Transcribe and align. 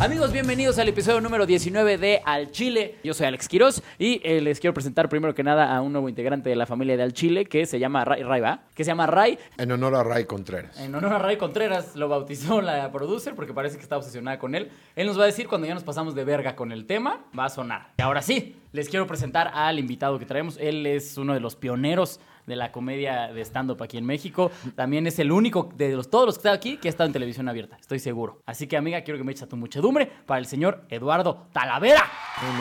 Amigos, 0.00 0.32
bienvenidos 0.32 0.78
al 0.78 0.88
episodio 0.88 1.20
número 1.20 1.44
19 1.44 1.98
de 1.98 2.22
Al 2.24 2.50
Chile. 2.52 2.94
Yo 3.04 3.12
soy 3.12 3.26
Alex 3.26 3.46
Quiroz 3.46 3.82
y 3.98 4.18
eh, 4.24 4.40
les 4.40 4.58
quiero 4.58 4.72
presentar 4.72 5.10
primero 5.10 5.34
que 5.34 5.42
nada 5.42 5.76
a 5.76 5.82
un 5.82 5.92
nuevo 5.92 6.08
integrante 6.08 6.48
de 6.48 6.56
la 6.56 6.64
familia 6.64 6.96
de 6.96 7.02
Al 7.02 7.12
Chile 7.12 7.44
que 7.44 7.66
se 7.66 7.78
llama 7.78 8.02
Ray, 8.06 8.22
Ray 8.22 8.40
¿va? 8.40 8.62
Que 8.74 8.82
se 8.82 8.88
llama 8.88 9.06
Ray. 9.06 9.38
En 9.58 9.70
honor 9.72 9.94
a 9.96 10.02
Ray 10.02 10.24
Contreras. 10.24 10.80
En 10.80 10.94
honor 10.94 11.12
a 11.12 11.18
Ray 11.18 11.36
Contreras 11.36 11.96
lo 11.96 12.08
bautizó 12.08 12.62
la 12.62 12.90
producer 12.90 13.34
porque 13.34 13.52
parece 13.52 13.76
que 13.76 13.82
está 13.82 13.98
obsesionada 13.98 14.38
con 14.38 14.54
él. 14.54 14.70
Él 14.96 15.06
nos 15.06 15.18
va 15.18 15.24
a 15.24 15.26
decir 15.26 15.48
cuando 15.48 15.66
ya 15.66 15.74
nos 15.74 15.84
pasamos 15.84 16.14
de 16.14 16.24
verga 16.24 16.56
con 16.56 16.72
el 16.72 16.86
tema, 16.86 17.26
va 17.38 17.44
a 17.44 17.50
sonar. 17.50 17.92
Y 17.98 18.02
ahora 18.02 18.22
sí, 18.22 18.56
les 18.72 18.88
quiero 18.88 19.06
presentar 19.06 19.50
al 19.52 19.78
invitado 19.78 20.18
que 20.18 20.24
traemos. 20.24 20.56
Él 20.58 20.86
es 20.86 21.18
uno 21.18 21.34
de 21.34 21.40
los 21.40 21.56
pioneros 21.56 22.20
de 22.50 22.56
la 22.56 22.70
comedia 22.70 23.28
de 23.32 23.40
stand-up 23.42 23.82
aquí 23.82 23.96
en 23.96 24.04
México. 24.04 24.50
También 24.76 25.06
es 25.06 25.18
el 25.18 25.32
único 25.32 25.70
de 25.74 25.92
los, 25.96 26.10
todos 26.10 26.26
los 26.26 26.34
que 26.34 26.40
están 26.40 26.54
aquí 26.54 26.76
que 26.76 26.88
ha 26.88 26.90
estado 26.90 27.06
en 27.06 27.14
televisión 27.14 27.48
abierta, 27.48 27.78
estoy 27.80 27.98
seguro. 27.98 28.42
Así 28.44 28.66
que, 28.66 28.76
amiga, 28.76 29.00
quiero 29.02 29.16
que 29.16 29.24
me 29.24 29.32
eches 29.32 29.44
a 29.44 29.48
tu 29.48 29.56
muchedumbre 29.56 30.10
para 30.26 30.38
el 30.38 30.44
señor 30.46 30.84
Eduardo 30.90 31.46
Talavera. 31.52 32.04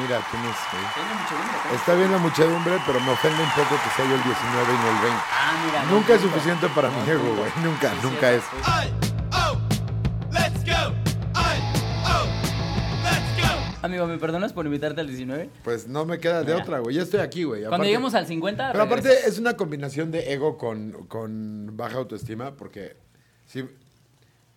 Mira, 0.02 0.20
tienes. 0.32 0.56
eh. 0.56 1.76
Está 1.76 1.96
bien 1.96 2.12
la 2.12 2.18
muchedumbre, 2.20 2.78
pero 2.86 3.00
me 3.02 3.12
ofende 3.12 3.42
un 3.44 3.50
poco 3.52 3.76
que 3.84 3.90
sea 3.96 4.06
yo 4.08 4.16
el 4.16 4.24
19 4.24 4.74
y 4.74 4.78
no 4.78 4.88
el 4.90 5.02
20. 5.04 5.18
Ah, 5.32 5.66
mira. 5.66 5.84
Nunca 5.92 6.14
es 6.14 6.22
suficiente 6.22 6.68
para 6.70 6.90
mi 6.90 7.10
ego, 7.10 7.36
güey. 7.36 7.52
Nunca, 7.64 7.90
Sí, 7.92 7.98
nunca 8.04 8.32
es. 8.32 8.44
Ay, 8.66 8.92
Amigo, 13.90 14.06
¿me 14.08 14.18
perdonas 14.20 14.54
por 14.54 14.66
invitarte 14.66 15.02
al 15.02 15.08
19? 15.08 15.50
Pues 15.64 15.88
no 15.88 16.06
me 16.06 16.20
queda 16.20 16.40
de 16.44 16.54
Mira. 16.54 16.64
otra, 16.64 16.80
güey. 16.80 16.96
Ya 16.96 17.02
estoy 17.02 17.20
aquí, 17.22 17.44
güey. 17.44 17.62
Cuando 17.62 17.76
Aparte- 17.78 17.88
lleguemos 17.88 18.14
al 18.14 18.28
50, 18.28 18.72
Pero 18.72 18.84
aparte 18.84 19.10
es 19.28 19.40
una 19.40 19.58
combinación 19.58 20.12
de 20.12 20.32
ego 20.32 20.58
con, 20.58 20.92
con 21.08 21.72
baja 21.76 21.98
autoestima, 21.98 22.56
porque 22.56 22.96
si 23.48 23.66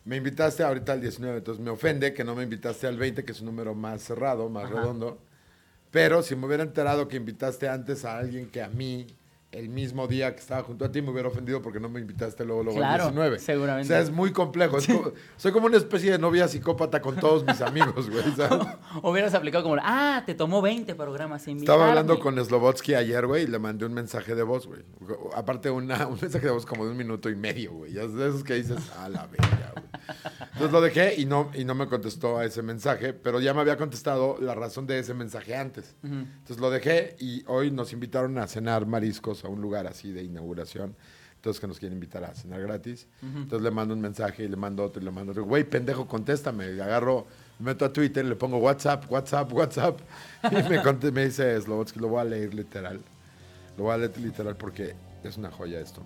me 0.05 0.17
invitaste 0.17 0.63
ahorita 0.63 0.93
al 0.93 1.01
19, 1.01 1.39
entonces 1.39 1.65
me 1.65 1.71
ofende 1.71 2.13
que 2.13 2.25
no 2.25 2.35
me 2.35 2.43
invitaste 2.43 2.87
al 2.87 2.99
20, 2.99 3.25
que 3.25 3.33
es 3.33 3.41
un 3.41 3.47
número 3.47 3.75
más 3.75 4.03
cerrado, 4.03 4.49
más 4.51 4.69
redondo. 4.69 5.19
Pero 5.91 6.23
si 6.23 6.37
me 6.37 6.47
hubiera 6.47 6.63
enterado 6.63 7.09
que 7.09 7.17
invitaste 7.17 7.69
antes 7.69 8.05
a 8.05 8.19
alguien 8.19 8.51
que 8.51 8.63
a 8.63 8.69
mí, 8.69 9.07
el 9.53 9.69
mismo 9.69 10.09
día 10.09 10.35
que 10.35 10.41
estaba 10.41 10.63
junto 10.63 10.85
a 10.87 10.91
ti, 10.91 11.03
me 11.03 11.11
hubiera 11.11 11.29
ofendido 11.29 11.61
porque 11.63 11.79
no 11.79 11.89
me 11.91 12.01
invitaste 12.01 12.45
luego, 12.45 12.63
luego 12.65 12.79
Claro, 12.79 13.05
al 13.05 13.11
19. 13.11 13.39
seguramente. 13.39 13.87
O 13.87 13.89
sea, 13.89 14.01
es 14.01 14.11
muy 14.11 14.33
complejo. 14.33 14.79
Es 14.79 14.87
como- 14.87 15.13
soy 15.37 15.53
como 15.53 15.67
una 15.67 15.77
especie 15.77 16.11
de 16.11 16.19
novia 16.19 16.49
psicópata 16.49 17.01
con 17.03 17.17
todos 17.17 17.45
mis 17.45 17.61
amigos, 17.61 18.09
güey. 18.11 18.25
¿sabes? 18.35 18.67
Hubieras 19.03 19.35
aplicado 19.35 19.63
como, 19.65 19.77
ah, 19.83 20.23
te 20.27 20.35
tomó 20.35 20.63
20 20.63 20.95
programas 20.95 21.43
sin 21.43 21.59
Estaba 21.59 21.89
hablando 21.91 22.15
invitarme". 22.15 22.37
con 22.37 22.45
Slobotsky 22.47 22.95
ayer, 22.95 23.27
güey, 23.27 23.45
y 23.45 23.47
le 23.47 23.59
mandé 23.59 23.85
un 23.85 23.93
mensaje 23.95 24.35
de 24.35 24.43
voz, 24.43 24.67
güey. 24.67 24.81
Aparte, 25.35 25.69
una, 25.71 26.07
un 26.07 26.19
mensaje 26.21 26.47
de 26.47 26.53
voz 26.53 26.65
como 26.67 26.85
de 26.87 26.91
un 26.93 26.97
minuto 26.97 27.29
y 27.29 27.37
medio, 27.37 27.73
güey. 27.75 27.93
Ya 27.93 28.07
de 28.07 28.29
esos 28.29 28.43
que 28.45 28.55
dices, 28.55 28.79
a 28.99 29.09
la 29.11 29.27
verga, 29.27 29.73
güey. 29.75 29.85
Entonces 30.53 30.73
lo 30.73 30.81
dejé 30.81 31.15
y 31.21 31.27
no, 31.27 31.51
y 31.55 31.65
no 31.65 31.75
me 31.75 31.87
contestó 31.87 32.39
a 32.39 32.45
ese 32.45 32.63
mensaje, 32.63 33.13
pero 33.13 33.41
ya 33.41 33.55
me 33.55 33.61
había 33.61 33.77
contestado 33.77 34.37
la 34.41 34.55
razón 34.55 34.87
de 34.87 34.99
ese 34.99 35.15
mensaje 35.15 35.55
antes. 35.57 35.95
Entonces 36.03 36.59
lo 36.59 36.71
dejé 36.71 37.17
y 37.21 37.45
hoy 37.47 37.71
nos 37.71 37.93
invitaron 37.93 38.39
a 38.39 38.47
cenar 38.47 38.87
mariscos 38.87 39.42
a 39.45 39.49
un 39.51 39.61
lugar 39.61 39.87
así 39.87 40.13
de 40.13 40.23
inauguración. 40.23 40.95
Entonces 41.37 41.61
que 41.61 41.67
nos 41.67 41.79
quieren 41.81 41.95
invitar 41.97 42.23
a 42.23 42.35
cenar 42.35 42.61
gratis. 42.61 43.07
Entonces 43.21 43.63
le 43.63 43.71
mando 43.73 43.95
un 43.95 44.01
mensaje 44.01 44.45
y 44.45 44.49
le 44.49 44.57
mando 44.57 44.85
otro 44.85 45.03
y 45.03 45.05
le 45.05 45.11
mando 45.11 45.33
otro. 45.33 45.45
Güey, 45.45 45.65
pendejo, 45.65 46.07
contéstame. 46.07 46.71
Y 46.73 46.79
agarro, 46.81 47.27
me 47.59 47.67
meto 47.73 47.85
a 47.85 47.93
Twitter, 47.93 48.25
le 48.25 48.37
pongo 48.37 48.59
WhatsApp, 48.59 49.11
WhatsApp, 49.11 49.53
WhatsApp. 49.53 49.99
Y 50.51 50.69
me, 50.69 50.81
conte- 50.83 51.11
me 51.11 51.25
dice 51.25 51.61
Slobotsky, 51.61 51.99
lo 51.99 52.09
voy 52.09 52.21
a 52.21 52.25
leer 52.25 52.55
literal. 52.55 53.01
Lo 53.77 53.85
voy 53.85 53.95
a 53.95 53.99
leer 53.99 54.17
literal 54.19 54.55
porque 54.57 54.95
es 55.25 55.37
una 55.37 55.51
joya 55.51 55.81
esto. 55.81 56.01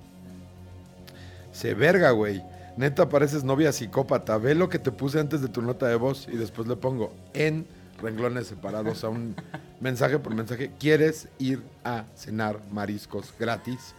Se 1.53 1.75
verga, 1.75 2.11
güey. 2.12 2.42
Neta, 2.77 3.09
pareces 3.09 3.45
novia 3.45 3.73
psicópata. 3.73 4.37
Ve 4.39 4.55
lo 4.55 4.69
que 4.69 4.79
te 4.79 4.91
puse 4.92 5.19
antes 5.20 5.41
de 5.41 5.48
tu 5.48 5.62
nota 5.62 5.87
de 5.87 5.97
voz 5.97 6.29
y 6.31 6.37
después 6.37 6.69
le 6.69 6.77
pongo 6.77 7.12
en 7.34 7.67
renglones 7.98 8.47
separados 8.47 9.05
a 9.05 9.08
un 9.08 9.34
mensaje 9.80 10.19
por 10.19 10.34
mensaje. 10.34 10.73
¿Quieres 10.79 11.29
ir 11.39 11.62
a 11.84 12.05
cenar 12.14 12.61
mariscos 12.70 13.33
gratis? 13.39 13.95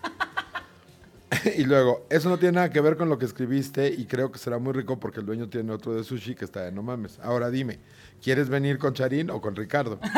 y 1.57 1.63
luego, 1.63 2.05
eso 2.09 2.29
no 2.29 2.37
tiene 2.37 2.53
nada 2.53 2.69
que 2.69 2.81
ver 2.81 2.97
con 2.97 3.09
lo 3.09 3.17
que 3.17 3.25
escribiste 3.25 3.89
y 3.89 4.05
creo 4.05 4.31
que 4.31 4.39
será 4.39 4.59
muy 4.59 4.73
rico 4.73 4.99
porque 4.99 5.19
el 5.19 5.25
dueño 5.25 5.49
tiene 5.49 5.71
otro 5.71 5.93
de 5.93 6.03
sushi 6.03 6.35
que 6.35 6.45
está 6.45 6.63
de 6.63 6.71
no 6.71 6.83
mames. 6.83 7.19
Ahora 7.19 7.49
dime, 7.49 7.79
¿quieres 8.21 8.49
venir 8.49 8.77
con 8.77 8.93
Charín 8.93 9.29
o 9.29 9.41
con 9.41 9.55
Ricardo? 9.55 9.99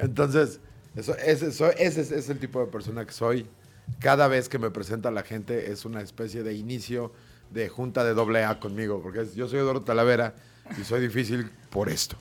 Entonces, 0.00 0.60
eso, 0.96 1.14
ese, 1.16 2.00
es, 2.00 2.30
el 2.30 2.38
tipo 2.38 2.60
de 2.60 2.66
persona 2.66 3.04
que 3.04 3.12
soy. 3.12 3.46
Cada 3.98 4.28
vez 4.28 4.48
que 4.48 4.58
me 4.58 4.70
presenta 4.70 5.10
la 5.10 5.22
gente 5.22 5.72
es 5.72 5.84
una 5.84 6.00
especie 6.00 6.42
de 6.42 6.54
inicio 6.54 7.12
de 7.50 7.68
junta 7.68 8.04
de 8.04 8.14
doble 8.14 8.44
A 8.44 8.60
conmigo, 8.60 9.02
porque 9.02 9.26
yo 9.34 9.48
soy 9.48 9.58
Eduardo 9.58 9.82
Talavera 9.82 10.34
y 10.78 10.84
soy 10.84 11.00
difícil 11.00 11.50
por 11.70 11.88
esto. 11.88 12.16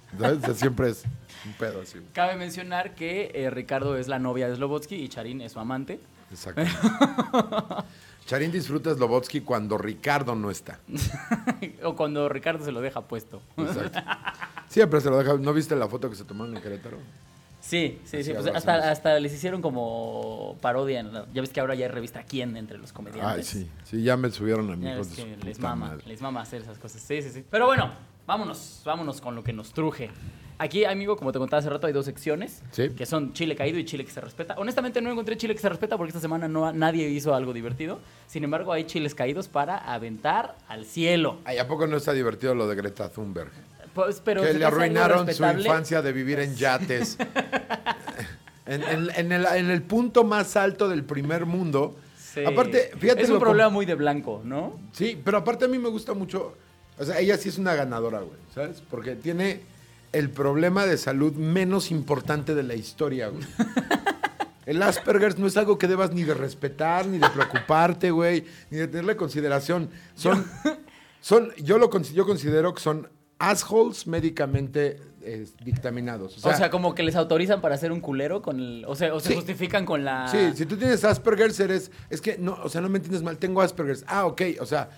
siempre 0.56 0.90
es 0.90 1.04
un 1.46 1.54
pedo 1.54 1.82
así. 1.82 2.00
Cabe 2.14 2.36
mencionar 2.36 2.96
que 2.96 3.32
eh, 3.34 3.50
Ricardo 3.50 3.98
es 3.98 4.08
la 4.08 4.20
novia 4.20 4.48
de 4.50 4.56
Slobotsky 4.56 4.96
y 4.96 5.10
Charín 5.10 5.42
es 5.42 5.52
su 5.54 5.60
amante. 5.60 6.00
Exacto. 6.32 6.62
Charín 8.26 8.52
disfruta 8.52 8.94
Slobotsky 8.94 9.42
cuando 9.42 9.78
Ricardo 9.78 10.36
no 10.36 10.52
está. 10.52 10.80
o 11.84 11.96
cuando 11.96 12.30
Ricardo 12.30 12.64
se 12.64 12.72
lo 12.72 12.80
deja 12.82 13.02
puesto. 13.02 13.42
Exacto. 13.58 14.00
Siempre 14.70 15.02
se 15.02 15.10
lo 15.10 15.18
deja. 15.18 15.34
¿No 15.38 15.52
viste 15.54 15.76
la 15.76 15.88
foto 15.88 16.10
que 16.10 16.16
se 16.16 16.24
tomaron 16.26 16.56
en 16.56 16.62
Querétaro? 16.62 16.98
Sí, 17.60 18.00
sí, 18.06 18.24
sí. 18.24 18.34
Pues 18.34 18.48
hasta, 18.56 18.92
hasta 18.92 19.20
les 19.20 19.34
hicieron 19.34 19.62
como 19.62 20.58
parodia. 20.62 21.00
en 21.00 21.12
la- 21.14 21.26
ya 21.34 21.42
ves 21.42 21.50
que 21.50 21.60
ahora 21.60 21.74
ya 21.76 21.86
hay 21.88 21.92
revista 21.92 22.24
Quién 22.24 22.56
entre 22.56 22.78
los 22.78 22.92
Ay, 22.92 22.96
comediantes. 22.96 23.48
sí. 23.48 23.68
Sí, 23.84 24.04
ya 24.04 24.16
me 24.16 24.30
subieron 24.32 24.70
a 24.72 25.04
su 25.04 25.26
les 25.44 25.60
mama, 25.60 25.88
madre. 25.88 26.04
les 26.06 26.22
mama 26.22 26.42
hacer 26.42 26.62
esas 26.62 26.78
cosas. 26.78 27.02
Sí, 27.02 27.22
sí, 27.24 27.32
sí. 27.32 27.44
Pero 27.50 27.66
bueno, 27.66 27.92
vámonos, 28.30 28.82
vámonos 28.86 29.22
con 29.22 29.34
lo 29.36 29.44
que 29.44 29.54
nos 29.54 29.74
truje. 29.74 30.12
Aquí, 30.60 30.86
amigo, 30.86 31.16
como 31.18 31.32
te 31.32 31.40
contaba 31.40 31.60
hace 31.62 31.70
rato, 31.70 31.88
hay 31.88 31.94
dos 31.94 32.06
secciones. 32.06 32.62
Sí. 32.72 32.90
Que 32.90 33.06
son 33.08 33.34
Chile 33.34 33.56
caído 33.56 33.80
y 33.80 33.86
Chile 33.86 34.06
que 34.06 34.12
se 34.12 34.22
respeta. 34.22 34.54
Honestamente 34.58 35.02
no 35.02 35.10
encontré 35.10 35.36
Chile 35.36 35.56
que 35.56 35.62
se 35.62 35.70
respeta 35.70 35.98
porque 35.98 36.10
esta 36.10 36.20
semana 36.20 36.48
no, 36.48 36.72
nadie 36.72 37.10
hizo 37.10 37.34
algo 37.34 37.54
divertido. 37.54 38.00
Sin 38.28 38.44
embargo, 38.44 38.72
hay 38.72 38.84
chiles 38.84 39.16
caídos 39.16 39.48
para 39.48 39.78
aventar 39.78 40.58
al 40.68 40.86
cielo. 40.86 41.40
Ay, 41.44 41.58
¿a 41.58 41.68
poco 41.68 41.88
no 41.88 41.98
está 41.98 42.14
divertido 42.14 42.54
lo 42.54 42.68
de 42.68 42.76
Greta 42.76 43.10
Thunberg? 43.10 43.50
Pues, 43.96 44.22
pero 44.24 44.42
que 44.44 44.52
¿se 44.52 44.60
le 44.60 44.66
arruinaron 44.66 45.26
su 45.34 45.44
infancia 45.44 46.04
de 46.04 46.12
vivir 46.14 46.40
en 46.40 46.56
yates. 46.56 47.18
en, 48.68 48.84
en- 48.84 49.10
en 49.16 49.32
el, 49.32 49.46
en 49.48 49.70
el 49.72 49.82
punto 49.82 50.24
más 50.24 50.56
alto 50.56 50.88
del 50.88 51.04
primer 51.04 51.48
mundo. 51.48 51.96
Sí. 52.16 52.46
Aparte, 52.46 52.92
fíjate 53.00 53.24
Es 53.24 53.30
un 53.32 53.40
problema 53.40 53.70
muy 53.70 53.88
de 53.88 53.96
blanco, 53.96 54.42
¿no? 54.44 54.80
Sí, 54.92 55.20
pero 55.26 55.38
aparte 55.40 55.66
a 55.66 55.68
mí 55.68 55.80
me 55.80 55.90
gusta 55.90 56.14
mucho. 56.14 56.54
O 57.00 57.06
sea, 57.06 57.20
ella 57.20 57.38
sí 57.38 57.50
es 57.50 57.58
una 57.58 57.74
ganadora, 57.76 58.20
güey, 58.20 58.38
¿sabes? 58.54 58.84
Porque 58.90 59.16
tiene 59.16 59.62
el 60.12 60.30
problema 60.30 60.86
de 60.86 60.98
salud 60.98 61.34
menos 61.34 61.92
importante 61.92 62.54
de 62.56 62.64
la 62.64 62.76
historia, 62.76 63.30
güey. 63.30 63.44
El 64.66 64.84
Asperger 64.84 65.40
no 65.40 65.48
es 65.48 65.58
algo 65.58 65.80
que 65.80 65.88
debas 65.88 66.12
ni 66.14 66.24
de 66.24 66.36
respetar, 66.36 67.08
ni 67.08 67.18
de 67.18 67.28
preocuparte, 67.30 68.12
güey, 68.12 68.46
ni 68.70 68.78
de 68.78 68.88
tenerle 68.88 69.16
consideración. 69.16 69.90
Son, 70.14 70.46
son 71.22 71.52
yo 71.58 71.80
lo 71.80 71.90
yo 72.02 72.26
considero 72.28 72.76
que 72.76 72.80
son 72.82 73.10
assholes 73.40 74.06
médicamente 74.06 75.02
eh, 75.24 75.48
dictaminados. 75.64 76.46
O 76.46 76.54
sea, 76.54 76.70
como 76.70 76.94
que 76.94 77.02
les 77.02 77.16
autorizan 77.16 77.62
para 77.62 77.74
hacer 77.76 77.92
un 77.92 78.00
culero 78.00 78.44
con 78.44 78.60
el... 78.60 78.86
O 78.88 78.96
sea, 78.96 79.14
o 79.16 79.20
se 79.20 79.30
Sí. 79.30 79.36
justifican 79.36 79.86
con 79.86 80.06
la... 80.06 80.28
Sí, 80.28 80.52
si 80.56 80.66
tú 80.68 80.78
tienes 80.78 81.04
Asperger, 81.04 81.52
eres. 81.60 81.90
Es 82.12 82.22
que, 82.22 82.38
no, 82.38 82.58
o 82.64 82.70
sea, 82.70 82.82
no 82.82 82.90
me 82.90 82.98
entiendes 82.98 83.24
mal, 83.24 83.38
tengo 83.38 83.62
Asperger. 83.62 83.98
Ah, 84.06 84.26
ok, 84.28 84.42
o 84.60 84.66
sea, 84.68 84.90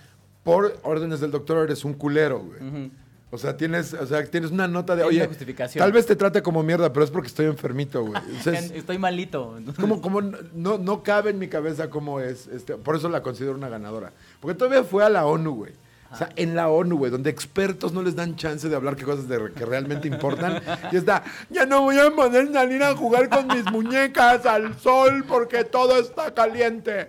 por 0.42 0.78
órdenes 0.82 1.20
del 1.20 1.30
doctor 1.30 1.64
eres 1.64 1.84
un 1.84 1.94
culero, 1.94 2.40
güey. 2.40 2.90
O 3.34 3.38
sea, 3.38 3.56
tienes, 3.56 3.94
o 3.94 4.06
sea, 4.06 4.22
tienes 4.26 4.50
una 4.50 4.68
nota 4.68 4.94
de, 4.94 5.04
oye, 5.04 5.26
justificación. 5.26 5.82
tal 5.82 5.90
vez 5.90 6.04
te 6.04 6.16
trate 6.16 6.42
como 6.42 6.62
mierda, 6.62 6.92
pero 6.92 7.02
es 7.02 7.10
porque 7.10 7.28
estoy 7.28 7.46
enfermito, 7.46 8.04
güey. 8.04 8.20
Estoy 8.74 8.98
malito. 8.98 9.58
como, 9.80 10.02
como 10.02 10.20
no, 10.20 10.76
no 10.76 11.02
cabe 11.02 11.30
en 11.30 11.38
mi 11.38 11.48
cabeza 11.48 11.88
cómo 11.88 12.20
es, 12.20 12.46
este, 12.48 12.74
por 12.74 12.94
eso 12.94 13.08
la 13.08 13.22
considero 13.22 13.54
una 13.54 13.70
ganadora. 13.70 14.12
Porque 14.38 14.58
todavía 14.58 14.84
fue 14.84 15.02
a 15.02 15.08
la 15.08 15.24
ONU, 15.24 15.54
güey. 15.54 15.72
O 16.12 16.16
sea, 16.16 16.28
en 16.36 16.54
la 16.54 16.68
ONU, 16.68 16.98
güey, 16.98 17.10
donde 17.10 17.30
expertos 17.30 17.92
no 17.92 18.02
les 18.02 18.14
dan 18.14 18.36
chance 18.36 18.68
de 18.68 18.76
hablar 18.76 18.96
qué 18.96 19.04
cosas 19.04 19.28
de, 19.28 19.50
que 19.52 19.64
realmente 19.64 20.08
importan. 20.08 20.60
Y 20.92 20.96
está, 20.96 21.24
ya 21.48 21.64
no 21.64 21.82
voy 21.82 21.98
a 21.98 22.10
poder 22.10 22.52
salir 22.52 22.82
a 22.82 22.94
jugar 22.94 23.30
con 23.30 23.46
mis 23.46 23.64
muñecas 23.72 24.44
al 24.44 24.78
sol 24.78 25.24
porque 25.26 25.64
todo 25.64 25.96
está 25.98 26.34
caliente. 26.34 27.08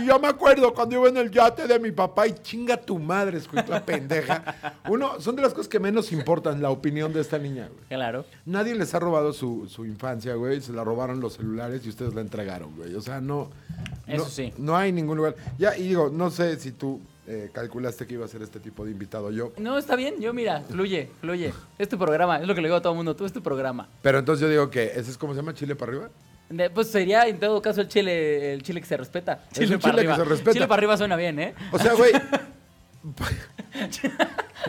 Y 0.00 0.06
yo 0.06 0.18
me 0.20 0.28
acuerdo 0.28 0.72
cuando 0.72 0.96
iba 0.96 1.08
en 1.08 1.16
el 1.16 1.30
yate 1.30 1.66
de 1.66 1.78
mi 1.80 1.90
papá 1.90 2.28
y 2.28 2.34
chinga 2.34 2.76
tu 2.76 2.98
madre, 2.98 3.38
escucha 3.38 3.84
pendeja. 3.84 4.54
Uno, 4.88 5.20
son 5.20 5.34
de 5.34 5.42
las 5.42 5.52
cosas 5.52 5.68
que 5.68 5.80
menos 5.80 6.12
importan, 6.12 6.62
la 6.62 6.70
opinión 6.70 7.12
de 7.12 7.20
esta 7.20 7.38
niña, 7.38 7.68
güey. 7.72 7.84
Claro. 7.88 8.24
Nadie 8.46 8.74
les 8.76 8.94
ha 8.94 9.00
robado 9.00 9.32
su, 9.32 9.66
su 9.68 9.84
infancia, 9.84 10.34
güey. 10.34 10.60
Se 10.60 10.72
la 10.72 10.84
robaron 10.84 11.18
los 11.20 11.34
celulares 11.34 11.84
y 11.84 11.88
ustedes 11.88 12.14
la 12.14 12.20
entregaron, 12.20 12.76
güey. 12.76 12.94
O 12.94 13.00
sea, 13.00 13.20
no. 13.20 13.50
Eso 14.06 14.22
no- 14.24 14.28
sí. 14.30 14.52
No 14.58 14.76
hay 14.76 14.92
ningún 14.92 15.16
lugar. 15.16 15.34
Ya, 15.58 15.76
y 15.76 15.88
digo, 15.88 16.08
no 16.12 16.30
sé 16.30 16.56
si 16.60 16.70
tú 16.72 17.00
eh, 17.26 17.50
calculaste 17.52 18.06
que 18.06 18.14
iba 18.14 18.24
a 18.24 18.28
ser 18.28 18.42
este 18.42 18.60
tipo 18.60 18.84
de 18.84 18.90
invitado 18.90 19.30
yo. 19.30 19.52
No, 19.58 19.78
está 19.78 19.96
bien. 19.96 20.20
Yo, 20.20 20.32
mira, 20.34 20.62
fluye, 20.68 21.10
fluye. 21.20 21.52
Es 21.78 21.88
tu 21.88 21.98
programa. 21.98 22.38
Es 22.38 22.46
lo 22.46 22.54
que 22.54 22.60
le 22.60 22.68
digo 22.68 22.76
a 22.76 22.82
todo 22.82 22.92
el 22.92 22.96
mundo. 22.96 23.16
Tú 23.16 23.24
es 23.24 23.32
tu 23.32 23.42
programa. 23.42 23.88
Pero 24.02 24.18
entonces 24.18 24.42
yo 24.42 24.48
digo 24.48 24.70
que 24.70 24.84
ese 24.94 25.10
es 25.10 25.18
como 25.18 25.32
se 25.32 25.40
llama 25.40 25.54
Chile 25.54 25.74
para 25.76 25.92
arriba. 25.92 26.10
De- 26.50 26.68
pues 26.70 26.90
sería, 26.90 27.26
en 27.26 27.40
todo 27.40 27.60
caso, 27.62 27.80
el 27.80 27.88
chile, 27.88 28.52
el 28.52 28.62
chile 28.62 28.80
que 28.80 28.86
se 28.86 28.96
respeta. 28.96 29.44
Es 29.52 29.70
un 29.70 29.78
chile 29.78 30.06
que 30.06 30.14
se 30.14 30.24
respeta. 30.24 30.52
Chile 30.52 30.66
para 30.68 30.78
arriba 30.80 30.96
suena 30.96 31.16
bien, 31.16 31.38
¿eh? 31.40 31.54
O 31.72 31.78
sea, 31.78 31.94
güey. 31.94 32.12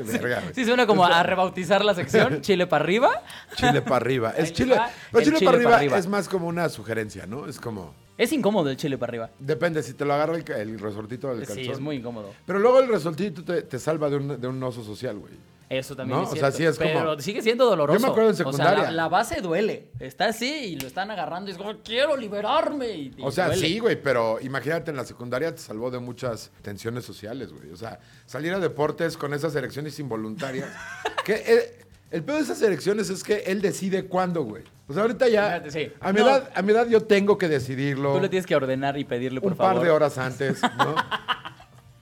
Verga. 0.06 0.44
Sí, 0.54 0.66
suena 0.66 0.86
como 0.86 1.06
a 1.06 1.24
rebautizar 1.24 1.84
la 1.86 1.94
sección, 1.94 2.42
chile 2.42 2.68
para 2.68 2.84
arriba. 2.84 3.24
Chile 3.56 3.82
para 3.82 3.96
arriba. 3.98 4.34
Es 4.38 4.52
chile. 4.54 4.76
chile, 5.12 5.24
chile 5.26 5.40
para 5.40 5.52
pa' 5.52 5.56
arriba, 5.58 5.76
arriba. 5.78 5.98
es 5.98 6.08
más 6.08 6.28
como 6.28 6.48
una 6.48 6.68
sugerencia, 6.70 7.26
¿no? 7.26 7.48
Es 7.48 7.60
como. 7.60 7.94
Es 8.18 8.32
incómodo 8.32 8.70
el 8.70 8.78
chile 8.78 8.98
para 8.98 9.12
arriba. 9.12 9.30
Depende, 9.40 9.84
si 9.84 9.94
te 9.94 10.06
lo 10.06 10.14
agarra 10.14 10.36
el, 10.38 10.50
el 10.52 10.80
resortito 10.80 11.28
del 11.36 11.46
calzón. 11.46 11.64
Sí, 11.66 11.70
es 11.70 11.80
muy 11.80 11.98
incómodo. 11.98 12.32
Pero 12.46 12.60
luego 12.60 12.80
el 12.80 12.88
resortito 12.88 13.44
te, 13.44 13.62
te 13.64 13.78
salva 13.80 14.10
de 14.10 14.16
un, 14.18 14.40
de 14.40 14.48
un 14.48 14.62
oso 14.64 14.84
social, 14.84 15.18
güey. 15.20 15.34
Eso 15.68 15.96
también 15.96 16.20
¿No? 16.20 16.26
es 16.26 16.30
O 16.32 16.36
sea, 16.36 16.52
cierto. 16.52 16.58
sí 16.78 16.84
es 16.84 16.92
como- 16.94 17.00
Pero 17.12 17.20
sigue 17.20 17.42
siendo 17.42 17.66
doloroso. 17.66 18.00
Yo 18.00 18.06
me 18.06 18.12
acuerdo 18.12 18.30
en 18.30 18.34
O 18.34 18.38
sea, 18.38 18.46
secundaria. 18.46 18.84
la, 18.84 18.92
la 18.92 19.08
base 19.10 19.42
duele. 19.42 19.88
Está 20.00 20.28
así 20.28 20.46
y 20.48 20.80
lo 20.80 20.86
están 20.88 21.10
agarrando 21.10 21.50
y 21.50 21.54
es 21.54 21.58
como, 21.58 21.74
quiero 21.84 22.16
liberarme. 22.16 22.92
Y, 22.92 23.14
y 23.18 23.24
O 23.24 23.32
sea, 23.32 23.48
duele. 23.48 23.62
sí, 23.68 23.80
güey, 23.80 24.00
pero 24.02 24.38
imagínate, 24.42 24.92
en 24.92 24.98
la 24.98 25.06
secundaria 25.06 25.54
te 25.56 25.60
salvó 25.62 25.90
de 25.90 25.98
muchas 25.98 26.52
tensiones 26.62 27.04
sociales, 27.04 27.52
güey. 27.52 27.72
O 27.72 27.76
sea, 27.78 28.00
salir 28.28 28.54
a 28.54 28.60
deportes 28.60 29.18
con 29.18 29.34
esas 29.34 29.56
elecciones 29.56 29.98
involuntarias. 30.00 30.70
que 31.26 31.34
eh, 31.34 31.80
el 32.12 32.24
peor 32.24 32.38
de 32.38 32.44
esas 32.44 32.62
elecciones 32.62 33.10
es 33.10 33.24
que 33.24 33.38
él 33.48 33.60
decide 33.62 34.06
cuándo, 34.06 34.44
güey. 34.44 34.64
Sea, 34.94 35.02
ahorita 35.02 35.28
ya, 35.30 35.64
sí. 35.70 35.92
a, 36.00 36.14
mi 36.14 36.20
No. 36.20 36.28
edad, 36.28 36.52
a 36.54 36.62
mi 36.62 36.72
edad 36.72 36.88
yo 36.88 37.02
tengo 37.02 37.38
que 37.38 37.48
decidirlo 37.48 38.14
Tú 38.14 38.22
le 38.22 38.30
tienes 38.30 38.46
que 38.46 38.56
ordenar 38.56 38.98
y 38.98 39.04
pedirle, 39.04 39.42
por 39.42 39.54
un 39.54 39.58
favor. 39.58 39.76
par 39.76 39.84
de 39.84 39.90
horas 39.90 40.18
antes, 40.18 40.62
¿no? 40.78 40.96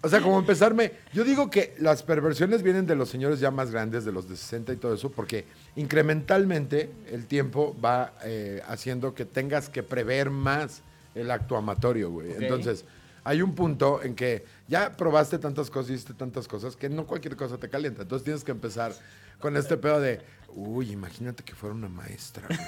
O 0.06 0.10
sea, 0.10 0.20
como 0.20 0.38
empezarme. 0.38 0.92
Yo 1.14 1.24
digo 1.24 1.50
que 1.50 1.76
las 1.80 2.04
perversiones 2.04 2.62
vienen 2.62 2.86
de 2.86 2.94
los 2.94 3.08
señores 3.08 3.40
ya 3.40 3.52
más 3.52 3.72
grandes, 3.72 4.04
de 4.04 4.12
los 4.12 4.28
de 4.28 4.36
60 4.36 4.74
y 4.74 4.76
todo 4.76 4.94
eso, 4.96 5.10
porque 5.10 5.46
incrementalmente 5.78 6.92
el 7.10 7.26
tiempo 7.26 7.74
va 7.84 8.14
eh, 8.26 8.62
haciendo 8.68 9.14
que 9.14 9.24
tengas 9.24 9.70
que 9.70 9.82
prever 9.82 10.30
más 10.30 10.82
el 11.16 11.32
acto 11.32 11.56
amatorio, 11.56 12.12
güey. 12.12 12.34
Entonces, 12.38 12.84
hay 13.24 13.42
un 13.42 13.56
punto 13.56 14.04
en 14.04 14.14
que 14.16 14.44
ya 14.68 14.92
probaste 14.92 15.40
tantas 15.40 15.70
cosas, 15.70 15.92
hiciste 15.92 16.14
tantas 16.14 16.50
cosas, 16.50 16.76
que 16.76 16.90
no 16.90 17.06
cualquier 17.08 17.38
cosa 17.38 17.58
te 17.58 17.70
calienta. 17.70 18.02
Entonces 18.02 18.26
tienes 18.26 18.44
que 18.44 18.52
empezar 18.52 18.92
con 19.40 19.56
este 19.56 19.78
pedo 19.78 20.02
de, 20.02 20.20
uy, 20.56 20.92
imagínate 20.92 21.44
que 21.44 21.54
fuera 21.54 21.76
una 21.76 21.90
maestra, 21.90 22.48
güey. 22.48 22.60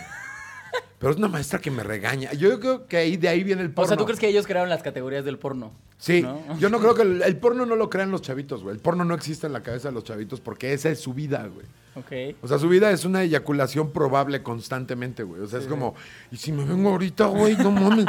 Pero 1.00 1.12
es 1.12 1.18
una 1.18 1.28
maestra 1.28 1.60
que 1.60 1.72
me 1.72 1.84
regaña. 1.84 2.34
Yo 2.34 2.60
creo 2.60 2.88
que 2.88 2.98
ahí, 2.98 3.18
de 3.18 3.28
ahí 3.28 3.44
viene 3.44 3.62
el 3.62 3.72
porno. 3.72 3.86
O 3.86 3.88
sea, 3.88 3.98
¿tú 3.98 4.06
crees 4.06 4.20
que 4.20 4.28
ellos 4.28 4.48
crearon 4.48 4.70
las 4.70 4.82
categorías 4.82 5.26
del 5.26 5.38
porno? 5.38 5.74
Sí, 5.98 6.22
¿No? 6.22 6.58
yo 6.60 6.70
no 6.70 6.80
creo 6.80 6.94
que 6.94 7.04
el, 7.04 7.22
el 7.22 7.38
porno 7.38 7.66
no 7.66 7.76
lo 7.76 7.90
crean 7.90 8.12
los 8.12 8.22
chavitos, 8.22 8.64
güey. 8.64 8.76
El 8.76 8.82
porno 8.82 9.06
no 9.06 9.16
existe 9.16 9.48
en 9.48 9.54
la 9.54 9.64
cabeza 9.64 9.88
de 9.88 9.94
los 9.94 10.04
chavitos 10.04 10.42
porque 10.42 10.74
esa 10.74 10.90
es 10.90 11.00
su 11.00 11.14
vida, 11.14 11.48
güey. 11.48 11.66
Ok. 11.98 12.36
O 12.42 12.48
sea, 12.50 12.60
su 12.60 12.68
vida 12.68 12.92
es 12.92 13.06
una 13.06 13.24
eyaculación 13.24 13.92
probable 13.92 14.44
constantemente, 14.44 15.24
güey. 15.24 15.42
O 15.42 15.48
sea, 15.48 15.60
es 15.60 15.66
como, 15.66 15.96
y 16.30 16.36
si 16.36 16.52
me 16.52 16.66
vengo 16.66 16.90
ahorita, 16.90 17.28
güey, 17.28 17.56
no 17.56 17.72
mames, 17.72 18.06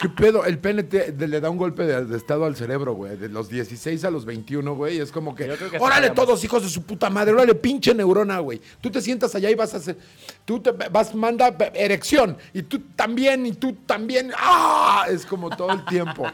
¿qué 0.00 0.08
pedo? 0.08 0.44
El 0.44 0.58
pene 0.58 0.84
le 1.16 1.40
da 1.40 1.48
un 1.48 1.56
golpe 1.56 1.84
de, 1.84 2.04
de 2.04 2.16
estado 2.16 2.46
al 2.46 2.56
cerebro, 2.56 2.94
güey. 2.94 3.16
De 3.16 3.28
los 3.28 3.48
16 3.48 4.04
a 4.04 4.10
los 4.10 4.24
21, 4.24 4.74
güey. 4.74 4.98
Es 4.98 5.12
como 5.12 5.36
que, 5.36 5.46
que 5.46 5.78
órale 5.78 6.10
todos, 6.10 6.42
hijos 6.42 6.64
de 6.64 6.68
su 6.68 6.82
puta 6.82 7.10
madre, 7.10 7.32
órale, 7.32 7.54
pinche 7.54 7.94
neurona, 7.94 8.40
güey. 8.40 8.60
Tú 8.80 8.90
te 8.90 9.00
sientas 9.00 9.32
allá 9.36 9.48
y 9.48 9.54
vas 9.54 9.72
a 9.72 9.76
hacer, 9.76 9.96
tú 10.44 10.58
te 10.58 10.72
vas, 10.72 11.14
manda 11.14 11.56
erección. 11.74 12.36
Y 12.52 12.62
tú 12.62 12.80
también, 12.96 13.46
y 13.46 13.52
tú 13.52 13.72
también. 13.86 14.32
¡Ah! 14.36 15.06
Es 15.08 15.24
como 15.24 15.48
todo 15.48 15.70
el 15.70 15.84
tiempo. 15.84 16.26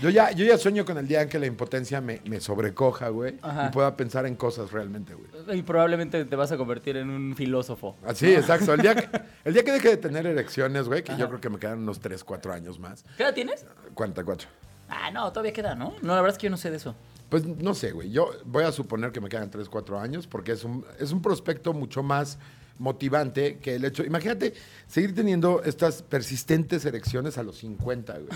Yo 0.00 0.08
ya, 0.08 0.30
yo 0.32 0.44
ya 0.44 0.56
sueño 0.56 0.84
con 0.84 0.96
el 0.98 1.06
día 1.06 1.22
en 1.22 1.28
que 1.28 1.38
la 1.38 1.46
impotencia 1.46 2.00
me, 2.00 2.20
me 2.24 2.40
sobrecoja, 2.40 3.08
güey. 3.08 3.36
Ajá. 3.42 3.66
Y 3.66 3.72
pueda 3.72 3.96
pensar 3.96 4.26
en 4.26 4.34
cosas 4.34 4.72
realmente, 4.72 5.14
güey. 5.14 5.58
Y 5.58 5.62
probablemente 5.62 6.24
te 6.24 6.36
vas 6.36 6.50
a 6.52 6.56
convertir 6.56 6.96
en 6.96 7.10
un 7.10 7.36
filósofo. 7.36 7.96
Así, 8.06 8.32
exacto. 8.32 8.72
El 8.74 8.82
día, 8.82 8.94
que, 8.94 9.08
el 9.44 9.52
día 9.52 9.64
que 9.64 9.72
deje 9.72 9.88
de 9.90 9.96
tener 9.98 10.26
erecciones, 10.26 10.88
güey, 10.88 11.04
que 11.04 11.16
yo 11.16 11.28
creo 11.28 11.40
que 11.40 11.50
me 11.50 11.58
quedan 11.58 11.80
unos 11.80 12.00
3, 12.00 12.24
4 12.24 12.52
años 12.52 12.78
más. 12.78 13.04
¿Qué 13.16 13.22
edad 13.22 13.34
tienes? 13.34 13.66
44. 13.94 14.48
Ah, 14.88 15.10
no, 15.10 15.30
todavía 15.30 15.52
queda, 15.52 15.74
¿no? 15.74 15.94
No, 16.02 16.14
la 16.14 16.22
verdad 16.22 16.36
es 16.36 16.38
que 16.38 16.46
yo 16.46 16.50
no 16.50 16.56
sé 16.56 16.70
de 16.70 16.78
eso. 16.78 16.94
Pues 17.28 17.44
no 17.46 17.74
sé, 17.74 17.92
güey. 17.92 18.10
Yo 18.10 18.30
voy 18.44 18.64
a 18.64 18.72
suponer 18.72 19.12
que 19.12 19.20
me 19.20 19.28
quedan 19.28 19.50
3, 19.50 19.68
4 19.68 20.00
años 20.00 20.26
porque 20.26 20.52
es 20.52 20.64
un, 20.64 20.84
es 20.98 21.12
un 21.12 21.22
prospecto 21.22 21.72
mucho 21.72 22.02
más 22.02 22.38
motivante 22.80 23.58
que 23.58 23.76
el 23.76 23.84
hecho. 23.84 24.02
Imagínate 24.02 24.54
seguir 24.88 25.14
teniendo 25.14 25.62
estas 25.62 26.02
persistentes 26.02 26.84
erecciones 26.84 27.38
a 27.38 27.42
los 27.42 27.58
50, 27.58 28.14
güey. 28.14 28.28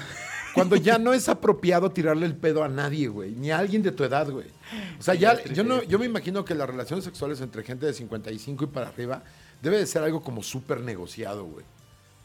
Cuando 0.55 0.77
ya 0.77 0.99
no 0.99 1.13
es 1.13 1.29
apropiado 1.29 1.91
tirarle 1.91 2.27
el 2.27 2.37
pedo 2.37 2.63
a 2.63 2.69
nadie, 2.69 3.09
güey. 3.09 3.33
Ni 3.33 3.51
a 3.51 3.59
alguien 3.59 3.83
de 3.83 3.91
tu 3.91 4.05
edad, 4.05 4.31
güey. 4.31 4.47
O 5.01 5.03
sea, 5.03 5.15
ya, 5.15 5.43
yo, 5.45 5.65
no, 5.65 5.83
yo 5.83 5.99
me 5.99 6.07
imagino 6.07 6.45
que 6.45 6.55
las 6.55 6.69
relaciones 6.69 7.05
sexuales 7.05 7.41
entre 7.41 7.65
gente 7.65 7.87
de 7.87 7.95
55 7.95 8.65
y 8.65 8.67
para 8.69 8.89
arriba 8.89 9.23
debe 9.63 9.79
de 9.79 9.87
ser 9.87 10.03
algo 10.03 10.23
como 10.23 10.43
súper 10.43 10.81
negociado, 10.81 11.45
güey. 11.47 11.65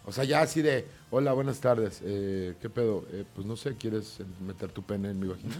O 0.05 0.11
sea, 0.11 0.23
ya 0.25 0.41
así 0.41 0.61
de, 0.61 0.85
hola, 1.11 1.31
buenas 1.33 1.59
tardes. 1.61 2.01
Eh, 2.03 2.55
¿Qué 2.61 2.69
pedo? 2.69 3.05
Eh, 3.11 3.23
pues 3.33 3.47
no 3.47 3.55
sé, 3.55 3.75
¿quieres 3.75 4.17
meter 4.45 4.71
tu 4.71 4.83
pene 4.83 5.11
en 5.11 5.19
mi 5.19 5.27
vagina? 5.27 5.55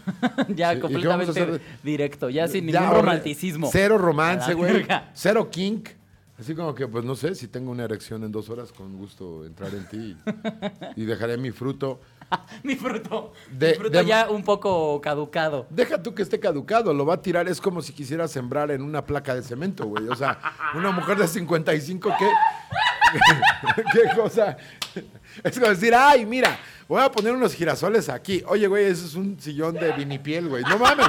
ya 0.55 0.73
Sí, 0.73 0.77
¿y 0.77 0.81
qué 0.81 1.07
vamos 1.07 1.23
a 1.23 1.33
completamente 1.33 1.65
directo, 1.83 2.29
ya 2.29 2.47
sin 2.47 2.65
ningún 2.65 2.89
romanticismo. 2.89 3.69
Cero 3.71 3.97
romance, 3.97 4.53
güey. 4.53 4.85
Cero 5.13 5.49
kink. 5.49 5.98
Así 6.39 6.55
como 6.55 6.73
que, 6.73 6.87
pues 6.87 7.03
no 7.03 7.15
sé, 7.15 7.35
si 7.35 7.47
tengo 7.49 7.69
una 7.71 7.83
erección 7.83 8.23
en 8.23 8.31
dos 8.31 8.49
horas, 8.49 8.71
con 8.71 8.95
gusto 8.97 9.45
entrar 9.45 9.73
en 9.75 9.87
ti 9.89 10.15
y, 10.95 11.01
y 11.01 11.05
dejaré 11.05 11.37
mi 11.37 11.51
fruto. 11.51 11.99
Mi 12.63 12.75
fruto. 12.75 13.33
De- 13.51 13.69
mi 13.71 13.73
fruto 13.75 13.97
de- 13.97 14.05
ya 14.05 14.29
un 14.29 14.43
poco 14.43 15.01
caducado. 15.01 15.65
Deja 15.71 16.01
tú 16.01 16.13
que 16.13 16.21
esté 16.21 16.39
caducado, 16.39 16.93
lo 16.93 17.03
va 17.05 17.15
a 17.15 17.21
tirar. 17.23 17.47
Es 17.47 17.59
como 17.59 17.81
si 17.81 17.91
quisiera 17.91 18.27
sembrar 18.27 18.69
en 18.69 18.83
una 18.83 19.03
placa 19.03 19.33
de 19.33 19.41
cemento, 19.41 19.85
güey. 19.87 20.07
O 20.09 20.15
sea, 20.15 20.39
una 20.75 20.91
mujer 20.91 21.17
de 21.17 21.27
55, 21.27 22.11
¿qué? 22.19 22.29
¿Qué 23.93 24.15
cosa? 24.15 24.57
Es 25.43 25.57
como 25.57 25.69
decir, 25.71 25.93
ay, 25.95 26.23
mira, 26.25 26.55
voy 26.87 27.01
a 27.01 27.11
poner 27.11 27.33
unos 27.33 27.53
girasoles 27.55 28.09
aquí. 28.09 28.43
Oye, 28.47 28.67
güey, 28.67 28.85
eso 28.85 29.05
es 29.07 29.15
un 29.15 29.39
sillón 29.39 29.73
de 29.73 29.91
vinipiel, 29.93 30.47
güey. 30.49 30.63
No 30.63 30.77
mames. 30.77 31.07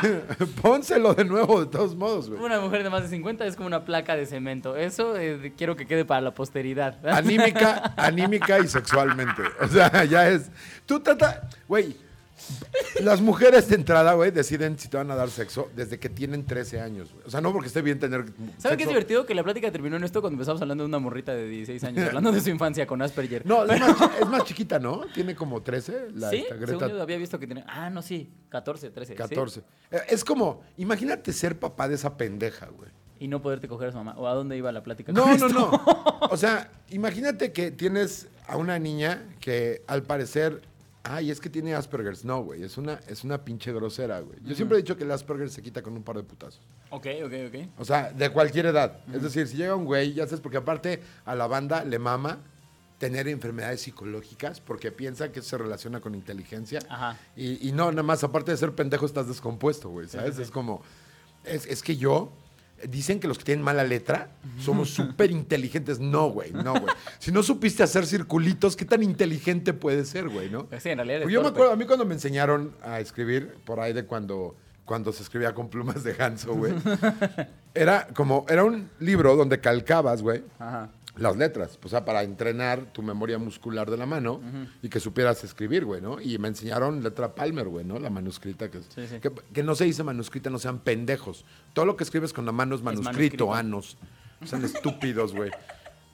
Pónselo 0.62 1.14
de 1.14 1.24
nuevo, 1.24 1.60
de 1.64 1.66
todos 1.66 1.94
modos, 1.94 2.28
güey. 2.28 2.40
Una 2.40 2.60
mujer 2.60 2.82
de 2.82 2.90
más 2.90 3.02
de 3.02 3.08
50 3.08 3.46
es 3.46 3.56
como 3.56 3.66
una 3.66 3.84
placa 3.84 4.16
de 4.16 4.26
cemento. 4.26 4.76
Eso 4.76 5.16
eh, 5.16 5.52
quiero 5.56 5.76
que 5.76 5.86
quede 5.86 6.04
para 6.04 6.20
la 6.20 6.34
posteridad. 6.34 6.98
Anímica, 7.06 7.94
anímica 7.96 8.58
y 8.58 8.68
sexualmente. 8.68 9.42
O 9.60 9.68
sea, 9.68 10.04
ya 10.04 10.28
es. 10.28 10.50
Tú 10.86 11.00
trata. 11.00 11.48
Güey. 11.68 11.96
Las 13.00 13.20
mujeres 13.20 13.68
de 13.68 13.76
entrada, 13.76 14.14
güey, 14.14 14.30
deciden 14.30 14.78
si 14.78 14.88
te 14.88 14.96
van 14.96 15.10
a 15.10 15.14
dar 15.14 15.30
sexo 15.30 15.70
desde 15.76 15.98
que 15.98 16.08
tienen 16.08 16.44
13 16.44 16.80
años, 16.80 17.12
güey. 17.12 17.24
O 17.26 17.30
sea, 17.30 17.40
no 17.40 17.52
porque 17.52 17.68
esté 17.68 17.82
bien 17.82 17.98
tener. 17.98 18.24
¿Saben 18.58 18.76
qué 18.76 18.84
es 18.84 18.88
divertido? 18.88 19.24
Que 19.26 19.34
la 19.34 19.42
plática 19.42 19.70
terminó 19.70 19.96
en 19.96 20.04
esto 20.04 20.20
cuando 20.20 20.34
empezamos 20.34 20.60
hablando 20.60 20.84
de 20.84 20.88
una 20.88 20.98
morrita 20.98 21.32
de 21.34 21.46
16 21.48 21.84
años, 21.84 22.06
hablando 22.08 22.32
de 22.32 22.40
su 22.40 22.50
infancia 22.50 22.86
con 22.86 23.00
Asperger. 23.02 23.46
No, 23.46 23.64
es 23.64 23.80
más, 23.80 23.96
chi- 23.98 24.04
es 24.22 24.28
más 24.28 24.44
chiquita, 24.44 24.78
¿no? 24.78 25.02
Tiene 25.14 25.34
como 25.34 25.62
13. 25.62 26.08
La, 26.14 26.30
sí, 26.30 26.36
esta 26.38 26.54
según 26.54 26.66
Greta, 26.78 26.88
yo 26.88 27.02
había 27.02 27.16
visto 27.18 27.38
que 27.38 27.46
tenía... 27.46 27.64
Ah, 27.68 27.90
no, 27.90 28.02
sí, 28.02 28.30
14, 28.48 28.90
13. 28.90 29.12
¿sí? 29.12 29.16
14. 29.18 29.60
Eh, 29.90 29.98
Es 30.08 30.24
como, 30.24 30.62
imagínate 30.76 31.32
ser 31.32 31.58
papá 31.58 31.88
de 31.88 31.94
esa 31.94 32.16
pendeja, 32.16 32.66
güey. 32.66 32.90
Y 33.18 33.28
no 33.28 33.40
poderte 33.40 33.68
coger 33.68 33.88
a 33.88 33.92
su 33.92 33.98
mamá. 33.98 34.14
¿O 34.18 34.26
a 34.26 34.34
dónde 34.34 34.56
iba 34.56 34.72
la 34.72 34.82
plática? 34.82 35.12
No, 35.12 35.22
con 35.22 35.38
no, 35.38 35.46
esto? 35.46 35.70
no. 35.70 36.28
O 36.30 36.36
sea, 36.36 36.70
imagínate 36.90 37.52
que 37.52 37.70
tienes 37.70 38.26
a 38.48 38.56
una 38.56 38.78
niña 38.80 39.22
que 39.40 39.82
al 39.86 40.02
parecer, 40.02 40.62
ay, 41.04 41.30
es 41.30 41.40
que 41.40 41.50
tiene 41.50 41.74
Asperger's. 41.74 42.24
No, 42.24 42.42
güey, 42.42 42.62
es 42.62 42.78
una, 42.78 43.00
es 43.08 43.24
una 43.24 43.44
pinche 43.44 43.72
grosera, 43.72 44.20
güey. 44.20 44.38
Yo 44.44 44.54
siempre 44.54 44.78
he 44.78 44.82
dicho 44.82 44.96
que 44.96 45.04
el 45.04 45.10
Asperger 45.10 45.50
se 45.50 45.62
quita 45.62 45.82
con 45.82 45.94
un 45.94 46.02
par 46.02 46.16
de 46.16 46.22
putazos. 46.22 46.60
Ok, 46.90 47.06
ok, 47.24 47.32
ok. 47.48 47.68
O 47.78 47.84
sea, 47.84 48.12
de 48.12 48.30
cualquier 48.30 48.66
edad. 48.66 49.00
Es 49.12 49.22
decir, 49.22 49.46
si 49.48 49.56
llega 49.56 49.74
un 49.74 49.84
güey, 49.84 50.14
ya 50.14 50.26
sabes, 50.26 50.40
porque 50.40 50.58
aparte 50.58 51.02
a 51.24 51.34
la 51.34 51.46
banda 51.46 51.84
le 51.84 51.98
mama 51.98 52.38
tener 52.98 53.26
enfermedades 53.26 53.80
psicológicas 53.80 54.60
porque 54.60 54.92
piensa 54.92 55.32
que 55.32 55.42
se 55.42 55.58
relaciona 55.58 56.00
con 56.00 56.14
inteligencia. 56.14 56.78
Ajá. 56.88 57.18
Y, 57.34 57.68
y 57.68 57.72
no, 57.72 57.90
nada 57.90 58.04
más, 58.04 58.22
aparte 58.22 58.52
de 58.52 58.56
ser 58.56 58.72
pendejo, 58.74 59.06
estás 59.06 59.26
descompuesto, 59.26 59.88
güey, 59.88 60.06
¿sabes? 60.06 60.38
Es 60.38 60.52
como, 60.52 60.82
es, 61.44 61.66
es 61.66 61.82
que 61.82 61.96
yo, 61.96 62.32
dicen 62.88 63.20
que 63.20 63.28
los 63.28 63.38
que 63.38 63.44
tienen 63.44 63.64
mala 63.64 63.84
letra 63.84 64.30
somos 64.58 64.90
súper 64.94 65.30
inteligentes. 65.30 66.00
No, 66.00 66.28
güey, 66.30 66.52
no, 66.52 66.72
güey. 66.72 66.94
Si 67.18 67.32
no 67.32 67.42
supiste 67.42 67.82
hacer 67.82 68.06
circulitos, 68.06 68.76
¿qué 68.76 68.84
tan 68.84 69.02
inteligente 69.02 69.72
puede 69.72 70.04
ser, 70.04 70.28
güey, 70.28 70.50
no? 70.50 70.68
Sí, 70.80 70.90
en 70.90 70.98
realidad 70.98 71.16
eres 71.16 71.22
Porque 71.24 71.34
yo 71.34 71.42
me 71.42 71.48
acuerdo, 71.48 71.72
a 71.72 71.76
mí 71.76 71.84
cuando 71.84 72.04
me 72.04 72.14
enseñaron 72.14 72.74
a 72.82 73.00
escribir, 73.00 73.56
por 73.64 73.80
ahí 73.80 73.92
de 73.92 74.04
cuando, 74.04 74.56
cuando 74.84 75.12
se 75.12 75.22
escribía 75.22 75.54
con 75.54 75.68
plumas 75.68 76.02
de 76.04 76.14
ganso, 76.14 76.54
güey, 76.54 76.74
era 77.74 78.08
como, 78.14 78.44
era 78.48 78.64
un 78.64 78.90
libro 79.00 79.36
donde 79.36 79.60
calcabas, 79.60 80.22
güey, 80.22 80.42
Ajá. 80.58 80.90
Las 81.16 81.36
letras, 81.36 81.78
o 81.84 81.88
sea, 81.88 82.04
para 82.06 82.22
entrenar 82.22 82.86
tu 82.92 83.02
memoria 83.02 83.38
muscular 83.38 83.90
de 83.90 83.96
la 83.98 84.06
mano 84.06 84.40
y 84.82 84.88
que 84.88 84.98
supieras 84.98 85.44
escribir, 85.44 85.84
güey, 85.84 86.00
¿no? 86.00 86.20
Y 86.20 86.38
me 86.38 86.48
enseñaron 86.48 87.02
letra 87.02 87.34
Palmer, 87.34 87.68
güey, 87.68 87.84
¿no? 87.84 87.98
La 87.98 88.08
manuscrita, 88.08 88.70
que, 88.70 88.78
es- 88.78 88.88
Sí, 88.94 89.06
sí. 89.06 89.18
Que, 89.20 89.30
que 89.52 89.62
no 89.62 89.74
se 89.74 89.84
dice 89.84 90.02
manuscrita, 90.02 90.48
no 90.48 90.58
sean 90.58 90.78
pendejos. 90.78 91.44
Todo 91.74 91.84
lo 91.84 91.96
que 91.96 92.04
escribes 92.04 92.32
con 92.32 92.46
la 92.46 92.52
mano 92.52 92.74
es 92.74 92.82
manuscrito, 92.82 93.48
manuscrito. 93.48 93.54
anos. 93.54 93.96
Sean 94.44 94.64
estúpidos, 94.64 95.34
güey. 95.34 95.50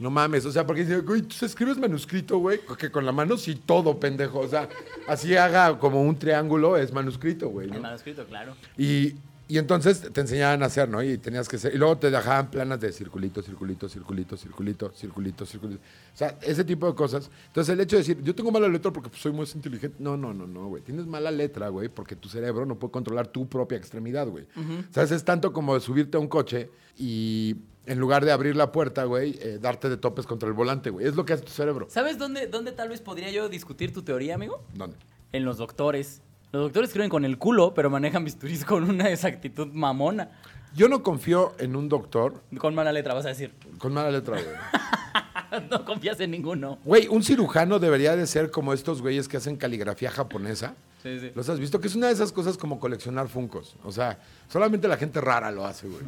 No 0.00 0.10
mames, 0.10 0.44
o 0.46 0.52
sea, 0.52 0.64
porque 0.66 0.82
dice, 0.84 1.00
güey, 1.00 1.22
tú 1.22 1.44
escribes 1.44 1.76
manuscrito, 1.78 2.38
güey, 2.38 2.60
que 2.78 2.90
con 2.90 3.04
la 3.04 3.10
mano 3.12 3.36
sí 3.36 3.56
todo, 3.56 3.98
pendejo. 3.98 4.40
O 4.40 4.46
sea, 4.48 4.68
así 5.08 5.36
haga 5.36 5.78
como 5.78 6.02
un 6.02 6.16
triángulo, 6.16 6.76
es 6.76 6.92
manuscrito, 6.92 7.48
güey, 7.48 7.68
¿no? 7.68 7.80
manuscrito, 7.80 8.24
claro. 8.26 8.54
Y 8.76 9.14
Y 9.50 9.56
entonces 9.56 10.12
te 10.12 10.20
enseñaban 10.20 10.62
a 10.62 10.66
hacer, 10.66 10.90
¿no? 10.90 11.02
Y 11.02 11.16
tenías 11.16 11.48
que 11.48 11.56
hacer. 11.56 11.74
Y 11.74 11.78
luego 11.78 11.96
te 11.96 12.10
dejaban 12.10 12.50
planas 12.50 12.78
de 12.80 12.92
circulito, 12.92 13.42
circulito, 13.42 13.88
circulito, 13.88 14.36
circulito, 14.36 14.92
circulito, 14.92 15.46
circulito. 15.46 15.80
O 15.80 16.16
sea, 16.16 16.38
ese 16.42 16.64
tipo 16.64 16.86
de 16.86 16.94
cosas. 16.94 17.30
Entonces, 17.46 17.72
el 17.72 17.80
hecho 17.80 17.96
de 17.96 18.02
decir, 18.02 18.22
yo 18.22 18.34
tengo 18.34 18.50
mala 18.50 18.68
letra 18.68 18.92
porque 18.92 19.08
pues, 19.08 19.22
soy 19.22 19.32
muy 19.32 19.46
inteligente. 19.54 19.96
No, 20.00 20.18
no, 20.18 20.34
no, 20.34 20.46
no, 20.46 20.68
güey. 20.68 20.82
Tienes 20.82 21.06
mala 21.06 21.30
letra, 21.30 21.70
güey, 21.70 21.88
porque 21.88 22.14
tu 22.14 22.28
cerebro 22.28 22.66
no 22.66 22.78
puede 22.78 22.92
controlar 22.92 23.28
tu 23.28 23.48
propia 23.48 23.78
extremidad, 23.78 24.28
güey. 24.28 24.44
O 24.54 24.92
sea, 24.92 25.04
es 25.04 25.24
tanto 25.24 25.50
como 25.54 25.80
subirte 25.80 26.18
a 26.18 26.20
un 26.20 26.28
coche 26.28 26.70
y 26.98 27.56
en 27.86 27.98
lugar 27.98 28.26
de 28.26 28.32
abrir 28.32 28.54
la 28.54 28.70
puerta, 28.70 29.04
güey, 29.04 29.38
eh, 29.40 29.58
darte 29.58 29.88
de 29.88 29.96
topes 29.96 30.26
contra 30.26 30.46
el 30.46 30.54
volante, 30.54 30.90
güey. 30.90 31.06
Es 31.06 31.16
lo 31.16 31.24
que 31.24 31.32
hace 31.32 31.44
tu 31.44 31.52
cerebro. 31.52 31.86
¿Sabes 31.88 32.18
dónde, 32.18 32.48
dónde 32.48 32.72
tal 32.72 32.90
vez 32.90 33.00
podría 33.00 33.30
yo 33.30 33.48
discutir 33.48 33.94
tu 33.94 34.02
teoría, 34.02 34.34
amigo? 34.34 34.62
¿Dónde? 34.74 34.98
En 35.32 35.46
los 35.46 35.56
doctores. 35.56 36.20
Los 36.52 36.62
doctores 36.62 36.88
escriben 36.88 37.10
con 37.10 37.24
el 37.24 37.36
culo, 37.36 37.74
pero 37.74 37.90
manejan 37.90 38.24
bisturís 38.24 38.64
con 38.64 38.88
una 38.88 39.10
exactitud 39.10 39.68
mamona. 39.72 40.30
Yo 40.74 40.88
no 40.88 41.02
confío 41.02 41.54
en 41.58 41.76
un 41.76 41.88
doctor 41.88 42.42
Con 42.58 42.74
mala 42.74 42.92
letra, 42.92 43.14
vas 43.14 43.24
a 43.26 43.28
decir. 43.28 43.54
con 43.78 43.92
mala 43.92 44.10
letra, 44.10 44.36
güey. 44.40 45.62
no 45.70 45.84
confías 45.84 46.20
en 46.20 46.30
ninguno. 46.30 46.78
Güey, 46.84 47.08
un 47.08 47.22
cirujano 47.22 47.78
debería 47.78 48.16
de 48.16 48.26
ser 48.26 48.50
como 48.50 48.72
estos 48.72 49.00
güeyes 49.02 49.28
que 49.28 49.36
hacen 49.38 49.56
caligrafía 49.56 50.10
japonesa. 50.10 50.74
Sí, 51.02 51.20
sí. 51.20 51.32
¿Los 51.34 51.48
has 51.48 51.58
visto? 51.58 51.80
Que 51.80 51.88
es 51.88 51.94
una 51.94 52.08
de 52.08 52.12
esas 52.12 52.32
cosas 52.32 52.56
como 52.58 52.78
coleccionar 52.80 53.28
funcos. 53.28 53.76
O 53.84 53.92
sea, 53.92 54.18
solamente 54.48 54.88
la 54.88 54.96
gente 54.96 55.20
rara 55.20 55.50
lo 55.50 55.64
hace, 55.64 55.86
güey. 55.86 56.02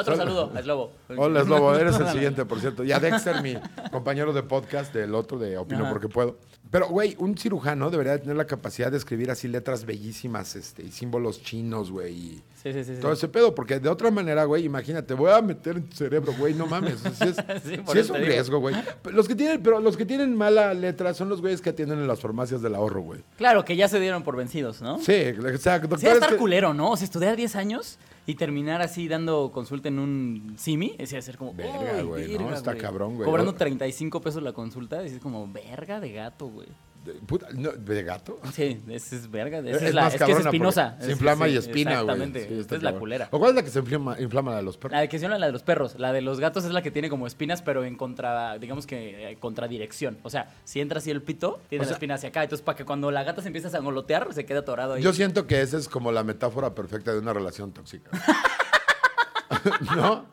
Otro 0.00 0.16
saludo 0.16 0.52
a 0.54 0.62
Slobo. 0.62 0.92
Hola, 1.16 1.44
Slobo, 1.44 1.74
eres 1.74 1.96
el 1.98 2.08
siguiente, 2.12 2.44
por 2.44 2.60
cierto. 2.60 2.84
Y 2.84 2.92
a 2.92 2.98
Dexter, 3.00 3.42
mi 3.42 3.56
compañero 3.90 4.32
de 4.32 4.42
podcast 4.42 4.92
del 4.94 5.14
otro, 5.14 5.38
de 5.38 5.56
Opino 5.58 5.82
Ajá. 5.84 5.92
Porque 5.92 6.08
Puedo. 6.08 6.36
Pero, 6.70 6.86
güey, 6.88 7.16
un 7.18 7.36
cirujano 7.36 7.90
debería 7.90 8.12
de 8.12 8.18
tener 8.20 8.36
la 8.36 8.46
capacidad 8.46 8.92
de 8.92 8.96
escribir 8.96 9.28
así 9.32 9.48
letras 9.48 9.84
bellísimas 9.84 10.54
este, 10.54 10.84
y 10.84 10.92
símbolos 10.92 11.42
chinos, 11.42 11.90
güey. 11.90 12.12
y 12.14 12.42
Sí, 12.62 12.72
sí, 12.72 12.84
sí. 12.84 12.94
sí. 12.94 13.00
Todo 13.00 13.12
ese 13.12 13.26
pedo, 13.26 13.54
porque 13.56 13.80
de 13.80 13.88
otra 13.88 14.10
manera, 14.12 14.44
güey, 14.44 14.64
imagínate, 14.66 15.14
voy 15.14 15.32
a 15.32 15.42
meter 15.42 15.78
en 15.78 15.88
tu 15.88 15.96
cerebro, 15.96 16.32
güey, 16.38 16.54
no 16.54 16.66
mames. 16.66 17.00
Sí 17.14 17.24
es, 17.24 17.36
Sí, 17.64 17.70
sí 17.70 17.76
por 17.78 17.98
es 17.98 18.08
un 18.10 18.16
digo. 18.18 18.28
riesgo, 18.28 18.58
güey. 18.60 18.76
Los 19.10 19.26
que 19.26 19.34
tienen, 19.34 19.60
pero 19.62 19.80
los 19.80 19.96
que 19.96 20.06
tienen 20.06 20.36
mala 20.36 20.72
letra 20.74 21.12
son 21.12 21.28
los 21.28 21.40
güeyes 21.40 21.60
que 21.60 21.70
atienden 21.70 21.98
en 21.98 22.06
las 22.06 22.20
farmacias 22.20 22.62
del 22.62 22.76
ahorro, 22.76 23.00
güey. 23.02 23.24
Claro, 23.36 23.64
que 23.64 23.74
ya 23.74 23.88
se 23.88 23.98
dieron 23.98 24.22
por 24.22 24.36
vencidos, 24.36 24.80
¿no? 24.80 24.98
Sí, 24.98 25.24
o 25.38 25.58
sea, 25.58 25.80
Sí, 25.98 26.06
estar 26.06 26.30
que- 26.30 26.36
culero, 26.36 26.72
¿no? 26.72 26.90
O 26.92 26.96
sea, 26.96 27.04
estudiar 27.04 27.34
10 27.34 27.56
años 27.56 27.98
y 28.26 28.34
terminar 28.34 28.80
así 28.82 29.08
dando 29.08 29.50
consulta 29.52 29.88
en 29.88 29.98
un 29.98 30.54
simi, 30.56 30.94
es 30.98 31.10
ser 31.10 31.36
como. 31.36 31.54
Verga, 31.54 31.96
"Uy, 31.98 32.02
güey, 32.02 32.38
¿no? 32.38 32.54
Está 32.54 32.76
cabrón, 32.76 33.16
güey. 33.16 33.26
Cobrando 33.26 33.52
Yo- 33.52 33.58
35 33.58 34.20
pesos 34.20 34.42
la 34.42 34.52
consulta, 34.52 35.02
es 35.02 35.18
como, 35.20 35.50
verga 35.50 36.00
de 36.00 36.12
gato, 36.12 36.46
güey. 36.48 36.68
De- 37.12 37.20
puta, 37.20 37.48
no, 37.52 37.70
¿De 37.72 38.02
gato? 38.02 38.38
Sí, 38.52 38.80
ese 38.88 39.16
es 39.16 39.30
verga. 39.30 39.58
Esa 39.58 39.70
Es, 39.70 39.82
es, 39.82 39.94
la, 39.94 40.02
más 40.04 40.14
es 40.14 40.22
que 40.22 40.32
es 40.32 40.38
espinosa. 40.40 40.96
Se 41.00 41.12
inflama 41.12 41.46
sí, 41.46 41.52
y 41.52 41.56
espina, 41.56 41.90
güey. 42.02 42.14
Exactamente. 42.16 42.48
Sí, 42.48 42.60
Esta 42.60 42.76
es 42.76 42.82
la 42.82 42.92
culera. 42.94 43.28
¿O 43.30 43.38
cuál 43.38 43.50
es 43.50 43.56
la 43.56 43.62
que 43.62 43.70
se 43.70 43.78
inflama, 43.80 44.20
inflama 44.20 44.50
la 44.52 44.56
de 44.58 44.62
los 44.62 44.76
perros? 44.76 44.92
La 44.94 45.00
de 45.00 45.08
que 45.08 45.18
se 45.18 45.22
llama 45.24 45.38
la 45.38 45.46
de 45.46 45.52
los 45.52 45.62
perros. 45.62 45.94
La 45.98 46.12
de 46.12 46.20
los 46.22 46.40
gatos 46.40 46.64
es 46.64 46.70
la 46.72 46.82
que 46.82 46.90
tiene 46.90 47.08
como 47.10 47.26
espinas, 47.26 47.62
pero 47.62 47.84
en 47.84 47.96
contra, 47.96 48.58
digamos 48.58 48.86
que 48.86 49.30
eh, 49.32 49.36
contradirección. 49.38 50.18
O 50.22 50.30
sea, 50.30 50.54
si 50.64 50.80
entra 50.80 50.98
así 50.98 51.10
el 51.10 51.22
pito, 51.22 51.60
tiene 51.68 51.82
O 51.82 51.84
sea- 51.84 51.92
la 51.92 51.96
espina 51.96 52.14
hacia 52.14 52.28
acá. 52.30 52.42
Entonces, 52.42 52.64
para 52.64 52.76
que 52.76 52.84
cuando 52.84 53.10
la 53.10 53.22
gata 53.24 53.42
se 53.42 53.48
empieza 53.48 53.68
a 53.68 53.70
sangolotear, 53.70 54.32
se 54.32 54.44
quede 54.44 54.58
atorado 54.58 54.94
ahí. 54.94 55.02
Yo 55.02 55.12
siento 55.12 55.46
que 55.46 55.60
esa 55.60 55.76
es 55.78 55.88
como 55.88 56.12
la 56.12 56.24
metáfora 56.24 56.74
perfecta 56.74 57.12
de 57.12 57.18
una 57.18 57.32
relación 57.32 57.72
tóxica. 57.72 58.10
¿No? 59.96 60.26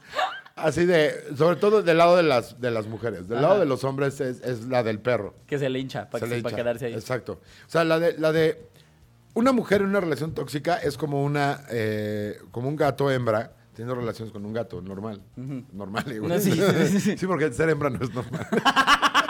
Así 0.58 0.86
de, 0.86 1.14
sobre 1.38 1.56
todo 1.58 1.84
del 1.84 1.98
lado 1.98 2.18
de 2.18 2.24
las, 2.24 2.60
de 2.60 2.72
las 2.72 2.88
mujeres. 2.88 3.28
Del 3.28 3.38
Ajá. 3.38 3.48
lado 3.48 3.60
de 3.60 3.66
los 3.68 3.84
hombres 3.84 4.20
es, 4.20 4.42
es 4.42 4.66
la 4.68 4.84
del 4.84 5.00
perro. 5.00 5.36
Que 5.46 5.60
se 5.60 5.70
le 5.70 5.80
hincha 5.80 6.10
para, 6.10 6.26
Se 6.26 6.30
que, 6.30 6.36
le 6.38 6.42
para 6.42 6.54
hincha. 6.54 6.64
quedarse 6.64 6.86
ahí. 6.88 6.94
Exacto. 6.94 7.34
O 7.68 7.70
sea, 7.70 7.84
la 7.84 8.00
de, 8.00 8.18
la 8.18 8.32
de 8.32 8.60
una 9.36 9.52
mujer 9.52 9.82
en 9.82 9.88
una 9.90 10.00
relación 10.00 10.34
tóxica 10.34 10.78
es 10.78 10.98
como 10.98 11.24
una, 11.24 11.62
eh, 11.70 12.40
como 12.52 12.70
un 12.70 12.76
gato 12.76 13.12
hembra 13.12 13.54
teniendo 13.74 13.94
relaciones 13.94 14.34
con 14.34 14.44
un 14.44 14.54
gato, 14.54 14.82
normal. 14.82 15.22
Normal. 15.36 16.04
No, 16.28 16.40
sí, 16.40 16.52
sí, 16.52 17.00
sí. 17.00 17.18
sí, 17.20 17.28
porque 17.28 17.54
ser 17.54 17.70
hembra 17.70 17.92
no 17.92 18.04
es 18.04 18.12
normal. 18.14 18.48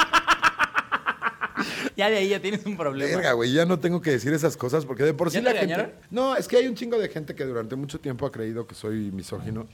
Ya 1.96 2.12
de 2.12 2.18
ahí 2.18 2.30
ya 2.30 2.40
tienes 2.40 2.64
un 2.68 2.78
problema. 2.78 3.16
Verga, 3.16 3.32
güey, 3.34 3.52
ya 3.52 3.66
no 3.66 3.80
tengo 3.80 4.02
que 4.02 4.12
decir 4.12 4.32
esas 4.32 4.56
cosas 4.56 4.86
porque 4.86 5.04
de 5.04 5.16
por 5.16 5.32
sí 5.32 5.38
¿Ya 5.38 5.44
la 5.44 5.54
te 5.54 5.68
gente. 5.68 5.96
No, 6.12 6.36
es 6.36 6.48
que 6.48 6.58
hay 6.58 6.68
un 6.68 6.76
chingo 6.76 7.00
de 7.00 7.10
gente 7.10 7.34
que 7.34 7.44
durante 7.44 7.76
mucho 7.76 8.00
tiempo 8.00 8.28
ha 8.28 8.32
creído 8.32 8.68
que 8.68 8.76
soy 8.76 9.10
misógino. 9.12 9.68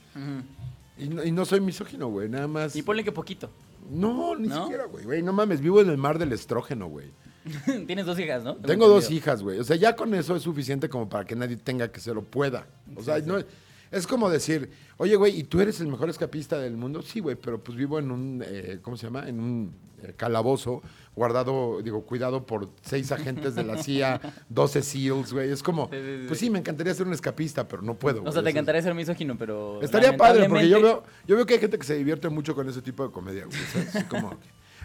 Y, 0.97 1.07
no, 1.09 1.23
y 1.23 1.31
no 1.31 1.45
soy 1.45 1.61
misógino, 1.61 2.07
güey, 2.09 2.29
nada 2.29 2.47
más. 2.47 2.75
Y 2.75 2.83
ponle 2.83 3.03
que 3.03 3.11
poquito. 3.11 3.49
No, 3.89 4.35
ni 4.35 4.47
¿No? 4.47 4.63
siquiera, 4.63 4.85
güey, 4.85 5.03
güey. 5.03 5.21
No 5.21 5.33
mames, 5.33 5.61
vivo 5.61 5.81
en 5.81 5.89
el 5.89 5.97
mar 5.97 6.19
del 6.19 6.31
estrógeno, 6.31 6.87
güey. 6.87 7.11
tienes 7.87 8.05
dos 8.05 8.17
hijas, 8.19 8.43
¿no? 8.43 8.55
Tengo 8.55 8.87
dos 8.87 9.11
hijas, 9.11 9.41
güey. 9.43 9.59
O 9.59 9.63
sea, 9.63 9.75
ya 9.75 9.95
con 9.95 10.13
eso 10.13 10.35
es 10.35 10.43
suficiente 10.43 10.87
como 10.89 11.09
para 11.09 11.25
que 11.25 11.35
nadie 11.35 11.57
tenga 11.57 11.91
que 11.91 11.99
se 11.99 12.13
lo 12.13 12.23
pueda. 12.23 12.67
O 12.95 13.03
sea, 13.03 13.19
no 13.19 13.37
es, 13.37 13.45
es 13.91 14.07
como 14.07 14.29
decir, 14.29 14.71
oye, 14.97 15.15
güey, 15.15 15.39
¿y 15.39 15.43
tú 15.43 15.59
eres 15.61 15.79
el 15.81 15.87
mejor 15.87 16.09
escapista 16.09 16.57
del 16.59 16.77
mundo? 16.77 17.01
Sí, 17.01 17.19
güey, 17.19 17.35
pero 17.35 17.63
pues 17.63 17.77
vivo 17.77 17.99
en 17.99 18.11
un, 18.11 18.43
eh, 18.45 18.79
¿cómo 18.81 18.97
se 18.97 19.07
llama? 19.07 19.27
En 19.27 19.39
un 19.39 19.73
eh, 20.01 20.13
calabozo 20.15 20.81
guardado, 21.15 21.81
digo, 21.83 22.03
cuidado 22.05 22.45
por 22.45 22.69
seis 22.81 23.11
agentes 23.11 23.55
de 23.55 23.63
la 23.63 23.77
CIA, 23.81 24.19
12 24.49 24.81
SEALs, 24.81 25.33
güey. 25.33 25.51
Es 25.51 25.61
como, 25.63 25.89
Sí, 25.91 25.97
sí, 25.97 26.17
sí. 26.21 26.25
pues 26.27 26.39
sí, 26.39 26.49
me 26.49 26.59
encantaría 26.59 26.93
ser 26.93 27.05
un 27.07 27.13
escapista, 27.13 27.67
pero 27.67 27.81
no 27.81 27.93
puedo. 27.95 28.19
O 28.19 28.21
güey. 28.23 28.33
sea, 28.33 28.41
te 28.43 28.49
es- 28.49 28.55
encantaría 28.55 28.81
ser 28.81 28.93
misógino, 28.95 29.37
pero. 29.37 29.81
Estaría 29.81 30.17
padre, 30.17 30.49
porque 30.49 30.67
yo 30.69 30.81
veo, 30.81 31.03
yo 31.27 31.35
veo 31.35 31.45
que 31.45 31.53
hay 31.55 31.59
gente 31.59 31.77
que 31.77 31.85
se 31.85 31.95
divierte 31.95 32.29
mucho 32.29 32.55
con 32.55 32.67
ese 32.67 32.81
tipo 32.81 33.05
de 33.05 33.11
comedia, 33.11 33.45
güey. 33.45 33.87
Así 33.87 34.03
como, 34.05 34.37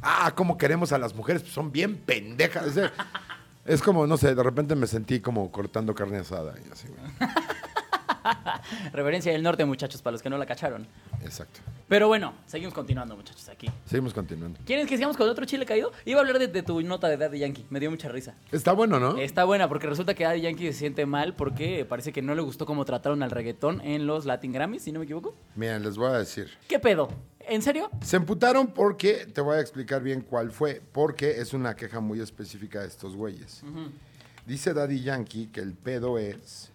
ah, 0.03 0.33
cómo 0.35 0.59
queremos 0.59 0.93
a 0.93 0.99
las 0.99 1.15
mujeres, 1.15 1.43
pues 1.43 1.55
son 1.55 1.73
bien 1.73 1.97
pendejas. 1.97 2.67
Es, 2.67 2.75
de- 2.75 2.91
es 3.65 3.83
como, 3.83 4.07
no 4.07 4.17
sé, 4.17 4.35
de 4.35 4.43
repente 4.43 4.75
me 4.75 4.87
sentí 4.87 5.21
como 5.21 5.51
cortando 5.53 5.95
carne 5.95 6.19
asada 6.19 6.55
y 6.67 6.73
así, 6.73 6.89
güey. 6.89 7.31
Reverencia 8.93 9.33
del 9.33 9.43
norte, 9.43 9.65
muchachos, 9.65 10.03
para 10.03 10.13
los 10.13 10.23
que 10.23 10.31
no 10.31 10.39
la 10.39 10.47
cacharon. 10.47 10.87
Exacto. 11.23 11.61
Pero 11.89 12.07
bueno, 12.09 12.35
seguimos 12.47 12.75
continuando, 12.75 13.17
muchachos, 13.17 13.49
aquí. 13.49 13.69
Seguimos 13.87 14.13
continuando. 14.13 14.61
¿Quieren 14.65 14.87
que 14.87 14.97
sigamos 14.97 15.17
con 15.17 15.29
otro 15.29 15.45
chile 15.47 15.65
caído? 15.65 15.93
Iba 16.05 16.19
a 16.19 16.23
hablar 16.23 16.39
de, 16.39 16.49
de 16.49 16.63
tu 16.63 16.81
nota 16.83 17.09
de 17.09 17.17
Daddy 17.17 17.39
Yankee. 17.39 17.67
Me 17.71 17.81
dio 17.81 17.91
mucha 17.91 18.09
risa. 18.09 18.35
Está 18.53 18.73
bueno, 18.73 19.01
¿no? 19.01 19.17
Está 19.17 19.45
buena 19.45 19.69
porque 19.69 19.87
resulta 19.87 20.15
que 20.15 20.25
Daddy 20.25 20.43
Yankee 20.43 20.67
se 20.67 20.73
siente 20.75 21.07
mal 21.07 21.35
porque 21.35 21.87
parece 21.87 22.13
que 22.13 22.21
no 22.23 22.35
le 22.35 22.43
gustó 22.43 22.67
cómo 22.67 22.85
trataron 22.85 23.23
al 23.23 23.31
reggaetón 23.31 23.81
en 23.81 24.07
los 24.07 24.27
Latin 24.27 24.53
Grammys, 24.53 24.83
si 24.83 24.93
no 24.93 24.99
me 24.99 25.05
equivoco. 25.07 25.35
Miren, 25.57 25.83
les 25.83 25.97
voy 25.97 26.09
a 26.11 26.19
decir. 26.19 26.51
¿Qué 26.69 26.79
pedo? 26.79 27.09
¿En 27.41 27.63
serio? 27.63 27.91
Se 28.03 28.17
emputaron 28.17 28.69
porque, 28.69 29.27
te 29.33 29.41
voy 29.41 29.57
a 29.57 29.61
explicar 29.61 30.03
bien 30.03 30.21
cuál 30.21 30.51
fue, 30.51 30.83
porque 30.93 31.41
es 31.41 31.55
una 31.55 31.75
queja 31.75 32.01
muy 32.01 32.21
específica 32.21 32.81
de 32.81 32.89
estos 32.89 33.17
güeyes. 33.17 33.63
Dice 34.47 34.75
Daddy 34.75 35.01
Yankee 35.03 35.47
que 35.47 35.61
el 35.61 35.73
pedo 35.73 36.19
es, 36.19 36.71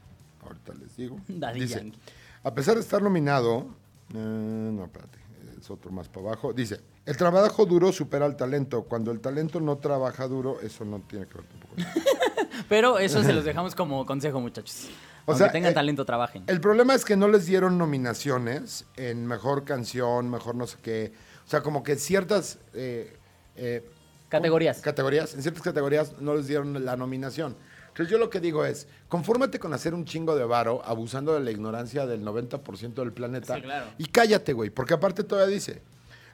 ahorita 0.45 0.73
les 0.73 0.95
digo, 0.95 1.17
Daddy 1.27 1.59
dice, 1.61 1.75
Yankee. 1.79 1.99
a 2.43 2.53
pesar 2.53 2.75
de 2.75 2.81
estar 2.81 3.01
nominado, 3.01 3.67
eh, 4.13 4.17
no, 4.17 4.85
espérate, 4.85 5.19
es 5.59 5.69
otro 5.69 5.91
más 5.91 6.09
para 6.09 6.27
abajo, 6.27 6.53
dice, 6.53 6.79
el 7.05 7.17
trabajo 7.17 7.65
duro 7.65 7.91
supera 7.91 8.25
al 8.25 8.35
talento, 8.35 8.83
cuando 8.83 9.11
el 9.11 9.19
talento 9.19 9.59
no 9.59 9.77
trabaja 9.77 10.27
duro, 10.27 10.59
eso 10.61 10.85
no 10.85 11.01
tiene 11.01 11.25
que 11.27 11.35
ver 11.35 11.45
tampoco. 11.45 11.75
Pero 12.69 12.99
eso 12.99 13.23
se 13.23 13.33
los 13.33 13.43
dejamos 13.43 13.75
como 13.75 14.05
consejo, 14.05 14.39
muchachos. 14.39 14.89
O 15.25 15.31
Aunque 15.31 15.43
sea, 15.43 15.51
tengan 15.51 15.71
eh, 15.71 15.75
talento, 15.75 16.05
trabajen. 16.05 16.43
El 16.47 16.59
problema 16.59 16.93
es 16.93 17.05
que 17.05 17.15
no 17.15 17.27
les 17.27 17.45
dieron 17.45 17.77
nominaciones 17.77 18.85
en 18.97 19.25
mejor 19.25 19.63
canción, 19.63 20.29
mejor 20.29 20.55
no 20.55 20.67
sé 20.67 20.77
qué. 20.81 21.13
O 21.45 21.49
sea, 21.49 21.61
como 21.61 21.81
que 21.81 21.95
ciertas 21.95 22.59
eh, 22.73 23.17
eh, 23.55 23.85
Categorías. 24.33 24.81
Categorías. 24.81 25.35
En 25.35 25.43
ciertas 25.43 25.61
categorías 25.61 26.19
no 26.19 26.33
les 26.35 26.47
dieron 26.47 26.83
la 26.83 26.97
nominación. 26.97 27.55
Entonces 27.93 28.11
yo 28.11 28.17
lo 28.17 28.31
que 28.31 28.39
digo 28.39 28.65
es, 28.65 28.87
confórmate 29.07 29.59
con 29.59 29.71
hacer 29.71 29.93
un 29.93 30.03
chingo 30.03 30.35
de 30.35 30.43
varo 30.45 30.81
abusando 30.83 31.35
de 31.35 31.41
la 31.41 31.51
ignorancia 31.51 32.07
del 32.07 32.25
90% 32.25 32.95
del 32.95 33.13
planeta. 33.13 33.53
Sí, 33.53 33.61
claro. 33.61 33.85
Y 33.99 34.05
cállate, 34.07 34.53
güey, 34.53 34.71
porque 34.71 34.95
aparte 34.95 35.23
todavía 35.23 35.53
dice, 35.53 35.83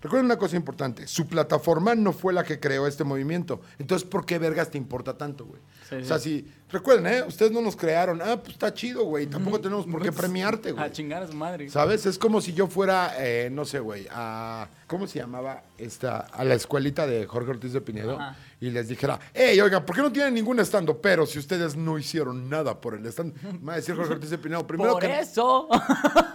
recuerden 0.01 0.25
una 0.25 0.37
cosa 0.37 0.55
importante, 0.55 1.07
su 1.07 1.27
plataforma 1.27 1.95
no 1.95 2.13
fue 2.13 2.33
la 2.33 2.43
que 2.43 2.59
creó 2.59 2.87
este 2.87 3.03
movimiento. 3.03 3.61
Entonces, 3.77 4.07
¿por 4.07 4.25
qué 4.25 4.39
vergas 4.39 4.69
te 4.69 4.77
importa 4.77 5.17
tanto, 5.17 5.45
güey? 5.45 5.61
Sí, 5.89 5.95
o 5.95 6.05
sea, 6.05 6.19
sí. 6.19 6.45
si, 6.45 6.53
recuerden, 6.71 7.07
¿eh? 7.11 7.23
Ustedes 7.27 7.51
no 7.51 7.61
nos 7.61 7.75
crearon. 7.75 8.21
Ah, 8.21 8.37
pues 8.37 8.53
está 8.53 8.73
chido, 8.73 9.03
güey. 9.05 9.25
Tampoco 9.27 9.59
tenemos 9.59 9.85
por 9.87 10.01
qué 10.01 10.11
premiarte, 10.11 10.71
güey. 10.71 10.83
A 10.83 10.91
chingar 10.91 11.23
a 11.23 11.27
su 11.27 11.33
madre. 11.33 11.69
¿Sabes? 11.69 12.05
Es 12.05 12.17
como 12.17 12.41
si 12.41 12.53
yo 12.53 12.67
fuera, 12.67 13.13
eh, 13.17 13.49
no 13.51 13.65
sé, 13.65 13.79
güey, 13.79 14.07
a. 14.11 14.67
¿Cómo 14.87 15.07
se 15.07 15.19
llamaba? 15.19 15.63
Esta, 15.77 16.19
a 16.19 16.43
la 16.43 16.55
escuelita 16.55 17.07
de 17.07 17.25
Jorge 17.25 17.51
Ortiz 17.51 17.73
de 17.73 17.81
Pinedo 17.81 18.19
Ajá. 18.19 18.35
y 18.59 18.69
les 18.69 18.87
dijera, 18.87 19.19
hey, 19.33 19.59
oiga, 19.61 19.85
¿por 19.85 19.95
qué 19.95 20.01
no 20.01 20.11
tienen 20.11 20.33
ningún 20.33 20.59
estando? 20.59 20.99
Pero 20.99 21.25
si 21.25 21.39
ustedes 21.39 21.75
no 21.75 21.97
hicieron 21.97 22.49
nada 22.49 22.81
por 22.81 22.95
el 22.95 23.05
stand, 23.05 23.33
me 23.61 23.67
va 23.67 23.73
a 23.73 23.75
decir 23.77 23.95
Jorge 23.95 24.13
Ortiz 24.13 24.29
de 24.29 24.37
Pinedo. 24.37 24.65
Primero 24.65 24.93
Por 24.93 25.01
que, 25.01 25.19
eso. 25.19 25.69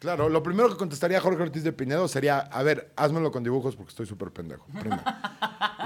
Claro, 0.00 0.28
lo 0.28 0.42
primero 0.42 0.68
que 0.70 0.76
contestaría 0.76 1.20
Jorge 1.20 1.42
Ortiz 1.42 1.62
de 1.62 1.72
Pinedo 1.72 2.08
sería, 2.08 2.38
a 2.38 2.62
ver, 2.62 2.90
házmelo 2.96 3.30
con 3.30 3.44
dibujos 3.44 3.76
porque 3.76 3.90
estoy 3.90 4.06
súper 4.06 4.30
pendejo. 4.30 4.66
Primero. 4.80 5.02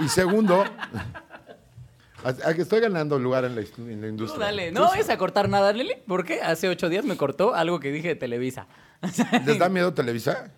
Y 0.00 0.08
segundo, 0.08 0.64
a- 2.24 2.54
que 2.54 2.62
estoy 2.62 2.80
ganando 2.80 3.18
lugar 3.18 3.44
en 3.44 3.54
la, 3.56 3.60
en 3.62 4.04
industria. 4.04 4.46
dale. 4.46 4.72
No 4.72 4.82
vayas 4.88 5.08
a 5.10 5.18
cortar 5.18 5.48
nada, 5.48 5.72
Lili. 5.72 5.94
Porque 6.06 6.40
hace 6.42 6.68
ocho 6.68 6.88
días 6.88 7.04
me 7.04 7.16
cortó 7.16 7.54
algo 7.54 7.80
que 7.80 7.90
dije 7.90 8.08
de 8.08 8.14
Televisa. 8.14 8.66
¿Les 9.46 9.58
da 9.58 9.68
miedo 9.68 9.92
Televisa? 9.92 10.50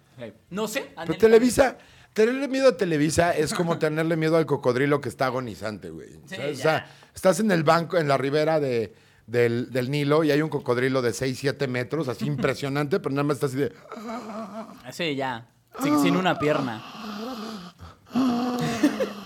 No 0.50 0.68
sé. 0.68 0.90
Pero 0.94 1.14
Anel- 1.14 1.18
Televisa, 1.18 1.78
tenerle 2.12 2.48
miedo 2.48 2.68
a 2.68 2.76
Televisa 2.76 3.32
es 3.34 3.52
como 3.54 3.78
tenerle 3.78 4.16
miedo 4.16 4.36
al 4.36 4.46
cocodrilo 4.46 5.00
que 5.00 5.08
está 5.08 5.26
agonizante, 5.26 5.90
güey. 5.90 6.14
O 6.16 6.54
sea, 6.54 6.86
estás 7.14 7.40
en 7.40 7.50
el 7.50 7.64
banco, 7.64 7.96
en 7.98 8.06
la 8.08 8.16
ribera 8.16 8.60
de, 8.60 8.94
del, 9.26 9.70
del 9.72 9.90
Nilo 9.90 10.24
y 10.24 10.30
hay 10.30 10.40
un 10.42 10.48
cocodrilo 10.48 11.02
de 11.02 11.12
6, 11.12 11.38
7 11.38 11.66
metros, 11.68 12.08
así 12.08 12.26
impresionante, 12.26 13.00
pero 13.00 13.14
nada 13.14 13.24
más 13.24 13.36
está 13.36 13.46
así 13.46 13.56
de... 13.56 13.72
Sí, 14.92 15.14
ya. 15.16 15.46
Sin, 15.82 15.98
sin 16.00 16.16
una 16.16 16.38
pierna. 16.38 16.82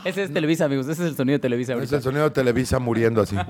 Ese 0.04 0.24
es 0.24 0.32
Televisa, 0.32 0.64
amigos. 0.64 0.88
Ese 0.88 1.04
es 1.04 1.10
el 1.10 1.16
sonido 1.16 1.38
de 1.38 1.42
Televisa 1.42 1.72
Es 1.72 1.76
ahorita. 1.76 1.96
el 1.96 2.02
sonido 2.02 2.24
de 2.24 2.30
Televisa 2.30 2.78
muriendo 2.78 3.22
así. 3.22 3.36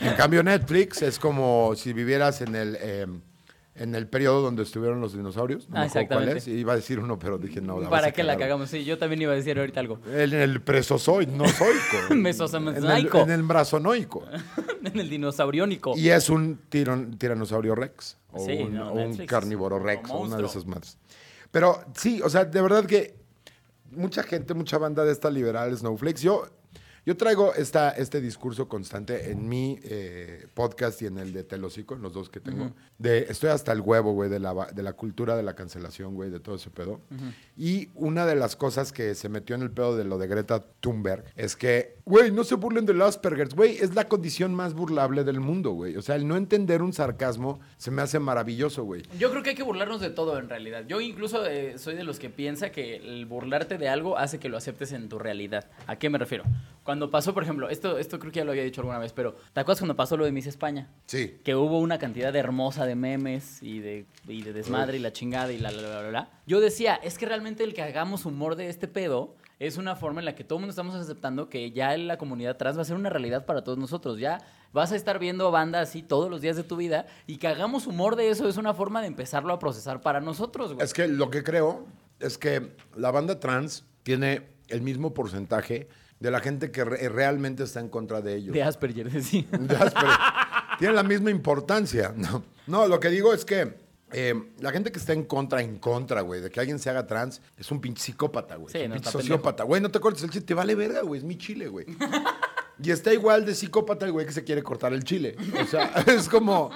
en 0.00 0.14
cambio, 0.16 0.42
Netflix 0.42 1.02
es 1.02 1.18
como 1.18 1.74
si 1.76 1.92
vivieras 1.92 2.40
en 2.42 2.54
el, 2.56 2.76
eh, 2.80 3.06
en 3.74 3.94
el 3.94 4.06
periodo 4.06 4.42
donde 4.42 4.62
estuvieron 4.62 5.00
los 5.00 5.14
dinosaurios. 5.14 5.68
No 5.70 5.78
Ah, 5.80 5.86
exactamente. 5.86 6.38
es. 6.38 6.48
Iba 6.48 6.74
a 6.74 6.76
decir 6.76 6.98
uno, 6.98 7.18
pero 7.18 7.38
dije 7.38 7.60
no. 7.60 7.80
la 7.80 7.88
¿Para 7.88 8.12
qué 8.12 8.22
la 8.22 8.36
cagamos? 8.36 8.68
Sí, 8.70 8.84
yo 8.84 8.98
también 8.98 9.22
iba 9.22 9.32
a 9.32 9.34
decir 9.36 9.58
ahorita 9.58 9.80
algo. 9.80 9.98
En 10.06 10.32
el 10.34 10.60
presozoico, 10.60 11.32
no 11.32 11.48
zoico. 11.48 12.14
Mesozoico. 12.14 12.68
En 12.68 12.84
el, 12.84 13.16
en 13.16 13.30
el 13.30 13.42
brazonoico. 13.44 14.24
en 14.84 14.98
el 15.00 15.08
dinosauriónico. 15.08 15.96
Y 15.96 16.10
es 16.10 16.28
un 16.28 16.60
tiron- 16.70 17.16
tiranosaurio 17.18 17.74
rex. 17.74 18.18
O 18.30 18.44
Sí, 18.44 18.52
un, 18.62 18.74
no, 18.74 18.92
o 18.92 18.94
un 18.94 19.16
carnívoro 19.26 19.78
rex. 19.78 20.10
O 20.10 20.18
una 20.20 20.36
de 20.36 20.44
esas 20.44 20.66
madres. 20.66 20.98
Pero 21.50 21.82
sí, 21.94 22.20
o 22.22 22.28
sea, 22.30 22.44
de 22.44 22.60
verdad 22.62 22.84
que 22.84 23.14
mucha 23.90 24.22
gente, 24.22 24.54
mucha 24.54 24.78
banda 24.78 25.04
de 25.04 25.12
esta 25.12 25.30
liberal 25.30 25.76
Snowflakes. 25.76 26.22
Yo, 26.22 26.46
yo 27.04 27.16
traigo 27.16 27.52
esta, 27.54 27.90
este 27.90 28.20
discurso 28.20 28.68
constante 28.68 29.30
en 29.32 29.48
mi 29.48 29.78
eh, 29.82 30.46
podcast 30.54 31.02
y 31.02 31.06
en 31.06 31.18
el 31.18 31.32
de 31.32 31.42
Telocico, 31.42 31.96
en 31.96 32.02
los 32.02 32.12
dos 32.12 32.30
que 32.30 32.38
tengo. 32.38 32.72
de, 32.98 33.26
estoy 33.28 33.50
hasta 33.50 33.72
el 33.72 33.80
huevo, 33.80 34.12
güey, 34.12 34.30
de 34.30 34.38
la, 34.38 34.68
de 34.72 34.82
la 34.84 34.92
cultura 34.92 35.36
de 35.36 35.42
la 35.42 35.54
cancelación, 35.54 36.14
güey, 36.14 36.30
de 36.30 36.38
todo 36.38 36.54
ese 36.54 36.70
pedo. 36.70 37.00
Y 37.56 37.88
una 37.94 38.24
de 38.24 38.36
las 38.36 38.54
cosas 38.54 38.92
que 38.92 39.16
se 39.16 39.28
metió 39.28 39.56
en 39.56 39.62
el 39.62 39.72
pedo 39.72 39.96
de 39.96 40.04
lo 40.04 40.16
de 40.18 40.28
Greta 40.28 40.62
Thunberg 40.80 41.24
es 41.34 41.56
que, 41.56 41.96
güey, 42.04 42.30
no 42.30 42.44
se 42.44 42.54
burlen 42.54 42.86
del 42.86 43.02
Asperger, 43.02 43.48
güey, 43.54 43.78
es 43.78 43.94
la 43.96 44.08
condición 44.08 44.54
más 44.54 44.74
burlable 44.74 45.24
del 45.24 45.40
mundo, 45.40 45.72
güey. 45.72 45.96
O 45.96 46.02
sea, 46.02 46.14
el 46.14 46.28
no 46.28 46.36
entender 46.36 46.82
un 46.82 46.92
sarcasmo 46.92 47.58
se 47.78 47.90
me 47.90 48.02
hace 48.02 48.20
maravilloso, 48.20 48.84
güey. 48.84 49.02
Yo 49.18 49.30
creo 49.32 49.42
que 49.42 49.50
hay 49.50 49.56
que 49.56 49.64
burlarnos 49.64 50.00
de 50.00 50.10
todo 50.10 50.38
en 50.38 50.48
realidad. 50.48 50.84
Yo 50.86 51.00
incluso 51.00 51.44
eh, 51.46 51.78
soy 51.78 51.96
de 51.96 52.04
los 52.04 52.20
que 52.20 52.30
piensa 52.30 52.70
que 52.70 52.96
el 52.96 53.26
burlarte 53.26 53.76
de 53.76 53.88
algo 53.88 54.18
hace 54.18 54.38
que 54.38 54.48
lo 54.48 54.56
aceptes 54.56 54.92
en 54.92 55.08
tu 55.08 55.18
realidad. 55.18 55.68
¿A 55.88 55.96
qué 55.96 56.08
me 56.08 56.18
refiero? 56.18 56.44
Cuando 56.84 56.91
pasó, 57.10 57.34
por 57.34 57.42
ejemplo, 57.42 57.68
esto, 57.68 57.98
esto 57.98 58.18
creo 58.18 58.32
que 58.32 58.38
ya 58.38 58.44
lo 58.44 58.52
había 58.52 58.64
dicho 58.64 58.80
alguna 58.80 58.98
vez, 58.98 59.12
pero 59.12 59.36
¿te 59.52 59.60
acuerdas 59.60 59.80
cuando 59.80 59.96
pasó 59.96 60.16
lo 60.16 60.24
de 60.24 60.32
Miss 60.32 60.46
España? 60.46 60.88
Sí. 61.06 61.38
que 61.44 61.54
hubo 61.54 61.78
una 61.78 61.98
cantidad 61.98 62.34
hermosa 62.34 62.86
de 62.86 62.94
memes 62.94 63.62
y 63.62 63.80
de, 63.80 64.06
y 64.28 64.42
de 64.42 64.52
desmadre 64.52 64.96
y 64.96 65.00
la 65.00 65.12
chingada 65.12 65.52
y 65.52 65.58
la, 65.58 65.70
la, 65.70 65.82
la, 65.82 66.02
la, 66.02 66.10
la. 66.10 66.30
Yo 66.46 66.60
decía, 66.60 66.94
es 66.96 67.18
que 67.18 67.26
realmente 67.26 67.64
el 67.64 67.74
que 67.74 67.82
hagamos 67.82 68.26
humor 68.26 68.56
de 68.56 68.68
este 68.68 68.88
pedo 68.88 69.34
es 69.58 69.76
una 69.76 69.94
forma 69.94 70.20
en 70.20 70.24
la 70.24 70.34
que 70.34 70.42
todo 70.42 70.58
el 70.58 70.62
mundo 70.62 70.70
estamos 70.70 70.94
aceptando 70.96 71.48
que 71.48 71.70
ya 71.70 71.96
la 71.96 72.18
comunidad 72.18 72.56
trans 72.56 72.76
va 72.76 72.82
a 72.82 72.84
ser 72.84 72.96
una 72.96 73.10
realidad 73.10 73.46
para 73.46 73.62
todos 73.62 73.78
nosotros. 73.78 74.18
Ya 74.18 74.40
vas 74.72 74.90
a 74.90 74.96
estar 74.96 75.20
viendo 75.20 75.50
banda 75.52 75.80
así 75.80 76.02
todos 76.02 76.28
los 76.28 76.40
días 76.40 76.56
de 76.56 76.64
tu 76.64 76.76
vida 76.76 77.06
y 77.28 77.36
que 77.36 77.46
hagamos 77.46 77.86
humor 77.86 78.16
de 78.16 78.28
eso 78.28 78.48
es 78.48 78.56
una 78.56 78.74
forma 78.74 79.00
de 79.00 79.06
empezarlo 79.06 79.52
a 79.52 79.60
procesar 79.60 80.00
para 80.00 80.20
nosotros, 80.20 80.74
güey. 80.74 80.84
Es 80.84 80.92
que 80.92 81.06
lo 81.06 81.30
que 81.30 81.44
creo 81.44 81.86
es 82.18 82.38
que 82.38 82.74
la 82.96 83.12
banda 83.12 83.38
trans 83.38 83.84
tiene 84.02 84.48
el 84.66 84.82
mismo 84.82 85.14
porcentaje 85.14 85.88
de 86.22 86.30
la 86.30 86.38
gente 86.40 86.70
que 86.70 86.84
re- 86.84 87.08
realmente 87.08 87.64
está 87.64 87.80
en 87.80 87.88
contra 87.88 88.20
de 88.20 88.36
ellos. 88.36 88.54
De 88.54 88.62
Asperger, 88.62 89.10
sí. 89.24 89.46
De 89.50 89.76
Asperger. 89.76 90.16
Tiene 90.78 90.94
la 90.94 91.02
misma 91.02 91.30
importancia. 91.30 92.14
No, 92.16 92.44
no 92.68 92.86
lo 92.86 93.00
que 93.00 93.08
digo 93.08 93.34
es 93.34 93.44
que 93.44 93.74
eh, 94.12 94.34
la 94.60 94.70
gente 94.70 94.92
que 94.92 95.00
está 95.00 95.12
en 95.14 95.24
contra, 95.24 95.62
en 95.62 95.78
contra, 95.78 96.20
güey, 96.20 96.40
de 96.40 96.48
que 96.48 96.60
alguien 96.60 96.78
se 96.78 96.90
haga 96.90 97.06
trans, 97.08 97.42
es 97.58 97.70
un 97.72 97.80
pinche 97.80 98.02
psicópata, 98.04 98.54
güey. 98.54 98.72
Sí, 98.72 98.78
un 98.82 98.90
no, 98.90 98.94
pinche 98.94 99.10
sociópata. 99.10 99.64
Güey, 99.64 99.82
no 99.82 99.90
te 99.90 99.98
cortes 99.98 100.22
el 100.22 100.30
chile, 100.30 100.44
te 100.44 100.54
vale 100.54 100.74
verga, 100.76 101.02
güey, 101.02 101.18
es 101.18 101.24
mi 101.24 101.36
chile, 101.36 101.66
güey. 101.66 101.86
Y 102.82 102.90
está 102.92 103.12
igual 103.12 103.44
de 103.44 103.54
psicópata 103.56 104.06
el 104.06 104.12
güey 104.12 104.24
que 104.24 104.32
se 104.32 104.44
quiere 104.44 104.62
cortar 104.62 104.92
el 104.92 105.02
chile. 105.02 105.36
O 105.60 105.66
sea, 105.66 105.92
es 106.06 106.28
como... 106.28 106.70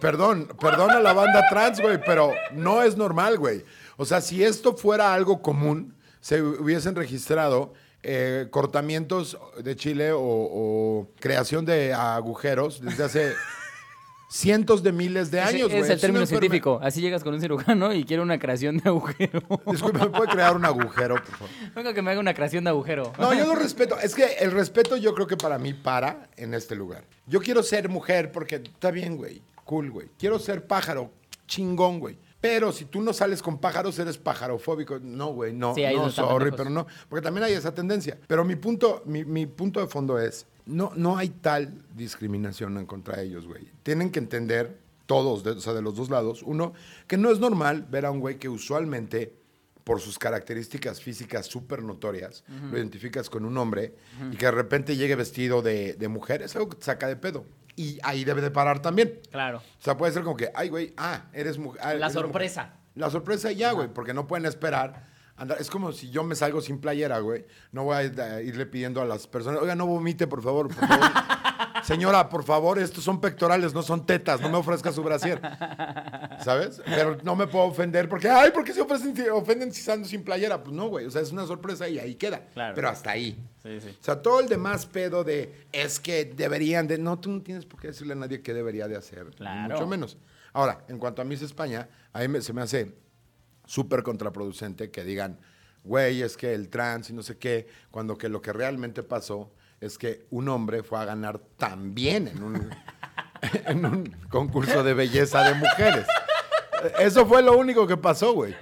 Perdón, 0.00 0.48
perdón 0.60 0.92
a 0.92 1.00
la 1.00 1.12
banda 1.12 1.42
trans, 1.50 1.80
güey, 1.80 2.00
pero 2.06 2.32
no 2.54 2.82
es 2.82 2.96
normal, 2.96 3.36
güey. 3.36 3.64
O 3.96 4.04
sea, 4.04 4.20
si 4.20 4.42
esto 4.42 4.74
fuera 4.76 5.12
algo 5.12 5.42
común, 5.42 5.94
se 6.22 6.40
hubiesen 6.40 6.94
registrado 6.96 7.74
eh, 8.02 8.46
cortamientos 8.50 9.36
de 9.62 9.76
chile 9.76 10.12
o, 10.12 10.20
o 10.22 11.08
creación 11.20 11.66
de 11.66 11.92
agujeros 11.92 12.80
desde 12.80 13.04
hace 13.04 13.32
cientos 14.30 14.82
de 14.82 14.92
miles 14.92 15.30
de 15.30 15.40
Ese 15.40 15.48
años, 15.48 15.68
güey. 15.68 15.82
es 15.82 15.90
el 15.90 16.00
término 16.00 16.24
científico. 16.24 16.80
Así 16.82 17.02
llegas 17.02 17.22
con 17.22 17.34
un 17.34 17.40
cirujano 17.40 17.92
y 17.92 18.04
quiere 18.04 18.22
una 18.22 18.38
creación 18.38 18.78
de 18.78 18.88
agujero. 18.88 19.42
Disculpe, 19.70 19.98
¿me 19.98 20.06
puede 20.06 20.30
crear 20.32 20.56
un 20.56 20.64
agujero, 20.64 21.16
por 21.16 21.26
favor? 21.26 21.48
Venga 21.74 21.92
que 21.92 22.00
me 22.00 22.10
haga 22.12 22.20
una 22.20 22.32
creación 22.32 22.64
de 22.64 22.70
agujero. 22.70 23.12
No, 23.18 23.34
yo 23.34 23.46
lo 23.46 23.54
respeto. 23.54 23.98
Es 24.00 24.14
que 24.14 24.24
el 24.40 24.52
respeto 24.52 24.96
yo 24.96 25.14
creo 25.14 25.26
que 25.26 25.36
para 25.36 25.58
mí 25.58 25.74
para 25.74 26.30
en 26.36 26.54
este 26.54 26.74
lugar. 26.74 27.04
Yo 27.26 27.40
quiero 27.40 27.62
ser 27.62 27.88
mujer 27.90 28.32
porque 28.32 28.56
está 28.56 28.90
bien, 28.90 29.16
güey. 29.18 29.42
Cool, 29.64 29.90
güey. 29.90 30.08
Quiero 30.18 30.38
ser 30.38 30.66
pájaro. 30.66 31.10
Chingón, 31.46 32.00
güey. 32.00 32.16
Pero 32.42 32.72
si 32.72 32.84
tú 32.84 33.00
no 33.00 33.14
sales 33.14 33.40
con 33.40 33.56
pájaros, 33.58 33.98
eres 33.98 34.18
pájarofóbico. 34.18 34.98
No, 34.98 35.28
güey, 35.28 35.54
no. 35.54 35.74
Sí, 35.74 35.82
no, 35.94 36.10
sorry, 36.10 36.50
pero 36.58 36.68
no. 36.70 36.86
Porque 37.08 37.22
también 37.22 37.44
hay 37.44 37.52
esa 37.54 37.72
tendencia. 37.72 38.18
Pero 38.26 38.44
mi 38.44 38.56
punto, 38.56 39.02
mi, 39.06 39.24
mi 39.24 39.46
punto 39.46 39.80
de 39.80 39.86
fondo 39.86 40.18
es, 40.18 40.46
no, 40.66 40.90
no 40.96 41.16
hay 41.16 41.28
tal 41.30 41.72
discriminación 41.94 42.76
en 42.78 42.84
contra 42.86 43.16
de 43.16 43.24
ellos, 43.24 43.46
güey. 43.46 43.70
Tienen 43.84 44.10
que 44.10 44.18
entender 44.18 44.76
todos, 45.06 45.44
de- 45.44 45.52
o 45.52 45.60
sea, 45.60 45.72
de 45.72 45.82
los 45.82 45.94
dos 45.94 46.10
lados. 46.10 46.42
Uno, 46.42 46.72
que 47.06 47.16
no 47.16 47.30
es 47.30 47.38
normal 47.38 47.86
ver 47.88 48.06
a 48.06 48.10
un 48.10 48.20
güey 48.20 48.38
que 48.38 48.48
usualmente 48.48 49.34
por 49.84 50.00
sus 50.00 50.18
características 50.18 51.00
físicas 51.00 51.46
súper 51.46 51.82
notorias, 51.82 52.44
lo 52.70 52.76
identificas 52.78 53.28
con 53.30 53.44
un 53.44 53.56
hombre 53.58 53.94
y 54.30 54.36
que 54.36 54.46
de 54.46 54.52
repente 54.52 54.96
llegue 54.96 55.14
vestido 55.16 55.60
de, 55.62 55.94
de 55.94 56.08
mujer, 56.08 56.42
es 56.42 56.54
algo 56.56 56.68
que 56.68 56.76
te 56.76 56.84
saca 56.84 57.06
de 57.08 57.16
pedo. 57.16 57.44
Y 57.74 57.98
ahí 58.02 58.24
debe 58.24 58.42
de 58.42 58.50
parar 58.50 58.82
también. 58.82 59.18
Claro. 59.30 59.58
O 59.58 59.82
sea, 59.82 59.96
puede 59.96 60.12
ser 60.12 60.22
como 60.24 60.36
que, 60.36 60.50
ay, 60.54 60.68
güey, 60.68 60.92
ah, 60.98 61.24
eres 61.32 61.56
mujer. 61.58 61.80
ah, 61.82 61.94
La 61.94 62.06
eres 62.06 62.12
sorpresa. 62.12 62.62
mujer. 62.64 62.78
La 62.94 63.10
sorpresa 63.10 63.50
ya, 63.52 63.72
güey, 63.72 63.88
porque 63.88 64.12
no 64.12 64.26
pueden 64.26 64.44
esperar. 64.46 65.06
andar- 65.38 65.56
Es 65.58 65.70
como 65.70 65.90
si 65.92 66.10
yo 66.10 66.22
me 66.22 66.34
salgo 66.34 66.60
sin 66.60 66.78
playera, 66.78 67.18
güey. 67.20 67.46
No 67.72 67.84
voy 67.84 67.96
a 67.96 68.42
irle 68.42 68.66
pidiendo 68.66 69.00
a 69.00 69.06
las 69.06 69.26
personas, 69.26 69.62
oiga, 69.62 69.74
no 69.74 69.86
vomite, 69.86 70.26
por 70.26 70.42
favor, 70.42 70.68
por 70.68 70.86
favor. 70.86 71.06
Señora, 71.84 72.28
por 72.28 72.44
favor, 72.44 72.78
estos 72.78 73.02
son 73.04 73.20
pectorales, 73.20 73.74
no 73.74 73.82
son 73.82 74.04
tetas, 74.06 74.40
no 74.40 74.48
me 74.48 74.56
ofrezca 74.58 74.92
su 74.92 75.02
brasier. 75.02 75.40
¿Sabes? 76.44 76.82
Pero 76.84 77.18
no 77.22 77.36
me 77.36 77.46
puedo 77.46 77.64
ofender 77.66 78.08
porque, 78.08 78.28
ay, 78.28 78.50
¿por 78.50 78.64
qué 78.64 78.72
se 78.72 78.80
ofrecen, 78.80 79.14
si- 79.16 79.28
ofenden 79.28 79.72
si 79.72 79.80
estando 79.80 80.06
sin 80.08 80.22
playera? 80.24 80.62
Pues 80.62 80.74
no, 80.74 80.88
güey, 80.88 81.06
o 81.06 81.10
sea, 81.10 81.22
es 81.22 81.32
una 81.32 81.46
sorpresa 81.46 81.88
y 81.88 81.98
ahí 81.98 82.14
queda. 82.14 82.46
Claro. 82.54 82.74
Pero 82.74 82.88
hasta 82.88 83.10
ahí. 83.10 83.38
Sí, 83.62 83.80
sí. 83.80 83.96
O 84.00 84.04
sea, 84.04 84.20
todo 84.22 84.40
el 84.40 84.48
demás 84.48 84.86
pedo 84.86 85.24
de 85.24 85.66
es 85.72 86.00
que 86.00 86.24
deberían 86.24 86.86
de. 86.88 86.98
No, 86.98 87.18
tú 87.18 87.30
no 87.30 87.42
tienes 87.42 87.64
por 87.66 87.80
qué 87.80 87.88
decirle 87.88 88.12
a 88.14 88.16
nadie 88.16 88.42
qué 88.42 88.54
debería 88.54 88.88
de 88.88 88.96
hacer. 88.96 89.26
Claro. 89.36 89.74
Mucho 89.74 89.86
menos. 89.86 90.16
Ahora, 90.52 90.84
en 90.88 90.98
cuanto 90.98 91.22
a 91.22 91.24
Miss 91.24 91.42
España, 91.42 91.88
a 92.12 92.20
mí 92.20 92.28
me- 92.28 92.42
se 92.42 92.52
me 92.52 92.60
hace 92.62 92.94
súper 93.66 94.02
contraproducente 94.02 94.90
que 94.90 95.04
digan, 95.04 95.38
güey, 95.84 96.22
es 96.22 96.36
que 96.36 96.52
el 96.54 96.68
trans 96.68 97.10
y 97.10 97.12
no 97.12 97.22
sé 97.22 97.38
qué, 97.38 97.66
cuando 97.90 98.18
que 98.18 98.28
lo 98.28 98.42
que 98.42 98.52
realmente 98.52 99.02
pasó 99.02 99.52
es 99.82 99.98
que 99.98 100.24
un 100.30 100.48
hombre 100.48 100.82
fue 100.82 100.98
a 101.00 101.04
ganar 101.04 101.38
también 101.58 102.28
en 102.28 102.42
un, 102.42 102.70
en 103.66 103.84
un 103.84 104.16
concurso 104.30 104.82
de 104.82 104.94
belleza 104.94 105.42
de 105.42 105.54
mujeres. 105.54 106.06
Eso 106.98 107.26
fue 107.26 107.42
lo 107.42 107.56
único 107.58 107.86
que 107.86 107.96
pasó, 107.96 108.32
güey. 108.32 108.54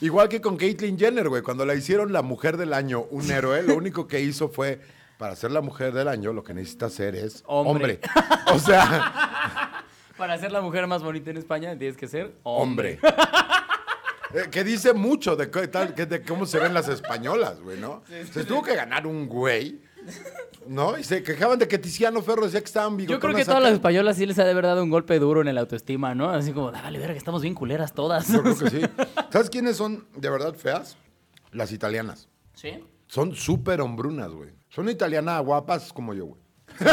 Igual 0.00 0.28
que 0.28 0.40
con 0.40 0.56
Caitlyn 0.56 0.98
Jenner, 0.98 1.28
güey. 1.28 1.42
Cuando 1.42 1.64
la 1.64 1.74
hicieron 1.74 2.12
la 2.12 2.22
mujer 2.22 2.56
del 2.56 2.72
año, 2.74 3.02
un 3.10 3.30
héroe, 3.30 3.62
lo 3.62 3.76
único 3.76 4.06
que 4.06 4.20
hizo 4.20 4.48
fue, 4.48 4.80
para 5.18 5.36
ser 5.36 5.50
la 5.52 5.60
mujer 5.60 5.92
del 5.92 6.08
año, 6.08 6.32
lo 6.32 6.42
que 6.42 6.52
necesita 6.54 6.86
hacer 6.86 7.14
es 7.14 7.42
Hombre. 7.46 8.00
hombre. 8.00 8.00
O 8.52 8.58
sea, 8.58 9.84
Para 10.16 10.38
ser 10.38 10.52
la 10.52 10.60
mujer 10.60 10.86
más 10.86 11.02
bonita 11.02 11.30
en 11.32 11.38
España 11.38 11.76
tienes 11.76 11.96
que 11.96 12.06
ser 12.06 12.36
hombre. 12.44 13.00
Eh, 14.32 14.48
que 14.50 14.62
dice 14.64 14.92
mucho 14.92 15.34
de, 15.36 15.50
qué 15.50 15.66
tal- 15.68 15.94
que- 15.94 16.06
de 16.06 16.22
cómo 16.22 16.46
se 16.46 16.58
ven 16.58 16.72
las 16.74 16.88
españolas, 16.88 17.60
güey, 17.60 17.78
¿no? 17.80 18.02
Se 18.32 18.44
tuvo 18.44 18.62
que 18.62 18.74
ganar 18.76 19.06
un 19.06 19.26
güey, 19.28 19.80
¿no? 20.66 20.98
Y 20.98 21.04
se 21.04 21.22
quejaban 21.22 21.58
de 21.58 21.68
que 21.68 21.78
Tiziano 21.78 22.22
Ferro 22.22 22.44
decía 22.44 22.60
que 22.60 22.66
estaban 22.66 22.92
Yo 22.92 22.96
creo 22.96 23.06
bigotonas 23.18 23.36
que 23.36 23.44
todas 23.44 23.58
acá. 23.58 23.64
las 23.64 23.72
españolas 23.74 24.16
sí 24.16 24.26
les 24.26 24.38
ha 24.38 24.44
de 24.44 24.50
haber 24.52 24.64
dado 24.64 24.82
un 24.82 24.90
golpe 24.90 25.18
duro 25.18 25.40
en 25.40 25.48
el 25.48 25.58
autoestima, 25.58 26.14
¿no? 26.14 26.30
Así 26.30 26.52
como, 26.52 26.68
"Ah, 26.68 26.80
vale, 26.82 26.98
verga, 26.98 27.14
estamos 27.16 27.42
bien 27.42 27.54
culeras 27.54 27.92
todas. 27.92 28.28
Yo 28.28 28.42
creo 28.42 28.56
que 28.58 28.70
sí. 28.70 28.80
¿Sabes 29.30 29.50
quiénes 29.50 29.76
son 29.76 30.06
de 30.16 30.30
verdad 30.30 30.54
feas? 30.54 30.96
Las 31.52 31.70
italianas. 31.72 32.28
¿Sí? 32.54 32.82
Son 33.06 33.34
súper 33.34 33.80
hombrunas, 33.80 34.30
güey. 34.32 34.50
Son 34.70 34.88
italianas 34.88 35.42
guapas 35.44 35.92
como 35.92 36.14
yo, 36.14 36.26
güey. 36.26 36.40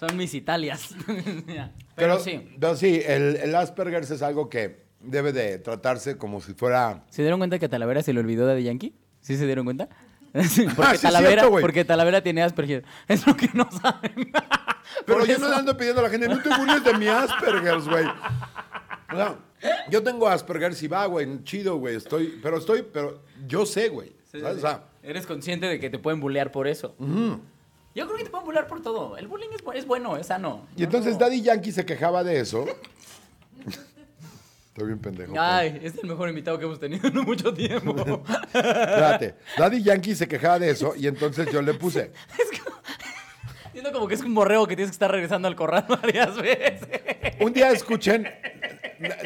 Son 0.00 0.16
mis 0.16 0.32
Italias. 0.34 0.94
Pero, 1.06 1.70
Pero 1.96 2.18
sí. 2.20 2.48
pero 2.60 2.76
sí, 2.76 3.02
el, 3.04 3.36
el 3.36 3.54
Asperger 3.56 4.02
es 4.04 4.22
algo 4.22 4.48
que 4.48 4.84
debe 5.00 5.32
de 5.32 5.58
tratarse 5.58 6.16
como 6.16 6.40
si 6.40 6.54
fuera... 6.54 7.04
¿Se 7.10 7.22
dieron 7.22 7.40
cuenta 7.40 7.58
que 7.58 7.68
Talavera 7.68 8.02
se 8.02 8.12
le 8.12 8.20
olvidó 8.20 8.46
de 8.46 8.62
Yankee? 8.62 8.94
¿Sí 9.20 9.36
se 9.36 9.44
dieron 9.46 9.64
cuenta? 9.64 9.88
Porque, 10.32 10.82
Ah, 10.82 10.90
sí 10.90 10.96
es 10.96 11.02
Talavera, 11.02 11.30
cierto, 11.42 11.50
güey. 11.50 11.62
porque 11.62 11.84
Talavera 11.84 12.22
tiene 12.22 12.42
Asperger. 12.42 12.84
Es 13.08 13.26
lo 13.26 13.36
que 13.36 13.48
no 13.54 13.68
saben. 13.70 14.30
Pero 15.06 15.24
yo 15.24 15.32
eso- 15.34 15.40
no 15.42 15.48
le 15.50 15.56
ando 15.56 15.76
pidiendo 15.76 16.00
a 16.00 16.04
la 16.04 16.10
gente, 16.10 16.28
no 16.28 16.40
te 16.42 16.48
burles 16.56 16.84
de 16.84 16.94
mi 16.94 17.08
Asperger, 17.08 17.80
güey. 17.80 18.06
O 19.12 19.16
sea, 19.16 19.36
yo 19.90 20.02
tengo 20.02 20.28
Asperger, 20.28 20.74
si 20.74 20.86
va, 20.88 21.06
güey, 21.06 21.42
chido, 21.44 21.76
güey, 21.76 21.96
estoy, 21.96 22.38
pero 22.42 22.58
estoy, 22.58 22.82
pero 22.92 23.22
yo 23.46 23.64
sé, 23.66 23.88
güey. 23.88 24.08
Sí, 24.30 24.38
sí, 24.38 24.40
¿sabes? 24.40 24.58
sí. 24.60 24.64
O 24.64 24.68
sea, 24.68 24.84
Eres 25.02 25.26
consciente 25.26 25.66
de 25.66 25.80
que 25.80 25.88
te 25.88 25.98
pueden 25.98 26.20
bullear 26.20 26.52
por 26.52 26.68
eso. 26.68 26.94
Yo 26.98 28.06
creo 28.06 28.16
que 28.18 28.24
te 28.24 28.30
pueden 28.30 28.44
bullear 28.44 28.66
por 28.66 28.82
todo. 28.82 29.16
El 29.16 29.26
bullying 29.28 29.48
es, 29.54 29.64
bu- 29.64 29.74
es 29.74 29.86
bueno, 29.86 30.16
es 30.18 30.26
sano. 30.26 30.66
y 30.76 30.84
entonces 30.84 31.14
No. 31.14 31.20
Daddy 31.20 31.40
Yankee 31.42 31.72
se 31.72 31.86
quejaba 31.86 32.22
de 32.24 32.40
eso. 32.40 32.66
Estoy 34.78 34.92
bien 34.92 35.00
pendejo. 35.00 35.34
Ay, 35.36 35.80
es 35.82 35.98
el 36.00 36.08
mejor 36.08 36.28
invitado 36.28 36.56
que 36.56 36.64
hemos 36.64 36.78
tenido 36.78 37.08
en 37.08 37.14
mucho 37.16 37.52
tiempo. 37.52 37.96
Espérate. 38.54 39.34
Daddy 39.56 39.82
Yankee 39.82 40.14
se 40.14 40.28
quejaba 40.28 40.60
de 40.60 40.70
eso 40.70 40.94
y 40.96 41.08
entonces 41.08 41.50
yo 41.50 41.60
le 41.62 41.74
puse. 41.74 42.12
Siento 43.72 43.90
como 43.90 44.06
que 44.06 44.14
es 44.14 44.20
un 44.20 44.32
borrego 44.36 44.68
que 44.68 44.76
tienes 44.76 44.92
que 44.92 44.94
estar 44.94 45.10
regresando 45.10 45.48
al 45.48 45.56
corral 45.56 45.84
varias 45.88 46.36
veces. 46.36 46.88
Un 47.40 47.52
día 47.52 47.72
escuchen, 47.72 48.28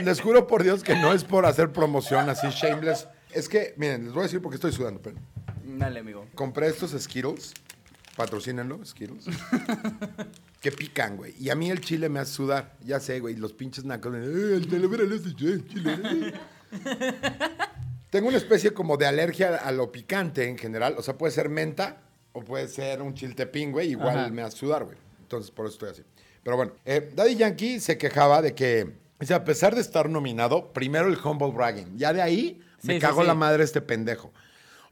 les 0.02 0.22
juro 0.22 0.46
por 0.46 0.62
Dios 0.62 0.82
que 0.82 0.96
no 0.96 1.12
es 1.12 1.22
por 1.22 1.44
hacer 1.44 1.70
promoción 1.70 2.30
así 2.30 2.46
shameless. 2.48 3.08
Es 3.30 3.46
que, 3.46 3.74
miren, 3.76 4.04
les 4.04 4.14
voy 4.14 4.20
a 4.20 4.24
decir 4.24 4.40
porque 4.40 4.54
estoy 4.54 4.72
sudando. 4.72 5.02
Pero 5.02 5.16
Dale, 5.64 6.00
amigo. 6.00 6.26
compré 6.34 6.68
estos 6.68 6.92
Skittles, 6.92 7.52
patrocínenlo, 8.16 8.84
Skittles, 8.84 9.24
que 10.60 10.72
pican, 10.72 11.16
güey. 11.16 11.34
Y 11.38 11.50
a 11.50 11.54
mí 11.54 11.70
el 11.70 11.80
chile 11.80 12.08
me 12.08 12.20
hace 12.20 12.32
sudar. 12.34 12.76
Ya 12.84 13.00
sé, 13.00 13.20
güey, 13.20 13.36
los 13.36 13.52
pinches 13.52 13.84
nacos. 13.84 14.14
"Eh, 14.14 14.18
el 14.56 15.12
hace 15.12 15.34
chile, 15.34 15.62
chile". 15.68 16.34
Tengo 18.10 18.28
una 18.28 18.36
especie 18.36 18.72
como 18.74 18.96
de 18.98 19.06
alergia 19.06 19.56
a 19.56 19.72
lo 19.72 19.90
picante 19.90 20.46
en 20.48 20.58
general. 20.58 20.96
O 20.98 21.02
sea, 21.02 21.16
puede 21.16 21.32
ser 21.32 21.48
menta 21.48 22.02
o 22.32 22.42
puede 22.42 22.68
ser 22.68 23.00
un 23.00 23.14
chiltepín, 23.14 23.72
güey. 23.72 23.90
Igual 23.90 24.18
Ajá. 24.18 24.28
me 24.28 24.42
hace 24.42 24.58
sudar, 24.58 24.84
güey. 24.84 24.98
Entonces, 25.22 25.50
por 25.50 25.66
eso 25.66 25.74
estoy 25.74 25.90
así. 25.90 26.02
Pero 26.42 26.56
bueno, 26.56 26.72
eh, 26.84 27.10
Daddy 27.14 27.36
Yankee 27.36 27.80
se 27.80 27.96
quejaba 27.96 28.42
de 28.42 28.54
que, 28.54 28.92
o 29.20 29.24
sea, 29.24 29.38
a 29.38 29.44
pesar 29.44 29.74
de 29.74 29.80
estar 29.80 30.10
nominado, 30.10 30.72
primero 30.74 31.08
el 31.08 31.16
humble 31.24 31.52
bragging. 31.52 31.96
Ya 31.96 32.12
de 32.12 32.20
ahí 32.20 32.60
me 32.82 32.94
Sí, 32.94 32.98
sí, 32.98 33.00
cago 33.00 33.22
sí. 33.22 33.26
la 33.28 33.34
madre 33.34 33.64
este 33.64 33.80
pendejo. 33.80 34.30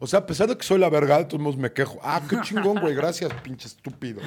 O 0.03 0.07
sea, 0.07 0.21
a 0.21 0.27
pesar 0.27 0.49
de 0.49 0.57
que 0.57 0.65
soy 0.65 0.79
la 0.79 0.89
verga, 0.89 1.29
todos 1.29 1.43
modos 1.43 1.59
me 1.59 1.73
quejo. 1.73 2.01
Ah, 2.03 2.23
qué 2.29 2.37
chingón, 2.43 2.81
güey. 2.81 2.95
Gracias, 2.95 3.31
pinche 3.43 3.69
estúpido. 3.69 4.21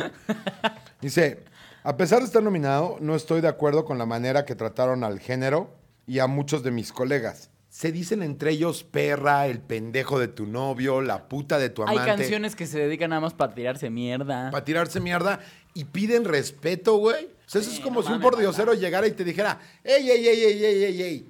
Dice, 1.01 1.43
a 1.83 1.97
pesar 1.97 2.19
de 2.19 2.25
estar 2.25 2.43
nominado, 2.43 2.97
no 3.01 3.15
estoy 3.15 3.41
de 3.41 3.47
acuerdo 3.47 3.83
con 3.83 3.97
la 3.97 4.05
manera 4.05 4.45
que 4.45 4.55
trataron 4.55 5.03
al 5.03 5.19
género 5.19 5.75
y 6.05 6.19
a 6.19 6.27
muchos 6.27 6.63
de 6.63 6.71
mis 6.71 6.91
colegas. 6.91 7.49
Se 7.69 7.91
dicen 7.91 8.21
entre 8.21 8.51
ellos 8.51 8.83
perra, 8.83 9.47
el 9.47 9.59
pendejo 9.59 10.19
de 10.19 10.27
tu 10.27 10.45
novio, 10.45 11.01
la 11.01 11.27
puta 11.27 11.57
de 11.57 11.71
tu 11.71 11.81
Hay 11.81 11.97
amante. 11.97 12.17
canciones 12.21 12.55
que 12.55 12.67
se 12.67 12.77
dedican 12.77 13.09
nada 13.09 13.21
más 13.21 13.33
para 13.33 13.55
tirarse 13.55 13.89
mierda. 13.89 14.51
Para 14.51 14.63
tirarse 14.63 14.99
mierda 14.99 15.39
y 15.73 15.85
piden 15.85 16.23
respeto, 16.25 16.97
güey. 16.97 17.25
O 17.25 17.49
sea, 17.49 17.61
eso 17.61 17.71
Sí, 17.71 17.77
es 17.77 17.83
como 17.83 18.01
no 18.01 18.07
si 18.07 18.13
un 18.13 18.21
pordiosero 18.21 18.75
llegara 18.75 19.07
y 19.07 19.11
te 19.13 19.23
dijera, 19.23 19.59
ey, 19.83 20.07
ey, 20.07 20.27
ey, 20.27 20.43
ey, 20.43 20.63
ey, 20.63 20.83
ey, 20.83 21.01
ey. 21.01 21.27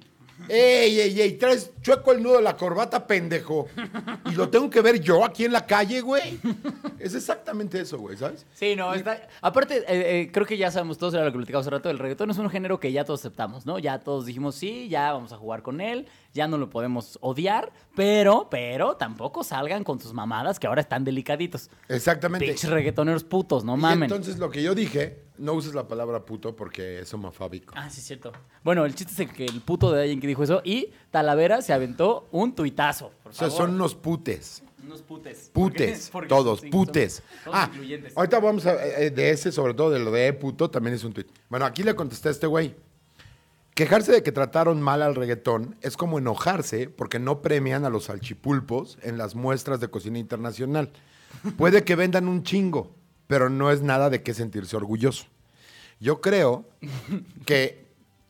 Ey, 0.48 1.00
ey, 1.00 1.20
ey, 1.22 1.32
traes 1.38 1.70
chueco 1.84 2.12
el 2.12 2.22
nudo 2.22 2.38
de 2.38 2.42
la 2.42 2.56
corbata, 2.56 3.06
pendejo. 3.06 3.68
Y 4.30 4.32
lo 4.32 4.48
tengo 4.48 4.70
que 4.70 4.80
ver 4.80 5.00
yo 5.00 5.22
aquí 5.22 5.44
en 5.44 5.52
la 5.52 5.66
calle, 5.66 6.00
güey. 6.00 6.40
Es 6.98 7.14
exactamente 7.14 7.78
eso, 7.78 7.98
güey, 7.98 8.16
¿sabes? 8.16 8.46
Sí, 8.54 8.74
no, 8.74 8.94
está... 8.94 9.28
Aparte, 9.42 9.78
eh, 9.80 9.84
eh, 10.22 10.30
creo 10.32 10.46
que 10.46 10.56
ya 10.56 10.70
sabemos 10.70 10.96
todos, 10.96 11.12
era 11.12 11.24
lo 11.24 11.30
que 11.30 11.36
platicamos 11.36 11.66
hace 11.66 11.70
rato, 11.70 11.90
el 11.90 11.98
reggaetón 11.98 12.30
es 12.30 12.38
un 12.38 12.48
género 12.48 12.80
que 12.80 12.90
ya 12.90 13.04
todos 13.04 13.20
aceptamos, 13.20 13.66
¿no? 13.66 13.78
Ya 13.78 13.98
todos 14.00 14.24
dijimos, 14.24 14.54
sí, 14.54 14.88
ya 14.88 15.12
vamos 15.12 15.32
a 15.34 15.36
jugar 15.36 15.62
con 15.62 15.82
él, 15.82 16.08
ya 16.32 16.48
no 16.48 16.56
lo 16.56 16.70
podemos 16.70 17.18
odiar, 17.20 17.70
pero, 17.94 18.48
pero, 18.50 18.96
tampoco 18.96 19.44
salgan 19.44 19.84
con 19.84 20.00
sus 20.00 20.14
mamadas 20.14 20.58
que 20.58 20.66
ahora 20.66 20.80
están 20.80 21.04
delicaditos. 21.04 21.68
Exactamente. 21.88 22.46
Pinches 22.46 22.70
reggaetoneros 22.70 23.24
putos, 23.24 23.62
no 23.62 23.76
Y 23.76 23.80
mamen. 23.80 24.04
entonces 24.04 24.38
lo 24.38 24.50
que 24.50 24.62
yo 24.62 24.74
dije, 24.74 25.24
no 25.36 25.52
uses 25.54 25.74
la 25.74 25.86
palabra 25.86 26.24
puto 26.24 26.54
porque 26.54 27.00
es 27.00 27.12
homofóbico. 27.12 27.74
Ah, 27.76 27.90
sí, 27.90 28.00
es 28.00 28.06
cierto. 28.06 28.32
Bueno, 28.62 28.84
el 28.84 28.94
chiste 28.94 29.24
es 29.24 29.32
que 29.32 29.44
el 29.44 29.60
puto 29.60 29.92
de 29.92 30.02
alguien 30.02 30.20
que 30.20 30.26
dijo 30.26 30.42
eso 30.42 30.62
y 30.64 30.90
Talavera 31.14 31.62
se 31.62 31.72
aventó 31.72 32.26
un 32.32 32.56
tuitazo. 32.56 33.12
Por 33.22 33.30
O 33.30 33.34
sea, 33.34 33.48
son 33.48 33.74
unos 33.76 33.94
putes. 33.94 34.64
unos 34.82 35.00
putes. 35.00 35.48
Putes, 35.52 36.10
todos, 36.28 36.58
sí, 36.60 36.70
putes. 36.70 37.22
todos 37.44 37.56
Ah, 37.56 37.68
incluyentes. 37.72 38.16
ahorita 38.16 38.40
vamos 38.40 38.66
a, 38.66 38.84
eh, 38.84 39.10
de 39.12 39.30
ese, 39.30 39.52
sobre 39.52 39.74
todo 39.74 39.90
de 39.90 40.00
lo 40.00 40.10
de 40.10 40.32
puto, 40.32 40.68
también 40.70 40.96
es 40.96 41.04
un 41.04 41.12
tuit. 41.12 41.28
Bueno, 41.48 41.66
aquí 41.66 41.84
le 41.84 41.94
contesté 41.94 42.30
a 42.30 42.32
este 42.32 42.48
güey. 42.48 42.74
Quejarse 43.76 44.10
de 44.10 44.24
que 44.24 44.32
trataron 44.32 44.82
mal 44.82 45.02
al 45.02 45.14
reggaetón 45.14 45.76
es 45.82 45.96
como 45.96 46.18
enojarse 46.18 46.88
porque 46.88 47.20
no 47.20 47.42
premian 47.42 47.84
a 47.84 47.90
los 47.90 48.04
salchipulpos 48.06 48.98
en 49.02 49.16
las 49.16 49.36
muestras 49.36 49.78
de 49.78 49.86
cocina 49.88 50.18
internacional. 50.18 50.90
Puede 51.56 51.84
que 51.84 51.94
vendan 51.94 52.26
un 52.26 52.42
chingo, 52.42 52.90
pero 53.28 53.50
no 53.50 53.70
es 53.70 53.82
nada 53.82 54.10
de 54.10 54.24
qué 54.24 54.34
sentirse 54.34 54.76
orgulloso. 54.76 55.26
Yo 56.00 56.20
creo 56.20 56.64
que 57.46 57.83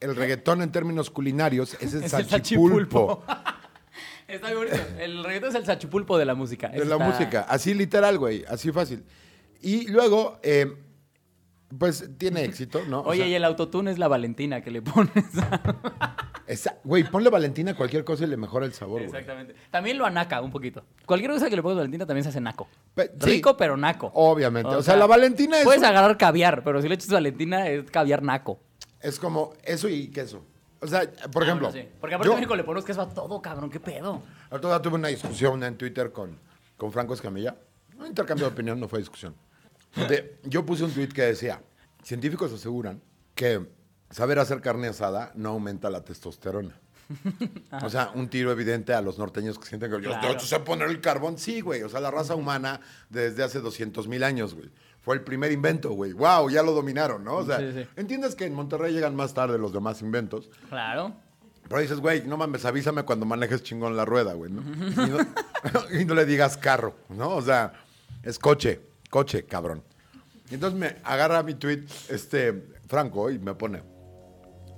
el 0.04 0.16
reggaetón 0.16 0.62
en 0.62 0.70
términos 0.70 1.10
culinarios 1.10 1.76
es 1.80 1.94
el 1.94 2.08
salchipulpo. 2.08 3.24
Está 4.28 4.48
muy 4.48 4.56
bonito. 4.56 4.76
El 4.98 5.22
reggaetón 5.22 5.50
es 5.50 5.54
el 5.56 5.66
sachupulpo 5.66 6.16
de 6.18 6.24
la 6.24 6.34
música. 6.34 6.68
De 6.68 6.78
la 6.84 6.94
está- 6.96 6.98
música, 7.06 7.40
así 7.48 7.74
literal, 7.74 8.18
güey, 8.18 8.44
así 8.48 8.72
fácil. 8.72 9.04
Y 9.60 9.88
luego, 9.88 10.38
eh, 10.42 10.72
pues 11.78 12.08
tiene 12.18 12.42
éxito, 12.44 12.82
¿no? 12.88 13.00
O 13.00 13.08
Oye, 13.10 13.20
sea, 13.20 13.28
y 13.28 13.34
el 13.34 13.44
autotune 13.44 13.90
es 13.90 13.98
la 13.98 14.08
Valentina 14.08 14.62
que 14.62 14.70
le 14.70 14.80
pones. 14.82 15.12
esa- 16.46 16.78
Güey, 16.84 17.04
ponle 17.04 17.28
Valentina 17.30 17.72
a 17.72 17.74
cualquier 17.76 18.02
cosa 18.04 18.24
y 18.24 18.26
le 18.26 18.36
mejora 18.36 18.64
el 18.66 18.72
sabor, 18.72 19.02
güey. 19.02 19.06
Exactamente. 19.06 19.54
También 19.70 19.98
lo 19.98 20.06
anaca 20.06 20.40
un 20.40 20.50
poquito. 20.50 20.84
Cualquier 21.06 21.30
cosa 21.30 21.48
que 21.50 21.56
le 21.56 21.62
pongas 21.62 21.76
Valentina 21.78 22.06
también 22.06 22.24
se 22.24 22.30
hace 22.30 22.40
naco. 22.40 22.66
Pe- 22.94 23.10
sí. 23.20 23.26
Rico, 23.26 23.56
pero 23.56 23.76
naco. 23.76 24.10
Obviamente. 24.14 24.70
O, 24.70 24.82
sea, 24.82 24.96
la 24.96 25.06
Valentina 25.06 25.58
es, 25.58 25.64
Puedes 25.64 25.80
un- 25.82 25.86
agarrar 25.88 26.16
caviar, 26.16 26.62
pero 26.64 26.80
si 26.82 26.88
le 26.88 26.94
echas 26.94 27.10
Valentina 27.10 27.68
es 27.68 27.90
caviar 27.90 28.22
naco. 28.22 28.58
Es 29.04 29.18
como 29.18 29.52
eso 29.62 29.88
y 29.88 30.08
queso. 30.08 30.42
O 30.80 30.86
sea, 30.86 31.00
por 31.32 31.42
Ah, 31.42 31.46
ejemplo, 31.46 31.68
bueno, 31.70 31.82
sí. 31.82 31.88
Porque 32.00 32.14
aparte 32.14 32.28
yo 32.28 32.32
en 32.34 32.38
México 32.40 32.56
le 32.56 32.64
pones 32.64 32.84
queso 32.84 33.00
a 33.02 33.08
todo, 33.08 33.40
cabrón. 33.40 33.70
¿Qué 33.70 33.80
pedo? 33.80 34.22
día 34.50 34.82
tuve 34.82 34.94
una 34.96 35.08
discusión 35.08 35.62
en 35.62 35.76
Twitter 35.78 36.12
con, 36.12 36.38
con 36.76 36.92
Franco 36.92 37.14
Escamilla. 37.14 37.56
Un 37.98 38.06
intercambio 38.06 38.46
de 38.46 38.52
opinión, 38.52 38.78
no 38.80 38.88
fue 38.88 38.98
discusión. 38.98 39.34
Donde 39.94 40.38
yo 40.42 40.66
puse 40.66 40.84
un 40.84 40.90
tweet 40.92 41.08
que 41.08 41.22
decía, 41.22 41.62
científicos 42.02 42.52
aseguran 42.52 43.00
que 43.34 43.66
saber 44.10 44.38
hacer 44.38 44.60
carne 44.60 44.88
asada 44.88 45.32
no 45.36 45.50
aumenta 45.50 45.88
la 45.90 46.04
testosterona. 46.04 46.78
O 47.82 47.90
sea, 47.90 48.10
un 48.14 48.28
tiro 48.28 48.50
evidente 48.52 48.94
a 48.94 49.00
los 49.02 49.18
norteños 49.18 49.58
que 49.58 49.66
sienten 49.66 49.90
que 49.90 50.00
yo 50.02 50.10
Claro. 50.10 50.38
sé 50.40 50.60
poner 50.60 50.88
el 50.88 51.00
carbón. 51.00 51.38
Sí, 51.38 51.60
güey. 51.60 51.82
O 51.82 51.88
sea, 51.88 52.00
la 52.00 52.10
raza 52.10 52.34
humana 52.34 52.80
desde 53.10 53.42
hace 53.42 53.60
200 53.60 54.06
mil 54.08 54.22
años, 54.24 54.54
güey. 54.54 54.70
Fue 55.04 55.14
el 55.16 55.22
primer 55.22 55.52
invento, 55.52 55.90
güey. 55.92 56.12
Wow, 56.12 56.48
ya 56.50 56.62
lo 56.62 56.72
dominaron, 56.72 57.24
¿no? 57.24 57.36
O 57.36 57.44
sea, 57.44 57.58
Sí, 57.58 57.72
sí. 57.74 57.86
entiendes 57.96 58.34
que 58.34 58.46
en 58.46 58.54
Monterrey 58.54 58.92
llegan 58.92 59.14
más 59.14 59.34
tarde 59.34 59.58
los 59.58 59.72
demás 59.72 60.00
inventos. 60.00 60.48
Claro. 60.70 61.12
Pero 61.68 61.80
dices, 61.80 62.00
güey, 62.00 62.22
no 62.26 62.36
mames, 62.36 62.64
avísame 62.64 63.02
cuando 63.04 63.26
manejes 63.26 63.62
chingón 63.62 63.96
la 63.96 64.04
rueda, 64.04 64.34
güey, 64.34 64.50
¿no? 64.50 64.62
Y 65.04 65.10
no, 65.10 65.18
y 66.00 66.04
no 66.04 66.14
le 66.14 66.24
digas 66.26 66.56
carro, 66.56 66.94
¿no? 67.10 67.30
O 67.30 67.42
sea, 67.42 67.72
es 68.22 68.38
coche, 68.38 68.80
coche, 69.10 69.44
cabrón. 69.44 69.82
Y 70.50 70.54
entonces 70.54 70.78
me 70.78 70.96
agarra 71.04 71.42
mi 71.42 71.54
tweet, 71.54 71.84
este, 72.08 72.74
Franco, 72.86 73.30
y 73.30 73.38
me 73.38 73.54
pone, 73.54 73.82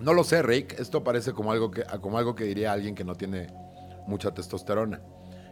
no 0.01 0.13
lo 0.15 0.23
sé, 0.25 0.43
Rick, 0.43 0.79
esto 0.79 1.03
parece 1.03 1.33
como 1.33 1.51
algo 1.53 1.71
que, 1.71 1.83
como 2.01 2.19
algo 2.19 2.35
que 2.35 2.45
diría 2.45 2.73
alguien 2.73 2.95
que 2.95 3.05
no 3.05 3.15
tiene 3.15 3.49
mucha 4.07 4.33
testosterona. 4.33 5.01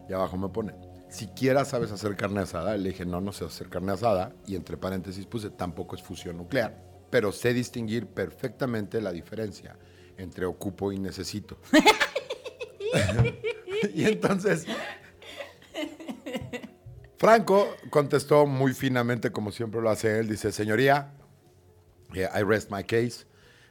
Y 0.09 0.13
abajo 0.13 0.37
me 0.37 0.49
pone, 0.51 0.73
siquiera 1.15 1.65
sabes 1.65 1.93
hacer 1.93 2.17
carne 2.17 2.41
asada. 2.41 2.77
Le 2.77 2.91
dije, 2.91 3.07
no, 3.07 3.21
no 3.21 3.33
sé 3.33 3.45
hacer 3.45 3.69
carne 3.69 3.93
asada. 3.93 4.35
Y 4.47 4.57
entre 4.57 4.77
paréntesis 4.77 5.27
puse, 5.27 5.51
tampoco 5.51 5.97
es 5.97 6.03
fusión 6.03 6.37
nuclear. 6.37 6.83
Pero 7.11 7.33
sé 7.33 7.55
distinguir 7.55 8.07
perfectamente 8.07 9.01
la 9.01 9.13
diferencia 9.13 9.77
entre 10.17 10.47
ocupo 10.47 10.93
y 10.93 10.99
necesito. 10.99 11.59
y 13.95 14.05
entonces, 14.05 14.67
Franco 17.17 17.69
contestó 17.91 18.47
muy 18.47 18.75
finamente, 18.75 19.31
como 19.31 19.53
siempre 19.53 19.81
lo 19.81 19.91
hace 19.91 20.19
él. 20.19 20.29
Dice, 20.29 20.53
señoría, 20.53 21.15
eh, 22.15 22.29
I 22.35 22.43
rest 22.43 22.71
my 22.71 22.85
case. 22.85 23.27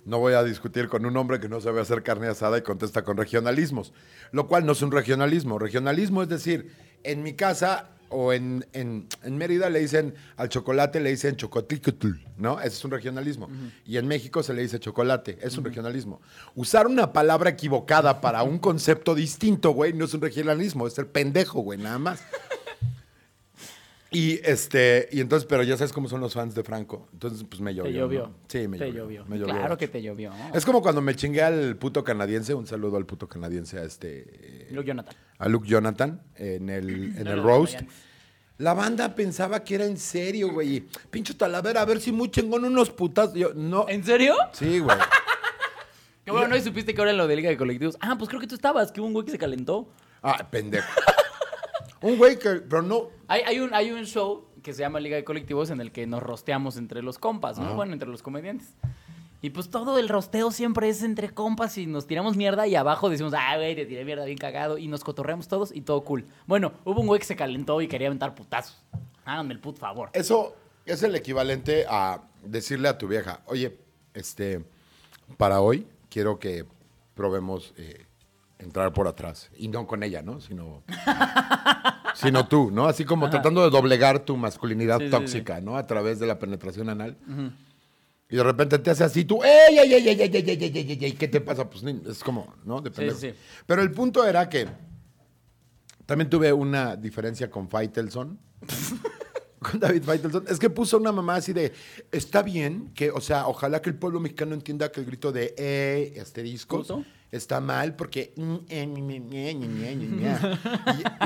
No 0.05 0.19
voy 0.19 0.33
a 0.33 0.43
discutir 0.43 0.89
con 0.89 1.05
un 1.05 1.15
hombre 1.15 1.39
que 1.39 1.47
no 1.47 1.61
sabe 1.61 1.79
hacer 1.79 2.03
carne 2.03 2.27
asada 2.27 2.57
y 2.57 2.61
contesta 2.61 3.03
con 3.03 3.15
regionalismos, 3.15 3.93
lo 4.31 4.47
cual 4.47 4.65
no 4.65 4.73
es 4.73 4.81
un 4.81 4.91
regionalismo. 4.91 5.59
Regionalismo 5.59 6.21
es 6.21 6.29
decir, 6.29 6.73
en 7.03 7.23
mi 7.23 7.33
casa 7.33 7.89
o 8.09 8.31
en, 8.31 8.63
en- 8.73 9.07
en 9.23 9.37
Mérida 9.37 9.69
le 9.71 9.79
dicen 9.79 10.13
al 10.37 10.47
chocolate, 10.49 10.99
le 10.99 11.09
dicen 11.09 11.35
chocotlicutl, 11.35 12.09
¿no? 12.37 12.59
Ese 12.59 12.67
es 12.77 12.85
un 12.85 12.91
regionalismo. 12.91 13.49
Y 13.87 13.97
en 13.97 14.07
México 14.07 14.43
se 14.43 14.53
le 14.53 14.61
dice 14.61 14.79
chocolate, 14.79 15.39
es 15.41 15.57
un 15.57 15.65
regionalismo. 15.65 16.21
Usar 16.53 16.85
una 16.85 17.11
palabra 17.11 17.49
equivocada 17.49 18.21
para 18.21 18.43
un 18.43 18.59
concepto 18.59 19.15
distinto, 19.15 19.71
güey, 19.71 19.93
no 19.93 20.05
es 20.05 20.13
un 20.13 20.21
regionalismo, 20.21 20.85
es 20.85 20.93
ser 20.93 21.07
pendejo, 21.07 21.61
güey, 21.61 21.79
nada 21.79 21.97
más. 21.97 22.21
Y 24.13 24.39
este, 24.43 25.09
y 25.11 25.21
entonces, 25.21 25.47
pero 25.47 25.63
ya 25.63 25.75
sabes 25.75 25.91
cómo 25.91 26.07
son 26.07 26.21
los 26.21 26.33
fans 26.33 26.53
de 26.53 26.63
Franco. 26.63 27.07
Entonces, 27.13 27.43
pues 27.49 27.59
me 27.61 27.73
llovió. 27.73 27.91
Te 27.91 27.97
llovió. 27.97 28.27
¿no? 28.27 28.35
Sí, 28.47 28.67
me 28.67 28.77
te 28.77 28.85
llovió. 28.85 29.03
llovió. 29.03 29.25
me 29.25 29.39
llovió. 29.39 29.55
Claro 29.55 29.77
que 29.77 29.87
te 29.87 30.01
llovió. 30.01 30.31
Es 30.53 30.65
como 30.65 30.81
cuando 30.81 31.01
me 31.01 31.15
chingué 31.15 31.41
al 31.41 31.75
puto 31.77 32.03
canadiense, 32.03 32.53
un 32.53 32.67
saludo 32.67 32.97
al 32.97 33.05
puto 33.05 33.27
canadiense, 33.27 33.79
a 33.79 33.83
este, 33.83 34.67
Luke 34.71 34.87
Jonathan. 34.87 35.15
a 35.39 35.49
Luke 35.49 35.67
Jonathan, 35.67 36.21
en 36.35 36.69
el, 36.69 36.89
en 37.17 37.23
No 37.23 37.31
el 37.31 37.43
roast. 37.43 37.81
La 38.59 38.75
banda 38.75 39.15
pensaba 39.15 39.63
que 39.63 39.75
era 39.75 39.85
en 39.85 39.97
serio, 39.97 40.53
güey. 40.53 40.85
Pincho 41.09 41.35
Talavera, 41.35 41.81
a 41.81 41.85
ver 41.85 41.99
si 41.99 42.11
muy 42.11 42.29
chingón 42.29 42.63
unos 42.65 42.91
putas. 42.91 43.33
Yo, 43.33 43.51
no. 43.55 43.89
¿En 43.89 44.03
serio? 44.03 44.35
Sí, 44.51 44.79
güey. 44.79 44.95
Qué 46.23 46.31
bueno, 46.31 46.47
¿no? 46.47 46.55
Y 46.55 46.61
supiste 46.61 46.93
que 46.93 47.01
ahora 47.01 47.11
en 47.11 47.17
lo 47.17 47.27
de 47.27 47.35
Liga 47.35 47.49
de 47.49 47.57
Colectivos. 47.57 47.97
Ah, 47.99 48.15
pues 48.17 48.29
creo 48.29 48.39
que 48.39 48.47
tú 48.47 48.55
estabas, 48.55 48.91
que 48.91 49.01
hubo 49.01 49.07
un 49.07 49.13
güey 49.13 49.25
que 49.25 49.31
se 49.31 49.39
calentó. 49.39 49.89
Ah, 50.21 50.47
pendejo. 50.49 50.87
Un 52.03 52.17
güey 52.17 52.37
que, 52.37 52.55
pero 52.55 52.81
no, 52.81 53.07
Hay, 53.27 53.41
hay, 53.41 53.59
un, 53.59 53.73
hay 53.73 53.91
un 53.91 54.05
show 54.05 54.45
que 54.61 54.73
se 54.73 54.81
llama 54.81 54.99
Liga 54.99 55.15
de 55.15 55.23
Colectivos 55.23 55.69
en 55.69 55.81
el 55.81 55.91
que 55.91 56.05
nos 56.05 56.21
rosteamos 56.21 56.77
entre 56.77 57.01
los 57.01 57.17
compas, 57.17 57.57
¿no? 57.57 57.65
Ajá. 57.65 57.73
Bueno, 57.75 57.93
entre 57.93 58.09
los 58.09 58.21
comediantes. 58.21 58.75
Y 59.41 59.49
pues 59.49 59.69
todo 59.69 59.97
el 59.97 60.07
rosteo 60.07 60.51
siempre 60.51 60.87
es 60.87 61.03
entre 61.03 61.29
compas 61.29 61.77
y 61.77 61.85
nos 61.85 62.07
tiramos 62.07 62.37
mierda 62.37 62.65
y 62.67 62.75
abajo 62.75 63.09
decimos, 63.09 63.33
ah, 63.35 63.57
güey, 63.57 63.75
te 63.75 63.85
tiré 63.85 64.05
mierda 64.05 64.23
bien 64.23 64.37
cagado 64.37 64.77
y 64.77 64.87
nos 64.87 65.03
cotorreamos 65.03 65.47
todos 65.47 65.75
y 65.75 65.81
todo 65.81 66.01
cool. 66.03 66.25
Bueno, 66.45 66.71
hubo 66.85 67.01
un 67.01 67.07
güey 67.07 67.19
que 67.19 67.25
se 67.25 67.35
calentó 67.35 67.81
y 67.81 67.87
quería 67.87 68.07
aventar 68.07 68.35
putazos. 68.35 68.81
Háganme 69.25 69.53
el 69.53 69.59
put 69.59 69.77
favor. 69.77 70.09
Eso 70.13 70.55
es 70.85 71.03
el 71.03 71.15
equivalente 71.15 71.85
a 71.89 72.21
decirle 72.43 72.87
a 72.87 72.97
tu 72.97 73.07
vieja, 73.07 73.41
oye, 73.45 73.77
este, 74.13 74.63
para 75.37 75.61
hoy 75.61 75.87
quiero 76.09 76.39
que 76.39 76.65
probemos 77.13 77.73
eh, 77.77 78.05
entrar 78.63 78.93
por 78.93 79.07
atrás. 79.07 79.49
Y 79.57 79.67
no 79.67 79.85
con 79.85 80.03
ella, 80.03 80.21
¿no? 80.21 80.41
Sino, 80.41 80.83
sino 82.15 82.47
tú, 82.47 82.71
¿no? 82.71 82.87
Así 82.87 83.05
como 83.05 83.29
tratando 83.29 83.63
de 83.63 83.69
doblegar 83.69 84.19
tu 84.19 84.37
masculinidad 84.37 84.99
Sí, 84.99 85.05
sí, 85.05 85.11
tóxica, 85.11 85.61
¿no? 85.61 85.77
A 85.77 85.85
través 85.85 86.19
de 86.19 86.27
la 86.27 86.39
penetración 86.39 86.89
anal. 86.89 87.17
Y 88.29 88.35
de 88.35 88.43
repente 88.43 88.79
te 88.79 88.91
hace 88.91 89.03
así, 89.03 89.25
tú, 89.25 89.43
¡ey, 89.43 89.77
ey, 89.77 89.93
ey, 89.93 90.09
ey, 90.09 90.21
ey, 90.21 90.31
ey, 90.33 90.71
ey, 90.75 90.97
ey! 91.01 91.11
¿Qué 91.13 91.27
te 91.27 91.41
pasa? 91.41 91.69
Pues 91.69 91.83
es 91.83 92.23
como, 92.23 92.53
¿no? 92.65 92.81
Depende. 92.81 93.35
Pero 93.67 93.81
el 93.81 93.91
punto 93.91 94.25
era 94.25 94.49
que 94.49 94.67
también 96.05 96.29
tuve 96.29 96.51
una 96.51 96.95
diferencia 96.95 97.49
con 97.49 97.69
Faitelson. 97.69 98.39
con 99.59 99.79
David 99.79 100.03
Faitelson. 100.03 100.45
Es 100.47 100.59
que 100.59 100.69
puso 100.69 100.97
una 100.97 101.11
mamá 101.11 101.35
así 101.35 101.53
de, 101.53 101.73
está 102.11 102.41
bien 102.43 102.91
que, 102.93 103.11
o 103.11 103.21
sea, 103.21 103.47
ojalá 103.47 103.81
que 103.81 103.89
el 103.89 103.95
pueblo 103.95 104.19
mexicano 104.19 104.53
entienda 104.53 104.91
que 104.91 104.99
el 104.99 105.05
grito 105.05 105.31
de 105.31 105.53
eh, 105.57 106.23
¿Puso? 106.67 107.05
Está 107.35 107.59
mal 107.59 107.95
porque... 107.95 108.33
y, 108.35 108.41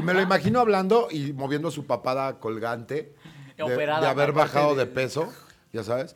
me 0.03 0.13
lo 0.13 0.21
imagino 0.21 0.59
hablando 0.59 1.07
y 1.11 1.33
moviendo 1.33 1.71
su 1.71 1.85
papada 1.85 2.39
colgante 2.39 3.13
de, 3.57 3.63
Operada, 3.63 4.01
de 4.01 4.07
haber 4.07 4.31
bajado 4.33 4.75
de- 4.75 4.85
de 4.85 4.91
peso, 4.91 5.31
ya 5.73 5.83
sabes. 5.83 6.15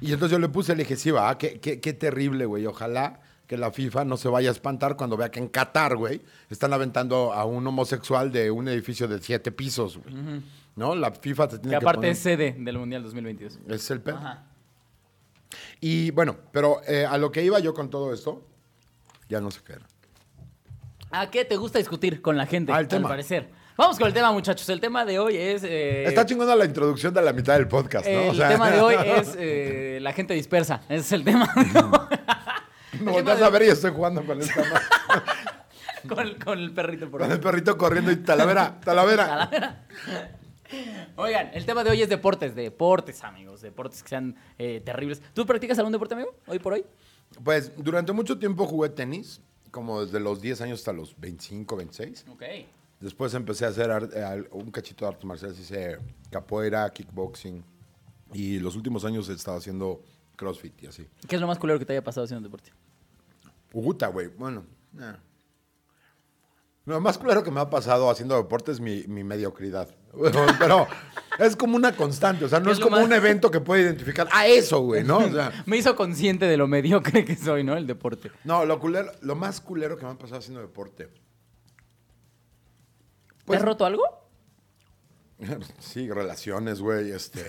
Y 0.00 0.12
entonces 0.12 0.32
yo 0.32 0.38
le 0.38 0.48
puse, 0.48 0.74
le 0.76 0.82
dije, 0.84 0.96
sí, 0.96 1.10
va, 1.10 1.36
qué, 1.38 1.58
qué, 1.60 1.80
qué 1.80 1.92
terrible, 1.92 2.44
güey. 2.46 2.66
Ojalá 2.66 3.20
que 3.46 3.56
la 3.56 3.70
FIFA 3.72 4.04
no 4.04 4.16
se 4.16 4.28
vaya 4.28 4.50
a 4.50 4.52
espantar 4.52 4.96
cuando 4.96 5.16
vea 5.16 5.30
que 5.30 5.38
en 5.38 5.48
Qatar, 5.48 5.96
güey, 5.96 6.20
están 6.50 6.72
aventando 6.72 7.32
a 7.32 7.44
un 7.44 7.66
homosexual 7.66 8.30
de 8.32 8.50
un 8.50 8.68
edificio 8.68 9.08
de 9.08 9.20
siete 9.20 9.52
pisos, 9.52 9.98
güey. 9.98 10.42
¿No? 10.76 10.94
La 10.94 11.10
FIFA 11.12 11.50
se 11.50 11.58
tiene 11.58 11.76
Que 11.76 11.78
que, 11.80 11.84
aparte 11.84 11.98
poner- 12.00 12.10
es 12.12 12.18
sede 12.18 12.54
del 12.58 12.78
Mundial 12.78 13.02
2022. 13.02 13.58
es 13.68 13.90
el 13.90 14.00
pedo. 14.00 14.16
Ajá. 14.18 14.44
Y 15.80 16.10
bueno, 16.10 16.36
pero 16.52 16.80
eh, 16.86 17.06
a 17.08 17.16
lo 17.18 17.30
que 17.32 17.42
iba 17.44 17.58
yo 17.60 17.72
con 17.72 17.88
todo 17.88 18.12
esto, 18.12 18.46
ya 19.28 19.40
no 19.40 19.50
sé 19.50 19.60
qué 19.64 19.74
era. 19.74 19.86
¿A 21.10 21.30
qué 21.30 21.44
te 21.44 21.56
gusta 21.56 21.78
discutir 21.78 22.20
con 22.20 22.36
la 22.36 22.46
gente? 22.46 22.72
Al 22.72 22.88
tema. 22.88 23.08
parecer. 23.08 23.48
Vamos 23.76 23.98
con 23.98 24.08
el 24.08 24.14
tema, 24.14 24.32
muchachos. 24.32 24.68
El 24.70 24.80
tema 24.80 25.04
de 25.04 25.18
hoy 25.18 25.36
es... 25.36 25.62
eh, 25.62 26.04
Está 26.06 26.24
chingona 26.24 26.54
la 26.56 26.64
introducción 26.64 27.12
de 27.12 27.20
la 27.22 27.32
mitad 27.32 27.54
del 27.54 27.68
podcast, 27.68 28.06
¿no? 28.06 28.20
O 28.28 28.30
el 28.30 28.36
sea, 28.36 28.48
tema 28.48 28.70
de 28.70 28.80
hoy 28.80 28.94
es 29.04 29.36
eh, 29.38 29.98
la 30.00 30.12
gente 30.12 30.34
dispersa. 30.34 30.80
Ese 30.88 31.00
es 31.00 31.12
el 31.12 31.24
tema. 31.24 31.48
Me 33.00 33.12
volteas 33.12 33.42
a 33.42 33.50
ver 33.50 33.62
y 33.62 33.66
estoy 33.68 33.92
jugando 33.92 34.24
con 34.24 34.40
esta 34.40 34.62
ma- 34.64 36.08
con, 36.14 36.34
con 36.42 36.58
el 36.58 36.72
perrito 36.72 37.10
por 37.10 37.20
con 37.20 37.30
el 37.30 37.40
perrito 37.40 37.76
corriendo 37.76 38.10
y 38.10 38.16
talavera, 38.16 38.80
talavera. 38.80 39.84
Oigan, 41.16 41.50
el 41.52 41.64
tema 41.66 41.84
de 41.84 41.90
hoy 41.90 42.02
es 42.02 42.08
deportes. 42.08 42.54
Deportes, 42.54 43.22
amigos. 43.24 43.60
Deportes 43.60 44.02
que 44.02 44.08
sean 44.08 44.36
eh, 44.58 44.80
terribles. 44.84 45.22
¿Tú 45.34 45.44
practicas 45.46 45.78
algún 45.78 45.92
deporte, 45.92 46.14
amigo? 46.14 46.34
Hoy 46.46 46.58
por 46.58 46.72
hoy. 46.72 46.84
Pues 47.42 47.72
durante 47.76 48.12
mucho 48.12 48.38
tiempo 48.38 48.66
jugué 48.66 48.88
tenis, 48.88 49.40
como 49.70 50.04
desde 50.04 50.20
los 50.20 50.40
10 50.40 50.60
años 50.62 50.80
hasta 50.80 50.92
los 50.92 51.18
25, 51.20 51.76
26. 51.76 52.24
Ok. 52.30 52.42
Después 53.00 53.34
empecé 53.34 53.66
a 53.66 53.68
hacer 53.68 53.90
un 54.52 54.70
cachito 54.70 55.04
de 55.04 55.10
artes 55.10 55.24
marciales, 55.24 55.58
hice 55.58 55.98
capoeira, 56.30 56.88
kickboxing. 56.90 57.62
Y 58.32 58.58
los 58.58 58.74
últimos 58.74 59.04
años 59.04 59.28
he 59.28 59.34
estado 59.34 59.58
haciendo 59.58 60.02
crossfit 60.36 60.82
y 60.82 60.86
así. 60.86 61.06
¿Qué 61.28 61.36
es 61.36 61.40
lo 61.40 61.46
más 61.46 61.58
culero 61.58 61.78
que 61.78 61.84
te 61.84 61.92
haya 61.92 62.02
pasado 62.02 62.24
haciendo 62.24 62.48
deporte? 62.48 62.72
Uguta, 63.72 64.08
güey. 64.08 64.28
Bueno, 64.28 64.64
eh. 64.98 65.14
Lo 66.86 67.00
más 67.00 67.18
claro 67.18 67.42
que 67.44 67.50
me 67.50 67.60
ha 67.60 67.68
pasado 67.68 68.08
haciendo 68.10 68.36
deporte 68.36 68.72
es 68.72 68.80
mi, 68.80 69.04
mi 69.08 69.22
mediocridad. 69.24 69.88
Pero 70.58 70.86
es 71.38 71.54
como 71.56 71.76
una 71.76 71.94
constante, 71.94 72.44
o 72.44 72.48
sea, 72.48 72.58
no 72.60 72.66
¿Qué 72.66 72.72
es 72.72 72.80
como 72.80 72.96
más- 72.96 73.04
un 73.04 73.12
evento 73.12 73.50
que 73.50 73.60
puede 73.60 73.82
identificar, 73.82 74.28
ah, 74.32 74.46
eso, 74.46 74.80
güey, 74.80 75.04
¿no? 75.04 75.18
O 75.18 75.30
sea, 75.30 75.52
Me 75.66 75.76
hizo 75.76 75.94
consciente 75.96 76.46
de 76.46 76.56
lo 76.56 76.66
mediocre 76.66 77.24
que 77.24 77.36
soy, 77.36 77.62
¿no? 77.64 77.76
El 77.76 77.86
deporte. 77.86 78.30
no, 78.44 78.64
lo, 78.64 78.80
culero- 78.80 79.12
lo 79.20 79.34
más 79.36 79.60
culero 79.60 79.98
que 79.98 80.04
me 80.06 80.12
ha 80.12 80.14
pasado 80.14 80.38
haciendo 80.38 80.60
deporte. 80.62 81.08
Pues- 83.44 83.56
¿Te 83.58 83.62
has 83.62 83.62
roto 83.62 83.84
algo? 83.84 84.02
Sí, 85.80 86.10
relaciones, 86.10 86.80
güey, 86.80 87.10
este. 87.10 87.44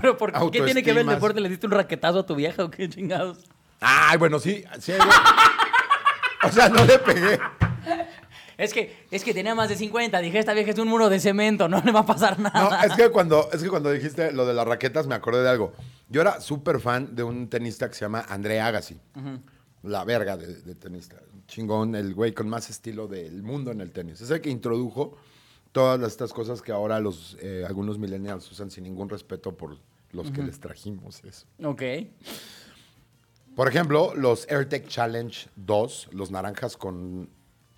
¿Pero 0.00 0.16
por 0.18 0.30
qué 0.50 0.60
tiene 0.60 0.82
que 0.82 0.92
ver 0.92 1.02
el 1.02 1.08
deporte? 1.08 1.40
¿Le 1.40 1.48
diste 1.48 1.66
un 1.66 1.72
raquetazo 1.72 2.18
a 2.20 2.26
tu 2.26 2.34
vieja 2.34 2.64
o 2.64 2.70
qué 2.70 2.86
chingados? 2.88 3.38
Ay, 3.80 4.18
bueno, 4.18 4.38
sí, 4.38 4.62
sí. 4.78 4.92
O 6.42 6.52
sea, 6.52 6.68
no 6.68 6.84
le 6.84 6.98
pegué. 6.98 7.38
Es 8.56 8.72
que, 8.72 8.96
es 9.10 9.24
que 9.24 9.34
tenía 9.34 9.54
más 9.54 9.68
de 9.68 9.74
50. 9.76 10.18
Dije, 10.20 10.38
esta 10.38 10.52
vieja 10.54 10.70
es 10.70 10.78
un 10.78 10.86
muro 10.88 11.08
de 11.10 11.18
cemento, 11.18 11.68
no 11.68 11.80
le 11.82 11.90
va 11.90 12.00
a 12.00 12.06
pasar 12.06 12.38
No, 12.38 12.50
nada. 12.50 12.84
es 12.84 12.92
que 12.94 13.10
cuando, 13.10 13.50
es 13.52 13.62
que 13.62 13.68
cuando 13.68 13.90
dijiste 13.90 14.30
lo 14.32 14.46
de 14.46 14.54
las 14.54 14.66
raquetas 14.66 15.06
me 15.08 15.14
acordé 15.16 15.42
de 15.42 15.48
algo. 15.48 15.72
Yo 16.08 16.20
era 16.20 16.40
súper 16.40 16.78
fan 16.80 17.16
de 17.16 17.24
un 17.24 17.48
tenista 17.48 17.88
que 17.88 17.94
se 17.94 18.02
llama 18.02 18.24
André 18.28 18.60
Agassi. 18.60 19.00
La 19.82 20.04
verga 20.04 20.36
de, 20.36 20.46
de 20.62 20.74
tenista. 20.76 21.16
Chingón, 21.48 21.94
el 21.96 22.14
güey 22.14 22.32
con 22.32 22.48
más 22.48 22.70
estilo 22.70 23.08
del 23.08 23.42
mundo 23.42 23.70
en 23.72 23.80
el 23.80 23.90
tenis. 23.90 24.20
Es 24.20 24.30
el 24.30 24.40
que 24.40 24.50
introdujo 24.50 25.16
todas 25.72 26.00
estas 26.06 26.32
cosas 26.32 26.62
que 26.62 26.70
ahora 26.70 27.00
los 27.00 27.36
eh, 27.40 27.64
algunos 27.66 27.98
millennials 27.98 28.50
usan 28.52 28.70
sin 28.70 28.84
ningún 28.84 29.08
respeto 29.08 29.56
por 29.56 29.76
los 30.12 30.30
que 30.30 30.42
les 30.44 30.60
trajimos 30.60 31.24
eso. 31.24 31.46
Ok. 31.64 31.82
Por 33.56 33.68
ejemplo, 33.68 34.14
los 34.14 34.48
AirTech 34.48 34.86
Challenge 34.88 35.48
2, 35.56 36.08
los 36.12 36.30
naranjas 36.30 36.76
con, 36.76 37.28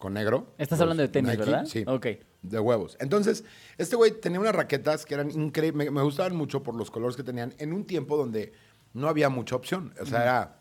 con 0.07 0.15
negro. 0.15 0.55
Estás 0.57 0.81
hablando 0.81 1.03
de 1.03 1.09
tenis, 1.09 1.33
Nike, 1.33 1.45
¿verdad? 1.45 1.65
Sí. 1.67 1.83
Ok. 1.85 2.07
De 2.43 2.61
huevos. 2.61 2.97
Entonces, 3.01 3.43
este 3.77 3.97
güey 3.97 4.13
tenía 4.21 4.39
unas 4.39 4.55
raquetas 4.55 5.05
que 5.05 5.15
eran 5.15 5.33
increíbles. 5.33 5.75
Me, 5.87 5.91
me 5.91 6.03
gustaban 6.03 6.37
mucho 6.37 6.63
por 6.63 6.77
los 6.77 6.93
colores 6.93 7.17
que 7.17 7.25
tenían 7.25 7.55
en 7.59 7.73
un 7.73 7.85
tiempo 7.85 8.17
donde 8.17 8.53
no 8.95 9.09
había 9.09 9.29
mucha 9.31 9.57
opción. 9.57 9.93
O 10.01 10.07
sea, 10.07 10.23
era. 10.23 10.61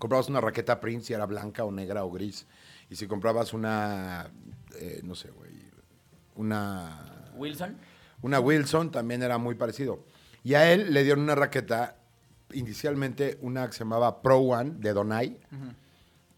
Comprabas 0.00 0.28
una 0.28 0.40
raqueta 0.40 0.80
Prince 0.80 1.12
y 1.12 1.14
era 1.14 1.24
blanca 1.26 1.62
o 1.62 1.70
negra 1.70 2.02
o 2.04 2.10
gris. 2.10 2.48
Y 2.88 2.96
si 2.96 3.06
comprabas 3.06 3.52
una. 3.52 4.28
eh, 4.80 5.02
no 5.04 5.14
sé, 5.14 5.30
güey. 5.30 5.52
Una. 6.34 7.30
Wilson. 7.36 7.76
Una 8.22 8.40
Wilson 8.40 8.90
también 8.90 9.22
era 9.22 9.38
muy 9.38 9.54
parecido. 9.54 10.04
Y 10.42 10.54
a 10.54 10.72
él 10.72 10.92
le 10.92 11.04
dieron 11.04 11.22
una 11.22 11.36
raqueta, 11.36 11.94
inicialmente 12.52 13.38
una 13.40 13.68
que 13.68 13.72
se 13.74 13.78
llamaba 13.80 14.20
Pro 14.20 14.38
One 14.38 14.72
de 14.78 14.92
Donai, 14.92 15.38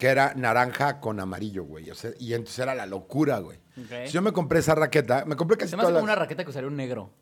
que 0.02 0.08
era 0.08 0.34
naranja 0.34 0.98
con 0.98 1.20
amarillo, 1.20 1.62
güey. 1.62 1.88
O 1.88 1.94
sea, 1.94 2.10
y 2.18 2.32
entonces 2.32 2.58
era 2.58 2.74
la 2.74 2.86
locura, 2.86 3.38
güey. 3.38 3.58
Ok. 3.78 4.06
Si 4.06 4.12
yo 4.12 4.20
me 4.20 4.32
compré 4.32 4.58
esa 4.58 4.74
raqueta, 4.74 5.24
me 5.26 5.36
compré 5.36 5.56
casi 5.56 5.70
Se 5.70 5.76
me 5.76 5.82
hace 5.82 5.90
todas 5.92 6.00
como 6.00 6.08
las- 6.08 6.16
una 6.16 6.20
raqueta 6.24 6.42
que 6.42 6.50
usaría 6.50 6.66
un 6.68 6.74
negro. 6.74 7.12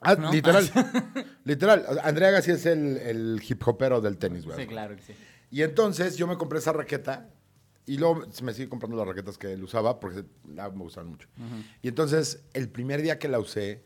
Ah, 0.00 0.14
¿no? 0.14 0.30
literal. 0.30 0.64
literal. 1.44 1.84
O 1.88 1.94
sea, 1.94 2.04
Andrea 2.04 2.30
Gassi 2.30 2.52
es 2.52 2.64
el, 2.66 2.96
el 2.98 3.42
hip 3.44 3.60
hopero 3.66 4.00
del 4.00 4.18
tenis, 4.18 4.44
güey. 4.44 4.56
Sí, 4.56 4.68
claro 4.68 4.94
que 4.94 5.02
sí. 5.02 5.14
Y 5.50 5.62
entonces 5.62 6.16
yo 6.16 6.28
me 6.28 6.36
compré 6.36 6.60
esa 6.60 6.72
raqueta 6.72 7.28
y 7.86 7.98
luego 7.98 8.22
me 8.44 8.54
sigue 8.54 8.68
comprando 8.68 8.96
las 8.96 9.08
raquetas 9.08 9.36
que 9.36 9.54
él 9.54 9.64
usaba 9.64 9.98
porque 9.98 10.22
ah, 10.58 10.70
me 10.70 10.84
gustaban 10.84 11.10
mucho. 11.10 11.26
Y 11.82 11.88
entonces 11.88 12.44
el 12.52 12.68
primer 12.68 13.02
día 13.02 13.18
que 13.18 13.26
la 13.26 13.40
usé, 13.40 13.82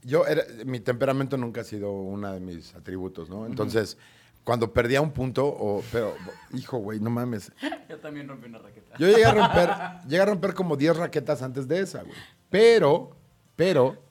yo 0.00 0.26
era, 0.26 0.42
mi 0.64 0.80
temperamento 0.80 1.36
nunca 1.36 1.60
ha 1.60 1.64
sido 1.64 1.92
uno 1.92 2.32
de 2.32 2.40
mis 2.40 2.74
atributos, 2.74 3.28
¿no? 3.28 3.44
Entonces, 3.44 3.98
cuando 4.44 4.72
perdía 4.72 5.00
un 5.00 5.12
punto, 5.12 5.46
o, 5.46 5.82
pero, 5.92 6.14
hijo, 6.52 6.78
güey, 6.78 7.00
no 7.00 7.10
mames. 7.10 7.52
Yo 7.88 7.98
también 7.98 8.28
rompí 8.28 8.46
una 8.46 8.58
raqueta. 8.58 8.96
Yo 8.98 9.06
llegué 9.08 9.24
a 9.24 9.32
romper, 9.32 9.70
llegué 10.08 10.20
a 10.20 10.26
romper 10.26 10.54
como 10.54 10.76
10 10.76 10.96
raquetas 10.96 11.42
antes 11.42 11.68
de 11.68 11.80
esa, 11.80 12.02
güey. 12.02 12.16
Pero, 12.50 13.16
pero, 13.56 14.02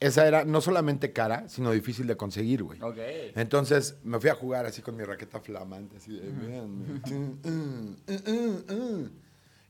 esa 0.00 0.26
era 0.26 0.44
no 0.44 0.60
solamente 0.60 1.12
cara, 1.12 1.48
sino 1.48 1.70
difícil 1.72 2.06
de 2.06 2.16
conseguir, 2.16 2.62
güey. 2.62 2.80
Ok. 2.82 2.98
Entonces 3.34 3.96
me 4.04 4.20
fui 4.20 4.30
a 4.30 4.34
jugar 4.34 4.66
así 4.66 4.82
con 4.82 4.96
mi 4.96 5.04
raqueta 5.04 5.40
flamante, 5.40 5.96
así 5.96 6.18
de, 6.18 6.28
uh. 6.60 7.98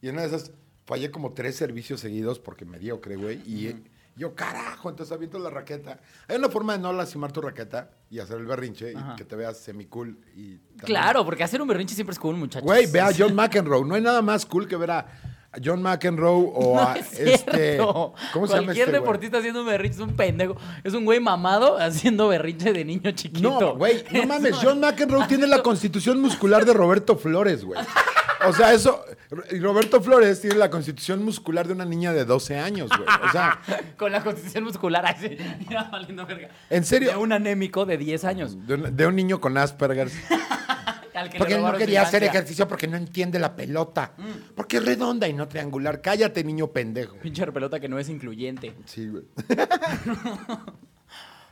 Y 0.01 0.09
en 0.09 0.14
una 0.14 0.23
de 0.23 0.29
esas 0.29 0.53
fallé 0.87 1.11
como 1.11 1.33
tres 1.33 1.57
servicios 1.57 2.01
seguidos 2.01 2.38
porque 2.38 2.64
me 2.64 2.79
dio, 2.79 3.01
creo, 3.01 3.21
güey. 3.21 3.42
Y 3.47 3.83
yo, 4.18 4.35
carajo, 4.35 4.90
entonces 4.90 5.12
aviento 5.14 5.38
la 5.38 5.48
raqueta. 5.48 6.00
Hay 6.28 6.37
una 6.37 6.48
forma 6.50 6.74
de 6.74 6.81
no 6.81 6.92
lastimar 6.92 7.33
tu 7.33 7.40
raqueta 7.40 7.90
y 8.11 8.18
hacer 8.18 8.37
el 8.38 8.46
berrinche 8.46 8.94
Ajá. 8.96 9.12
y 9.14 9.16
que 9.16 9.24
te 9.24 9.37
veas 9.37 9.57
semi-cool. 9.59 10.18
Y 10.35 10.57
también- 10.59 10.78
Claro, 10.85 11.24
porque 11.24 11.44
hacer 11.44 11.62
un 11.62 11.68
berrinche 11.68 11.94
siempre 11.94 12.12
es 12.12 12.18
cool, 12.18 12.37
muchachos. 12.37 12.64
Güey, 12.66 12.87
ve 12.90 13.00
a 13.00 13.11
John 13.16 13.35
McEnroe. 13.35 13.85
No 13.87 13.94
hay 13.94 14.02
nada 14.02 14.20
más 14.20 14.44
cool 14.44 14.66
que 14.68 14.76
ver 14.76 14.90
a 14.90 15.07
John 15.64 15.81
McEnroe 15.83 16.50
o 16.54 16.74
No 16.76 16.83
a 16.83 16.94
es 16.98 17.18
este. 17.18 17.78
¿Cómo 17.78 18.14
se 18.46 18.54
llama 18.54 18.64
Cualquier 18.66 18.70
este 18.70 18.83
güey? 18.90 19.00
deportista 19.00 19.38
haciendo 19.38 19.61
un 19.61 19.66
berrinche 19.66 19.96
es 19.96 20.02
un 20.02 20.14
pendejo. 20.16 20.57
Es 20.85 20.92
un 20.94 21.04
güey 21.04 21.20
mamado 21.20 21.78
haciendo 21.78 22.28
berrinche 22.28 22.72
de 22.72 22.85
niño 22.85 23.12
chiquito. 23.12 23.59
No, 23.61 23.76
güey, 23.76 24.04
no 24.12 24.18
Es 24.22 24.26
mames. 24.26 24.57
John 24.61 24.81
McEnroe 24.81 25.26
tiene 25.26 25.46
la 25.46 25.62
constitución 25.62 26.20
muscular 26.20 26.64
de 26.66 26.74
Roberto 26.74 27.16
Flores, 27.16 27.64
güey. 27.64 27.81
O 28.46 28.53
sea, 28.53 28.72
eso. 28.72 29.05
Y 29.51 29.59
Roberto 29.59 30.01
Flores 30.01 30.40
tiene 30.40 30.57
la 30.57 30.70
constitución 30.70 31.24
muscular 31.24 31.66
de 31.66 31.72
una 31.72 31.85
niña 31.85 32.12
de 32.12 32.24
12 32.24 32.59
años, 32.59 32.88
güey. 32.88 33.09
O 33.27 33.33
sea, 33.33 33.61
Con 33.96 34.12
la 34.12 34.22
constitución 34.22 34.64
muscular 34.64 35.05
así. 35.07 35.37
Mira, 35.66 35.85
valiendo 35.92 36.27
verga. 36.27 36.48
¿En 36.70 36.85
serio? 36.85 37.11
De 37.11 37.16
un 37.16 37.33
anémico 37.33 37.87
de 37.87 37.98
10 37.98 38.24
años. 38.24 38.66
de 38.66 38.74
un, 38.74 38.96
de 38.96 39.07
un 39.07 39.16
niño 39.16 39.40
con 39.40 39.57
Asperger. 39.57 40.11
al 41.14 41.29
que 41.29 41.35
le 41.35 41.38
Porque 41.38 41.55
él 41.55 41.62
no 41.62 41.72
quería 41.77 42.03
hacer 42.03 42.22
ejercicio 42.22 42.68
porque 42.68 42.87
no 42.87 42.96
entiende 42.96 43.38
la 43.38 43.57
pelota. 43.57 44.12
Porque 44.55 44.77
es 44.77 44.85
redonda 44.85 45.27
y 45.27 45.33
no 45.33 45.48
triangular. 45.48 46.01
Cállate, 46.01 46.44
niño 46.44 46.68
pendejo. 46.68 47.16
Pinche 47.16 47.44
pelota 47.51 47.81
que 47.81 47.88
no 47.88 47.98
es 47.98 48.09
incluyente. 48.09 48.74
Sí, 48.85 49.09
güey. 49.09 49.24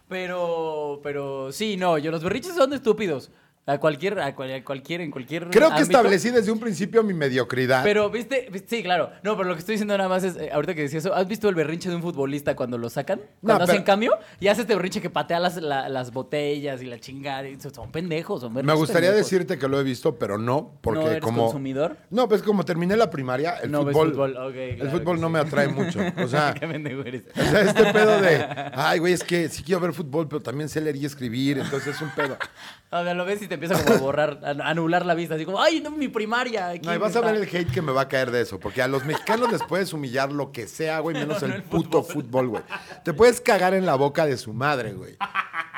Pero, 0.08 1.00
pero 1.02 1.50
sí, 1.50 1.76
no, 1.76 1.98
yo 1.98 2.10
los 2.10 2.22
berriches 2.22 2.54
son 2.54 2.72
estúpidos. 2.72 3.30
A 3.68 3.78
cualquier, 3.78 4.20
a, 4.20 4.32
cual- 4.36 4.54
a 4.54 4.62
cualquier, 4.64 5.00
en 5.00 5.10
cualquier. 5.10 5.48
Creo 5.50 5.68
que 5.68 5.74
ámbito. 5.74 5.82
establecí 5.98 6.30
desde 6.30 6.52
un 6.52 6.60
principio 6.60 7.02
mi 7.02 7.14
mediocridad. 7.14 7.82
Pero, 7.82 8.08
¿viste? 8.10 8.48
Sí, 8.68 8.80
claro. 8.84 9.10
No, 9.24 9.36
pero 9.36 9.48
lo 9.48 9.54
que 9.54 9.58
estoy 9.58 9.72
diciendo 9.72 9.96
nada 9.98 10.08
más 10.08 10.22
es, 10.22 10.36
eh, 10.36 10.50
ahorita 10.52 10.74
que 10.76 10.82
decía 10.82 11.00
eso, 11.00 11.12
¿has 11.12 11.26
visto 11.26 11.48
el 11.48 11.56
berrinche 11.56 11.88
de 11.88 11.96
un 11.96 12.02
futbolista 12.02 12.54
cuando 12.54 12.78
lo 12.78 12.88
sacan? 12.88 13.20
Cuando 13.42 13.64
hacen 13.64 13.76
pero- 13.78 13.84
cambio 13.84 14.12
y 14.38 14.46
hace 14.46 14.60
este 14.60 14.76
berrinche 14.76 15.00
que 15.00 15.10
patea 15.10 15.40
las, 15.40 15.56
la- 15.56 15.88
las 15.88 16.12
botellas 16.12 16.80
y 16.80 16.86
la 16.86 17.00
chingada. 17.00 17.48
y 17.48 17.58
son- 17.60 17.90
pendejos, 17.90 18.40
son 18.42 18.52
Me 18.54 18.60
gustaría 18.74 19.08
pendejos. 19.10 19.30
decirte 19.30 19.58
que 19.58 19.66
lo 19.66 19.80
he 19.80 19.82
visto, 19.82 20.16
pero 20.16 20.38
no, 20.38 20.78
porque 20.80 21.00
¿No 21.00 21.10
eres 21.10 21.20
como 21.22 21.42
consumidor? 21.46 21.96
No, 22.10 22.28
pues 22.28 22.42
como 22.42 22.64
terminé 22.64 22.96
la 22.96 23.10
primaria, 23.10 23.56
el 23.64 23.72
No 23.72 23.82
fútbol, 23.82 24.10
fútbol, 24.12 24.36
ok, 24.36 24.54
el 24.54 24.90
fútbol 24.90 25.20
no 25.20 25.26
sí. 25.26 25.32
me 25.32 25.38
atrae 25.40 25.66
mucho. 25.68 25.98
O 26.24 26.28
sea, 26.28 26.54
Qué 26.54 26.68
pendejo 26.68 27.00
eres. 27.02 27.24
o 27.36 27.42
sea, 27.42 27.62
este 27.62 27.84
pedo 27.92 28.20
de, 28.20 28.46
ay, 28.74 29.00
güey, 29.00 29.12
es 29.12 29.24
que 29.24 29.48
sí 29.48 29.64
quiero 29.64 29.80
ver 29.80 29.92
fútbol, 29.92 30.28
pero 30.28 30.40
también 30.40 30.68
sé 30.68 30.80
leer 30.80 30.94
y 30.94 31.04
escribir, 31.04 31.58
entonces 31.58 31.96
es 31.96 32.00
un 32.00 32.10
pedo. 32.10 32.36
O 32.88 33.02
sea, 33.02 33.14
lo 33.14 33.24
ves 33.24 33.42
y 33.42 33.48
te 33.48 33.55
empieza 33.56 33.82
como 33.84 33.96
a 33.96 34.00
borrar, 34.00 34.40
a 34.44 34.50
anular 34.70 35.04
la 35.04 35.14
vista, 35.14 35.34
así 35.34 35.44
como, 35.44 35.60
ay, 35.60 35.80
no, 35.80 35.90
mi 35.90 36.08
primaria. 36.08 36.68
aquí 36.70 36.86
No, 36.86 36.94
y 36.94 36.98
vas 36.98 37.14
a 37.16 37.20
está". 37.20 37.32
ver 37.32 37.42
el 37.42 37.48
hate 37.48 37.70
que 37.72 37.82
me 37.82 37.92
va 37.92 38.02
a 38.02 38.08
caer 38.08 38.30
de 38.30 38.40
eso, 38.40 38.58
porque 38.60 38.82
a 38.82 38.88
los 38.88 39.04
mexicanos 39.04 39.50
les 39.52 39.62
puedes 39.64 39.92
humillar 39.92 40.32
lo 40.32 40.52
que 40.52 40.68
sea, 40.68 41.00
güey, 41.00 41.16
menos 41.16 41.40
No, 41.42 41.46
el 41.46 41.50
no 41.52 41.56
el 41.56 41.62
puto 41.64 42.02
fútbol. 42.02 42.48
güey. 42.48 42.62
Te 43.04 43.12
puedes 43.12 43.40
cagar 43.40 43.74
en 43.74 43.84
la 43.84 43.96
boca 43.96 44.24
de 44.26 44.36
su 44.36 44.52
madre, 44.54 44.92
güey. 44.92 45.16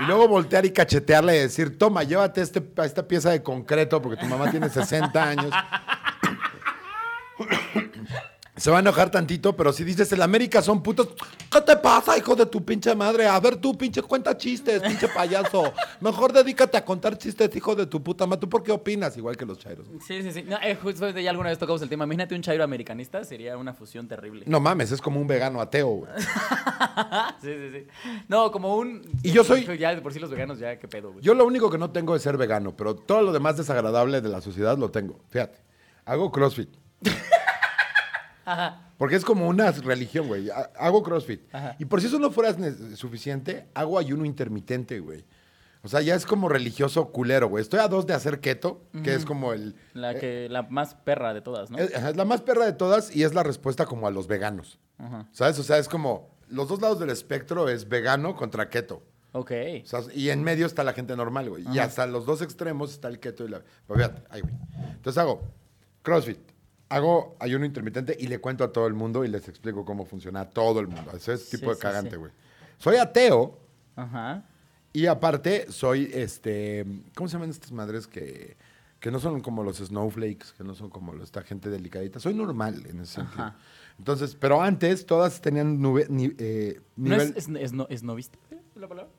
Y 0.01 0.05
luego 0.05 0.29
voltear 0.29 0.65
y 0.67 0.71
cachetearle 0.71 1.37
y 1.37 1.41
decir, 1.41 1.77
toma, 1.77 2.05
llévate 2.05 2.41
este, 2.41 2.63
esta 2.85 3.09
pieza 3.09 3.31
de 3.31 3.43
concreto 3.43 4.01
porque 4.01 4.21
tu 4.21 4.27
mamá 4.27 4.51
tiene 4.51 4.69
60 4.69 5.23
años. 5.23 5.51
Se 8.59 8.71
va 8.71 8.79
a 8.79 8.81
enojar 8.81 9.11
tantito, 9.11 9.57
pero 9.57 9.73
si 9.73 9.85
dices, 9.85 10.13
el 10.13 10.21
América 10.23 10.61
son 10.63 10.83
putos, 10.83 11.09
¿qué 11.51 11.61
te 11.61 11.77
pasa, 11.77 12.19
hijo 12.19 12.35
de 12.35 12.47
tu 12.47 12.65
pinche 12.65 12.95
madre? 12.95 13.27
A 13.27 13.39
ver 13.41 13.57
tú, 13.57 13.77
pinche, 13.77 14.03
cuenta 14.03 14.37
chistes, 14.37 14.83
pinche 14.83 15.09
payaso. 15.09 15.73
Mejor 16.01 16.33
dedícate 16.33 16.77
a 16.77 16.85
contar 16.85 17.17
chistes, 17.19 17.55
hijo 17.55 17.75
de 17.75 17.87
tu 17.87 18.03
puta 18.03 18.27
madre. 18.27 18.41
¿Tú 18.41 18.49
por 18.49 18.63
qué 18.63 18.73
opinas? 18.73 19.17
Igual 19.17 19.37
que 19.37 19.47
los 19.47 19.59
chairos. 19.59 19.87
Sí, 20.07 20.23
sí, 20.23 20.33
sí. 20.33 20.43
No, 20.43 20.57
eh, 20.63 20.77
justamente 20.81 21.23
ya 21.23 21.31
alguna 21.31 21.51
vez 21.51 21.59
tocamos 21.59 21.81
el 21.83 21.89
tema. 21.89 22.05
Imagínate 22.05 22.35
un 22.35 22.43
chairo 22.43 22.65
americanista, 22.65 23.23
sería 23.25 23.57
una 23.57 23.73
fusión 23.75 24.09
terrible. 24.09 24.45
No 24.47 24.61
mames, 24.61 24.91
es 24.93 25.01
como 25.01 25.21
un 25.21 25.27
vegano 25.27 25.61
ateo, 25.61 25.89
güey. 25.89 26.11
sí, 27.41 27.49
sí, 27.55 27.71
sí. 27.73 27.87
No, 28.29 28.51
como 28.51 28.77
un. 28.77 29.03
Y 29.23 29.31
yo 29.31 29.45
soy- 29.45 29.65
Ya, 29.79 29.95
de 29.95 30.01
por 30.03 30.13
sí 30.13 30.19
los 30.19 30.31
veganos, 30.31 30.59
ya, 30.59 30.79
qué 30.79 30.89
pedo, 30.89 31.13
güey. 31.13 31.25
Yo 31.25 31.35
lo 31.35 31.47
único 31.47 31.71
que 31.71 31.79
no 31.79 31.91
tengo 31.91 32.17
es 32.17 32.23
ser 32.23 32.37
vegano, 32.37 32.77
pero 32.77 32.95
todo 32.97 33.23
lo 33.23 33.33
demás 33.33 33.57
desagradable 33.57 34.21
de 34.21 34.29
la 34.29 34.41
sociedad 34.41 34.77
lo 34.77 34.91
tengo. 34.91 35.21
Fíjate, 35.31 35.59
hago 36.05 36.31
CrossFit. 36.33 36.71
Ajá. 38.53 38.93
Porque 38.97 39.17
es 39.17 39.25
como 39.25 39.47
una 39.49 39.71
religión, 39.71 40.27
güey. 40.27 40.51
Ha- 40.51 40.71
Hago 40.79 41.03
CrossFit. 41.03 41.43
Ajá. 41.55 41.77
Y 41.79 41.85
por 41.85 42.01
si 42.01 42.07
eso 42.09 42.19
no 42.19 42.31
fuera 42.31 42.55
suficiente, 42.97 43.69
hago 43.75 43.99
ayuno 43.99 44.25
intermitente, 44.25 45.01
güey. 45.01 45.25
O 45.83 45.89
sea, 45.89 46.01
ya 46.01 46.17
es 46.17 46.27
como 46.27 46.49
religioso 46.49 47.13
culero, 47.13 47.49
güey. 47.49 47.63
Estoy 47.63 47.79
a 47.79 47.87
dos 47.89 48.05
de 48.07 48.13
hacer 48.15 48.41
keto, 48.41 48.83
que 49.05 49.15
es 49.15 49.25
como 49.25 49.53
el... 49.53 49.77
La 49.95 50.19
que, 50.19 50.49
la 50.51 50.63
más 50.63 50.95
perra 50.97 51.33
de 51.33 51.41
todas, 51.41 51.71
¿no? 51.71 51.79
Es, 51.79 52.17
la 52.17 52.25
más 52.25 52.43
perra 52.43 52.65
de 52.67 52.73
todas 52.73 53.15
y 53.15 53.23
es 53.23 53.33
la 53.35 53.45
respuesta 53.45 53.87
como 53.87 54.09
a 54.09 54.11
los 54.11 54.27
veganos. 54.27 54.81
¿Sabes? 55.33 55.59
O 55.59 55.63
sea, 55.63 55.79
es 55.79 55.89
como... 55.89 56.37
Los 56.49 56.69
dos 56.69 56.81
lados 56.81 56.99
del 56.99 57.11
espectro 57.11 57.69
es 57.69 57.89
vegano 57.89 58.35
contra 58.35 58.69
keto. 58.71 59.03
Ok. 59.33 59.53
O 59.85 59.87
sea, 59.87 60.01
y 60.15 60.31
en 60.31 60.43
medio 60.43 60.67
está 60.67 60.83
la 60.83 60.95
gente 60.95 61.15
normal, 61.15 61.49
güey. 61.51 61.65
Y 61.73 61.79
hasta 61.79 62.07
los 62.07 62.27
dos 62.27 62.43
extremos 62.43 62.91
está 62.91 63.07
el 63.09 63.21
keto 63.21 63.45
y 63.45 63.49
la... 63.51 63.63
Pero 63.87 64.01
fíjate, 64.01 64.25
ahí, 64.31 64.41
güey. 64.41 64.55
Entonces 64.95 65.19
hago 65.19 65.43
CrossFit, 66.03 66.41
hago 66.89 67.37
ayuno 67.41 67.65
intermitente 67.65 68.17
y 68.19 68.27
le 68.29 68.39
cuento 68.41 68.65
a 68.65 68.73
todo 68.73 68.87
el 68.87 68.95
mundo 68.95 69.25
y 69.25 69.29
les 69.29 69.49
explico 69.49 69.85
cómo 69.85 70.05
funciona 70.05 70.41
a 70.43 70.51
todo 70.51 70.81
el 70.81 70.89
mundo. 70.89 71.11
Ese 71.15 71.35
es 71.35 71.49
Sí, 71.49 71.59
tipo 71.59 71.73
de 71.75 71.79
cagante, 71.79 72.13
sí. 72.13 72.17
güey. 72.17 72.33
Soy 72.79 72.97
ateo 72.97 73.59
Ajá. 73.97 74.45
y 74.93 75.07
aparte 75.07 75.71
soy, 75.71 76.11
este... 76.15 76.85
¿Cómo 77.15 77.29
se 77.29 77.35
llaman 77.35 77.51
estas 77.51 77.73
madres 77.73 78.07
que... 78.07 78.57
Que 79.01 79.13
no 79.13 79.21
son 79.21 79.41
como 79.43 79.63
los 79.63 79.77
snowflakes, 79.79 80.55
que 80.57 80.65
no 80.65 80.75
son 80.75 80.91
como 80.91 81.15
esta 81.23 81.43
gente 81.43 81.71
delicadita. 81.71 82.19
Soy 82.19 82.35
normal 82.35 82.85
en 82.85 82.99
ese 83.01 83.13
sentido. 83.15 83.45
Ajá. 83.45 83.57
Entonces, 83.97 84.35
pero 84.35 84.61
antes 84.61 85.07
todas 85.07 85.41
tenían 85.41 85.81
nube, 85.81 86.07
ni- 86.09 86.35
eh, 86.39 86.81
¿No 86.97 87.11
nivel... 87.11 87.33
es, 87.37 87.49
es, 87.49 87.57
es, 87.61 87.73
no, 87.73 87.87
es 87.91 88.03
novista 88.03 88.37
la 88.75 88.89
palabra? 88.89 89.13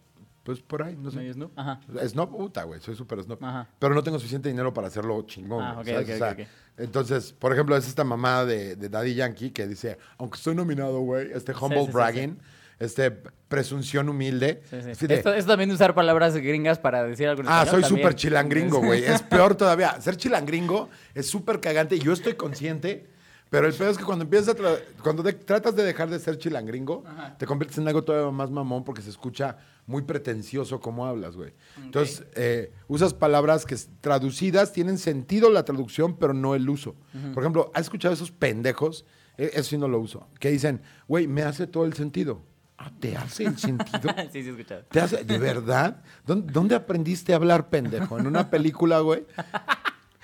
Pues 0.50 0.62
por 0.62 0.82
ahí, 0.82 0.98
no 1.00 1.12
sé. 1.12 1.18
¿Medio 1.18 1.34
snoop? 1.34 1.52
Ajá. 1.56 1.80
Snob, 2.08 2.36
puta, 2.36 2.64
güey, 2.64 2.82
soy 2.82 2.96
súper 2.96 3.22
snob. 3.22 3.38
Ajá. 3.40 3.68
Pero 3.78 3.94
no 3.94 4.02
tengo 4.02 4.18
suficiente 4.18 4.50
dinero 4.50 4.74
para 4.74 4.88
hacerlo 4.88 5.22
chingón. 5.22 5.64
Ah, 5.64 5.74
güey, 5.76 5.90
ok, 5.90 5.94
¿sabes? 5.94 6.10
ok, 6.10 6.16
O 6.16 6.18
sea, 6.18 6.32
ok, 6.32 6.40
ok. 6.40 6.48
Entonces, 6.80 7.34
por 7.34 7.54
ejemplo, 7.54 7.78
es 7.78 7.88
esta 7.88 8.04
mamá 8.04 8.46
de, 8.46 8.76
de 8.76 8.90
Daddy 8.90 9.14
Yankee 9.14 9.52
que 9.52 9.68
dice, 9.68 10.00
aunque 10.18 10.38
estoy 10.38 10.56
nominado, 10.56 11.02
güey, 11.02 11.32
este 11.34 11.54
humble 11.54 11.82
sí, 11.82 11.86
sí, 11.86 11.92
bragging, 11.92 12.40
este 12.80 13.12
presunción 13.12 14.10
humilde. 14.10 14.64
Sí, 14.72 14.82
sí. 14.82 14.90
así 14.90 15.06
de, 15.06 15.14
Esto, 15.18 15.36
esto 15.36 15.52
también 15.52 15.70
usar 15.70 15.94
palabras 15.94 16.36
gringas 16.36 16.80
para 16.80 17.04
decir 17.04 17.28
algo 17.28 17.44
ah, 17.46 17.68
soy 17.68 17.84
súper 17.84 18.16
chilangringo, 18.16 18.80
güey. 18.80 19.04
Es 19.04 19.22
peor 19.22 19.54
todavía. 19.54 20.02
Ser 20.02 20.18
chilangringo 20.18 20.90
es 21.14 21.30
súper 21.30 21.60
cagante 21.60 21.96
y 21.96 22.00
yo 22.00 22.12
estoy 22.12 22.34
consciente. 22.34 23.06
Pero 23.50 23.68
el 23.68 23.74
peor 23.74 23.90
es 23.90 23.98
que 23.98 24.04
cuando 24.04 24.24
empiezas 24.24 24.56
a 24.56 25.02
cuando 25.02 25.24
tratas 25.24 25.76
de 25.76 25.84
dejar 25.84 26.10
de 26.10 26.20
ser 26.20 26.38
chilangringo, 26.38 27.04
Ajá. 27.08 27.36
te 27.38 27.48
conviertes 27.48 27.80
en 27.80 27.88
algo 27.88 28.04
todavía 28.04 28.32
más 28.32 28.52
mamón 28.52 28.84
porque 28.84 29.02
se 29.02 29.10
escucha 29.10 29.58
muy 29.90 30.04
pretencioso 30.04 30.80
como 30.80 31.08
hablas, 31.08 31.36
güey. 31.36 31.52
Entonces, 31.84 32.24
eh, 32.36 32.72
usas 32.88 33.16
palabras 33.16 33.66
que 33.66 33.76
traducidas 34.02 34.72
tienen 34.72 35.00
sentido 35.00 35.50
la 35.50 35.66
traducción, 35.66 36.16
pero 36.16 36.32
no 36.36 36.54
el 36.54 36.70
uso. 36.70 36.96
Por 37.34 37.42
ejemplo, 37.42 37.72
¿has 37.74 37.82
escuchado 37.88 38.14
esos 38.14 38.32
pendejos? 38.32 39.04
Eh, 39.36 39.50
eso 39.54 39.72
sí 39.72 39.78
no 39.80 39.88
lo 39.88 40.00
uso. 40.00 40.28
Que 40.40 40.52
dicen, 40.52 40.84
güey, 41.08 41.28
me 41.28 41.42
hace 41.42 41.66
todo 41.66 41.86
el 41.86 41.94
sentido. 41.94 42.44
Ah, 42.78 42.92
¿te 43.00 43.18
hace 43.18 43.46
el 43.46 43.58
sentido? 43.58 44.00
sí, 44.32 44.44
sí, 44.44 44.50
he 44.50 44.52
escuchado. 44.52 44.84
¿Te 44.92 45.00
hace, 45.02 45.24
¿De 45.24 45.40
verdad? 45.40 46.04
¿Dónde, 46.24 46.54
dónde 46.54 46.76
aprendiste 46.76 47.34
a 47.34 47.38
hablar, 47.38 47.70
pendejo? 47.70 48.20
¿En 48.20 48.28
una 48.28 48.52
película, 48.52 49.00
güey? 49.00 49.26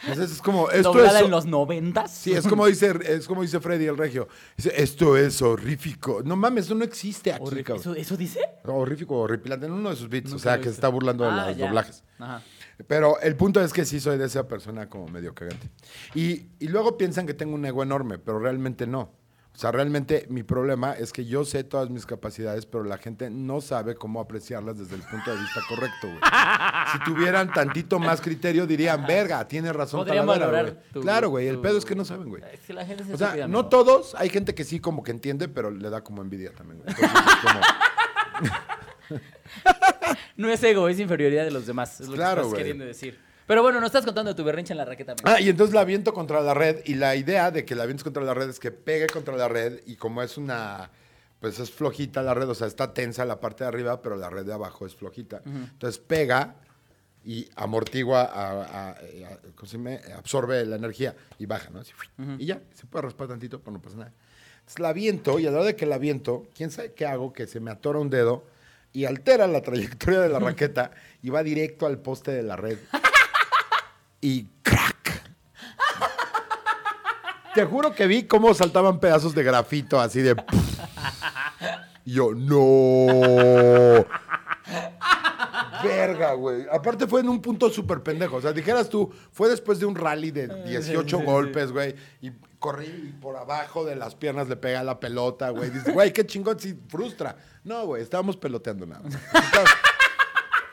Entonces 0.08 0.36
es 0.36 0.42
como, 0.42 0.70
esto 0.70 0.94
¿Doblada 0.94 1.20
es... 1.20 1.26
en 1.26 1.32
los 1.32 1.46
noventas? 1.46 2.12
Sí, 2.12 2.34
es 2.34 2.48
como 2.48 2.66
dice, 2.68 2.94
es 3.08 3.28
como 3.28 3.42
dice 3.42 3.60
Freddy 3.60 3.86
el 3.86 3.98
Regio. 3.98 4.28
Dice, 4.56 4.72
esto 4.76 5.18
es 5.18 5.42
horrífico. 5.42 6.22
No 6.24 6.36
mames, 6.36 6.66
eso 6.66 6.76
no 6.76 6.84
existe 6.84 7.34
aquí, 7.34 7.44
Horri- 7.44 7.64
cabrón. 7.64 7.82
¿Eso, 7.82 7.96
¿Eso 7.96 8.18
dice? 8.18 8.40
Horrífico, 8.66 9.18
horripilante, 9.18 9.66
en 9.66 9.72
uno 9.74 9.90
de 9.90 9.96
sus 9.96 10.10
beats, 10.10 10.32
o 10.34 10.40
sea, 10.40 10.58
que 10.58 10.66
se 10.66 10.72
está 10.72 10.88
burlando 10.90 11.24
de 11.24 11.30
Ah, 11.32 11.48
los 11.50 11.58
ya. 11.58 11.66
doblajes. 11.68 12.04
Ajá. 12.20 12.42
Pero 12.88 13.20
el 13.22 13.36
punto 13.36 13.62
es 13.62 13.72
que 13.72 13.86
sí 13.86 14.00
soy 14.00 14.18
de 14.18 14.26
esa 14.26 14.48
persona 14.48 14.90
como 14.90 15.08
medio 15.08 15.34
cagante. 15.34 15.70
Y, 16.14 16.48
y 16.60 16.68
luego 16.68 16.98
piensan 16.98 17.26
que 17.26 17.34
tengo 17.34 17.56
un 17.56 17.66
ego 17.66 17.82
enorme, 17.84 18.18
pero 18.20 18.38
realmente 18.40 18.86
no. 18.86 19.12
O 19.56 19.58
sea, 19.58 19.72
realmente 19.72 20.26
mi 20.30 20.44
problema 20.44 20.92
es 20.94 21.14
que 21.14 21.24
yo 21.26 21.46
sé 21.46 21.64
todas 21.64 21.90
mis 21.90 22.06
capacidades, 22.06 22.66
pero 22.66 22.84
la 22.84 22.98
gente 22.98 23.30
no 23.30 23.62
sabe 23.62 23.96
cómo 23.96 24.20
apreciarlas 24.20 24.78
desde 24.78 24.96
el 24.96 25.02
punto 25.04 25.32
de 25.34 25.40
vista 25.40 25.62
correcto, 25.70 26.08
güey. 26.08 26.20
Si 26.92 27.00
tuvieran 27.06 27.54
tantito 27.54 27.98
más 27.98 28.20
criterio, 28.20 28.68
dirían, 28.68 29.06
verga, 29.08 29.48
tiene 29.48 29.72
razón 29.72 30.02
Podrían 30.02 30.26
valorar 30.28 30.64
güey". 30.72 30.78
tu- 30.92 31.00
Claro, 31.02 31.30
güey, 31.30 31.48
el 31.48 31.56
tu- 31.56 31.62
pedo 31.62 31.78
es 31.78 31.86
que 31.86 31.96
no 31.96 32.04
saben, 32.04 32.28
güey. 32.28 32.44
Es 32.52 32.60
que 32.60 32.74
la 32.74 32.86
gente 32.86 33.06
se 33.06 33.14
O 33.14 33.18
sea, 33.18 33.48
no 33.48 33.68
todos, 33.68 34.14
hay 34.16 34.30
gente 34.30 34.54
que 34.54 34.66
sí 34.66 34.82
como 34.82 35.04
que 35.04 35.12
entiende, 35.12 35.48
pero 35.48 35.72
le 35.72 35.90
da 35.90 36.04
como 36.04 36.22
envidia 36.22 36.52
también, 36.54 36.82
güey. 36.82 36.94
Entonces, 36.94 37.22
es 37.26 37.36
como... 37.42 38.56
No 40.38 40.50
es 40.50 40.62
ego, 40.64 40.90
es 40.90 41.00
inferioridad 41.00 41.46
de 41.46 41.52
los 41.52 41.66
demás. 41.66 42.02
Es 42.02 42.08
lo 42.10 42.16
Claro, 42.16 42.36
que 42.36 42.40
estás 42.42 42.50
güey. 42.50 42.58
queriendo 42.60 42.86
decir. 42.86 43.20
Pero 43.48 43.62
bueno, 43.62 43.80
nos 43.80 43.88
estás 43.90 44.06
contando 44.06 44.36
tu 44.36 44.44
berrinche 44.44 44.74
en 44.74 44.78
la 44.78 44.86
raqueta. 44.86 45.12
amigo. 45.14 45.28
Ah, 45.28 45.40
y 45.40 45.50
entonces 45.50 45.74
la 45.76 45.82
aviento 45.82 46.14
contra 46.14 46.42
la 46.42 46.54
red 46.54 46.82
y 46.86 46.96
la 46.96 47.16
idea 47.16 47.52
de 47.52 47.64
que 47.66 47.76
la 47.76 47.84
avientes 47.84 48.04
contra 48.04 48.24
la 48.24 48.34
red 48.34 48.50
es 48.50 48.60
que 48.60 48.72
pegue 48.72 49.08
contra 49.08 49.36
la 49.36 49.48
red 49.48 49.82
y 49.86 49.96
como 49.98 50.24
es 50.24 50.38
una, 50.38 50.90
pues 51.40 51.60
es 51.60 51.70
flojita 51.70 52.24
la 52.24 52.34
red, 52.34 52.50
o 52.50 52.56
sea, 52.56 52.66
está 52.68 52.94
tensa 52.94 53.24
la 53.26 53.40
parte 53.40 53.64
de 53.64 53.68
arriba, 53.68 54.02
pero 54.02 54.16
la 54.16 54.30
red 54.30 54.46
de 54.46 54.54
abajo 54.54 54.86
es 54.88 54.96
flojita. 54.96 55.42
Entonces 55.46 56.00
pega 56.00 56.56
y 57.24 57.48
amortigua, 57.56 58.24
a- 58.24 58.64
a- 58.64 58.90
a- 58.92 60.18
absorbe 60.18 60.66
la 60.66 60.76
energía 60.76 61.16
y 61.40 61.46
baja, 61.46 61.70
¿no? 61.72 61.80
Así, 61.80 61.92
Y 62.40 62.46
ya, 62.48 62.62
se 62.74 62.86
puede 62.86 63.04
raspar 63.04 63.28
tantito, 63.28 63.60
pero 63.60 63.72
no 63.74 63.82
pasa 63.82 63.98
nada. 63.98 64.12
Entonces 64.60 64.80
la 64.80 64.90
aviento 64.90 65.38
y 65.40 65.46
a 65.48 65.52
la 65.52 65.58
hora 65.58 65.66
de 65.68 65.76
que 65.76 65.86
la 65.86 65.96
aviento, 65.96 66.48
quién 66.56 66.72
sabe 66.72 66.94
qué 66.94 67.06
hago, 67.06 67.32
que 67.34 67.46
se 67.48 67.60
me 67.60 67.70
atora 67.72 68.00
un 68.00 68.10
dedo 68.10 68.46
y 68.94 69.06
altera 69.06 69.46
la 69.48 69.62
trayectoria 69.62 70.20
de 70.22 70.30
la 70.30 70.40
raqueta 70.40 70.92
y 71.22 71.30
va 71.30 71.44
directo 71.44 71.86
al 71.86 72.00
poste 72.00 72.32
de 72.32 72.42
la 72.44 72.56
red. 72.56 72.78
Y 74.26 74.48
crack. 74.64 75.22
Te 77.54 77.64
juro 77.64 77.94
que 77.94 78.08
vi 78.08 78.24
cómo 78.24 78.56
saltaban 78.56 79.00
pedazos 79.00 79.36
de 79.36 79.44
grafito 79.44 80.00
así 80.00 80.22
de. 80.22 80.36
Y 82.04 82.14
yo, 82.14 82.32
no. 82.34 83.06
Verga, 85.84 86.34
güey. 86.34 86.66
Aparte 86.72 87.06
fue 87.06 87.22
en 87.22 87.30
un 87.30 87.40
punto 87.40 87.70
súper 87.70 88.02
pendejo. 88.02 88.38
O 88.38 88.42
sea, 88.42 88.52
dijeras 88.52 88.90
tú, 88.90 89.14
fue 89.32 89.48
después 89.48 89.80
de 89.80 89.86
un 89.86 89.96
rally 89.96 90.32
de 90.32 90.48
18 90.64 91.20
golpes, 91.20 91.72
güey. 91.72 91.96
Y 92.20 92.32
corrí 92.58 92.88
y 92.88 93.22
por 93.22 93.38
abajo 93.38 93.86
de 93.86 93.96
las 93.96 94.16
piernas 94.16 94.50
le 94.50 94.56
pega 94.56 94.84
la 94.84 95.00
pelota, 95.00 95.52
güey. 95.52 95.70
Dices, 95.70 95.94
güey, 95.94 96.12
qué 96.12 96.26
chingón, 96.26 96.60
sí, 96.60 96.76
frustra. 96.88 97.38
No, 97.64 97.86
güey, 97.86 98.02
estábamos 98.02 98.38
peloteando 98.38 98.88
nada. 98.88 99.04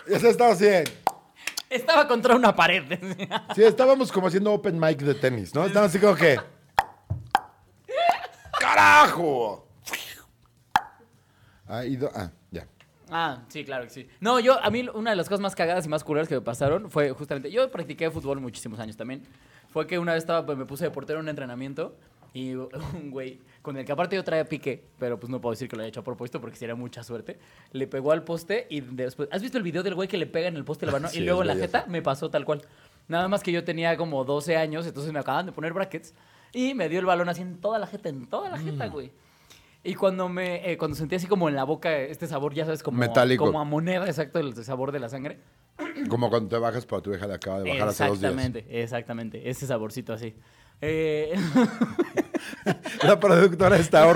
Ya 0.09 0.19
se 0.19 0.31
estaba 0.31 0.51
así. 0.51 0.67
Estaba 1.73 2.07
contra 2.07 2.37
una 2.37 2.55
pared. 2.55 2.85
Sí, 3.55 3.62
estábamos 3.64 4.12
como 4.12 4.27
haciendo 4.29 4.53
open 4.53 4.79
mic 4.79 4.99
de 5.01 5.14
tenis, 5.14 5.55
¿no? 5.55 5.64
Estábamos 5.64 5.91
así 5.95 5.99
como 5.99 6.14
que. 6.14 6.39
¡Carajo! 8.59 9.66
Ah, 11.66 11.85
y 11.85 11.97
do- 11.97 12.11
ah, 12.14 12.31
ya. 12.51 12.66
Ah, 13.11 13.43
sí, 13.49 13.64
claro 13.64 13.85
que 13.85 13.91
sí. 13.91 14.09
No, 14.20 14.39
yo, 14.41 14.62
a 14.62 14.70
mí 14.70 14.87
una 14.95 15.11
de 15.11 15.16
las 15.16 15.29
cosas 15.29 15.41
más 15.41 15.55
cagadas 15.55 15.85
y 15.87 15.89
más 15.89 16.05
culeras 16.05 16.29
que 16.29 16.35
me 16.35 16.41
pasaron 16.41 16.91
fue 16.91 17.11
justamente, 17.12 17.51
yo 17.51 17.70
practiqué 17.70 18.11
fútbol 18.11 18.41
muchísimos 18.41 18.79
años 18.79 18.97
también. 18.97 19.27
Fue 19.73 19.87
que 19.87 19.99
una 19.99 20.12
vez 20.12 20.23
estaba, 20.23 20.45
pues, 20.45 20.59
me 20.59 20.66
puse 20.66 20.85
de 20.85 20.91
portero 20.91 21.18
en 21.18 21.25
un 21.25 21.29
entrenamiento 21.31 21.97
y 22.35 22.55
un 22.55 23.11
güey, 23.11 23.41
con 23.62 23.76
el 23.76 23.85
que 23.85 23.93
aparte 23.93 24.16
yo 24.16 24.24
traía 24.24 24.45
pique, 24.45 24.85
pero 24.99 25.18
pues 25.20 25.30
no 25.30 25.41
puedo 25.41 25.53
decir 25.53 25.68
que 25.68 25.76
lo 25.76 25.83
haya 25.83 25.89
hecho 25.89 26.01
a 26.01 26.05
propósito 26.05 26.41
porque 26.41 26.57
sería 26.57 26.74
mucha 26.74 27.03
suerte, 27.03 27.39
le 27.72 27.87
pegó 27.87 28.12
al 28.12 28.24
poste 28.24 28.66
y 28.70 28.80
después, 28.80 29.28
¿has 29.33 29.43
visto 29.43 29.59
el 29.59 29.64
video 29.64 29.83
del 29.83 29.95
güey 29.95 30.09
que 30.09 30.16
le 30.18 30.26
pega 30.26 30.49
en 30.49 30.57
el 30.57 30.64
poste 30.64 30.87
la 30.87 30.93
mano 30.93 31.09
Sí, 31.11 31.18
y 31.18 31.24
luego 31.24 31.45
la 31.45 31.55
jeta? 31.57 31.85
Me 31.89 32.03
pasó 32.03 32.30
tal 32.30 32.45
cual. 32.45 32.62
Nada 33.09 33.28
más 33.28 33.43
que 33.43 33.53
yo 33.53 33.64
tenía 33.64 33.97
como 33.97 34.24
12 34.24 34.57
años, 34.57 34.87
entonces 34.87 35.12
me 35.12 35.18
acaban 35.18 35.47
de 35.47 35.53
poner 35.53 35.72
brackets 35.72 36.14
y 36.53 36.74
me 36.74 36.89
dio 36.89 37.01
el 37.01 37.07
balón 37.07 37.28
así 37.28 37.43
en 37.43 37.59
toda 37.61 37.78
la 37.78 37.87
jeta, 37.87 38.09
en 38.09 38.26
toda 38.26 38.51
la 38.51 38.59
jeta, 38.59 38.87
Mm. 38.89 38.93
güey. 38.93 39.11
Y 39.85 39.95
cuando 39.95 40.28
me 40.28 40.70
eh, 40.70 40.78
cuando 40.78 40.97
sentí 40.97 41.16
así 41.16 41.26
como 41.26 41.49
en 41.49 41.57
la 41.57 41.64
boca 41.64 41.93
este 41.99 42.28
sabor, 42.28 42.55
ya 42.55 42.64
sabes, 42.64 42.85
como, 42.85 42.99
Metálico. 42.99 43.45
como 43.45 43.61
a 43.61 43.64
moneda, 43.64 44.07
exacto, 44.07 44.39
el 44.39 44.55
sabor 44.64 44.93
de 44.93 45.01
la 45.01 45.09
sangre. 45.09 45.39
Como 46.09 46.30
cuando 46.30 46.49
te 46.49 46.57
bajas, 46.59 46.87
pero 46.87 47.03
tu 47.03 47.11
vieja 47.11 47.26
le 47.26 47.35
acaba 47.35 47.61
de 47.61 47.70
bajar 47.70 47.89
hace 47.89 48.07
dos 48.07 48.20
días. 48.20 48.30
Exactamente, 48.33 48.80
exactamente. 48.83 49.51
Ese 49.51 49.66
saborcito 49.66 50.12
así. 50.12 50.35
Eh, 50.83 51.33
La 53.05 53.18
productora 53.18 53.76
está 53.76 54.07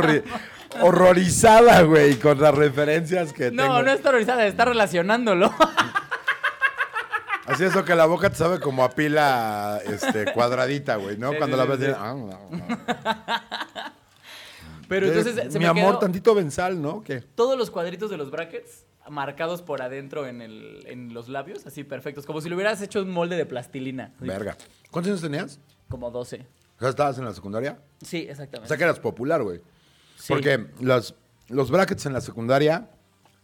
horrorizada, 0.81 1.83
güey, 1.83 2.17
con 2.19 2.41
las 2.41 2.55
referencias 2.55 3.33
que 3.33 3.51
tengo. 3.51 3.63
no, 3.67 3.83
no 3.83 3.91
está 3.93 4.09
horrorizada, 4.11 4.47
está 4.47 4.65
relacionándolo. 4.67 5.53
Así 7.47 7.65
eso 7.65 7.85
que 7.85 7.95
la 7.95 8.07
boca 8.07 8.29
te 8.29 8.35
sabe 8.37 8.59
como 8.59 8.83
a 8.83 8.91
pila 8.91 9.81
este, 9.87 10.25
cuadradita, 10.35 10.97
güey, 10.97 11.17
¿no? 11.17 11.31
Sí, 11.31 11.37
Cuando 11.39 11.57
sí, 11.57 11.63
la 11.63 11.77
ves, 11.77 11.87
sí. 11.87 11.95
ah, 11.97 12.15
no, 12.17 12.49
no. 12.51 12.67
Pero 14.89 15.07
entonces 15.07 15.53
se 15.53 15.59
Mi 15.59 15.65
me 15.65 15.71
amor, 15.71 15.85
quedó 15.93 15.99
tantito 15.99 16.35
benzal, 16.35 16.81
¿no? 16.81 17.03
¿Qué? 17.03 17.21
todos 17.21 17.57
los 17.59 17.71
cuadritos 17.71 18.11
de 18.11 18.17
los 18.17 18.31
brackets 18.31 18.85
marcados 19.09 19.63
por 19.63 19.83
adentro 19.83 20.27
en, 20.27 20.43
el, 20.43 20.85
en 20.87 21.15
los 21.15 21.29
labios, 21.29 21.67
así 21.67 21.85
perfectos, 21.85 22.27
como 22.27 22.41
si 22.41 22.49
le 22.49 22.57
hubieras 22.57 22.81
hecho 22.83 23.01
un 23.03 23.11
molde 23.11 23.37
de 23.37 23.47
plastilina. 23.47 24.13
Verga. 24.19 24.57
¿Cuántos 24.91 25.11
años 25.11 25.23
tenías? 25.23 25.61
Como 25.89 26.11
12. 26.11 26.47
O 26.77 26.81
sea, 26.81 26.89
estabas 26.91 27.19
en 27.19 27.25
la 27.25 27.33
secundaria. 27.33 27.79
Sí, 28.03 28.27
O 28.29 28.31
exactamente. 28.31 28.69
sea 28.69 28.77
que 28.77 28.85
eras 28.85 28.99
popular, 29.01 29.43
güey. 29.43 29.61
Sí. 30.17 30.27
Porque 30.29 30.67
los, 30.81 31.15
los 31.49 31.71
brackets 31.71 32.07
en 32.07 32.13
la 32.13 32.21
secundaria 32.21 32.91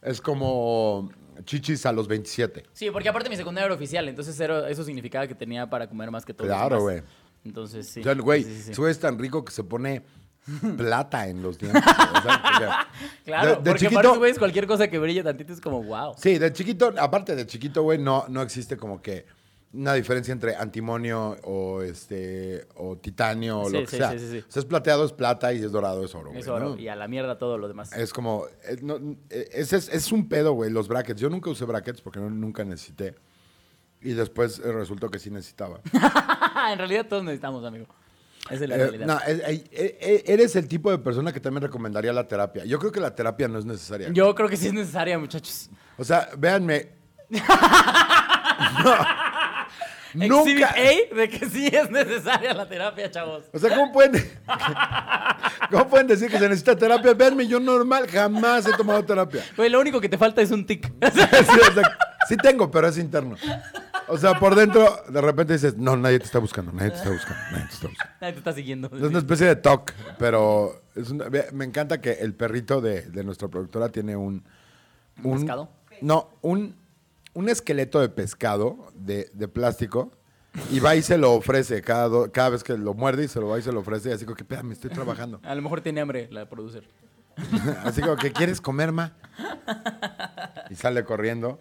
es 0.02 0.20
como 0.20 1.10
chichis 1.44 1.86
a 1.86 1.92
los 1.92 2.08
27. 2.08 2.64
Sí, 2.72 2.90
porque 2.90 3.08
aparte 3.08 3.28
mi 3.30 3.36
secundaria 3.36 3.66
era 3.66 3.74
oficial, 3.74 4.08
entonces 4.08 4.38
era- 4.40 4.68
eso 4.68 4.84
significaba 4.84 5.26
que 5.26 5.34
tenía 5.34 5.68
para 5.70 5.88
comer 5.88 6.10
más 6.10 6.24
que 6.24 6.34
todos. 6.34 6.48
los 6.48 6.56
Claro, 6.56 6.80
güey. 6.82 7.02
Entonces 7.44 7.88
sí. 7.88 8.00
O 8.00 8.02
sea, 8.04 8.14
güey, 8.14 8.44
Sí, 8.44 8.62
sí, 8.64 8.74
güey 8.74 8.90
es 8.92 8.98
tan 9.00 9.18
rico 9.18 9.44
que 9.44 9.52
se 9.52 9.64
pone 9.64 10.02
plata 10.76 11.28
en 11.28 11.42
los 11.42 11.58
dientes. 11.58 11.82
güey. 11.82 11.96
O 12.16 12.58
sea, 12.58 12.88
Claro, 13.24 13.50
de- 13.50 13.56
de 13.56 13.70
porque 13.70 13.86
chiquito- 13.86 14.02
para 14.02 14.16
güeyes 14.18 14.38
cualquier 14.38 14.66
cosa 14.66 14.88
que 14.88 14.98
brille 14.98 15.22
tantito 15.22 15.52
es 15.52 15.60
como 15.60 15.82
wow. 15.82 16.14
Sí, 16.18 16.38
de 16.38 16.52
chiquito, 16.52 16.92
aparte 16.98 17.34
de 17.34 17.46
chiquito, 17.46 17.82
güey, 17.82 17.98
no, 17.98 18.26
no 18.28 18.42
existe 18.42 18.76
como 18.76 19.00
que 19.00 19.26
una 19.74 19.94
diferencia 19.94 20.32
entre 20.32 20.54
antimonio 20.54 21.36
o 21.44 21.80
este 21.82 22.66
o 22.76 22.96
titanio 22.98 23.60
o 23.60 23.66
Sí, 23.70 23.72
lo 23.72 23.80
que 23.80 23.86
sí, 23.86 23.96
sea. 23.96 24.10
sí, 24.12 24.18
sí, 24.18 24.30
sí. 24.32 24.44
O 24.46 24.50
sea, 24.52 24.60
es 24.60 24.66
plateado, 24.66 25.04
es 25.06 25.12
plata 25.12 25.52
y 25.52 25.62
es 25.64 25.72
dorado, 25.72 26.04
es 26.04 26.14
oro, 26.14 26.28
güey. 26.30 26.40
Es 26.40 26.48
oro. 26.48 26.70
¿no? 26.70 26.78
Y 26.78 26.88
a 26.88 26.96
la 26.96 27.08
mierda 27.08 27.38
todo 27.38 27.56
lo 27.58 27.68
demás. 27.68 27.92
Es 27.94 28.12
como, 28.12 28.46
eh, 28.64 28.76
no, 28.82 28.96
eh, 29.30 29.48
ese 29.52 29.76
es, 29.78 29.88
es 29.88 30.12
un 30.12 30.28
pedo, 30.28 30.52
güey, 30.52 30.70
los 30.70 30.88
brackets. 30.88 31.20
Yo 31.20 31.30
nunca 31.30 31.48
usé 31.48 31.64
brackets 31.64 32.02
porque 32.02 32.20
no- 32.20 32.28
nunca 32.30 32.64
necesité. 32.64 33.14
Y 34.02 34.12
después 34.14 34.58
eh, 34.58 34.72
resultó 34.72 35.08
que 35.10 35.18
sí 35.18 35.30
necesitaba. 35.30 35.80
en 36.72 36.78
realidad 36.78 37.06
todos 37.08 37.22
necesitamos, 37.24 37.64
amigo. 37.64 37.86
Esa 38.50 38.64
es 38.64 38.68
la 38.68 38.74
Eh, 38.74 38.78
realidad. 38.78 39.06
no, 39.06 39.18
eh, 39.26 39.64
eh, 39.70 39.98
eh, 40.00 40.24
eres 40.26 40.56
el 40.56 40.66
tipo 40.68 40.90
de 40.90 40.98
persona 40.98 41.32
que 41.32 41.38
también 41.40 41.62
recomendaría 41.62 42.12
la 42.12 42.26
terapia. 42.26 42.64
Yo 42.64 42.78
creo 42.80 42.90
que 42.92 42.98
la 43.00 43.14
terapia 43.14 43.46
no 43.48 43.58
es 43.58 43.64
necesaria. 43.64 44.08
Yo 44.12 44.34
creo 44.34 44.48
que 44.48 44.56
sí 44.56 44.66
es 44.66 44.72
necesaria, 44.74 45.18
muchachos. 45.18 45.70
O 45.96 46.04
sea, 46.04 46.28
véanme. 46.36 46.90
No. 48.84 48.94
Nunca. 50.14 50.70
A 50.70 51.14
de 51.16 51.28
que 51.28 51.48
sí 51.48 51.66
es 51.68 51.90
necesaria 51.90 52.52
la 52.54 52.68
terapia, 52.68 53.10
chavos. 53.10 53.44
O 53.52 53.58
sea, 53.58 53.70
¿cómo 53.70 53.92
pueden, 53.92 54.12
¿cómo 55.70 55.88
pueden 55.88 56.06
decir 56.06 56.30
que 56.30 56.38
se 56.38 56.48
necesita 56.48 56.76
terapia? 56.76 57.14
Véanme, 57.14 57.46
yo 57.46 57.60
normal 57.60 58.06
jamás 58.08 58.66
he 58.66 58.72
tomado 58.76 59.04
terapia. 59.04 59.42
Güey, 59.56 59.70
lo 59.70 59.80
único 59.80 60.00
que 60.00 60.08
te 60.08 60.18
falta 60.18 60.42
es 60.42 60.50
un 60.50 60.66
tic. 60.66 60.92
Sí, 61.12 61.20
o 61.70 61.72
sea, 61.74 61.98
sí 62.28 62.36
tengo, 62.36 62.70
pero 62.70 62.88
es 62.88 62.98
interno. 62.98 63.36
O 64.08 64.18
sea, 64.18 64.38
por 64.38 64.54
dentro, 64.54 65.02
de 65.08 65.20
repente 65.20 65.54
dices, 65.54 65.76
no, 65.76 65.96
nadie 65.96 66.18
te 66.18 66.26
está 66.26 66.38
buscando, 66.38 66.72
nadie 66.72 66.90
te 66.90 66.96
está 66.96 67.10
buscando, 67.10 67.40
nadie 67.52 67.66
te 67.68 67.74
está 67.74 67.88
buscando. 67.88 68.14
Nadie 68.20 68.32
te 68.34 68.38
está 68.38 68.52
siguiendo. 68.52 68.88
Es 68.94 69.02
una 69.02 69.18
especie 69.18 69.46
de 69.46 69.56
talk, 69.56 69.92
pero 70.18 70.82
es 70.94 71.10
una- 71.10 71.28
ve- 71.28 71.48
me 71.52 71.64
encanta 71.64 72.00
que 72.00 72.12
el 72.12 72.34
perrito 72.34 72.80
de, 72.80 73.02
de 73.02 73.24
nuestra 73.24 73.48
productora 73.48 73.88
tiene 73.88 74.16
un... 74.16 74.44
¿Un 75.22 75.38
pescado? 75.38 75.70
No, 76.00 76.30
un, 76.42 76.74
un 77.34 77.48
esqueleto 77.48 78.00
de 78.00 78.08
pescado 78.08 78.92
de, 78.94 79.30
de 79.32 79.48
plástico 79.48 80.10
y 80.70 80.80
va 80.80 80.94
y 80.96 81.02
se 81.02 81.16
lo 81.18 81.32
ofrece 81.32 81.80
cada, 81.82 82.08
do- 82.08 82.30
cada 82.32 82.50
vez 82.50 82.62
que 82.62 82.76
lo 82.76 82.92
muerde 82.94 83.24
y 83.24 83.28
se 83.28 83.40
lo 83.40 83.48
va 83.48 83.58
y 83.58 83.62
se 83.62 83.72
lo 83.72 83.80
ofrece 83.80 84.10
y 84.10 84.12
así 84.12 84.24
como 84.24 84.36
que, 84.36 84.42
espérame, 84.42 84.72
estoy 84.72 84.90
trabajando. 84.90 85.40
A 85.42 85.54
lo 85.54 85.62
mejor 85.62 85.80
tiene 85.80 86.00
hambre 86.00 86.28
la 86.30 86.48
producer. 86.48 86.88
Así 87.84 88.02
como 88.02 88.16
que, 88.16 88.30
¿quieres 88.30 88.60
comer, 88.60 88.92
ma? 88.92 89.14
Y 90.68 90.74
sale 90.74 91.02
corriendo. 91.04 91.60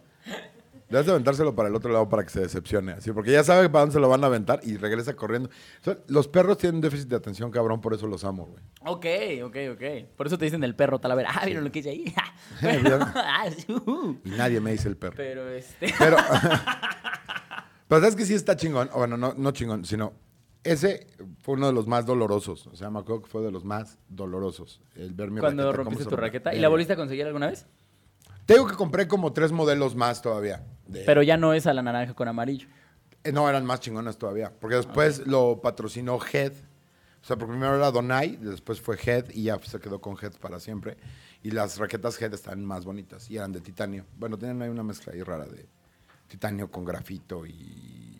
Debes 0.91 1.05
de 1.05 1.13
aventárselo 1.13 1.55
para 1.55 1.69
el 1.69 1.75
otro 1.75 1.89
lado 1.91 2.09
para 2.09 2.23
que 2.23 2.29
se 2.29 2.41
decepcione. 2.41 2.91
Así, 2.91 3.13
porque 3.13 3.31
ya 3.31 3.45
sabe 3.45 3.69
para 3.69 3.81
dónde 3.83 3.93
se 3.93 3.99
lo 4.01 4.09
van 4.09 4.23
a 4.25 4.27
aventar 4.27 4.59
y 4.63 4.75
regresa 4.75 5.15
corriendo. 5.15 5.47
O 5.49 5.83
sea, 5.83 5.97
los 6.07 6.27
perros 6.27 6.57
tienen 6.57 6.81
déficit 6.81 7.07
de 7.07 7.15
atención, 7.15 7.49
cabrón, 7.49 7.79
por 7.79 7.93
eso 7.93 8.07
los 8.07 8.25
amo, 8.25 8.47
güey. 8.47 8.61
Ok, 8.81 9.05
ok, 9.45 9.55
ok. 9.73 10.09
Por 10.17 10.27
eso 10.27 10.37
te 10.37 10.43
dicen 10.43 10.63
el 10.65 10.75
perro 10.75 10.99
talavera. 10.99 11.29
Ah, 11.33 11.45
¿vieron 11.45 11.63
lo 11.63 11.71
que 11.71 11.79
hice 11.79 11.91
ahí? 11.91 12.13
Ah. 13.15 13.45
Y 14.25 14.29
nadie 14.31 14.59
me 14.59 14.71
dice 14.73 14.89
el 14.89 14.97
perro. 14.97 15.13
Pero 15.15 15.49
este... 15.49 15.93
Pero, 15.97 16.17
pero 17.87 18.01
sabes 18.01 18.15
que 18.15 18.25
sí 18.25 18.33
está 18.33 18.55
chingón. 18.55 18.89
O 18.93 18.97
bueno, 18.99 19.15
no, 19.17 19.33
no 19.37 19.51
chingón, 19.51 19.85
sino 19.85 20.13
ese 20.63 21.07
fue 21.41 21.55
uno 21.55 21.67
de 21.67 21.73
los 21.73 21.87
más 21.87 22.05
dolorosos. 22.05 22.67
O 22.67 22.75
sea, 22.75 22.89
me 22.89 22.99
acuerdo 22.99 23.23
que 23.23 23.29
fue 23.29 23.41
de 23.41 23.51
los 23.51 23.63
más 23.63 23.97
dolorosos. 24.09 24.81
El 24.95 25.13
ver 25.13 25.31
mi 25.31 25.39
Cuando 25.39 25.63
raqueta, 25.63 25.83
rompiste 25.83 26.05
tu 26.09 26.15
raqueta. 26.15 26.53
¿Y 26.53 26.57
Eh, 26.57 26.61
la 26.61 26.67
volviste 26.69 26.93
a 26.93 26.95
conseguir 26.97 27.25
alguna 27.25 27.47
vez? 27.47 27.65
Te 28.45 28.53
digo 28.53 28.67
que 28.67 28.75
compré 28.75 29.07
como 29.07 29.33
tres 29.33 29.51
modelos 29.51 29.95
más 29.95 30.21
todavía. 30.21 30.65
De- 30.91 31.03
Pero 31.05 31.23
ya 31.23 31.37
no 31.37 31.53
es 31.53 31.67
a 31.67 31.73
la 31.73 31.81
naranja 31.81 32.13
con 32.13 32.27
amarillo. 32.27 32.67
Eh, 33.23 33.31
No, 33.31 33.47
eran 33.49 33.65
más 33.65 33.79
chingonas 33.79 34.17
todavía. 34.17 34.51
Porque 34.59 34.75
después 34.77 35.25
lo 35.27 35.61
patrocinó 35.61 36.19
Head. 36.31 36.53
O 36.53 37.23
sea, 37.23 37.35
porque 37.37 37.51
primero 37.51 37.75
era 37.75 37.91
Donai, 37.91 38.35
después 38.37 38.81
fue 38.81 38.97
Head 39.03 39.29
y 39.31 39.43
ya 39.43 39.59
se 39.59 39.79
quedó 39.79 40.01
con 40.01 40.17
Head 40.19 40.33
para 40.39 40.59
siempre. 40.59 40.97
Y 41.43 41.51
las 41.51 41.77
raquetas 41.77 42.19
Head 42.19 42.33
están 42.33 42.65
más 42.65 42.83
bonitas 42.85 43.29
y 43.29 43.37
eran 43.37 43.51
de 43.51 43.61
titanio. 43.61 44.05
Bueno, 44.17 44.37
tienen 44.39 44.59
ahí 44.61 44.69
una 44.69 44.81
mezcla 44.83 45.13
ahí 45.13 45.21
rara 45.21 45.45
de 45.45 45.67
titanio 46.27 46.71
con 46.71 46.83
grafito 46.83 47.45
y 47.45 48.19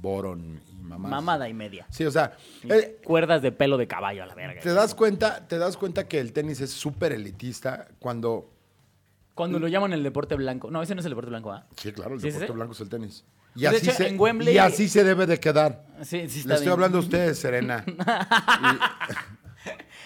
boron 0.00 0.60
y 0.70 0.74
mamás. 0.82 1.10
Mamada 1.10 1.48
y 1.48 1.54
media. 1.54 1.86
Sí, 1.90 2.04
o 2.06 2.10
sea, 2.10 2.36
eh, 2.68 3.00
Cuerdas 3.04 3.42
de 3.42 3.50
pelo 3.52 3.76
de 3.76 3.86
caballo 3.88 4.22
a 4.22 4.26
la 4.26 4.34
verga. 4.34 4.60
te 4.62 4.72
das 4.72 4.94
cuenta, 4.94 5.46
te 5.46 5.58
das 5.58 5.76
cuenta 5.76 6.06
que 6.08 6.20
el 6.20 6.32
tenis 6.32 6.60
es 6.60 6.70
súper 6.70 7.12
elitista 7.12 7.88
cuando 7.98 8.50
Cuando 9.38 9.58
lo 9.58 9.68
llaman 9.68 9.92
el 9.94 10.02
deporte 10.02 10.34
blanco. 10.34 10.70
No, 10.70 10.82
ese 10.82 10.94
no 10.94 11.00
es 11.00 11.06
el 11.06 11.12
deporte 11.12 11.30
blanco, 11.30 11.50
¿ah? 11.52 11.66
Sí, 11.76 11.92
claro, 11.92 12.14
el 12.14 12.20
Sí, 12.20 12.26
deporte 12.26 12.46
sí. 12.48 12.52
blanco 12.52 12.72
es 12.74 12.80
el 12.80 12.88
tenis. 12.88 13.24
Y 13.54 13.64
así, 13.66 13.76
hecho, 13.88 13.92
se, 13.92 14.08
en 14.08 14.18
Wembley- 14.18 14.52
y 14.52 14.58
así 14.58 14.88
se 14.88 15.02
debe 15.02 15.26
de 15.26 15.40
quedar. 15.40 15.84
Sí, 16.02 16.28
sí 16.28 16.40
está 16.40 16.48
Le 16.48 16.54
estoy 16.54 16.58
bien. 16.66 16.72
hablando 16.72 16.98
a 16.98 17.00
ustedes, 17.00 17.38
Serena. 17.38 17.84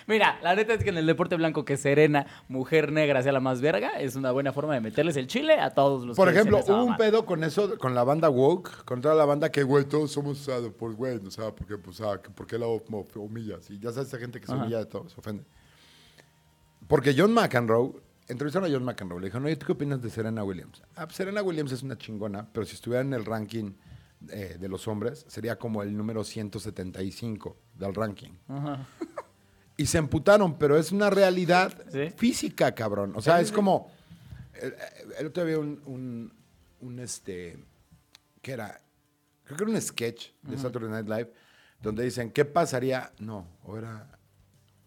Mira, 0.09 0.39
la 0.43 0.57
neta 0.57 0.75
es 0.75 0.83
que 0.83 0.91
en 0.91 0.97
el 0.99 1.07
deporte 1.07 1.37
blanco 1.37 1.65
que 1.65 1.77
Serena, 1.77 2.27
mujer 2.49 2.91
negra, 2.91 3.23
sea 3.23 3.31
la 3.31 3.39
más 3.41 3.61
verga, 3.61 3.91
es 4.01 4.17
una 4.17 4.33
buena 4.33 4.53
forma 4.53 4.75
de 4.75 4.81
meterles 4.81 5.17
el 5.17 5.29
chile 5.29 5.61
a 5.61 5.71
todos 5.71 6.05
los 6.05 6.17
Por 6.17 6.27
que 6.29 6.35
ejemplo, 6.35 6.59
hubo 6.67 6.85
un 6.85 6.97
pedo 6.97 7.25
con 7.25 7.45
eso, 7.45 7.79
con 7.79 7.95
la 7.95 8.03
banda 8.03 8.29
woke, 8.29 8.85
con 8.85 9.01
toda 9.01 9.15
la 9.15 9.25
banda 9.25 9.51
que, 9.53 9.63
güey, 9.63 9.85
todos 9.85 10.11
somos, 10.11 10.39
sea, 10.39 10.57
pues, 10.77 10.97
güey, 10.97 11.17
o 11.25 11.31
sea, 11.31 11.55
porque, 11.55 11.79
pues, 11.79 11.99
que 12.23 12.31
¿por 12.31 12.47
qué 12.49 12.59
la 12.59 12.67
hum- 12.67 13.07
humillas? 13.15 13.71
Y 13.71 13.79
ya 13.79 13.93
sabes, 13.93 14.09
esa 14.09 14.19
gente 14.19 14.41
que 14.41 14.47
se 14.47 14.53
Ajá. 14.53 14.63
humilla 14.63 14.79
de 14.79 14.87
todo, 14.87 15.09
se 15.09 15.21
ofende. 15.21 15.45
Porque 16.89 17.15
John 17.17 17.33
McEnroe, 17.33 17.93
entrevistaron 18.29 18.71
a 18.71 18.73
John 18.73 18.85
McEnroe, 18.85 19.21
le 19.21 19.27
dijeron, 19.27 19.45
oye, 19.47 19.57
¿tú 19.57 19.67
qué 19.67 19.73
opinas 19.73 20.01
de 20.03 20.11
Serena 20.11 20.45
Williams? 20.45 20.83
Ah, 20.97 21.07
pues, 21.07 21.17
Serena 21.17 21.43
Williams 21.43 21.73
es 21.73 21.83
una 21.83 21.97
chingona, 21.99 22.49
pero 22.53 22.65
si 22.67 22.75
estuviera 22.75 23.03
en 23.03 23.13
el 23.13 23.25
ranking 23.25 23.73
eh, 24.31 24.57
de 24.61 24.69
los 24.69 24.87
hombres, 24.89 25.25
sería 25.29 25.59
como 25.59 25.83
el 25.83 25.97
número 25.97 26.23
175 26.25 27.57
del 27.75 27.95
ranking. 27.95 28.31
Ajá. 28.49 28.87
Y 29.77 29.87
se 29.87 29.99
emputaron, 29.99 30.59
pero 30.59 30.77
es 30.77 30.93
una 30.93 31.11
realidad 31.11 31.73
Sí. 31.91 32.11
física, 32.17 32.75
cabrón. 32.75 33.13
O 33.17 33.23
sea, 33.23 33.41
es 33.41 33.51
como. 33.51 33.91
El, 34.61 34.75
el 35.19 35.27
otro 35.27 35.45
día 35.45 35.55
había 35.57 35.59
un, 35.67 35.81
un- 35.87 36.33
un 36.81 36.99
este, 36.99 37.59
¿qué 38.43 38.53
era? 38.53 38.81
Creo 39.45 39.57
que 39.57 39.65
era 39.65 39.73
un 39.73 39.81
sketch 39.81 40.31
de 40.43 40.59
Saturday 40.59 40.91
Night 40.91 41.09
Live 41.09 41.33
donde 41.81 42.05
dicen, 42.05 42.31
¿qué 42.31 42.45
pasaría? 42.45 43.13
No, 43.19 43.49
o 43.65 43.77
era, 43.77 44.09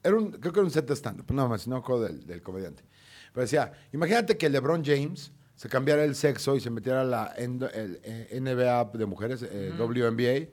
era 0.04 0.16
un, 0.16 0.32
creo 0.32 0.54
que 0.54 0.60
era 0.60 0.66
un 0.66 0.72
set 0.72 0.88
de 0.88 0.94
stand-up, 0.96 1.26
nada 1.34 1.50
más, 1.50 1.68
no 1.68 1.82
del, 2.00 2.26
del 2.26 2.42
comediante. 2.42 2.84
Pero 3.36 3.42
decía, 3.44 3.74
imagínate 3.92 4.38
que 4.38 4.50
LeBron 4.50 4.84
James 4.84 5.32
se 5.56 5.68
cambiara 5.70 6.04
el 6.06 6.16
sexo 6.16 6.56
y 6.56 6.62
se 6.62 6.70
metiera 6.70 7.02
a 7.02 7.04
la 7.04 7.34
N- 7.38 7.68
el, 7.74 8.00
eh, 8.04 8.40
NBA 8.42 8.86
de 8.98 9.06
mujeres, 9.06 9.44
eh, 9.44 9.74
WNBA. 9.78 10.48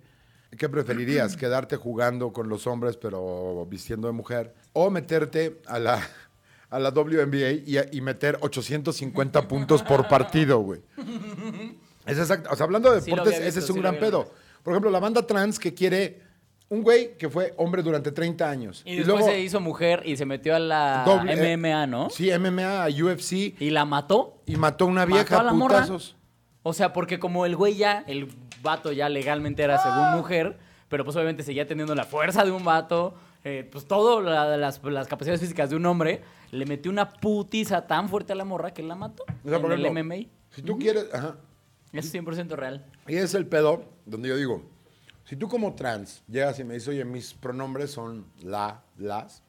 ¿Qué 0.59 0.69
preferirías? 0.69 1.37
¿Quedarte 1.37 1.77
jugando 1.77 2.33
con 2.33 2.49
los 2.49 2.67
hombres 2.67 2.97
pero 2.99 3.65
vistiendo 3.71 4.09
de 4.09 4.13
mujer? 4.13 4.53
¿O 4.75 4.91
meterte 4.91 5.61
a 5.67 5.79
la, 5.79 6.07
a 6.71 6.79
la 6.81 6.91
WNBA 6.91 7.51
y, 7.65 7.79
y 7.93 8.01
meter 8.01 8.37
850 8.41 9.43
puntos 9.49 9.83
por 9.83 10.09
partido, 10.09 10.59
güey? 10.59 10.83
Es 12.05 12.19
exacto. 12.19 12.51
O 12.53 12.57
sea, 12.57 12.65
hablando 12.65 12.93
de 12.93 13.01
Sí 13.01 13.11
deportes, 13.11 13.39
ese 13.41 13.61
es 13.61 13.71
un 13.71 13.77
sí 13.77 13.81
gran 13.83 13.99
pedo. 13.99 14.31
Por 14.65 14.73
ejemplo, 14.73 14.91
la 14.91 14.99
banda 15.01 15.27
trans 15.27 15.59
que 15.59 15.73
quiere 15.73 16.21
un 16.73 16.83
güey 16.83 17.17
que 17.19 17.29
fue 17.29 17.53
hombre 17.59 17.83
durante 17.83 18.11
30 18.13 18.49
años. 18.49 18.83
Y 18.87 18.97
después 18.97 19.25
se 19.27 19.39
hizo 19.41 19.61
mujer 19.61 20.03
y 20.07 20.17
se 20.17 20.25
metió 20.25 20.57
a 20.57 20.59
la 20.59 21.05
doble- 21.05 21.35
eh, 21.35 21.57
MMA, 21.57 21.87
¿no? 21.87 22.09
Sí, 22.09 22.31
MMA, 22.31 22.87
UFC. 22.89 23.55
Y 23.61 23.71
la 23.71 23.85
mató. 23.85 24.43
Y 24.47 24.57
mató 24.57 24.85
a 24.87 24.89
una 24.89 25.03
Mató 25.05 25.13
vieja 25.15 25.41
a 25.41 25.43
la 25.43 25.51
a 25.51 25.55
morra. 25.55 25.87
O 26.63 26.73
sea, 26.73 26.93
porque 26.95 27.19
como 27.19 27.45
el 27.45 27.57
güey 27.57 27.75
ya, 27.77 28.05
el 28.07 28.29
vato 28.63 28.91
ya 28.93 29.09
legalmente 29.11 29.63
era 29.63 29.83
según 29.83 30.13
mujer, 30.17 30.59
pero 30.89 31.05
pues 31.05 31.15
obviamente 31.17 31.43
seguía 31.43 31.67
teniendo 31.67 31.95
la 31.95 32.05
fuerza 32.05 32.43
de 32.45 32.53
un 32.53 32.65
vato, 32.65 33.15
eh, 33.45 33.69
pues 33.71 33.87
todo, 33.87 34.21
la- 34.23 34.57
las, 34.57 34.83
las 34.83 35.09
capacidades 35.09 35.41
físicas 35.41 35.69
de 35.69 35.77
un 35.77 35.85
hombre, 35.85 36.23
le 36.53 36.65
metió 36.65 36.91
una 36.91 37.11
putiza 37.11 37.87
tan 37.87 38.09
fuerte 38.09 38.33
a 38.33 38.37
la 38.37 38.45
morra 38.45 38.73
que 38.73 38.83
la 38.83 38.95
mató 38.95 39.25
O 39.45 39.49
sea, 39.49 39.57
en 39.57 39.63
por 39.63 39.73
el 39.73 39.81
ejemplo, 39.85 40.05
MMA. 40.05 40.27
Si 40.51 40.63
tú 40.63 40.79
quieres. 40.79 41.07
Ajá. 41.13 41.37
Es 41.93 42.15
100% 42.15 42.57
real. 42.57 42.87
Y 43.07 43.17
es 43.17 43.35
el 43.35 43.47
pedo 43.47 43.85
donde 44.07 44.29
yo 44.31 44.37
digo: 44.37 44.63
si 45.25 45.37
tú 45.37 45.49
como 45.49 45.75
trans 45.75 46.23
llegas 46.29 46.59
y 46.59 46.65
me 46.65 46.75
dices, 46.75 46.89
oye, 46.89 47.05
mis 47.05 47.35
pronombres 47.35 47.91
son 47.91 48.27
la, 48.43 48.83
las, 48.99 49.43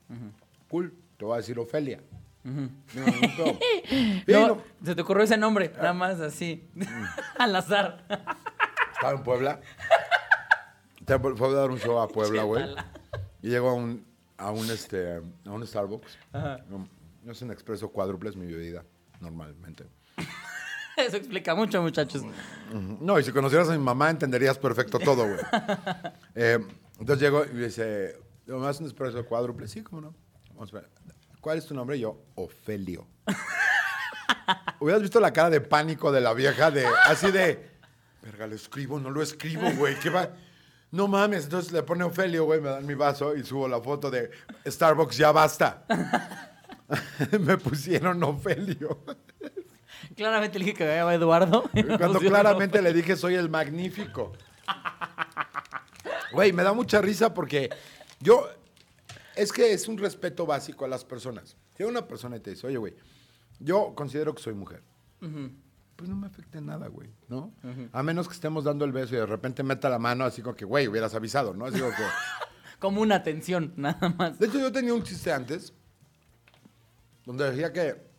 cool, 0.70 0.94
te 1.18 1.26
voy 1.26 1.36
a 1.36 1.38
decir 1.38 1.58
Ofelia. 1.60 2.02
No, 2.44 2.52
no, 2.52 3.06
no. 3.46 3.60
Sí, 3.90 4.24
No, 4.28 4.48
no. 4.48 4.62
Se 4.84 4.96
te 4.96 5.02
ocurrió 5.02 5.24
ese 5.24 5.38
nombre, 5.38 5.72
nada 5.76 5.94
más 5.94 6.20
así, 6.20 6.70
al 7.40 7.56
azar. 7.56 8.06
Estaba 8.94 9.14
en 9.18 9.24
Puebla. 9.24 9.62
Te 11.06 11.20
fue 11.20 11.48
a 11.48 11.52
dar 11.52 11.70
un 11.72 11.80
show 11.80 12.00
a 12.00 12.08
Puebla, 12.08 12.44
güey. 12.44 12.64
Y 13.42 13.50
llego 13.50 13.70
a 13.70 13.74
un, 13.74 14.06
a 14.38 14.52
un, 14.52 14.70
este, 14.70 15.16
a 15.46 15.52
un 15.52 15.66
Starbucks. 15.66 16.18
Ajá. 16.32 16.60
No, 16.70 16.88
no 17.24 17.32
es 17.32 17.42
un 17.42 17.52
expreso 17.52 17.90
cuádruple, 17.92 18.30
es 18.30 18.36
mi 18.36 18.46
bebida, 18.46 18.86
normalmente. 19.20 19.86
Eso 20.98 21.18
explica 21.18 21.56
mucho, 21.56 21.82
muchachos. 21.82 22.24
No, 22.72 23.20
y 23.20 23.24
si 23.24 23.32
conocieras 23.32 23.70
a 23.70 23.72
mi 23.74 23.84
mamá, 23.84 24.10
entenderías 24.10 24.58
perfecto 24.58 25.00
todo, 25.00 25.26
güey. 25.28 25.40
Eh, 26.36 26.58
entonces 27.00 27.22
llego 27.22 27.46
y 27.46 27.54
me 27.54 27.66
dice, 27.66 28.18
¿me 28.48 28.60
das 28.60 28.80
un 28.80 28.88
expreso 28.88 29.24
cuádruple? 29.24 29.68
Sí, 29.68 29.84
¿cómo 29.84 30.02
no? 30.02 30.16
Vamos 30.50 30.74
a 30.74 30.78
ver. 30.78 30.90
¿Cuál 31.40 31.60
es 31.60 31.66
tu 31.68 31.76
nombre? 31.76 31.98
Y 31.98 32.00
yo, 32.00 32.24
Ofelio. 32.36 33.06
Hubieras 34.80 35.02
visto 35.02 35.20
la 35.20 35.32
cara 35.32 35.52
de 35.52 35.62
pánico 35.62 36.12
de 36.12 36.22
la 36.22 36.34
vieja, 36.34 36.72
de 36.72 36.86
así 37.06 37.32
de, 37.32 37.70
verga, 38.24 38.48
lo 38.48 38.56
escribo, 38.56 39.00
no 39.00 39.12
lo 39.12 39.22
escribo, 39.22 39.70
güey, 39.78 39.96
¿qué 40.00 40.10
va? 40.10 40.30
No 40.92 41.08
mames, 41.08 41.46
entonces 41.46 41.72
le 41.72 41.84
pone 41.84 42.04
Ofelio, 42.04 42.46
güey, 42.46 42.62
me 42.62 42.70
dan 42.70 42.86
mi 42.86 42.96
vaso 42.96 43.36
y 43.36 43.44
subo 43.44 43.68
la 43.68 43.80
foto 43.80 44.10
de 44.10 44.32
Starbucks, 44.66 45.18
ya 45.18 45.32
basta. 45.32 45.86
me 47.40 47.58
pusieron 47.58 48.24
Ofelio. 48.24 49.04
Claramente 50.16 50.60
le 50.60 50.66
dije 50.66 50.78
que 50.78 50.86
llamaba 50.86 51.14
Eduardo. 51.14 51.70
Cuando 51.98 52.20
claramente 52.20 52.82
le 52.82 52.94
dije 52.94 53.16
soy 53.16 53.36
el 53.36 53.50
magnífico. 53.50 54.34
Güey, 56.32 56.52
me 56.54 56.64
da 56.64 56.74
mucha 56.74 57.02
risa 57.02 57.34
porque 57.34 57.70
yo. 58.20 58.48
Es 59.36 59.52
que 59.52 59.74
es 59.74 59.88
un 59.88 59.98
respeto 59.98 60.46
básico 60.46 60.86
a 60.86 60.88
las 60.88 61.04
personas. 61.04 61.58
Si 61.76 61.84
una 61.84 62.08
persona 62.08 62.40
te 62.40 62.52
dice, 62.52 62.68
oye, 62.68 62.78
güey, 62.78 62.94
yo 63.60 63.94
considero 63.96 64.36
que 64.36 64.44
soy 64.44 64.54
mujer. 64.54 64.84
Pues 65.96 66.10
no 66.10 66.16
me 66.16 66.28
afecta 66.28 66.60
en 66.60 66.68
nada, 66.68 66.88
güey, 66.88 67.10
¿no? 67.30 67.52
A 67.94 68.04
menos 68.04 68.28
que 68.28 68.36
estemos 68.36 68.64
dando 68.64 68.86
el 68.86 68.92
beso 68.92 69.16
y 69.16 69.18
de 69.18 69.26
repente 69.26 69.64
meta 69.64 69.90
la 69.90 69.98
mano 69.98 70.24
así 70.24 70.44
como 70.44 70.56
que, 70.56 70.66
güey, 70.66 70.88
hubieras 70.88 71.16
avisado, 71.16 71.56
¿no? 71.56 71.66
Así 71.66 71.80
como 71.80 71.92
que. 71.92 72.04
Como 72.78 73.02
una 73.02 73.16
atención, 73.16 73.74
nada 73.76 74.10
más. 74.10 74.38
De 74.38 74.46
hecho, 74.48 74.60
yo 74.60 74.72
tenía 74.72 74.94
un 74.94 75.02
chiste 75.02 75.32
antes 75.32 75.74
donde 77.26 77.50
decía 77.50 77.72
que 77.72 78.13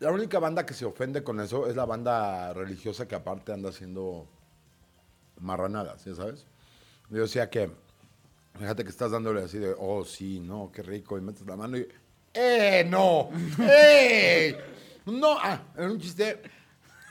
la 0.00 0.10
única 0.10 0.38
banda 0.38 0.66
que 0.66 0.74
se 0.74 0.84
ofende 0.84 1.22
con 1.22 1.40
eso 1.40 1.66
es 1.68 1.76
la 1.76 1.84
banda 1.84 2.52
religiosa 2.52 3.06
que 3.08 3.14
aparte 3.14 3.52
anda 3.52 3.70
haciendo 3.70 4.26
marranadas, 5.40 6.04
¿ya 6.04 6.14
sabes? 6.14 6.46
Yo 7.10 7.22
decía 7.22 7.48
que, 7.50 7.70
fíjate 8.58 8.84
que 8.84 8.90
estás 8.90 9.10
dándole 9.10 9.42
así 9.42 9.58
de, 9.58 9.74
oh, 9.78 10.04
sí, 10.04 10.40
no, 10.40 10.70
qué 10.72 10.82
rico, 10.82 11.18
y 11.18 11.20
metes 11.20 11.46
la 11.46 11.56
mano 11.56 11.76
y, 11.78 11.86
¡eh, 12.32 12.86
no! 12.88 13.30
¡eh! 13.60 14.56
No, 15.06 15.36
ah, 15.38 15.60
era 15.76 15.86
un 15.90 15.98
chiste. 16.00 16.40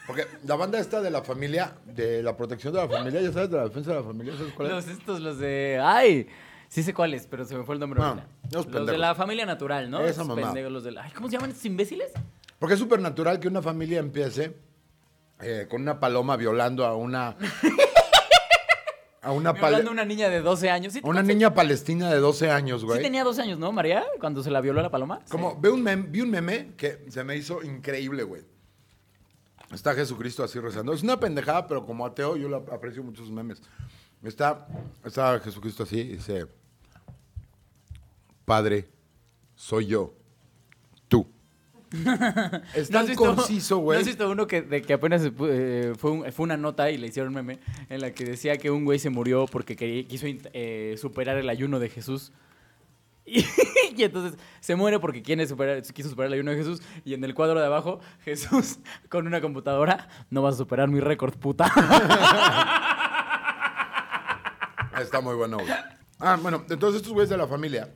Porque 0.08 0.26
la 0.46 0.56
banda 0.56 0.80
esta 0.80 1.00
de 1.02 1.10
la 1.10 1.22
familia, 1.22 1.76
de 1.86 2.22
la 2.22 2.36
protección 2.36 2.74
de 2.74 2.80
la 2.82 2.90
familia, 2.90 3.22
ya 3.22 3.32
sabes, 3.32 3.50
de 3.50 3.58
la 3.58 3.64
defensa 3.64 3.92
de 3.92 3.98
la 3.98 4.04
familia, 4.04 4.34
¿sabes 4.36 4.54
cuál 4.54 4.68
es? 4.68 4.74
Los 4.74 4.88
estos, 4.88 5.22
los 5.22 5.38
de. 5.40 5.80
¡Ay! 5.82 6.28
Sí 6.68 6.82
sé 6.84 6.94
cuáles, 6.94 7.28
pero 7.28 7.46
se 7.46 7.56
me 7.56 7.64
fue 7.64 7.76
el 7.76 7.80
nombre. 7.80 8.02
Ah, 8.02 8.10
ahorita. 8.10 8.28
esos 8.50 8.66
los 8.66 8.88
de 8.88 8.98
la 8.98 9.16
familia 9.16 9.46
natural, 9.46 9.90
¿no? 9.90 10.00
Esa 10.02 10.10
Esos 10.10 10.28
mamá. 10.28 10.42
pendejos, 10.42 10.72
los 10.72 10.84
de 10.84 10.92
la- 10.92 11.04
Ay, 11.04 11.12
¿Cómo 11.12 11.28
se 11.30 11.34
llaman 11.34 11.52
estos 11.52 11.66
imbéciles? 11.66 12.12
Porque 12.64 12.76
es 12.76 12.80
súper 12.80 13.02
natural 13.02 13.42
que 13.42 13.50
una 13.50 13.62
familia 13.62 14.00
empiece 14.00 14.56
eh, 15.42 15.68
con 15.70 15.82
una 15.82 16.00
paloma 16.00 16.38
violando 16.38 16.86
a 16.86 16.96
una. 16.96 17.36
a 19.22 19.32
una, 19.34 19.52
de 19.84 19.90
una 19.90 20.06
niña 20.06 20.30
de 20.30 20.40
12 20.40 20.70
años. 20.70 20.94
¿Sí, 20.94 21.02
a 21.04 21.08
una 21.10 21.22
niña 21.24 21.54
palestina 21.54 22.10
de 22.10 22.20
12 22.22 22.50
años, 22.50 22.80
sí 22.80 22.88
güey. 22.88 23.02
tenía 23.02 23.26
12 23.26 23.42
años, 23.42 23.60
¿no, 23.60 23.74
María? 23.74 24.06
Cuando 24.18 24.42
se 24.42 24.50
la 24.50 24.62
violó 24.62 24.82
la 24.82 24.90
paloma. 24.90 25.20
Como, 25.30 25.60
ve 25.60 25.72
un 25.72 25.84
mem- 25.84 26.10
vi 26.10 26.22
un 26.22 26.30
meme 26.32 26.72
que 26.78 27.06
se 27.10 27.22
me 27.26 27.36
hizo 27.36 27.62
increíble, 27.64 28.24
güey. 28.24 28.44
Está 29.74 29.94
Jesucristo 29.94 30.42
así 30.42 30.58
rezando. 30.58 30.94
Es 30.94 31.04
una 31.04 31.20
pendejada, 31.20 31.68
pero 31.68 31.86
como 31.86 32.06
ateo 32.06 32.38
yo 32.38 32.48
lo 32.48 32.66
aprecio 32.72 33.04
mucho 33.04 33.24
sus 33.24 33.32
memes. 33.32 33.62
Está, 34.24 34.66
está 35.04 35.38
Jesucristo 35.42 35.84
así 35.84 36.00
y 36.00 36.08
dice, 36.16 36.48
Padre, 38.46 38.88
soy 39.54 39.88
yo. 39.88 40.14
Es 42.74 42.90
¿No 42.90 43.00
tan 43.00 43.08
visto- 43.08 43.24
conciso, 43.36 43.76
¿No 43.76 43.82
güey. 43.82 44.00
has 44.00 44.06
visto 44.08 44.30
uno 44.30 44.48
que, 44.48 44.62
de 44.64 44.82
que 44.82 44.94
apenas 44.94 45.22
eh, 45.26 45.94
fue, 45.98 46.12
un- 46.12 46.32
fue 46.32 46.44
una 46.44 46.58
nota 46.58 46.90
y 46.90 46.98
le 46.98 47.08
hicieron 47.08 47.34
meme 47.34 47.60
en 47.90 48.02
la 48.02 48.12
que 48.12 48.26
decía 48.26 48.58
que 48.58 48.72
un 48.72 48.84
güey 48.84 48.98
se 49.00 49.10
murió 49.12 49.46
porque 49.46 49.76
quería- 49.76 50.08
quiso 50.08 50.26
eh, 50.28 50.96
superar 51.00 51.38
el 51.38 51.48
ayuno 51.50 51.80
de 51.80 51.90
Jesús? 51.90 52.32
Y, 53.26 53.46
y 53.96 54.04
entonces 54.04 54.38
se 54.60 54.76
muere 54.76 55.00
porque 55.00 55.22
quiere 55.22 55.48
superar, 55.48 55.82
quiso 55.82 56.10
superar 56.10 56.28
el 56.28 56.34
ayuno 56.34 56.52
de 56.52 56.58
Jesús. 56.58 56.82
Y 57.06 57.14
en 57.14 57.24
el 57.24 57.34
cuadro 57.34 57.58
de 57.60 57.66
abajo, 57.66 58.02
Jesús 58.26 58.80
con 59.08 59.28
una 59.28 59.40
computadora, 59.40 60.10
no 60.30 60.42
vas 60.42 60.56
a 60.56 60.58
superar 60.58 60.90
mi 60.90 61.00
récord, 61.00 61.34
puta. 61.38 61.72
Está 65.00 65.22
muy 65.22 65.36
bueno, 65.36 65.58
güey. 65.58 65.70
Ah, 66.20 66.38
bueno, 66.42 66.64
entonces 66.70 66.98
estos 67.02 67.14
güeyes 67.14 67.30
de 67.30 67.38
la 67.38 67.48
familia 67.48 67.90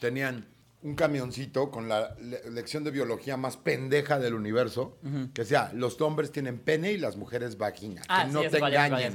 tenían 0.00 0.46
un 0.86 0.94
camioncito 0.94 1.70
con 1.70 1.88
la 1.88 2.14
le- 2.20 2.48
lección 2.50 2.84
de 2.84 2.90
biología 2.92 3.36
más 3.36 3.56
pendeja 3.56 4.18
del 4.18 4.34
universo, 4.34 4.96
que 5.34 5.44
sea, 5.44 5.70
los 5.74 6.00
hombres 6.00 6.30
tienen 6.32 6.58
pene 6.58 6.92
y 6.92 6.98
las 6.98 7.16
mujeres 7.16 7.58
vagina. 7.58 8.02
Ah, 8.08 8.22
que 8.22 8.28
sí, 8.28 8.34
no 8.34 8.40
te 8.50 8.60
engañen. 8.86 9.12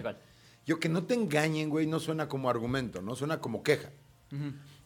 Yo 0.65 0.79
que 0.79 0.89
no 0.89 1.03
te 1.05 1.13
engañen, 1.15 1.69
güey, 1.69 1.87
no 1.87 1.99
suena 1.99 2.27
como 2.27 2.49
argumento, 2.49 3.01
no 3.01 3.15
suena 3.15 3.39
como 3.39 3.63
queja. 3.63 3.89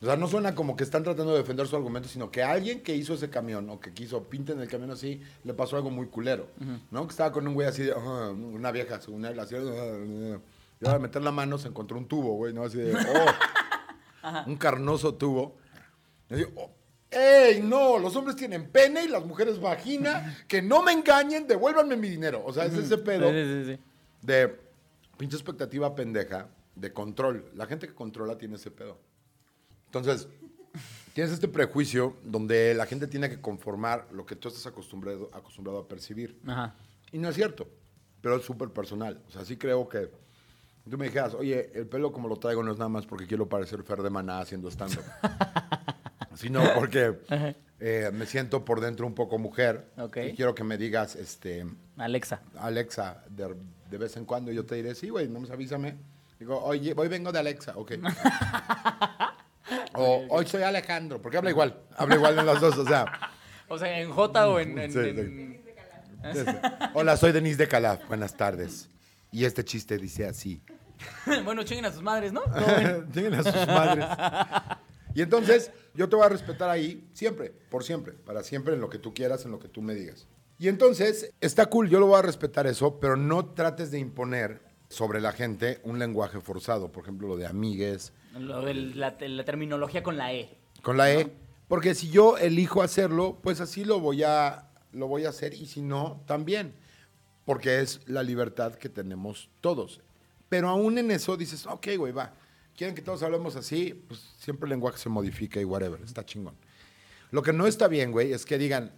O 0.02 0.06
sea, 0.06 0.16
no 0.18 0.28
suena 0.28 0.56
como 0.56 0.76
que 0.76 0.84
están 0.84 1.04
tratando 1.04 1.32
de 1.34 1.40
defender 1.40 1.68
su 1.68 1.76
argumento, 1.76 2.08
sino 2.10 2.30
que 2.32 2.44
alguien 2.44 2.82
que 2.82 2.96
hizo 2.96 3.14
ese 3.14 3.30
camión 3.30 3.70
o 3.70 3.80
que 3.80 3.94
quiso 3.94 4.24
pinten 4.24 4.60
el 4.60 4.68
camión 4.68 4.92
así, 4.92 5.22
le 5.44 5.54
pasó 5.54 5.76
algo 5.78 5.90
muy 5.92 6.08
culero. 6.08 6.48
¿No? 6.92 7.06
Que 7.08 7.12
estaba 7.12 7.32
con 7.32 7.48
un 7.48 7.54
güey 7.54 7.68
así 7.68 7.84
de, 7.84 7.94
"Ah", 7.94 8.30
una 8.32 8.72
vieja, 8.72 9.00
según 9.02 9.26
él, 9.26 9.40
así, 9.40 9.56
"Ah", 9.56 10.38
y 10.82 10.86
ahora 10.86 11.00
meter 11.00 11.22
la 11.24 11.32
mano 11.32 11.58
se 11.58 11.68
encontró 11.68 11.98
un 11.98 12.08
tubo, 12.08 12.34
güey, 12.36 12.54
¿no? 12.54 12.64
Así 12.64 12.78
de, 12.78 12.94
oh, 12.96 13.26
un 14.48 14.56
carnoso 14.58 15.16
tubo. 15.16 15.58
Yo, 16.30 16.48
"Oh, 16.56 16.72
¡Ey, 17.12 17.62
no! 17.62 17.98
Los 17.98 18.16
hombres 18.16 18.36
tienen 18.36 18.70
pene 18.70 19.04
y 19.06 19.08
las 19.08 19.24
mujeres 19.26 19.60
vagina. 19.60 20.38
Que 20.48 20.62
no 20.62 20.82
me 20.84 20.92
engañen, 20.92 21.48
devuélvanme 21.48 21.96
mi 21.96 22.10
dinero. 22.10 22.44
O 22.46 22.52
sea, 22.52 22.66
es 22.66 22.74
ese 22.74 22.98
pedo 22.98 23.30
Sí, 23.32 23.44
sí, 23.66 23.74
sí. 23.76 23.80
de 24.22 24.60
pinche 25.18 25.36
expectativa 25.38 25.96
pendeja 25.96 26.50
de 26.76 26.92
control. 26.92 27.50
La 27.56 27.68
gente 27.68 27.88
que 27.88 27.94
controla 27.94 28.38
tiene 28.38 28.56
ese 28.56 28.70
pedo. 28.72 28.98
Entonces, 29.86 30.28
tienes 31.14 31.32
este 31.32 31.48
prejuicio 31.48 32.18
donde 32.24 32.74
la 32.74 32.86
gente 32.86 33.08
tiene 33.08 33.30
que 33.30 33.40
conformar 33.40 34.08
lo 34.12 34.26
que 34.26 34.36
tú 34.36 34.50
estás 34.50 34.66
acostumbrado, 34.66 35.30
acostumbrado 35.34 35.80
a 35.80 35.88
percibir. 35.88 36.38
Ajá. 36.48 36.76
Y 37.14 37.18
no 37.20 37.30
es 37.30 37.36
cierto, 37.36 37.66
pero 38.20 38.36
es 38.36 38.44
súper 38.44 38.70
personal. 38.72 39.22
O 39.30 39.32
sea, 39.32 39.46
sí 39.46 39.56
creo 39.56 39.88
que 39.88 40.10
tú 40.90 40.98
me 40.98 41.06
dijeras, 41.06 41.34
oye, 41.36 41.72
el 41.76 41.88
pelo 41.88 42.12
como 42.12 42.28
lo 42.28 42.36
traigo 42.36 42.62
no 42.62 42.74
es 42.74 42.78
nada 42.78 42.90
más 42.90 43.06
porque 43.06 43.26
quiero 43.26 43.48
parecer 43.48 43.84
Fer 43.84 44.02
de 44.02 44.10
Maná 44.10 44.40
haciendo 44.40 44.70
stand-up. 44.70 45.04
sino 46.36 46.64
porque 46.76 47.14
eh, 47.80 48.10
me 48.14 48.26
siento 48.26 48.64
por 48.64 48.80
dentro 48.82 49.06
un 49.08 49.16
poco 49.16 49.38
mujer. 49.38 49.86
Ok. 49.98 50.18
Y 50.18 50.34
quiero 50.36 50.56
que 50.56 50.64
me 50.64 50.78
digas, 50.78 51.16
este, 51.16 51.66
Alexa. 51.98 52.42
Alexa, 52.60 53.24
de, 53.30 53.56
de 53.90 53.98
vez 53.98 54.16
en 54.18 54.26
cuando. 54.26 54.52
Yo 54.52 54.66
te 54.66 54.76
diré, 54.76 54.96
sí, 54.96 55.10
güey, 55.10 55.28
no 55.28 55.40
me 55.40 55.52
avísame. 55.52 55.96
Digo, 56.40 56.62
oye, 56.64 56.94
hoy 56.96 57.08
vengo 57.08 57.32
de 57.32 57.40
Alexa, 57.40 57.74
ok. 57.76 57.94
o 59.94 60.26
hoy 60.30 60.46
soy 60.46 60.64
Alejandro, 60.64 61.22
porque 61.22 61.38
habla 61.38 61.50
igual. 61.50 61.78
Habla 61.98 62.16
igual 62.16 62.40
en 62.40 62.46
las 62.46 62.62
dos, 62.62 62.78
o 62.78 62.86
sea. 62.86 63.06
O 63.68 63.80
sea, 63.80 64.00
en 64.00 64.12
J 64.12 64.48
o 64.48 64.60
en. 64.60 64.78
en- 64.78 64.92
Sí, 64.94 65.00
en- 65.00 65.62
sí. 66.36 66.40
Hola, 66.94 67.18
soy 67.18 67.32
Denise 67.32 67.58
de 67.58 67.68
Calaf. 67.68 68.08
Buenas 68.08 68.38
tardes. 68.38 68.88
Y 69.32 69.44
este 69.44 69.66
chiste 69.66 69.98
dice 69.98 70.28
así. 70.28 70.62
bueno, 71.44 71.64
chinguen 71.64 71.86
a 71.86 71.92
sus 71.92 72.04
madres, 72.04 72.32
¿no? 72.32 72.44
Tienen 73.12 73.34
a 73.34 73.42
sus 73.44 73.68
madres. 73.68 74.06
Y 75.16 75.24
entonces, 75.24 75.72
yo 75.96 76.10
te 76.10 76.16
voy 76.16 76.26
a 76.26 76.30
respetar 76.30 76.70
ahí 76.70 77.08
siempre, 77.14 77.52
por 77.70 77.84
siempre, 77.84 78.14
para 78.14 78.44
siempre 78.44 78.74
en 78.74 78.82
lo 78.82 78.90
que 78.90 79.00
tú 79.00 79.14
quieras, 79.14 79.46
en 79.46 79.52
lo 79.52 79.60
que 79.60 79.68
tú 79.68 79.82
me 79.82 79.96
digas. 79.96 80.28
Y 80.58 80.68
entonces, 80.68 81.34
está 81.42 81.66
cool, 81.68 81.90
yo 81.90 82.00
lo 82.00 82.08
voy 82.08 82.20
a 82.20 82.22
respetar 82.22 82.66
eso, 82.68 83.00
pero 83.00 83.18
no 83.18 83.46
trates 83.48 83.92
de 83.92 84.00
imponer 84.00 84.62
sobre 84.88 85.20
la 85.20 85.32
gente 85.32 85.80
un 85.84 86.00
lenguaje 86.00 86.40
forzado, 86.40 86.92
por 86.92 87.04
ejemplo, 87.04 87.28
lo 87.28 87.38
de 87.38 87.48
amigues, 87.48 88.14
Lo 88.38 88.62
de 88.62 88.74
la, 88.74 89.16
la 89.20 89.46
terminología 89.46 90.04
con 90.04 90.18
la 90.18 90.34
E. 90.34 90.58
con 90.82 90.98
la 90.98 91.12
E, 91.12 91.32
porque 91.68 91.96
si 91.96 92.10
yo 92.10 92.38
elijo 92.38 92.82
hacerlo, 92.82 93.40
pues 93.42 93.60
así 93.60 93.84
lo 93.84 94.00
voy 94.00 94.24
a 94.24 94.70
lo 94.96 95.08
voy 95.08 95.26
a 95.26 95.30
hacer 95.30 95.54
y 95.54 95.66
si 95.66 95.82
no, 95.82 96.22
también, 96.26 96.74
porque 97.44 97.82
es 97.82 98.00
la 98.08 98.24
libertad 98.24 98.76
que 98.76 98.88
tenemos 98.90 99.50
todos. 99.62 100.02
Pero 100.48 100.70
aún 100.70 100.98
en 100.98 101.12
eso 101.12 101.36
dices, 101.36 101.66
ok, 101.66 101.88
güey, 101.98 102.14
va. 102.14 102.34
Quieren 102.76 102.96
que 102.96 103.02
todos 103.02 103.24
hablemos 103.24 103.56
así, 103.56 103.94
pues 104.08 104.20
siempre 104.38 104.66
el 104.66 104.72
lenguaje 104.72 104.98
se 104.98 105.10
modifica 105.10 105.60
y 105.62 105.66
whatever, 105.66 106.02
está 106.02 106.26
chingón. 106.26 106.56
Lo 107.32 107.42
que 107.42 107.54
no 107.54 107.68
está 107.68 107.88
bien, 107.88 108.12
güey, 108.12 108.34
es 108.34 108.46
que 108.46 108.58
digan 108.58 108.92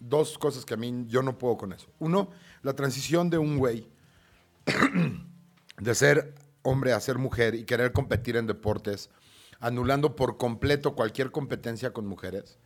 dos 0.00 0.36
cosas 0.36 0.64
que 0.64 0.74
a 0.74 0.76
mí 0.76 1.04
yo 1.08 1.22
no 1.22 1.38
puedo 1.38 1.56
con 1.56 1.72
eso. 1.72 1.86
Uno, 2.00 2.30
la 2.62 2.74
transición 2.74 3.30
de 3.30 3.38
un 3.38 3.56
güey 3.56 3.86
de 5.78 5.94
ser 5.94 6.34
hombre 6.62 6.92
a 6.92 7.00
ser 7.00 7.18
mujer 7.18 7.54
y 7.54 7.64
querer 7.64 7.92
competir 7.92 8.36
en 8.36 8.46
deportes, 8.46 9.10
anulando 9.60 10.16
por 10.16 10.36
completo 10.36 10.94
cualquier 10.94 11.30
competencia 11.30 11.92
con 11.92 12.06
mujeres. 12.06 12.58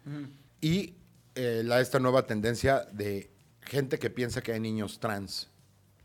Y 0.61 0.95
eh, 1.35 1.63
la, 1.65 1.81
esta 1.81 1.99
nueva 1.99 2.27
tendencia 2.27 2.87
de 2.93 3.31
gente 3.63 3.99
que 3.99 4.11
piensa 4.11 4.43
que 4.43 4.53
hay 4.53 4.61
niños 4.61 4.99
trans, 5.01 5.51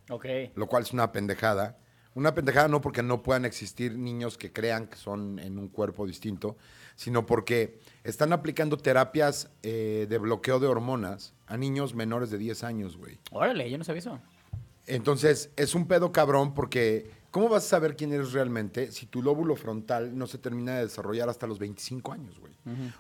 Ok. 0.10 0.26
lo 0.56 0.68
cual 0.68 0.84
es 0.84 0.92
una 0.94 1.12
pendejada. 1.12 1.78
Una 2.14 2.34
pendejada 2.36 2.68
no 2.68 2.82
porque 2.82 3.02
no 3.04 3.24
puedan 3.24 3.46
existir 3.46 3.98
niños 3.98 4.38
que 4.38 4.52
crean 4.52 4.88
que 4.88 4.98
son 4.98 5.40
en 5.40 5.58
un 5.58 5.70
cuerpo 5.70 6.06
distinto, 6.06 6.58
sino 6.96 7.26
porque 7.26 7.80
están 8.04 8.34
aplicando 8.34 8.78
terapias 8.78 9.50
eh, 9.64 10.08
de 10.10 10.18
bloqueo 10.18 10.60
de 10.60 10.68
hormonas 10.68 11.34
a 11.48 11.56
niños 11.58 11.96
menores 11.96 12.30
de 12.30 12.38
10 12.38 12.64
años, 12.66 12.98
güey. 12.98 13.18
Órale, 13.32 13.70
yo 13.72 13.78
no 13.78 13.84
sabía 13.84 14.00
eso. 14.00 14.20
Entonces, 14.88 15.52
es 15.56 15.76
un 15.76 15.88
pedo 15.88 16.12
cabrón 16.12 16.54
porque 16.54 17.10
¿cómo 17.30 17.48
vas 17.50 17.64
a 17.66 17.68
saber 17.70 17.96
quién 17.96 18.12
eres 18.12 18.34
realmente 18.34 18.92
si 18.92 19.06
tu 19.06 19.22
lóbulo 19.22 19.56
frontal 19.56 20.18
no 20.18 20.28
se 20.28 20.38
termina 20.38 20.76
de 20.78 20.84
desarrollar 20.84 21.30
hasta 21.30 21.48
los 21.48 21.60
25 21.60 22.12
años, 22.12 22.40
güey? 22.40 22.52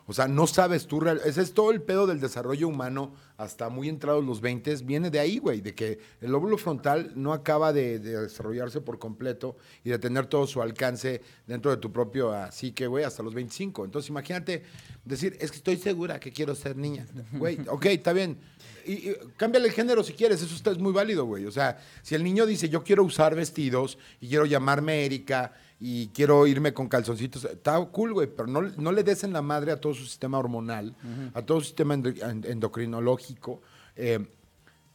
O 0.07 0.13
sea, 0.13 0.27
no 0.27 0.47
sabes 0.47 0.87
tú, 0.87 0.99
real- 1.01 1.21
ese 1.25 1.41
es 1.41 1.53
todo 1.53 1.71
el 1.71 1.81
pedo 1.81 2.07
del 2.07 2.19
desarrollo 2.19 2.67
humano 2.67 3.13
hasta 3.41 3.69
muy 3.69 3.89
entrados 3.89 4.23
los 4.23 4.39
20, 4.39 4.75
viene 4.83 5.09
de 5.09 5.19
ahí, 5.19 5.39
güey, 5.39 5.61
de 5.61 5.73
que 5.73 5.99
el 6.21 6.31
lóbulo 6.31 6.59
frontal 6.59 7.11
no 7.15 7.33
acaba 7.33 7.73
de, 7.73 7.97
de 7.97 8.21
desarrollarse 8.21 8.81
por 8.81 8.99
completo 8.99 9.57
y 9.83 9.89
de 9.89 9.97
tener 9.97 10.27
todo 10.27 10.45
su 10.45 10.61
alcance 10.61 11.21
dentro 11.47 11.71
de 11.71 11.77
tu 11.77 11.91
propio 11.91 12.31
psique, 12.51 12.85
güey, 12.85 13.03
hasta 13.03 13.23
los 13.23 13.33
25. 13.33 13.83
Entonces, 13.83 14.09
imagínate 14.09 14.63
decir, 15.03 15.37
es 15.39 15.49
que 15.49 15.57
estoy 15.57 15.77
segura 15.77 16.19
que 16.19 16.31
quiero 16.31 16.53
ser 16.53 16.75
niña. 16.75 17.07
Güey, 17.33 17.57
ok, 17.67 17.85
está 17.87 18.13
bien. 18.13 18.37
Y, 18.85 19.09
y 19.09 19.15
cámbiale 19.37 19.67
el 19.67 19.73
género 19.73 20.03
si 20.03 20.13
quieres, 20.13 20.41
eso 20.41 20.53
está, 20.53 20.69
es 20.71 20.77
muy 20.77 20.91
válido, 20.91 21.25
güey. 21.25 21.45
O 21.45 21.51
sea, 21.51 21.79
si 22.03 22.13
el 22.13 22.23
niño 22.23 22.45
dice, 22.45 22.69
yo 22.69 22.83
quiero 22.83 23.03
usar 23.03 23.35
vestidos 23.35 23.97
y 24.19 24.27
quiero 24.27 24.45
llamarme 24.45 25.05
Erika 25.05 25.53
y 25.83 26.09
quiero 26.09 26.45
irme 26.45 26.73
con 26.75 26.87
calzoncitos, 26.87 27.43
está 27.43 27.83
cool, 27.87 28.13
güey, 28.13 28.27
pero 28.27 28.45
no, 28.47 28.61
no 28.61 28.91
le 28.91 29.03
des 29.03 29.23
en 29.23 29.33
la 29.33 29.41
madre 29.41 29.71
a 29.71 29.81
todo 29.81 29.95
su 29.95 30.03
sistema 30.05 30.37
hormonal, 30.37 30.95
a 31.33 31.41
todo 31.41 31.59
su 31.59 31.65
sistema 31.65 31.95
endo- 31.95 32.09
en- 32.23 32.45
endocrinológico, 32.45 33.61
eh, 33.95 34.19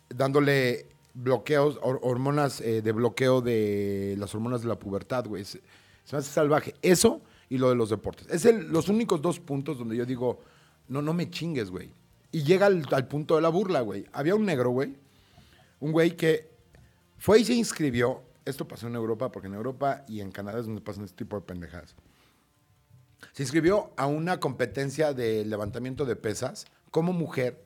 dándole 0.09 0.87
bloqueos, 1.15 1.79
hor- 1.83 1.99
hormonas 2.03 2.61
eh, 2.61 2.83
de 2.83 2.93
bloqueo 2.93 3.41
de 3.41 4.15
las 4.19 4.35
hormonas 4.35 4.63
de 4.63 4.69
la 4.69 4.79
pubertad, 4.79 5.27
güey. 5.27 5.45
Se, 5.45 5.59
se 6.05 6.15
me 6.15 6.19
hace 6.19 6.31
salvaje. 6.31 6.75
Eso 6.83 7.21
y 7.49 7.59
lo 7.59 7.69
de 7.71 7.75
los 7.75 7.91
deportes. 7.91 8.29
Es 8.31 8.45
el- 8.45 8.69
los 8.69 8.89
únicos 8.89 9.21
dos 9.23 9.41
puntos 9.41 9.79
donde 9.79 9.97
yo 9.97 10.07
digo, 10.07 10.41
no, 10.89 11.03
no 11.03 11.13
me 11.15 11.31
chingues, 11.31 11.71
güey. 11.71 11.91
Y 12.33 12.43
llega 12.45 12.67
al, 12.67 12.85
al 12.93 13.09
punto 13.09 13.35
de 13.37 13.43
la 13.43 13.49
burla, 13.49 13.81
güey. 13.81 14.07
Había 14.13 14.35
un 14.35 14.45
negro, 14.45 14.71
güey. 14.71 14.95
Un 15.81 15.91
güey 15.93 16.17
que 16.17 16.49
fue 17.19 17.41
y 17.41 17.45
se 17.45 17.55
inscribió. 17.55 18.23
Esto 18.47 18.67
pasó 18.67 18.87
en 18.87 18.95
Europa, 18.95 19.31
porque 19.31 19.49
en 19.49 19.55
Europa 19.55 20.05
y 20.09 20.21
en 20.21 20.31
Canadá 20.31 20.61
es 20.61 20.67
donde 20.67 20.81
pasan 20.81 21.05
este 21.05 21.17
tipo 21.17 21.37
de 21.37 21.43
pendejadas. 21.43 21.95
Se 23.33 23.43
inscribió 23.43 23.93
a 23.97 24.07
una 24.07 24.41
competencia 24.41 25.13
de 25.13 25.45
levantamiento 25.45 26.05
de 26.05 26.17
pesas 26.17 26.67
como 26.91 27.13
mujer. 27.13 27.65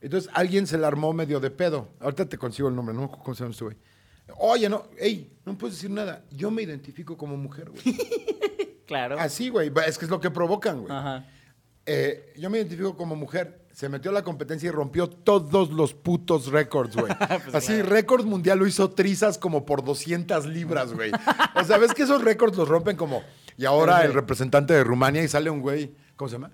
Entonces 0.00 0.30
alguien 0.34 0.66
se 0.66 0.78
la 0.78 0.88
armó 0.88 1.12
medio 1.12 1.38
de 1.38 1.50
pedo. 1.50 1.90
Ahorita 2.00 2.28
te 2.28 2.38
consigo 2.38 2.68
el 2.68 2.74
nombre, 2.74 2.94
¿no? 2.94 3.10
¿Cómo 3.10 3.34
se 3.34 3.44
llama 3.44 3.52
este 3.52 3.64
güey? 3.64 3.76
Oye, 4.38 4.68
no, 4.68 4.84
ey, 4.98 5.38
no 5.44 5.56
puedes 5.56 5.76
decir 5.76 5.90
nada. 5.90 6.24
Yo 6.30 6.50
me 6.50 6.62
identifico 6.62 7.16
como 7.16 7.36
mujer, 7.36 7.70
güey. 7.70 7.82
Claro. 8.86 9.18
Así, 9.18 9.48
güey. 9.48 9.72
Es 9.84 9.98
que 9.98 10.04
es 10.04 10.10
lo 10.12 10.20
que 10.20 10.30
provocan, 10.30 10.82
güey. 10.82 10.92
Ajá. 10.92 11.26
Eh, 11.84 12.32
yo 12.36 12.48
me 12.50 12.58
identifico 12.58 12.96
como 12.96 13.16
mujer. 13.16 13.65
Se 13.76 13.90
metió 13.90 14.10
a 14.10 14.14
la 14.14 14.24
competencia 14.24 14.68
y 14.68 14.70
rompió 14.70 15.06
todos 15.06 15.70
los 15.70 15.92
putos 15.92 16.46
récords, 16.46 16.96
güey. 16.96 17.12
Pues 17.44 17.54
Así, 17.54 17.82
récord 17.82 18.24
mundial 18.24 18.58
lo 18.58 18.66
hizo 18.66 18.88
trizas 18.92 19.36
como 19.36 19.66
por 19.66 19.84
200 19.84 20.46
libras, 20.46 20.94
güey. 20.94 21.12
O 21.54 21.62
sea, 21.62 21.76
ves 21.76 21.92
que 21.92 22.04
esos 22.04 22.24
récords 22.24 22.56
los 22.56 22.68
rompen 22.68 22.96
como... 22.96 23.22
Y 23.58 23.66
ahora 23.66 24.02
el 24.06 24.14
representante 24.14 24.72
de 24.72 24.82
Rumania 24.82 25.22
y 25.22 25.28
sale 25.28 25.50
un 25.50 25.60
güey... 25.60 25.94
¿Cómo 26.16 26.30
se 26.30 26.36
llama? 26.36 26.52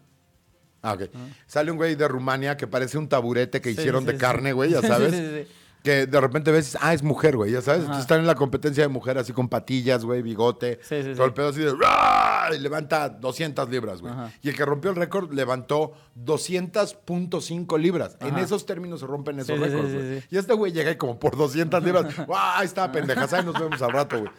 Ah, 0.83 0.95
ok. 0.95 1.03
Sale 1.47 1.71
un 1.71 1.77
güey 1.77 1.95
de 1.95 2.09
Rumania 2.09 2.57
que 2.57 2.67
parece 2.67 2.99
un 2.99 3.09
taburete 3.09 3.61
que 3.61 3.73
Sí, 3.73 3.79
hicieron 3.79 4.01
sí, 4.03 4.07
de 4.09 4.13
sí. 4.15 4.19
carne, 4.19 4.53
güey, 4.53 4.71
ya 4.73 4.81
sabes. 4.83 5.15
sí, 5.15 5.19
sí, 5.19 5.45
sí. 5.45 5.53
Que 5.85 6.07
de 6.07 6.21
repente 6.21 6.51
ves, 6.51 6.77
ah, 6.81 6.93
es 6.93 7.05
mujer, 7.05 7.37
güey, 7.37 7.53
ya 7.53 7.63
sabes. 7.63 7.83
Entonces 7.83 8.03
están 8.03 8.19
en 8.19 8.27
la 8.27 8.35
competencia 8.35 8.83
de 8.83 8.89
mujer 8.89 9.17
así 9.19 9.33
con 9.33 9.49
patillas, 9.49 10.05
güey, 10.05 10.23
bigote. 10.23 10.81
Sí, 10.83 11.05
sí, 11.05 11.13
todo 11.15 11.27
el 11.27 11.35
pedo 11.35 11.51
así 11.51 11.61
de... 11.61 11.73
¡ra! 11.73 12.32
Y 12.55 12.59
levanta 12.59 13.09
200 13.09 13.69
libras, 13.69 14.01
güey. 14.01 14.13
Y 14.43 14.49
el 14.49 14.57
que 14.57 14.65
rompió 14.65 14.91
el 14.91 14.97
récord 14.97 15.33
levantó 15.33 15.93
200.5 16.25 17.79
libras. 17.79 18.17
En 18.21 18.39
esos 18.39 18.67
términos 18.67 19.01
se 19.01 19.07
rompen 19.07 19.39
esos 19.41 19.57
Sí, 19.57 19.63
récords, 19.63 19.93
güey. 19.93 20.15
sí, 20.15 20.21
sí. 20.21 20.27
Y 20.31 20.39
este 20.39 20.55
güey 20.55 20.73
llega 20.73 20.91
y 20.91 20.97
como 20.97 21.19
por 21.19 21.37
200 21.37 21.83
libras. 21.83 22.17
¡Guau! 22.27 22.59
Ahí 22.59 22.67
está, 22.67 22.91
pendejas. 22.91 23.33
Ahí 23.33 23.45
nos 23.45 23.59
vemos 23.59 23.81
al 23.83 23.93
rato, 23.93 24.19
güey. 24.21 24.31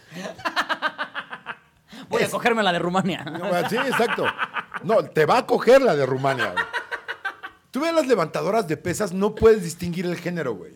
Voy 2.09 2.22
a 2.24 2.30
cogerme 2.30 2.64
la 2.64 2.72
de 2.72 2.80
Rumania. 2.80 3.24
Sí, 3.70 3.76
exacto. 3.78 4.26
No, 4.84 5.03
te 5.03 5.26
va 5.26 5.39
a 5.39 5.45
coger 5.45 5.82
la 5.82 5.95
de 5.95 6.05
Rumania, 6.05 6.51
güey. 6.51 6.64
Tú 7.72 7.80
ves 7.82 7.93
las 7.93 8.05
levantadoras 8.05 8.68
de 8.68 8.78
pesas, 8.78 9.14
no 9.14 9.34
puedes 9.34 9.64
distinguir 9.64 10.05
el 10.05 10.16
género, 10.18 10.53
güey. 10.53 10.74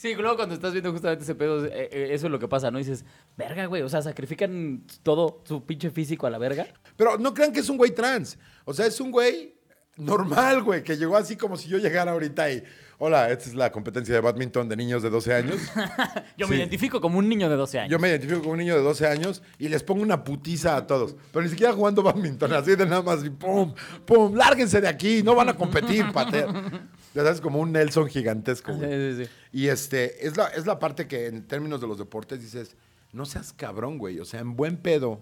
Sí, 0.00 0.14
luego 0.14 0.36
cuando 0.36 0.54
estás 0.54 0.72
viendo 0.72 0.92
justamente 0.92 1.24
ese 1.24 1.34
pedo, 1.34 1.62
eh, 1.66 1.70
eh, 1.92 2.08
eso 2.12 2.24
es 2.26 2.32
lo 2.32 2.38
que 2.38 2.48
pasa, 2.48 2.70
¿no? 2.70 2.78
Dices, 2.78 3.04
verga, 3.36 3.66
güey, 3.66 3.82
o 3.82 3.88
sea, 3.90 4.00
sacrifican 4.00 4.82
todo 5.02 5.42
su 5.44 5.66
pinche 5.66 5.90
físico 5.90 6.26
a 6.26 6.30
la 6.30 6.38
verga. 6.38 6.66
Pero 6.96 7.18
no 7.18 7.34
crean 7.34 7.52
que 7.52 7.60
es 7.60 7.68
un 7.68 7.76
güey 7.76 7.90
trans. 7.90 8.38
O 8.64 8.72
sea, 8.72 8.86
es 8.86 8.98
un 8.98 9.10
güey 9.10 9.56
normal, 9.98 10.62
güey, 10.62 10.82
que 10.82 10.96
llegó 10.96 11.18
así 11.18 11.36
como 11.36 11.58
si 11.58 11.68
yo 11.68 11.76
llegara 11.76 12.12
ahorita 12.12 12.50
y. 12.50 12.62
Hola, 13.02 13.30
esta 13.30 13.44
es 13.50 13.54
la 13.54 13.70
competencia 13.72 14.14
de 14.14 14.20
badminton 14.20 14.68
de 14.70 14.76
niños 14.76 15.02
de 15.02 15.08
12 15.10 15.32
años. 15.34 15.56
Yo 16.36 16.46
me 16.46 16.56
Sí. 16.56 16.60
identifico 16.60 17.00
como 17.00 17.18
un 17.18 17.30
niño 17.30 17.48
de 17.48 17.56
12 17.56 17.78
años. 17.78 17.90
Yo 17.90 17.98
me 17.98 18.08
identifico 18.10 18.40
como 18.40 18.52
un 18.52 18.58
niño 18.58 18.74
de 18.76 18.82
12 18.82 19.06
años 19.06 19.42
y 19.58 19.68
les 19.70 19.82
pongo 19.82 20.02
una 20.02 20.22
putiza 20.22 20.76
a 20.76 20.86
todos. 20.86 21.16
Pero 21.32 21.42
ni 21.42 21.48
siquiera 21.48 21.72
jugando 21.72 22.02
badminton, 22.02 22.52
así 22.52 22.76
de 22.76 22.84
nada 22.84 23.00
más 23.00 23.24
y 23.24 23.30
pum, 23.30 23.72
pum, 24.04 24.34
lárguense 24.34 24.82
de 24.82 24.88
aquí, 24.88 25.22
no 25.22 25.34
van 25.34 25.48
a 25.48 25.54
competir, 25.56 26.12
pater. 26.12 26.46
Ya 27.14 27.22
sabes, 27.24 27.40
como 27.40 27.58
un 27.58 27.72
Nelson 27.72 28.08
gigantesco, 28.08 28.72
Sí, 28.72 28.78
güey. 28.78 29.14
sí, 29.16 29.24
sí. 29.24 29.30
Y 29.52 29.66
este, 29.68 30.26
es 30.26 30.36
la, 30.36 30.46
es 30.48 30.66
la 30.66 30.78
parte 30.78 31.06
que 31.08 31.26
en 31.26 31.46
términos 31.46 31.80
de 31.80 31.86
los 31.88 31.98
deportes 31.98 32.40
dices, 32.40 32.76
no 33.12 33.24
seas 33.26 33.52
cabrón, 33.52 33.98
güey. 33.98 34.20
O 34.20 34.24
sea, 34.24 34.40
en 34.40 34.54
buen 34.56 34.76
pedo. 34.76 35.20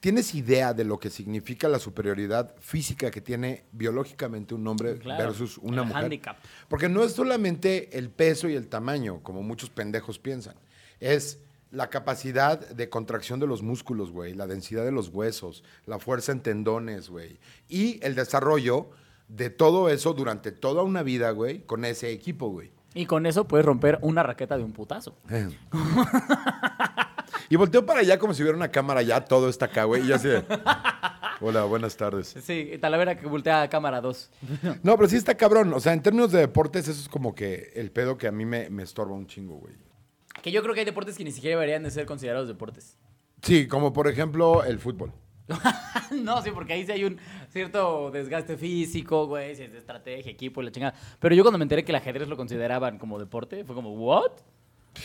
¿Tienes 0.00 0.32
idea 0.36 0.74
de 0.74 0.84
lo 0.84 1.00
que 1.00 1.10
significa 1.10 1.68
la 1.68 1.80
superioridad 1.80 2.54
física 2.60 3.10
que 3.10 3.20
tiene 3.20 3.64
biológicamente 3.72 4.54
un 4.54 4.64
hombre 4.68 4.96
Claro, 4.98 5.24
versus 5.24 5.58
una 5.58 5.82
el 5.82 5.88
mujer? 5.88 6.04
handicap. 6.04 6.36
Porque 6.68 6.88
no 6.88 7.02
es 7.02 7.12
solamente 7.12 7.98
el 7.98 8.08
peso 8.08 8.48
y 8.48 8.54
el 8.54 8.68
tamaño, 8.68 9.20
como 9.24 9.42
muchos 9.42 9.70
pendejos 9.70 10.20
piensan. 10.20 10.54
Es 11.00 11.38
la 11.72 11.90
capacidad 11.90 12.60
de 12.60 12.88
contracción 12.88 13.40
de 13.40 13.48
los 13.48 13.62
músculos, 13.62 14.12
güey, 14.12 14.34
la 14.34 14.46
densidad 14.46 14.84
de 14.84 14.92
los 14.92 15.08
huesos, 15.08 15.64
la 15.84 15.98
fuerza 15.98 16.30
en 16.30 16.40
tendones, 16.42 17.10
güey. 17.10 17.40
Y 17.68 17.98
el 18.04 18.14
desarrollo 18.14 18.90
de 19.28 19.50
todo 19.50 19.88
eso 19.88 20.14
durante 20.14 20.52
toda 20.52 20.82
una 20.82 21.02
vida, 21.02 21.30
güey, 21.30 21.60
con 21.60 21.84
ese 21.84 22.10
equipo, 22.10 22.48
güey. 22.48 22.70
Y 22.94 23.06
con 23.06 23.26
eso 23.26 23.46
puedes 23.46 23.64
romper 23.64 23.98
una 24.02 24.22
raqueta 24.22 24.56
de 24.56 24.64
un 24.64 24.72
putazo. 24.72 25.16
Eh. 25.30 25.48
y 27.50 27.56
volteo 27.56 27.84
para 27.84 28.00
allá 28.00 28.18
como 28.18 28.34
si 28.34 28.42
hubiera 28.42 28.56
una 28.56 28.70
cámara 28.70 29.02
ya, 29.02 29.24
todo 29.24 29.48
está 29.48 29.66
acá, 29.66 29.84
güey. 29.84 30.02
Y 30.02 30.08
yo 30.08 30.16
así 30.16 30.28
de, 30.28 30.44
Hola, 31.40 31.64
buenas 31.64 31.96
tardes. 31.96 32.34
Sí, 32.42 32.72
Talavera 32.80 33.16
que 33.16 33.26
voltea 33.26 33.62
a 33.62 33.68
cámara 33.68 34.00
2. 34.00 34.30
No, 34.82 34.96
pero 34.96 35.08
sí 35.08 35.16
está 35.16 35.36
cabrón. 35.36 35.72
O 35.72 35.80
sea, 35.80 35.92
en 35.92 36.02
términos 36.02 36.32
de 36.32 36.40
deportes, 36.40 36.88
eso 36.88 37.00
es 37.00 37.08
como 37.08 37.34
que 37.34 37.72
el 37.76 37.92
pedo 37.92 38.18
que 38.18 38.26
a 38.26 38.32
mí 38.32 38.44
me, 38.44 38.70
me 38.70 38.82
estorba 38.82 39.14
un 39.14 39.26
chingo, 39.26 39.54
güey. 39.54 39.74
Que 40.42 40.50
yo 40.50 40.62
creo 40.62 40.74
que 40.74 40.80
hay 40.80 40.86
deportes 40.86 41.16
que 41.16 41.24
ni 41.24 41.32
siquiera 41.32 41.56
deberían 41.56 41.82
de 41.82 41.90
ser 41.90 42.06
considerados 42.06 42.48
deportes. 42.48 42.96
Sí, 43.42 43.68
como 43.68 43.92
por 43.92 44.08
ejemplo 44.08 44.64
el 44.64 44.78
fútbol. 44.78 45.12
no, 46.22 46.42
sí, 46.42 46.50
porque 46.52 46.72
ahí 46.74 46.84
sí 46.86 46.92
hay 46.92 47.04
un 47.04 47.18
cierto 47.50 48.10
desgaste 48.10 48.56
físico, 48.56 49.26
güey, 49.26 49.56
si 49.56 49.62
es 49.62 49.72
de 49.72 49.78
estrategia, 49.78 50.30
equipo 50.30 50.60
y 50.60 50.66
la 50.66 50.72
chingada. 50.72 50.94
Pero 51.18 51.34
yo 51.34 51.42
cuando 51.42 51.58
me 51.58 51.64
enteré 51.64 51.84
que 51.84 51.92
el 51.92 51.96
ajedrez 51.96 52.28
lo 52.28 52.36
consideraban 52.36 52.98
como 52.98 53.18
deporte, 53.18 53.64
fue 53.64 53.74
como, 53.74 53.94
¿what? 53.94 54.32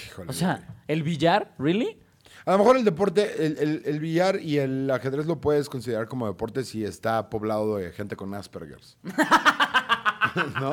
Híjole, 0.07 0.29
O 0.29 0.33
sea, 0.33 0.67
¿el 0.87 1.03
billar? 1.03 1.53
¿Really? 1.59 1.97
A 2.45 2.51
lo 2.53 2.57
mejor 2.57 2.77
el 2.77 2.83
deporte, 2.83 3.45
el, 3.45 3.57
el- 3.57 3.81
el 3.85 3.99
billar 3.99 4.39
y 4.41 4.57
el 4.57 4.89
ajedrez 4.91 5.25
lo 5.27 5.39
puedes 5.39 5.69
considerar 5.69 6.07
como 6.07 6.27
deporte 6.27 6.63
si 6.65 6.83
está 6.83 7.29
poblado 7.29 7.77
de 7.77 7.91
gente 7.91 8.15
con 8.15 8.33
Asperger's. 8.33 8.97
¿No? 10.59 10.71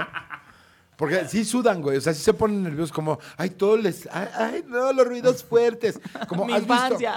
Porque 1.01 1.27
sí 1.27 1.47
sudan, 1.47 1.81
güey. 1.81 1.97
O 1.97 2.01
sea, 2.03 2.13
sí 2.13 2.23
se 2.23 2.35
ponen 2.35 2.63
nerviosos 2.63 2.93
como, 2.93 3.19
ay, 3.39 3.49
todo 3.49 3.79
les. 3.79 4.07
Ay, 4.13 4.29
ay, 4.35 4.65
no, 4.69 4.93
los 4.93 5.07
ruidos 5.07 5.43
fuertes. 5.51 5.99
Como, 6.29 6.45
Mi 6.45 6.53
¿has 6.53 6.61
visto- 6.61 6.75
infancia. 6.75 7.15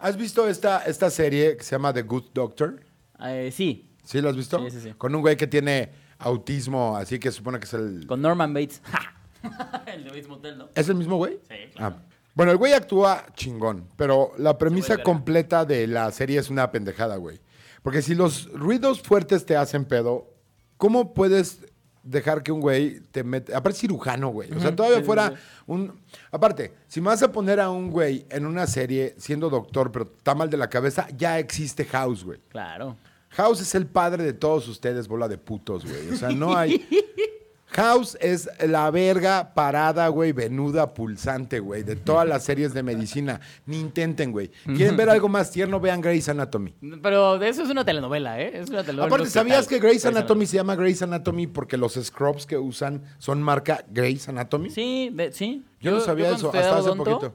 ¿Has 0.00 0.16
visto 0.16 0.48
esta, 0.48 0.82
esta 0.84 1.10
serie 1.10 1.56
que 1.56 1.64
se 1.64 1.72
llama 1.72 1.92
The 1.92 2.02
Good 2.02 2.26
Doctor? 2.32 2.80
Eh, 3.24 3.50
sí, 3.52 3.90
¿Sí 4.04 4.20
lo 4.20 4.28
has 4.28 4.36
visto? 4.36 4.60
Sí, 4.60 4.70
sí, 4.70 4.80
sí. 4.80 4.94
Con 4.96 5.12
un 5.12 5.22
güey 5.22 5.36
que 5.36 5.48
tiene 5.48 5.90
autismo, 6.20 6.96
así 6.96 7.18
que 7.18 7.32
supone 7.32 7.58
que 7.58 7.64
es 7.64 7.74
el. 7.74 8.06
con 8.06 8.22
Norman 8.22 8.54
Bates. 8.54 8.80
el 9.86 10.04
de 10.04 10.10
Bates 10.10 10.28
Motel, 10.28 10.58
¿no? 10.58 10.68
¿Es 10.76 10.88
el 10.88 10.94
mismo 10.94 11.16
güey? 11.16 11.40
Sí, 11.48 11.56
claro. 11.74 11.96
Ah. 11.98 12.02
Bueno, 12.34 12.52
el 12.52 12.58
güey 12.58 12.74
actúa 12.74 13.26
chingón, 13.34 13.88
pero 13.96 14.32
la 14.38 14.56
premisa 14.56 14.98
completa 15.02 15.64
de 15.64 15.88
la 15.88 16.12
serie 16.12 16.38
es 16.38 16.48
una 16.48 16.70
pendejada, 16.70 17.16
güey. 17.16 17.40
Porque 17.82 18.02
si 18.02 18.14
los 18.14 18.52
ruidos 18.52 19.02
fuertes 19.02 19.44
te 19.46 19.56
hacen 19.56 19.84
pedo, 19.84 20.32
¿cómo 20.76 21.12
puedes 21.12 21.65
dejar 22.06 22.42
que 22.42 22.52
un 22.52 22.60
güey 22.60 23.00
te 23.10 23.24
mete... 23.24 23.54
Aparte 23.54 23.78
cirujano, 23.78 24.28
güey. 24.28 24.52
O 24.52 24.60
sea, 24.60 24.74
todavía 24.74 25.02
fuera 25.02 25.34
un... 25.66 26.00
Aparte, 26.30 26.74
si 26.86 27.00
me 27.00 27.08
vas 27.08 27.22
a 27.22 27.32
poner 27.32 27.60
a 27.60 27.70
un 27.70 27.90
güey 27.90 28.26
en 28.30 28.46
una 28.46 28.66
serie 28.66 29.14
siendo 29.18 29.50
doctor, 29.50 29.92
pero 29.92 30.12
está 30.16 30.34
mal 30.34 30.48
de 30.48 30.56
la 30.56 30.68
cabeza, 30.70 31.08
ya 31.16 31.38
existe 31.38 31.84
House, 31.84 32.24
güey. 32.24 32.38
Claro. 32.48 32.96
House 33.30 33.60
es 33.60 33.74
el 33.74 33.86
padre 33.86 34.24
de 34.24 34.32
todos 34.32 34.68
ustedes, 34.68 35.08
bola 35.08 35.28
de 35.28 35.36
putos, 35.38 35.84
güey. 35.84 36.10
O 36.10 36.16
sea, 36.16 36.30
no 36.30 36.56
hay. 36.56 36.86
House 37.76 38.16
es 38.20 38.48
la 38.66 38.90
verga 38.90 39.52
parada, 39.54 40.08
güey, 40.08 40.32
venuda, 40.32 40.94
pulsante, 40.94 41.60
güey, 41.60 41.82
de 41.82 41.94
todas 41.96 42.26
las 42.26 42.42
series 42.44 42.72
de 42.74 42.82
medicina. 42.82 43.40
Ni 43.66 43.78
intenten, 43.78 44.32
güey. 44.32 44.50
¿Quieren 44.64 44.96
ver 44.96 45.10
algo 45.10 45.28
más 45.28 45.50
tierno? 45.50 45.78
Vean 45.78 46.00
Grey's 46.00 46.28
Anatomy. 46.28 46.74
Pero 47.02 47.40
eso 47.42 47.62
es 47.62 47.70
una 47.70 47.84
telenovela, 47.84 48.40
¿eh? 48.40 48.52
Es 48.58 48.70
una 48.70 48.82
telenovela. 48.82 49.14
Aparte, 49.14 49.30
¿sabías 49.30 49.66
que 49.68 49.78
Grey's 49.78 50.04
Anatomy 50.06 50.46
se 50.46 50.56
llama 50.56 50.74
Grey's 50.74 51.02
Anatomy 51.02 51.46
porque 51.46 51.76
los 51.76 51.94
scrubs 51.94 52.46
que 52.46 52.56
usan 52.58 53.02
son 53.18 53.42
marca 53.42 53.84
Grey's 53.90 54.28
Anatomy? 54.28 54.70
Sí, 54.70 55.10
de- 55.12 55.32
sí. 55.32 55.64
Yo 55.80 55.90
no 55.92 56.00
sabía 56.00 56.30
eso, 56.30 56.46
hasta 56.48 56.78
hace 56.78 56.88
odonto- 56.90 57.04
poquito. 57.04 57.34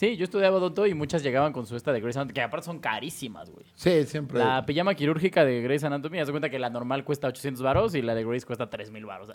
Sí, 0.00 0.16
yo 0.16 0.24
estudiaba 0.24 0.56
odonto 0.56 0.86
y 0.86 0.94
muchas 0.94 1.22
llegaban 1.22 1.52
con 1.52 1.66
su 1.66 1.76
esta 1.76 1.92
de 1.92 2.00
Grey's 2.00 2.16
Anatomy, 2.16 2.32
que 2.32 2.40
aparte 2.40 2.64
son 2.64 2.78
carísimas, 2.78 3.50
güey. 3.50 3.66
Sí, 3.74 4.06
siempre. 4.06 4.38
La 4.38 4.64
pijama 4.64 4.94
quirúrgica 4.94 5.44
de 5.44 5.60
Grey's 5.60 5.84
Anatomy, 5.84 6.20
haz 6.20 6.26
de 6.28 6.32
cuenta 6.32 6.48
que 6.48 6.58
la 6.58 6.70
normal 6.70 7.04
cuesta 7.04 7.28
800 7.28 7.62
varos 7.62 7.94
y 7.94 8.00
la 8.00 8.14
de 8.14 8.24
Grey's 8.24 8.46
cuesta 8.46 8.70
3000 8.70 9.04
varos. 9.04 9.28
A 9.28 9.34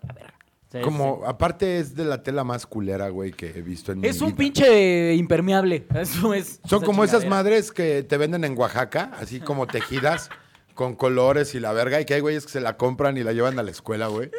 sea, 0.68 0.82
es- 0.82 0.84
Como, 0.84 1.22
aparte 1.28 1.78
es 1.78 1.96
de 1.96 2.06
la 2.06 2.24
tela 2.24 2.44
más 2.44 2.66
culera, 2.66 3.10
güey, 3.10 3.32
que 3.32 3.50
he 3.52 3.62
visto 3.62 3.92
en 3.92 4.00
mi 4.00 4.08
Es 4.08 4.22
un 4.22 4.30
vida. 4.30 4.38
pinche 4.38 5.14
impermeable. 5.14 5.86
Eso 5.94 6.34
es. 6.34 6.60
Son 6.66 6.78
esa 6.80 6.86
como 6.88 7.04
esas 7.04 7.28
madres 7.28 7.72
que 7.72 8.02
te 8.02 8.18
venden 8.18 8.44
en 8.44 8.58
Oaxaca, 8.58 9.12
así 9.20 9.40
como 9.42 9.68
tejidas, 9.68 10.32
con 10.76 10.96
colores 10.96 11.56
y 11.56 11.60
la 11.60 11.74
verga, 11.74 12.00
y 12.00 12.06
que 12.06 12.14
hay 12.14 12.22
güeyes 12.22 12.46
que 12.46 12.52
se 12.52 12.62
la 12.62 12.78
compran 12.78 13.18
y 13.18 13.24
la 13.24 13.34
llevan 13.34 13.58
a 13.58 13.64
la 13.64 13.72
escuela, 13.72 14.08
güey. 14.08 14.30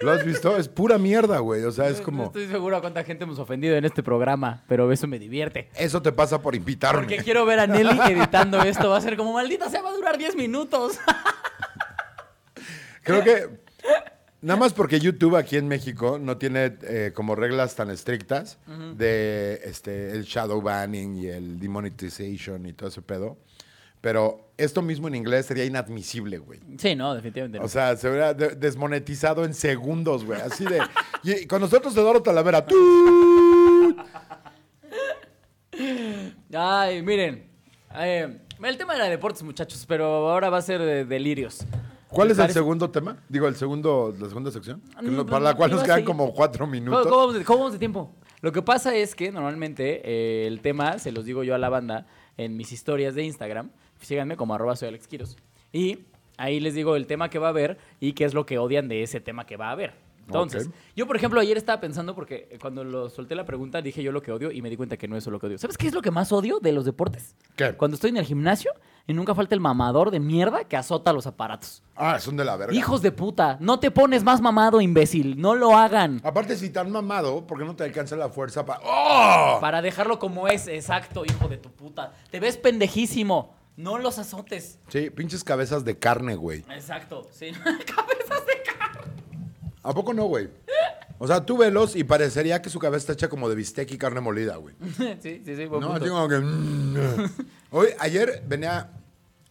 ¿Lo 0.00 0.10
has 0.12 0.24
visto? 0.26 0.56
Es 0.58 0.68
pura 0.68 0.98
mierda, 0.98 1.38
güey. 1.38 1.62
O 1.64 1.72
sea, 1.72 1.88
es 1.88 2.00
No 2.00 2.04
como... 2.04 2.24
estoy 2.24 2.46
seguro 2.48 2.76
a 2.76 2.80
cuánta 2.80 3.04
gente 3.04 3.24
hemos 3.24 3.38
ofendido 3.38 3.76
en 3.76 3.84
este 3.86 4.02
programa, 4.02 4.62
pero 4.68 4.90
eso 4.92 5.06
me 5.06 5.18
divierte. 5.18 5.70
Eso 5.76 6.02
te 6.02 6.12
pasa 6.12 6.42
por 6.42 6.54
invitarme. 6.54 7.02
Porque 7.02 7.18
quiero 7.18 7.46
ver 7.46 7.60
a 7.60 7.66
Nelly 7.66 7.98
editando 8.10 8.60
esto. 8.60 8.90
Va 8.90 8.98
a 8.98 9.00
ser 9.00 9.16
como, 9.16 9.32
maldita 9.32 9.70
sea, 9.70 9.80
va 9.80 9.90
a 9.90 9.94
durar 9.94 10.18
10 10.18 10.36
minutos. 10.36 10.98
Creo 13.02 13.22
que... 13.22 13.64
Nada 14.40 14.60
más 14.60 14.74
porque 14.74 15.00
YouTube 15.00 15.36
aquí 15.36 15.56
en 15.56 15.68
México 15.68 16.18
no 16.20 16.36
tiene 16.36 16.76
eh, 16.82 17.12
como 17.14 17.34
reglas 17.34 17.76
tan 17.76 17.88
estrictas 17.90 18.58
de 18.94 19.58
este, 19.64 20.10
el 20.10 20.24
shadow 20.24 20.60
banning 20.60 21.16
y 21.16 21.26
el 21.28 21.58
demonetization 21.58 22.66
y 22.66 22.74
todo 22.74 22.90
ese 22.90 23.00
pedo. 23.00 23.38
Pero 24.04 24.50
esto 24.58 24.82
mismo 24.82 25.08
en 25.08 25.14
inglés 25.14 25.46
sería 25.46 25.64
inadmisible, 25.64 26.36
güey. 26.36 26.60
Sí, 26.76 26.94
no, 26.94 27.14
definitivamente. 27.14 27.58
no. 27.58 27.64
O 27.64 27.68
sea, 27.68 27.96
se 27.96 28.06
hubiera 28.10 28.34
de- 28.34 28.54
desmonetizado 28.54 29.46
en 29.46 29.54
segundos, 29.54 30.26
güey. 30.26 30.38
Así 30.42 30.62
de. 30.66 30.78
Y 31.22 31.46
con 31.46 31.62
nosotros 31.62 31.96
Eduardo 31.96 32.22
Talavera. 32.22 32.66
¡tut! 32.66 33.96
Ay, 36.52 37.02
miren. 37.02 37.46
eh, 37.96 38.38
el 38.62 38.76
tema 38.76 38.94
era 38.94 39.04
deportes, 39.08 39.42
muchachos, 39.42 39.84
pero 39.88 40.04
ahora 40.30 40.50
va 40.50 40.58
a 40.58 40.62
ser 40.62 40.80
de 40.82 41.04
delirios. 41.06 41.64
¿Cuál 42.08 42.28
es 42.30 42.36
el 42.38 42.42
Parece- 42.42 42.58
segundo 42.60 42.90
tema? 42.90 43.16
Digo, 43.28 43.48
el 43.48 43.56
segundo, 43.56 44.14
la 44.20 44.28
segunda 44.28 44.50
sección. 44.50 44.82
Que 45.00 45.06
no- 45.06 45.24
Mm, 45.24 45.26
para 45.26 45.40
la 45.44 45.54
cual 45.54 45.70
iba 45.70 45.76
nos 45.76 45.82
a 45.82 45.86
quedan 45.86 45.96
seguir. 45.96 46.06
como 46.06 46.32
cuatro 46.34 46.60
¿Cómo, 46.60 46.72
minutos. 46.72 47.02
cómo 47.06 47.16
vamos 47.16 47.34
de, 47.34 47.44
cómo 47.44 47.58
vamos 47.60 47.72
de 47.72 47.78
tiempo? 47.78 48.14
Lo 48.42 48.52
que 48.52 48.60
pasa 48.62 48.94
es 48.94 49.14
que 49.14 49.32
normalmente 49.32 50.02
eh, 50.04 50.46
el 50.46 50.60
tema, 50.60 50.98
se 50.98 51.10
los 51.10 51.24
digo 51.24 51.42
yo 51.42 51.54
a 51.54 51.58
la 51.58 51.70
banda 51.70 52.06
en 52.36 52.56
mis 52.56 52.70
historias 52.72 53.14
de 53.14 53.24
Instagram, 53.24 53.70
síganme 54.04 54.36
como 54.36 54.54
arroba 54.54 54.76
soy 54.76 54.88
Alex 54.88 55.08
Quiroz, 55.08 55.36
y 55.72 56.00
ahí 56.36 56.60
les 56.60 56.74
digo 56.74 56.96
el 56.96 57.06
tema 57.06 57.30
que 57.30 57.38
va 57.38 57.48
a 57.48 57.50
haber 57.50 57.78
y 58.00 58.12
qué 58.12 58.24
es 58.24 58.34
lo 58.34 58.46
que 58.46 58.58
odian 58.58 58.88
de 58.88 59.02
ese 59.02 59.20
tema 59.20 59.46
que 59.46 59.56
va 59.56 59.68
a 59.68 59.72
haber. 59.72 60.04
Entonces, 60.26 60.70
yo 60.96 61.06
por 61.06 61.16
ejemplo 61.16 61.40
ayer 61.40 61.56
estaba 61.56 61.80
pensando 61.80 62.14
porque 62.14 62.56
cuando 62.60 62.82
lo 62.82 63.10
solté 63.10 63.34
la 63.34 63.44
pregunta 63.44 63.82
dije 63.82 64.02
yo 64.02 64.10
lo 64.10 64.22
que 64.22 64.32
odio 64.32 64.50
y 64.50 64.62
me 64.62 64.70
di 64.70 64.76
cuenta 64.76 64.96
que 64.96 65.06
no 65.06 65.16
es 65.16 65.26
lo 65.26 65.38
que 65.38 65.46
odio. 65.46 65.58
¿Sabes 65.58 65.76
qué 65.76 65.86
es 65.86 65.94
lo 65.94 66.00
que 66.00 66.10
más 66.10 66.32
odio 66.32 66.60
de 66.60 66.72
los 66.72 66.84
deportes? 66.84 67.34
¿Qué? 67.56 67.74
Cuando 67.74 67.96
estoy 67.96 68.10
en 68.10 68.16
el 68.16 68.24
gimnasio 68.24 68.72
y 69.06 69.12
nunca 69.12 69.34
falta 69.34 69.54
el 69.54 69.60
mamador 69.60 70.10
de 70.10 70.20
mierda 70.20 70.64
que 70.64 70.76
azota 70.76 71.12
los 71.12 71.26
aparatos. 71.26 71.82
Ah, 71.94 72.18
son 72.18 72.36
de 72.36 72.44
la 72.44 72.56
verga. 72.56 72.74
Hijos 72.74 73.02
de 73.02 73.12
puta, 73.12 73.58
no 73.60 73.78
te 73.78 73.90
pones 73.90 74.24
más 74.24 74.40
mamado, 74.40 74.80
imbécil, 74.80 75.38
no 75.38 75.54
lo 75.54 75.76
hagan. 75.76 76.20
Aparte, 76.24 76.56
si 76.56 76.70
tan 76.70 76.90
mamado, 76.90 77.46
¿por 77.46 77.58
qué 77.58 77.64
no 77.64 77.76
te 77.76 77.84
alcanza 77.84 78.16
la 78.16 78.30
fuerza 78.30 78.64
para. 78.64 78.80
¡Oh! 78.82 79.58
Para 79.60 79.82
dejarlo 79.82 80.18
como 80.18 80.48
es, 80.48 80.68
exacto, 80.68 81.24
hijo 81.26 81.48
de 81.48 81.58
tu 81.58 81.70
puta. 81.70 82.14
Te 82.30 82.40
ves 82.40 82.56
pendejísimo. 82.56 83.54
No 83.76 83.98
los 83.98 84.18
azotes. 84.18 84.78
Sí, 84.88 85.10
pinches 85.10 85.42
cabezas 85.44 85.84
de 85.84 85.98
carne, 85.98 86.36
güey. 86.36 86.60
Exacto, 86.70 87.28
sí. 87.32 87.50
Cabezas 87.62 88.46
de 88.46 88.62
carne. 88.64 89.12
¿A 89.82 89.92
poco 89.92 90.14
no, 90.14 90.24
güey? 90.26 90.48
O 91.18 91.26
sea, 91.26 91.44
tú 91.44 91.56
velos 91.56 91.96
y 91.96 92.04
parecería 92.04 92.60
que 92.62 92.70
su 92.70 92.78
cabeza 92.78 92.98
está 92.98 93.12
hecha 93.14 93.28
como 93.28 93.48
de 93.48 93.54
bistec 93.54 93.90
y 93.92 93.98
carne 93.98 94.20
molida, 94.20 94.56
güey. 94.56 94.74
Sí, 95.20 95.42
sí, 95.44 95.56
sí. 95.56 95.66
buen 95.66 95.80
No, 95.80 95.90
punto. 95.92 96.08
como 96.08 96.28
que. 96.28 96.38
mm, 96.38 96.96
Hoy, 97.70 97.88
ayer 97.98 98.42
venía 98.46 98.90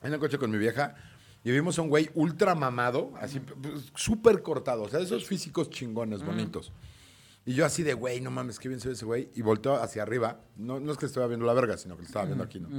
en 0.02 0.14
el 0.14 0.20
coche 0.20 0.38
con 0.38 0.52
mi 0.52 0.58
vieja 0.58 0.96
y 1.44 1.52
vimos 1.52 1.78
a 1.78 1.82
un 1.82 1.90
güey 1.90 2.10
ultra 2.14 2.56
mamado, 2.56 3.12
así 3.20 3.40
pues, 3.40 3.92
súper 3.96 4.42
cortado, 4.42 4.84
o 4.84 4.90
sea, 4.90 5.02
esos 5.02 5.26
físicos 5.26 5.70
chingones, 5.70 6.24
bonitos. 6.24 6.72
Y 7.46 7.54
yo 7.56 7.66
así 7.66 7.84
de, 7.84 7.94
güey, 7.94 8.22
no 8.22 8.32
mames, 8.32 8.58
qué 8.58 8.70
bien 8.70 8.80
se 8.80 8.88
ve 8.88 8.94
ese 8.94 9.04
güey. 9.04 9.30
Y 9.36 9.42
volteo 9.42 9.76
hacia 9.76 10.02
arriba. 10.02 10.40
No, 10.56 10.80
no 10.80 10.94
es 10.94 10.98
que 10.98 11.06
estaba 11.06 11.28
viendo 11.28 11.46
la 11.46 11.52
verga, 11.52 11.78
sino 11.78 11.96
que 11.98 12.04
lo 12.04 12.08
estaba 12.08 12.24
viendo 12.26 12.42
aquí, 12.46 12.58
¿no? 12.62 12.70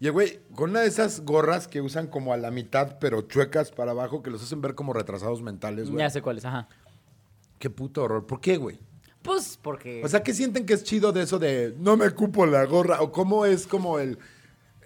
Y 0.00 0.08
güey, 0.10 0.40
con 0.54 0.70
una 0.70 0.80
de 0.80 0.88
esas 0.88 1.20
gorras 1.20 1.68
que 1.68 1.80
usan 1.80 2.06
como 2.06 2.32
a 2.32 2.36
la 2.36 2.50
mitad, 2.50 2.98
pero 2.98 3.22
chuecas 3.22 3.70
para 3.70 3.92
abajo, 3.92 4.22
que 4.22 4.30
los 4.30 4.42
hacen 4.42 4.60
ver 4.60 4.74
como 4.74 4.92
retrasados 4.92 5.42
mentales, 5.42 5.90
güey. 5.90 6.00
Ya 6.00 6.10
sé 6.10 6.22
cuáles, 6.22 6.44
ajá. 6.44 6.68
Qué 7.58 7.70
puto 7.70 8.02
horror. 8.02 8.26
¿Por 8.26 8.40
qué, 8.40 8.56
güey? 8.56 8.78
Pues 9.22 9.58
porque. 9.60 10.02
O 10.04 10.08
sea, 10.08 10.22
¿qué 10.22 10.34
sienten 10.34 10.66
que 10.66 10.74
es 10.74 10.84
chido 10.84 11.12
de 11.12 11.22
eso 11.22 11.38
de 11.38 11.74
no 11.78 11.96
me 11.96 12.10
cupo 12.10 12.46
la 12.46 12.64
gorra? 12.64 13.00
¿O 13.00 13.10
cómo 13.10 13.46
es 13.46 13.66
como 13.66 13.98
el... 13.98 14.18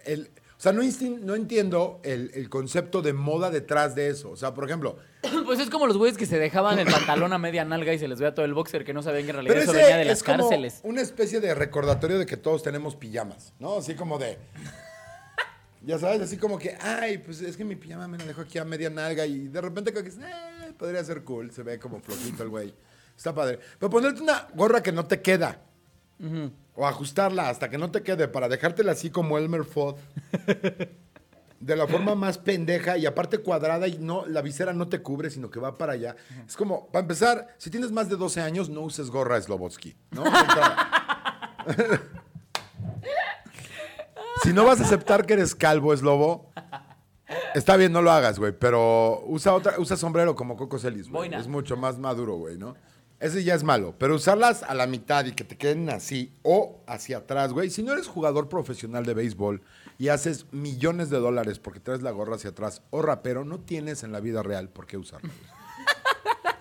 el 0.05 0.31
o 0.61 0.63
sea, 0.63 0.73
no, 0.73 0.83
no 1.23 1.35
entiendo 1.37 2.01
el, 2.03 2.33
el 2.35 2.51
concepto 2.51 3.01
de 3.01 3.15
moda 3.15 3.49
detrás 3.51 3.95
de 3.95 4.11
eso. 4.11 4.29
O 4.31 4.37
sea, 4.37 4.53
por 4.53 4.67
ejemplo... 4.67 4.99
pues 5.47 5.59
es 5.59 5.71
como 5.71 5.87
los 5.87 5.97
güeyes 5.97 6.19
que 6.19 6.27
se 6.27 6.39
dejaban 6.39 6.79
el 6.79 6.87
pantalón 6.87 7.33
a 7.33 7.39
media 7.39 7.65
nalga 7.65 7.95
y 7.95 7.99
se 7.99 8.07
les 8.07 8.19
veía 8.19 8.35
todo 8.35 8.45
el 8.45 8.53
boxer 8.53 8.85
que 8.85 8.93
no 8.93 9.03
sabían 9.03 9.25
que 9.25 9.31
en 9.31 9.37
realidad 9.37 9.57
eso 9.57 9.73
venía 9.73 9.97
de 9.97 10.05
las 10.05 10.19
es 10.19 10.23
como 10.23 10.51
cárceles. 10.51 10.81
una 10.83 11.01
especie 11.01 11.41
de 11.41 11.55
recordatorio 11.55 12.19
de 12.19 12.27
que 12.27 12.37
todos 12.37 12.63
tenemos 12.63 12.95
pijamas, 12.95 13.55
¿no? 13.59 13.79
Así 13.79 13.95
como 13.95 14.19
de... 14.19 14.37
Ya 15.81 15.99
sabes, 15.99 16.21
así 16.21 16.37
como 16.37 16.59
que, 16.59 16.77
ay, 16.79 17.17
pues 17.17 17.41
es 17.41 17.57
que 17.57 17.65
mi 17.65 17.77
pijama 17.77 18.07
me 18.07 18.19
la 18.19 18.27
dejo 18.27 18.43
aquí 18.43 18.59
a 18.59 18.65
media 18.67 18.91
nalga 18.91 19.25
y 19.25 19.49
de 19.49 19.63
repente 19.63 19.93
creo 19.93 20.05
que 20.05 20.11
eh, 20.11 20.75
podría 20.77 21.03
ser 21.03 21.25
cool, 21.25 21.53
se 21.53 21.63
ve 21.63 21.79
como 21.79 22.01
flojito 22.01 22.43
el 22.43 22.51
güey. 22.51 22.75
Está 23.17 23.35
padre. 23.35 23.61
Pero 23.79 23.89
ponerte 23.89 24.21
una 24.21 24.47
gorra 24.55 24.83
que 24.83 24.93
no 24.93 25.07
te 25.07 25.23
queda. 25.23 25.59
O 26.75 26.87
ajustarla 26.87 27.49
hasta 27.49 27.69
que 27.69 27.79
no 27.79 27.91
te 27.91 28.03
quede 28.03 28.29
para 28.29 28.49
dejártela 28.49 28.93
así 28.93 29.11
como 29.11 29.39
Elmer 29.39 29.65
Fudd. 29.65 29.97
de 31.61 31.77
la 31.77 31.87
forma 31.87 32.15
más 32.15 32.39
pendeja 32.39 32.97
y 32.97 33.05
aparte 33.05 33.39
cuadrada 33.39 33.87
y 33.87 33.99
no 33.99 34.25
la 34.27 34.41
visera 34.41 34.73
no 34.73 34.89
te 34.89 35.03
cubre, 35.03 35.29
sino 35.29 35.51
que 35.51 35.61
va 35.61 35.77
para 35.77 35.93
allá. 35.93 36.17
Es 36.47 36.57
como, 36.57 36.87
para 36.87 37.03
empezar, 37.03 37.55
si 37.59 37.71
tienes 37.71 37.93
más 37.93 38.09
de 38.09 38.17
12 38.17 38.41
años, 38.41 38.71
no 38.71 38.81
uses 38.81 39.11
gorra 39.11 39.41
Slobotsky, 39.41 39.95
¿no? 40.11 40.25
Si 44.43 44.55
no 44.55 44.65
vas 44.65 44.81
a 44.81 44.85
aceptar 44.85 45.27
que 45.27 45.35
eres 45.35 45.55
calvo, 45.55 45.95
Slobo, 45.95 46.51
Está 47.55 47.77
bien, 47.77 47.93
no 47.93 48.03
lo 48.03 48.11
hagas, 48.11 48.39
güey, 48.39 48.53
pero 48.53 49.23
usa 49.27 49.55
otra, 49.55 49.75
usa 49.79 49.97
sombrero 49.97 50.35
como 50.35 50.57
Coco 50.57 50.79
Celis, 50.79 51.09
güey. 51.09 51.33
Es 51.35 51.49
mucho 51.49 51.77
más 51.77 51.99
maduro, 51.99 52.37
güey, 52.37 52.57
¿no? 52.57 52.75
Ese 53.21 53.45
ya 53.45 53.55
es 53.55 53.63
malo, 53.63 53.95
pero 53.99 54.15
usarlas 54.15 54.63
a 54.63 54.75
la 54.75 54.87
mitad 54.87 55.27
y 55.27 55.33
que 55.33 55.45
te 55.45 55.57
queden 55.59 55.91
así 55.91 56.33
o 56.43 56.83
hacia 56.87 57.19
atrás, 57.19 57.53
güey. 57.53 57.69
Si 57.69 57.83
no 57.83 57.93
eres 57.93 58.07
jugador 58.09 58.49
profesional 58.49 59.05
de 59.05 59.13
béisbol 59.13 59.61
y 59.99 60.09
haces 60.09 60.47
millones 60.53 61.11
de 61.11 61.19
dólares 61.19 61.59
porque 61.59 61.81
traes 61.81 62.01
la 62.01 62.13
gorra 62.13 62.37
hacia 62.37 62.51
atrás 62.51 62.83
o 62.89 63.03
rapero, 63.03 63.45
no 63.45 63.61
tienes 63.61 64.05
en 64.05 64.13
la 64.13 64.21
vida 64.21 64.43
real 64.43 64.71
por 64.71 64.87
qué 64.87 64.97
usarla. 64.97 65.29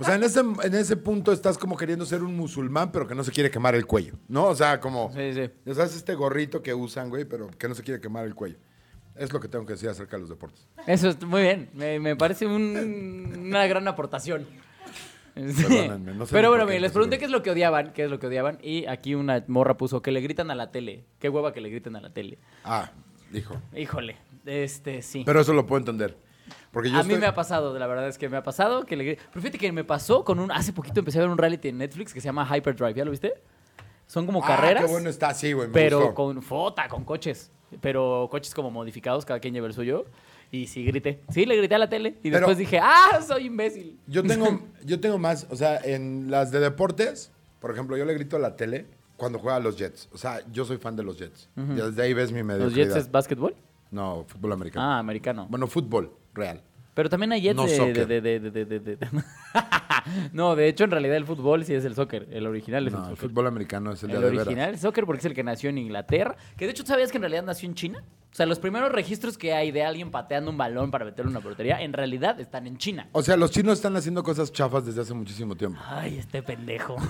O 0.02 0.04
sea, 0.06 0.16
en 0.16 0.24
ese, 0.24 0.40
en 0.40 0.74
ese 0.76 0.96
punto 0.98 1.32
estás 1.34 1.58
como 1.58 1.76
queriendo 1.76 2.06
ser 2.06 2.24
un 2.24 2.36
musulmán, 2.36 2.92
pero 2.92 3.06
que 3.08 3.16
no 3.16 3.24
se 3.24 3.32
quiere 3.32 3.52
quemar 3.52 3.76
el 3.76 3.86
cuello, 3.86 4.14
¿no? 4.30 4.46
O 4.46 4.56
sea, 4.56 4.80
como... 4.80 5.12
Sí, 5.14 5.34
sí. 5.34 5.50
Ya 5.66 5.74
sabes, 5.76 5.96
este 5.96 6.16
gorrito 6.16 6.62
que 6.62 6.74
usan, 6.74 7.10
güey, 7.10 7.26
pero 7.26 7.50
que 7.50 7.68
no 7.68 7.76
se 7.76 7.84
quiere 7.84 8.00
quemar 8.00 8.26
el 8.26 8.34
cuello. 8.36 8.58
Es 9.16 9.34
lo 9.34 9.42
que 9.42 9.50
tengo 9.50 9.66
que 9.66 9.74
decir 9.74 9.90
acerca 9.90 10.16
de 10.16 10.22
los 10.22 10.30
deportes. 10.30 10.66
Eso 10.88 11.10
es 11.10 11.22
muy 11.24 11.42
bien. 11.42 11.70
Me, 11.74 12.00
me 12.00 12.16
parece 12.16 12.46
un- 12.48 13.34
una 13.48 13.68
gran 13.68 13.86
aportación. 13.90 14.48
Sí. 15.36 15.64
Perdónenme, 15.64 16.14
no 16.14 16.26
sé 16.26 16.34
Pero 16.34 16.50
bueno, 16.50 16.66
miren, 16.66 16.82
les 16.82 16.92
pregunté 16.92 17.18
qué 17.18 17.26
es 17.26 17.32
lo 17.32 17.42
que 17.42 17.52
odiaban, 17.52 17.94
qué 17.94 18.04
es 18.06 18.10
lo 18.12 18.20
que 18.20 18.28
odiaban. 18.28 18.58
Y 18.62 18.86
aquí 18.88 19.16
una 19.16 19.44
morra 19.48 19.78
puso 19.78 20.02
que 20.02 20.12
le 20.12 20.22
gritan 20.22 20.52
a 20.52 20.56
la 20.56 20.72
tele. 20.72 21.06
Qué 21.20 21.30
hueva 21.30 21.54
que 21.54 21.62
le 21.62 21.70
griten 21.70 21.96
a 21.96 22.02
la 22.02 22.10
tele. 22.12 22.38
Ah, 22.64 22.92
dijo. 23.32 23.56
Híjole, 23.76 24.18
este 24.46 25.02
sí. 25.02 25.24
Pero 25.26 25.40
eso 25.42 25.54
lo 25.54 25.66
puedo 25.66 25.80
entender. 25.80 26.18
Porque 26.72 26.92
yo 26.92 26.98
a 27.00 27.04
mí 27.04 27.16
me 27.16 27.26
ha 27.26 27.34
pasado, 27.34 27.78
la 27.78 27.88
verdad 27.88 28.08
es 28.08 28.18
que 28.18 28.30
me 28.30 28.38
ha 28.38 28.44
pasado 28.44 28.86
que 28.86 28.96
le 28.96 29.16
Pero 29.16 29.42
fíjate 29.42 29.58
que 29.58 29.72
me 29.72 29.84
pasó 29.84 30.24
con 30.24 30.40
un... 30.40 30.52
Hace 30.52 30.72
poquito 30.74 31.00
empecé 31.00 31.18
a 31.20 31.22
ver 31.22 31.30
un 31.30 31.38
reality 31.38 31.70
en 31.70 31.78
Netflix 31.80 32.14
que 32.14 32.22
se 32.22 32.26
llama 32.26 32.46
Hyperdrive, 32.46 32.94
¿ya 32.94 33.06
lo 33.06 33.12
viste? 33.12 33.34
Son 34.08 34.26
como 34.26 34.44
Ah, 34.44 34.48
carreras, 34.48 34.86
qué 34.86 34.92
bueno 34.92 35.10
está, 35.10 35.34
sí, 35.34 35.54
güey, 35.54 35.70
pero 35.72 36.00
gustó. 36.00 36.16
con 36.16 36.42
fota, 36.42 36.88
con 36.88 37.04
coches. 37.04 37.52
Pero 37.82 38.28
coches 38.32 38.54
como 38.56 38.72
modificados, 38.72 39.26
cada 39.26 39.40
quien 39.40 39.54
lleva 39.54 39.68
el 39.68 39.74
suyo. 39.74 40.06
Y 40.52 40.66
sí 40.68 40.84
grité. 40.84 41.20
Sí, 41.30 41.46
le 41.46 41.56
grité 41.58 41.76
a 41.76 41.78
la 41.80 41.90
tele. 41.90 42.16
Y 42.24 42.32
Pero- 42.32 42.38
después 42.40 42.58
dije, 42.58 42.80
¡ah, 42.82 43.22
soy 43.26 43.46
imbécil! 43.46 44.00
Yo 44.08 44.24
tengo, 44.24 44.62
yo 44.86 45.00
tengo 45.00 45.18
más, 45.18 45.46
o 45.50 45.56
sea, 45.56 45.78
en 45.78 46.32
las 46.32 46.52
de 46.52 46.60
deportes, 46.60 47.32
por 47.60 47.72
ejemplo, 47.72 47.96
yo 47.98 48.06
le 48.06 48.14
grito 48.16 48.36
a 48.36 48.40
la 48.40 48.56
tele 48.56 48.86
cuando 49.18 49.38
juega 49.40 49.58
a 49.58 49.60
los 49.60 49.78
Jets. 49.78 50.10
O 50.14 50.18
sea, 50.18 50.40
yo 50.52 50.66
soy 50.66 50.78
fan 50.78 50.96
de 50.96 51.04
los 51.04 51.18
Jets. 51.20 51.50
Y 51.56 51.74
desde 51.76 52.02
ahí 52.02 52.14
ves 52.14 52.32
mi 52.32 52.40
¿Los 52.40 52.48
mediocridad. 52.48 52.88
Jets 52.88 52.98
es 53.06 53.12
básquetbol? 53.12 53.56
No, 53.92 54.24
fútbol 54.28 54.54
americano. 54.54 54.86
Ah, 54.86 55.00
americano. 55.00 55.46
Bueno, 55.50 55.68
fútbol 55.68 56.12
real. 56.34 56.62
Pero 56.96 57.10
también 57.10 57.32
hay 57.34 57.42
Jets 57.42 57.56
No 57.56 57.66
de, 57.66 58.98
No, 60.34 60.56
de 60.56 60.68
hecho, 60.68 60.84
en 60.86 60.92
realidad 60.92 61.16
el 61.18 61.26
fútbol 61.26 61.64
sí 61.66 61.74
es 61.74 61.86
el 61.86 61.96
soccer. 61.96 62.28
El 62.32 62.48
original 62.48 62.88
es 62.88 62.94
No, 62.94 63.00
el 63.00 63.04
el 63.06 63.10
soccer. 63.16 63.30
fútbol 63.30 63.48
americano 63.48 63.92
es 63.92 64.04
el, 64.04 64.12
El 64.12 64.22
de 64.22 64.28
original 64.28 64.56
veras. 64.56 64.76
es 64.76 64.82
soccer 64.82 65.06
porque 65.06 65.20
es 65.20 65.26
el 65.26 65.34
que 65.34 65.44
nació 65.44 65.70
en 65.70 65.78
Inglaterra. 65.78 66.36
Que 66.58 66.66
de 66.66 66.72
hecho, 66.72 66.84
¿tú 66.84 66.88
sabías 66.90 67.12
que 67.12 67.18
en 67.18 67.24
realidad 67.24 67.44
nació 67.44 67.68
en 67.70 67.76
China? 67.76 68.04
O 68.32 68.36
sea, 68.36 68.46
los 68.46 68.60
primeros 68.60 68.92
registros 68.92 69.38
que 69.38 69.54
hay 69.54 69.72
de 69.72 69.84
alguien 69.84 70.12
pateando 70.12 70.52
un 70.52 70.58
balón 70.58 70.92
para 70.92 71.04
meterlo 71.04 71.32
en 71.32 71.38
una 71.38 71.44
portería, 71.44 71.82
en 71.82 71.94
realidad 71.94 72.40
están 72.40 72.68
en 72.68 72.78
China. 72.78 73.10
O 73.12 73.24
sea, 73.24 73.36
los 73.36 73.52
chinos 73.52 73.74
están 73.80 73.96
haciendo 73.98 74.24
cosas 74.24 74.52
chafas 74.52 74.86
desde 74.86 75.02
hace 75.02 75.14
muchísimo 75.14 75.56
tiempo. 75.56 75.80
Ay, 75.86 76.20
este 76.20 76.44
pendejo. 76.44 76.96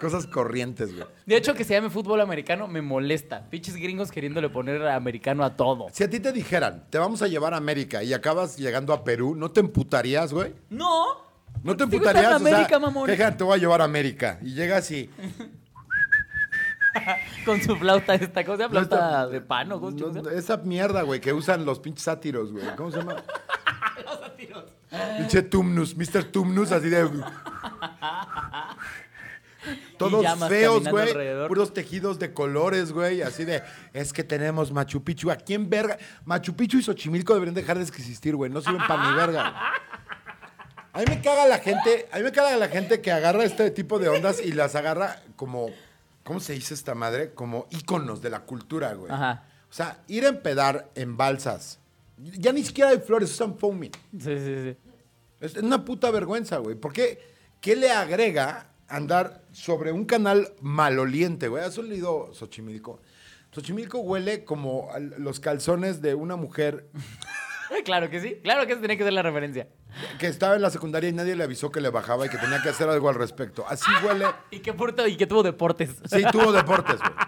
Cosas 0.00 0.26
corrientes, 0.26 0.94
güey. 0.94 1.06
De 1.26 1.36
hecho, 1.36 1.54
que 1.54 1.64
se 1.64 1.74
llame 1.74 1.90
fútbol 1.90 2.20
americano 2.20 2.66
me 2.68 2.82
molesta. 2.82 3.48
Pinches 3.50 3.76
gringos 3.76 4.10
queriéndole 4.10 4.48
poner 4.48 4.86
americano 4.86 5.44
a 5.44 5.56
todo. 5.56 5.88
Si 5.92 6.04
a 6.04 6.10
ti 6.10 6.20
te 6.20 6.32
dijeran, 6.32 6.84
te 6.90 6.98
vamos 6.98 7.22
a 7.22 7.28
llevar 7.28 7.54
a 7.54 7.56
América 7.56 8.02
y 8.02 8.12
acabas 8.12 8.56
llegando 8.56 8.92
a 8.92 9.04
Perú, 9.04 9.34
¿no 9.34 9.50
te 9.50 9.60
emputarías, 9.60 10.32
güey? 10.32 10.54
No. 10.70 11.28
¿No 11.62 11.76
te 11.76 11.84
emputarías? 11.84 12.36
O 12.36 12.38
sea, 12.38 12.54
América, 12.54 12.78
mamón. 12.78 13.06
que 13.06 13.12
dijeran, 13.12 13.36
te 13.36 13.44
voy 13.44 13.56
a 13.56 13.60
llevar 13.60 13.80
a 13.80 13.84
América. 13.84 14.38
Y 14.42 14.54
llegas 14.54 14.90
y... 14.90 15.10
Con 17.44 17.62
su 17.62 17.76
flauta 17.76 18.14
esta 18.14 18.44
cosa, 18.44 18.68
flauta 18.68 18.96
Esta- 18.96 19.26
de 19.28 19.40
pan 19.40 19.72
o 19.72 19.90
No, 19.90 20.30
esa 20.30 20.56
mierda, 20.58 21.02
güey, 21.02 21.20
que 21.20 21.32
usan 21.32 21.64
los 21.64 21.80
pinches 21.80 22.04
sátiros, 22.04 22.52
güey. 22.52 22.64
¿Cómo 22.76 22.90
se 22.90 22.98
llama? 22.98 23.22
Pinche 25.18 25.42
Tumnus, 25.42 25.96
Mr. 25.96 26.24
Tumnus, 26.24 26.72
así 26.72 26.88
de... 26.88 27.08
Todos 29.98 30.24
feos, 30.48 30.88
güey. 30.88 31.12
Puros 31.48 31.74
tejidos 31.74 32.18
de 32.18 32.32
colores, 32.32 32.92
güey. 32.92 33.22
Así 33.22 33.44
de, 33.44 33.62
es 33.92 34.12
que 34.12 34.24
tenemos 34.24 34.72
Machu 34.72 35.02
Picchu. 35.02 35.30
¿A 35.30 35.36
quién 35.36 35.68
verga? 35.68 35.98
Machu 36.24 36.54
Picchu 36.54 36.78
y 36.78 36.82
Xochimilco 36.82 37.34
deberían 37.34 37.54
dejar 37.54 37.76
de 37.76 37.84
existir, 37.84 38.36
güey. 38.36 38.50
No 38.50 38.60
sirven 38.60 38.86
para 38.86 39.10
ni 39.10 39.16
verga. 39.16 39.54
A 40.92 41.00
mí 41.00 41.04
me 41.08 41.20
caga 41.20 41.46
la 41.46 41.58
gente, 41.58 42.08
a 42.12 42.16
mí 42.18 42.22
me 42.22 42.32
caga 42.32 42.56
la 42.56 42.68
gente 42.68 43.00
que 43.00 43.12
agarra 43.12 43.44
este 43.44 43.70
tipo 43.70 43.98
de 43.98 44.08
ondas 44.08 44.40
y 44.40 44.52
las 44.52 44.74
agarra 44.74 45.20
como, 45.36 45.70
¿cómo 46.28 46.40
se 46.40 46.52
dice 46.52 46.74
esta 46.74 46.94
madre? 46.94 47.32
Como 47.32 47.66
íconos 47.70 48.20
de 48.20 48.28
la 48.28 48.40
cultura, 48.40 48.92
güey. 48.92 49.10
Ajá. 49.10 49.46
O 49.70 49.72
sea, 49.72 50.02
ir 50.08 50.26
a 50.26 50.28
empedar 50.28 50.90
en 50.94 51.16
balsas. 51.16 51.78
Ya 52.18 52.52
ni 52.52 52.62
siquiera 52.62 52.90
hay 52.90 52.98
flores, 52.98 53.30
usan 53.30 53.56
foaming. 53.56 53.92
Sí, 54.12 54.36
sí, 54.38 54.54
sí. 54.62 54.76
Es 55.40 55.56
una 55.56 55.86
puta 55.86 56.10
vergüenza, 56.10 56.58
güey. 56.58 56.76
¿Por 56.76 56.92
qué? 56.92 57.18
¿Qué 57.62 57.76
le 57.76 57.90
agrega 57.90 58.72
andar 58.88 59.42
sobre 59.52 59.90
un 59.90 60.04
canal 60.04 60.52
maloliente, 60.60 61.48
güey? 61.48 61.64
¿Has 61.64 61.78
olido 61.78 62.34
Xochimilco? 62.34 63.00
Xochimilco 63.50 64.00
huele 64.00 64.44
como 64.44 64.90
los 65.16 65.40
calzones 65.40 66.02
de 66.02 66.14
una 66.14 66.36
mujer 66.36 66.90
Claro 67.84 68.10
que 68.10 68.20
sí. 68.20 68.40
Claro 68.42 68.66
que 68.66 68.72
esa 68.72 68.80
tenía 68.80 68.96
que 68.96 69.04
ser 69.04 69.12
la 69.12 69.22
referencia. 69.22 69.68
que 70.18 70.26
estaba 70.26 70.56
en 70.56 70.62
la 70.62 70.70
secundaria 70.70 71.08
y 71.10 71.12
nadie 71.12 71.36
le 71.36 71.44
avisó 71.44 71.70
que 71.70 71.80
le 71.80 71.90
bajaba 71.90 72.26
y 72.26 72.28
que 72.28 72.38
tenía 72.38 72.62
que 72.62 72.68
hacer 72.70 72.88
algo 72.88 73.08
al 73.08 73.14
respecto. 73.14 73.64
Así 73.68 73.90
huele. 74.04 74.26
Y 74.50 74.60
que, 74.60 74.74
y 75.08 75.16
que 75.16 75.26
tuvo 75.26 75.42
deportes. 75.42 75.90
Sí, 76.10 76.22
tuvo 76.32 76.52
deportes, 76.52 76.98
güey. 76.98 77.12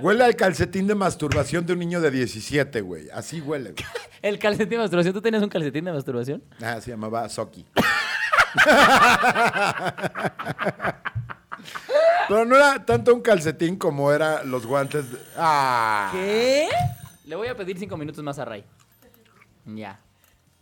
Huele 0.00 0.22
al 0.22 0.36
calcetín 0.36 0.86
de 0.86 0.94
masturbación 0.94 1.66
de 1.66 1.72
un 1.72 1.80
niño 1.80 2.00
de 2.00 2.12
17, 2.12 2.82
güey. 2.82 3.10
Así 3.10 3.40
huele. 3.40 3.72
güey. 3.72 3.84
El 4.22 4.38
calcetín 4.38 4.70
de 4.70 4.78
masturbación. 4.78 5.12
¿Tú 5.12 5.20
tenías 5.20 5.42
un 5.42 5.48
calcetín 5.48 5.84
de 5.86 5.92
masturbación? 5.92 6.44
Ah, 6.62 6.80
se 6.80 6.92
llamaba 6.92 7.28
Soki. 7.28 7.66
Pero 12.28 12.44
no 12.44 12.56
era 12.56 12.84
tanto 12.84 13.14
un 13.14 13.20
calcetín 13.20 13.76
como 13.76 14.12
era 14.12 14.42
los 14.44 14.66
guantes. 14.66 15.10
de- 15.12 15.18
Ah. 15.36 16.10
¿Qué? 16.12 16.68
Le 17.24 17.36
voy 17.36 17.48
a 17.48 17.56
pedir 17.56 17.78
cinco 17.78 17.96
minutos 17.96 18.22
más 18.24 18.38
a 18.38 18.44
Ray. 18.44 18.64
Ya. 19.66 20.00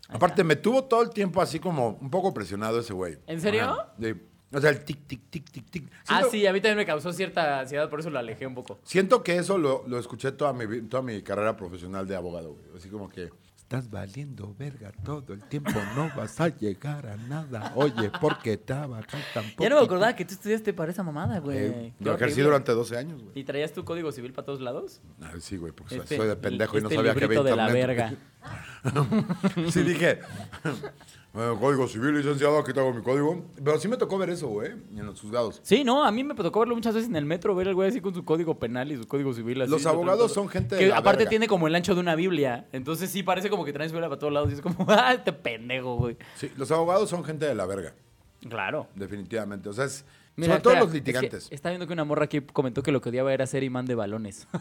Aparte, 0.09 0.45
me 0.45 0.57
tuvo 0.57 0.85
todo 0.85 1.03
el 1.03 1.11
tiempo 1.11 1.41
así 1.43 1.59
como 1.59 1.91
un 2.01 2.11
poco 2.11 2.33
presionado 2.33 2.79
ese 2.81 2.93
güey. 2.93 3.19
¿En 3.27 3.41
serio? 3.41 3.65
Ajá, 3.65 3.93
sí. 4.01 4.15
O 4.53 4.61
sea, 4.61 4.71
el 4.71 4.85
tic, 4.85 5.07
tic, 5.09 5.21
tic, 5.29 5.51
tic, 5.51 5.71
tic. 5.71 5.91
Ah, 6.07 6.19
Siento- 6.21 6.31
sí, 6.31 6.47
a 6.47 6.53
mí 6.53 6.61
también 6.61 6.79
me 6.79 6.87
causó 6.87 7.13
cierta 7.13 7.61
ansiedad, 7.61 7.91
por 7.91 7.99
eso 8.01 8.11
lo 8.11 8.19
alejé 8.21 8.47
un 8.47 8.55
poco. 8.55 8.79
Siento 8.85 9.23
que 9.25 9.37
eso 9.37 9.59
lo, 9.59 9.83
lo 9.89 9.99
escuché 9.99 10.31
toda 10.33 10.53
mi, 10.53 10.67
vi- 10.67 10.83
toda 10.83 11.03
mi 11.03 11.21
carrera 11.23 11.57
profesional 11.57 12.07
de 12.07 12.15
abogado, 12.17 12.53
güey. 12.55 12.65
Así 12.77 12.89
como 12.89 13.09
que... 13.09 13.31
Estás 13.67 13.91
valiendo 13.91 14.55
verga 14.57 14.93
todo 15.05 15.33
el 15.35 15.43
tiempo, 15.43 15.73
no 15.97 16.09
vas 16.17 16.41
a 16.41 16.47
llegar 16.51 17.05
a 17.09 17.17
nada. 17.17 17.73
Oye, 17.75 18.13
¿por 18.21 18.39
qué 18.39 18.57
trabajas 18.57 19.21
tan 19.35 19.45
Ya 19.59 19.69
no 19.69 19.81
me 19.81 19.85
acordaba 19.85 20.15
que 20.15 20.25
tú 20.25 20.35
estudiaste 20.35 20.73
para 20.73 20.93
esa 20.93 21.03
mamada, 21.03 21.41
güey. 21.41 21.59
Eh, 21.59 21.93
lo 21.99 22.15
ejercí 22.15 22.43
durante 22.43 22.71
12 22.71 22.97
años, 22.97 23.21
güey. 23.21 23.33
¿Y 23.41 23.43
traías 23.43 23.73
tu 23.73 23.85
código 23.85 24.13
civil 24.13 24.33
para 24.33 24.47
todos 24.47 24.61
lados? 24.61 25.01
Ah, 25.21 25.33
sí, 25.41 25.57
güey, 25.57 25.73
porque 25.73 25.97
soy- 25.97 26.05
Este- 26.05 26.17
soy 26.17 26.29
de 26.29 26.37
pendejo 26.37 26.79
y 26.79 26.81
no 26.81 26.87
este 26.87 26.95
sabía 26.95 27.15
que 27.15 27.25
había 27.25 27.41
librito 27.41 27.43
de 27.43 27.57
la 27.57 27.69
internet. 27.69 28.19
verga. 28.85 29.71
sí, 29.73 29.83
dije, 29.83 30.21
bueno, 31.37 31.61
código 31.61 31.87
civil, 31.87 32.17
licenciado, 32.17 32.59
aquí 32.59 32.73
tengo 32.73 32.93
mi 32.95 33.03
código. 33.03 33.45
Pero 33.63 33.79
sí 33.79 33.89
me 33.89 33.99
tocó 33.99 34.17
ver 34.17 34.31
eso, 34.31 34.49
güey, 34.49 34.71
en 34.73 35.05
los 35.05 35.21
juzgados. 35.21 35.61
Sí, 35.63 35.85
no, 35.85 36.03
a 36.03 36.11
mí 36.11 36.25
me 36.25 36.35
tocó 36.35 36.61
verlo 36.61 36.75
muchas 36.75 36.95
veces 36.95 37.11
en 37.11 37.17
el 37.17 37.27
metro, 37.27 37.55
ver 37.55 37.69
al 37.69 37.75
güey 37.75 37.91
así 37.91 38.01
con 38.01 38.15
su 38.15 38.25
código 38.25 38.59
penal 38.59 38.91
y 38.91 38.97
su 38.97 39.07
código 39.07 39.35
civil. 39.35 39.61
Así, 39.61 39.71
Los 39.71 39.85
abogados 39.85 40.33
son 40.33 40.49
gente 40.49 40.77
de 40.77 40.81
Que 40.81 40.89
la 40.89 40.97
aparte 40.97 41.19
verga. 41.19 41.29
tiene 41.31 41.47
como 41.47 41.67
el 41.69 41.75
ancho 41.75 41.95
de 41.95 42.01
una 42.01 42.15
Biblia. 42.15 42.67
Entonces 42.73 43.11
sí 43.11 43.23
parece 43.23 43.51
como 43.51 43.67
que 43.67 43.73
traen 43.75 43.91
su 43.91 43.95
Biblia 43.95 44.09
para 44.09 44.19
todos 44.19 44.33
lados 44.33 44.51
y 44.51 44.55
es 44.55 44.63
como, 44.63 44.77
ah, 44.89 45.13
este 45.13 45.33
pendejo, 45.35 45.97
güey. 45.97 46.17
Sí, 46.37 46.51
los 46.57 46.71
abogados 46.73 47.11
son 47.11 47.23
gente 47.23 47.45
de 47.45 47.55
la 47.55 47.67
verga, 47.67 47.93
Claro. 48.49 48.89
definitivamente. 48.95 49.69
O 49.69 49.73
sea, 49.75 49.85
es, 49.85 50.07
Mira, 50.37 50.53
sobre 50.55 50.63
todo 50.63 50.73
espera, 50.73 50.85
los 50.87 50.95
litigantes. 50.95 51.43
es 51.45 51.49
que 51.51 51.55
está 51.55 51.69
viendo 51.69 51.87
que 51.87 51.93
una 51.93 52.05
morra 52.05 52.25
aquí 52.25 52.41
comentó 52.41 52.83
que 52.83 52.93
lo 52.93 53.01
que 53.03 53.11
odiaba 53.11 53.33
era 53.35 53.47
ser 53.47 53.63
imán 53.63 53.85
de 53.87 53.95
balones. 53.95 54.49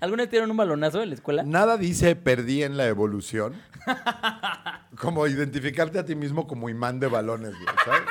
¿Alguna 0.00 0.22
vez 0.24 0.30
tiraron 0.30 0.50
un 0.50 0.56
balonazo 0.56 1.02
en 1.02 1.08
la 1.10 1.14
escuela? 1.14 1.42
Nada 1.42 1.76
dice 1.76 2.14
perdí 2.16 2.62
en 2.62 2.76
la 2.76 2.86
evolución 2.86 3.54
como 4.98 5.26
identificarte 5.26 5.98
a 5.98 6.04
ti 6.04 6.14
mismo 6.14 6.46
como 6.46 6.68
imán 6.68 7.00
de 7.00 7.06
balones, 7.08 7.52
güey, 7.54 7.66
¿sabes? 7.84 8.02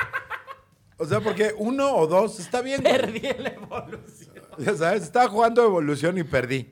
O 0.96 1.06
sea, 1.06 1.20
porque 1.20 1.52
uno 1.58 1.92
o 1.96 2.06
dos 2.06 2.38
está 2.38 2.60
bien. 2.62 2.80
güey. 2.80 2.94
Perdí 2.96 3.26
en 3.26 3.42
la 3.42 3.48
evolución. 3.50 4.34
Ya 4.58 4.74
sabes, 4.76 5.02
estaba 5.02 5.28
jugando 5.28 5.64
evolución 5.64 6.16
y 6.18 6.22
perdí. 6.22 6.70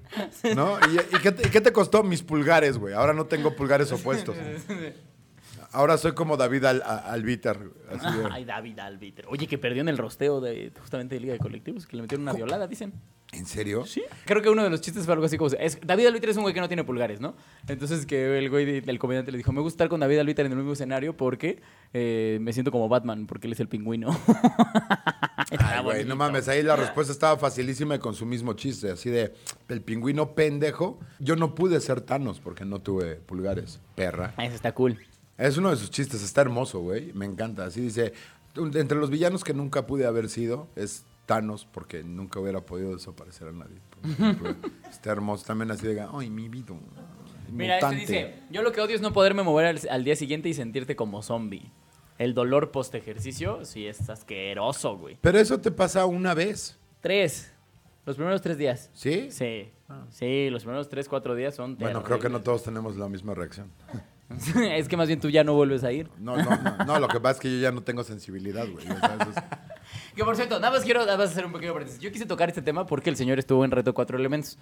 ¿No? 0.54 0.78
¿Y, 0.88 1.16
y 1.16 1.18
qué, 1.20 1.32
te, 1.32 1.48
y 1.48 1.50
qué 1.50 1.60
te 1.60 1.72
costó? 1.72 2.04
Mis 2.04 2.22
pulgares, 2.22 2.78
güey. 2.78 2.94
Ahora 2.94 3.12
no 3.12 3.26
tengo 3.26 3.56
pulgares 3.56 3.90
opuestos. 3.90 4.36
Ahora 5.72 5.98
soy 5.98 6.12
como 6.12 6.36
David 6.36 6.64
Al- 6.66 6.82
a- 6.82 6.98
Albiter. 6.98 7.58
así 7.90 8.18
de- 8.18 8.28
Ay, 8.30 8.44
David 8.44 8.78
Albiter. 8.78 9.24
Oye, 9.28 9.46
que 9.48 9.58
perdió 9.58 9.80
en 9.80 9.88
el 9.88 9.98
rosteo 9.98 10.40
de 10.40 10.70
justamente 10.80 11.16
de 11.16 11.20
Liga 11.22 11.32
de 11.32 11.38
Colectivos, 11.40 11.86
que 11.86 11.96
le 11.96 12.02
metieron 12.02 12.22
una 12.22 12.32
violada, 12.34 12.66
dicen. 12.68 12.92
¿En 13.32 13.46
serio? 13.46 13.84
Sí. 13.86 14.02
Creo 14.26 14.42
que 14.42 14.50
uno 14.50 14.62
de 14.62 14.68
los 14.68 14.82
chistes 14.82 15.04
fue 15.06 15.14
algo 15.14 15.24
así 15.24 15.38
como... 15.38 15.50
Es, 15.58 15.78
David 15.84 16.06
Albiter 16.06 16.30
es 16.30 16.36
un 16.36 16.42
güey 16.42 16.52
que 16.54 16.60
no 16.60 16.68
tiene 16.68 16.84
pulgares, 16.84 17.18
¿no? 17.20 17.34
Entonces 17.66 18.04
que 18.04 18.38
el 18.38 18.50
güey, 18.50 18.64
de- 18.66 18.90
el 18.90 18.98
comediante 18.98 19.32
le 19.32 19.38
dijo, 19.38 19.52
me 19.52 19.60
gusta 19.62 19.76
estar 19.76 19.88
con 19.88 20.00
David 20.00 20.18
Albiter 20.18 20.44
en 20.46 20.52
el 20.52 20.58
mismo 20.58 20.74
escenario 20.74 21.16
porque 21.16 21.62
eh, 21.94 22.38
me 22.42 22.52
siento 22.52 22.70
como 22.70 22.88
Batman, 22.90 23.26
porque 23.26 23.46
él 23.46 23.54
es 23.54 23.60
el 23.60 23.68
pingüino. 23.68 24.10
Ay, 25.58 25.82
güey, 25.82 26.04
no 26.04 26.16
mames, 26.16 26.48
ahí 26.48 26.62
la 26.62 26.76
respuesta 26.76 27.12
estaba 27.12 27.38
facilísima 27.38 27.94
y 27.96 27.98
con 27.98 28.14
su 28.14 28.26
mismo 28.26 28.52
chiste, 28.54 28.90
así 28.90 29.10
de, 29.10 29.32
el 29.68 29.80
pingüino 29.82 30.34
pendejo. 30.34 30.98
Yo 31.18 31.36
no 31.36 31.54
pude 31.54 31.80
ser 31.80 32.00
Thanos 32.00 32.40
porque 32.40 32.64
no 32.64 32.80
tuve 32.80 33.16
pulgares, 33.16 33.80
perra. 33.94 34.34
Eso 34.38 34.54
está 34.54 34.72
cool. 34.74 34.98
Es 35.38 35.56
uno 35.56 35.70
de 35.70 35.76
sus 35.76 35.90
chistes, 35.90 36.22
está 36.22 36.42
hermoso, 36.42 36.80
güey, 36.80 37.12
me 37.14 37.26
encanta. 37.26 37.64
Así 37.64 37.80
dice, 37.80 38.12
entre 38.56 38.98
los 38.98 39.10
villanos 39.10 39.42
que 39.44 39.54
nunca 39.54 39.86
pude 39.86 40.06
haber 40.06 40.28
sido, 40.28 40.68
es 40.76 41.04
Thanos 41.26 41.66
porque 41.70 42.02
nunca 42.02 42.40
hubiera 42.40 42.60
podido 42.60 42.94
desaparecer 42.94 43.48
a 43.48 43.52
nadie. 43.52 43.78
está 44.90 45.12
hermoso, 45.12 45.44
también 45.46 45.70
así 45.70 45.86
de, 45.86 46.04
ay, 46.12 46.30
mi 46.30 46.48
vida. 46.48 46.74
Mira, 47.50 47.74
este 47.76 47.86
mutante". 47.86 48.00
dice, 48.00 48.34
yo 48.50 48.62
lo 48.62 48.72
que 48.72 48.80
odio 48.80 48.94
es 48.96 49.00
no 49.02 49.12
poderme 49.12 49.42
mover 49.42 49.66
al, 49.66 49.80
al 49.90 50.04
día 50.04 50.16
siguiente 50.16 50.48
y 50.48 50.54
sentirte 50.54 50.96
como 50.96 51.22
zombie. 51.22 51.70
El 52.18 52.34
dolor 52.34 52.70
post 52.70 52.94
ejercicio, 52.94 53.64
sí, 53.64 53.86
es 53.86 54.08
asqueroso, 54.08 54.96
güey. 54.96 55.18
Pero 55.20 55.38
eso 55.38 55.60
te 55.60 55.70
pasa 55.70 56.06
una 56.06 56.34
vez, 56.34 56.78
Tres. 57.00 57.52
Los 58.06 58.16
primeros 58.16 58.40
tres 58.42 58.58
días. 58.58 58.90
¿sí? 58.94 59.28
Sí. 59.30 59.70
Sí, 60.10 60.48
los 60.50 60.62
primeros 60.62 60.88
tres, 60.88 61.08
cuatro 61.08 61.34
días 61.34 61.54
son 61.54 61.76
Bueno, 61.76 62.02
creo 62.02 62.18
que 62.18 62.28
no 62.28 62.40
todos 62.40 62.62
tenemos 62.62 62.96
la 62.96 63.08
misma 63.08 63.34
reacción. 63.34 63.70
es 64.56 64.88
que 64.88 64.96
más 64.96 65.08
bien 65.08 65.20
tú 65.20 65.28
ya 65.28 65.44
no 65.44 65.54
vuelves 65.54 65.84
a 65.84 65.92
ir. 65.92 66.08
No, 66.18 66.36
no, 66.36 66.44
no, 66.56 66.84
no, 66.84 66.98
lo 67.00 67.08
que 67.08 67.20
pasa 67.20 67.32
es 67.34 67.40
que 67.40 67.50
yo 67.52 67.58
ya 67.58 67.72
no 67.72 67.82
tengo 67.82 68.02
sensibilidad, 68.02 68.66
güey. 68.68 68.86
o 68.86 68.98
sea, 68.98 69.16
eso 69.20 69.30
es- 69.30 69.36
Que 70.16 70.24
por 70.24 70.36
cierto, 70.36 70.58
nada 70.60 70.72
más 70.74 70.84
quiero 70.84 71.00
nada 71.00 71.16
más 71.16 71.30
hacer 71.30 71.46
un 71.46 71.52
pequeño 71.52 71.72
paréntesis. 71.72 72.00
Yo 72.00 72.12
quise 72.12 72.26
tocar 72.26 72.48
este 72.48 72.62
tema 72.62 72.86
porque 72.86 73.08
el 73.10 73.16
señor 73.16 73.38
estuvo 73.38 73.64
en 73.64 73.70
Reto 73.70 73.94
Cuatro 73.94 74.18
Elementos. 74.18 74.58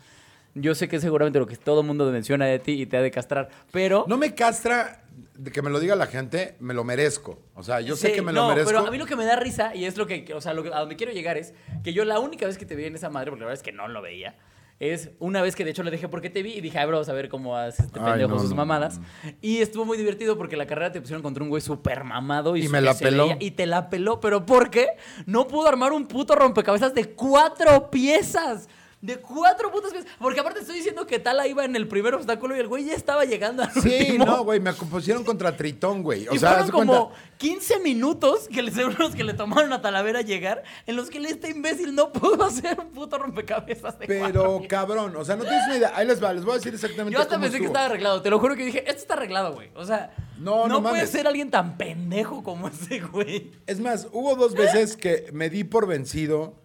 Yo 0.55 0.75
sé 0.75 0.89
que 0.89 0.97
es 0.97 1.03
seguramente 1.03 1.39
lo 1.39 1.47
que 1.47 1.57
todo 1.57 1.81
el 1.83 1.87
mundo 1.87 2.11
menciona 2.11 2.47
de 2.47 2.59
ti 2.59 2.73
y 2.83 2.87
te 2.87 2.97
ha 2.97 3.03
de 3.03 3.11
castrar, 3.13 3.49
pero... 3.71 4.05
No 4.09 4.17
me 4.17 4.35
castra 4.35 5.05
de 5.39 5.53
que 5.53 5.63
me 5.63 5.71
lo 5.71 5.79
diga 5.79 5.95
la 5.95 6.07
gente, 6.07 6.57
me 6.59 6.75
lo 6.75 6.83
merezco. 6.83 7.39
O 7.55 7.63
sea, 7.63 7.81
yo 7.81 7.95
sé 7.95 8.09
Sí, 8.09 8.15
que 8.15 8.23
me 8.23 8.33
no, 8.33 8.43
lo 8.43 8.49
merezco. 8.49 8.71
pero 8.71 8.87
a 8.87 8.91
mí 8.91 8.99
lo 8.99 9.07
que 9.07 9.15
me 9.15 9.25
da 9.25 9.37
risa, 9.37 9.75
y 9.77 9.85
es 9.85 9.97
lo 9.97 10.09
que, 10.09 10.33
o 10.35 10.41
sea, 10.41 10.53
lo 10.53 10.65
que- 10.65 10.75
a 10.75 10.81
donde 10.81 10.97
quiero 10.97 11.13
llegar 11.13 11.37
es 11.37 11.55
que 11.85 11.93
yo 11.93 12.05
la 12.05 12.19
única 12.19 12.47
vez 12.47 12.59
que 12.59 12.67
te 12.67 12.75
vi 12.75 12.85
en 12.87 12.97
esa 12.97 13.11
madre, 13.11 13.31
porque 13.31 13.43
la 13.43 13.47
verdad 13.47 13.61
es 13.61 13.63
que 13.65 13.71
no 13.73 13.87
lo 13.87 14.03
veía, 14.03 14.35
es 14.81 15.11
una 15.19 15.43
vez 15.43 15.55
que 15.55 15.65
de 15.65 15.71
hecho 15.73 15.83
le 15.83 15.91
dije 15.91 16.09
por 16.09 16.21
qué 16.23 16.31
te 16.31 16.43
vi 16.43 16.55
y 16.55 16.61
dije, 16.63 16.79
ay, 16.79 16.87
bro, 16.87 17.03
a 17.07 17.13
ver 17.13 17.29
cómo 17.29 17.55
hace 17.57 17.83
este 17.83 18.01
pendejo 18.01 18.31
no, 18.31 18.39
sus 18.41 18.51
no, 18.51 18.57
mamadas. 18.57 18.99
no. 18.99 19.05
Y 19.43 19.59
estuvo 19.59 19.85
muy 19.85 19.99
divertido 19.99 20.39
porque 20.39 20.57
la 20.57 20.67
carrera 20.67 20.91
te 20.91 21.01
pusieron 21.01 21.23
contra 21.23 21.43
un 21.45 21.51
güey 21.51 21.61
súper 21.61 22.03
mamado 22.03 22.57
y, 22.57 22.65
Y 22.65 22.69
me 22.69 22.81
la 22.81 22.95
peló. 22.95 23.25
veía- 23.29 23.37
y 23.41 23.51
te 23.53 23.67
la 23.67 23.91
peló, 23.91 24.21
pero 24.21 24.47
¿por 24.47 24.71
qué? 24.71 24.89
No 25.27 25.47
pudo 25.47 25.69
armar 25.69 25.93
un 25.93 26.07
puto 26.09 26.35
rompecabezas 26.35 26.95
de 26.95 27.11
cuatro 27.11 27.91
piezas. 27.91 28.69
De 29.01 29.17
cuatro 29.17 29.73
putas 29.73 29.93
piezas. 29.93 30.11
Porque 30.19 30.41
aparte 30.41 30.61
estoy 30.61 30.77
diciendo 30.77 31.07
que 31.07 31.19
Tala 31.19 31.47
iba 31.47 31.65
en 31.65 31.75
el 31.75 31.89
primer 31.89 32.15
obstáculo 32.15 32.55
y 32.55 32.59
el 32.61 32.69
güey 32.69 32.85
ya 32.85 32.95
estaba 32.95 33.25
llegando 33.25 33.63
al 33.63 33.73
Sí, 33.73 33.99
último. 34.01 34.27
no, 34.27 34.45
güey, 34.45 34.61
me 34.61 34.75
pusieron 34.75 35.25
contra 35.25 35.57
Tritón, 35.57 36.03
güey. 36.03 36.29
O 36.29 36.35
y 36.35 36.39
sea, 36.39 36.51
fueron 36.51 36.71
como 36.71 37.09
cuenta. 37.09 37.31
15 37.39 37.79
minutos 37.81 38.47
que 38.53 38.61
le 38.63 38.71
seguro 38.73 38.97
los 38.99 39.15
que 39.15 39.25
le 39.25 39.33
tomaron 39.33 39.73
a 39.73 39.81
Talavera 39.81 40.21
llegar, 40.21 40.65
en 40.87 40.97
los 40.97 41.09
que 41.09 41.17
este 41.19 41.49
imbécil 41.49 41.95
no 41.95 42.13
pudo 42.13 42.45
hacer 42.45 42.79
un 42.79 42.91
puto 42.91 43.17
rompecabezas 43.17 43.99
de 43.99 44.07
Pero, 44.07 44.61
cabrón, 44.69 45.17
o 45.17 45.25
sea, 45.25 45.37
no 45.37 45.45
tienes 45.45 45.65
una 45.67 45.77
idea. 45.79 45.93
Ahí 45.95 46.07
les 46.07 46.23
va, 46.23 46.35
les 46.35 46.45
voy 46.45 46.53
a 46.53 46.57
decir 46.57 46.75
exactamente 46.75 47.15
Yo 47.15 47.23
hasta 47.23 47.37
cómo 47.37 47.45
pensé 47.45 47.59
que 47.59 47.65
estaba 47.67 47.87
arreglado, 47.87 48.21
te 48.21 48.29
lo 48.29 48.39
juro 48.39 48.55
que 48.55 48.67
dije, 48.67 48.81
esto 48.87 49.01
está 49.01 49.15
arreglado, 49.15 49.55
güey. 49.55 49.71
O 49.77 49.85
sea, 49.87 50.15
No, 50.39 50.69
no, 50.69 50.81
no 50.81 50.91
puede 50.91 51.07
ser 51.07 51.27
alguien 51.27 51.51
tan 51.51 51.79
pendejo 51.79 52.43
como 52.43 52.69
ese 52.69 53.01
güey. 53.01 53.51
Es 53.67 53.81
más, 53.81 54.09
hubo 54.13 54.37
dos 54.37 54.53
veces 54.55 54.99
que 54.99 55.31
me 55.33 55.49
di 55.49 55.65
por 55.65 55.87
vencido. 55.87 56.60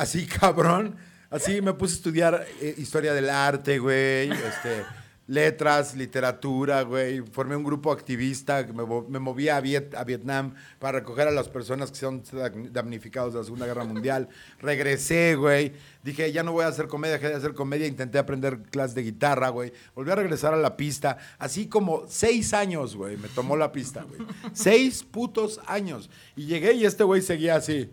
Así, 0.00 0.26
cabrón. 0.40 0.96
Así 1.28 1.60
me 1.60 1.74
puse 1.74 1.92
a 1.94 1.96
estudiar 1.96 2.46
eh, 2.60 2.74
historia 2.78 3.12
del 3.12 3.28
arte, 3.28 3.78
güey. 3.78 4.30
Este, 4.32 4.82
letras, 5.26 5.94
literatura, 5.94 6.82
güey. 6.82 7.20
Formé 7.20 7.54
un 7.54 7.62
grupo 7.62 7.92
activista. 7.92 8.66
que 8.66 8.72
Me, 8.72 8.82
me 9.08 9.18
moví 9.18 9.48
a, 9.50 9.60
Viet- 9.60 9.94
a 9.94 10.02
Vietnam 10.04 10.54
para 10.80 10.98
recoger 11.00 11.28
a 11.28 11.30
las 11.30 11.48
personas 11.50 11.90
que 11.92 11.98
son 11.98 12.22
damnificados 12.72 13.34
de 13.34 13.38
la 13.40 13.44
Segunda 13.44 13.66
Guerra 13.66 13.84
Mundial. 13.84 14.28
Regresé, 14.58 15.36
güey. 15.36 15.72
Dije, 16.02 16.32
ya 16.32 16.42
no 16.42 16.52
voy 16.52 16.64
a 16.64 16.68
hacer 16.68 16.88
comedia, 16.88 17.16
dejé 17.18 17.28
de 17.28 17.34
hacer 17.36 17.52
comedia. 17.54 17.86
Intenté 17.86 18.18
aprender 18.18 18.62
clases 18.70 18.94
de 18.96 19.02
guitarra, 19.02 19.50
güey. 19.50 19.72
Volví 19.94 20.10
a 20.10 20.16
regresar 20.16 20.54
a 20.54 20.56
la 20.56 20.76
pista. 20.78 21.18
Así 21.38 21.68
como 21.68 22.06
seis 22.08 22.54
años, 22.54 22.96
güey, 22.96 23.18
me 23.18 23.28
tomó 23.28 23.54
la 23.56 23.70
pista, 23.70 24.02
güey. 24.02 24.22
Seis 24.54 25.04
putos 25.04 25.60
años. 25.66 26.08
Y 26.34 26.46
llegué 26.46 26.72
y 26.72 26.86
este 26.86 27.04
güey 27.04 27.20
seguía 27.22 27.54
así. 27.56 27.88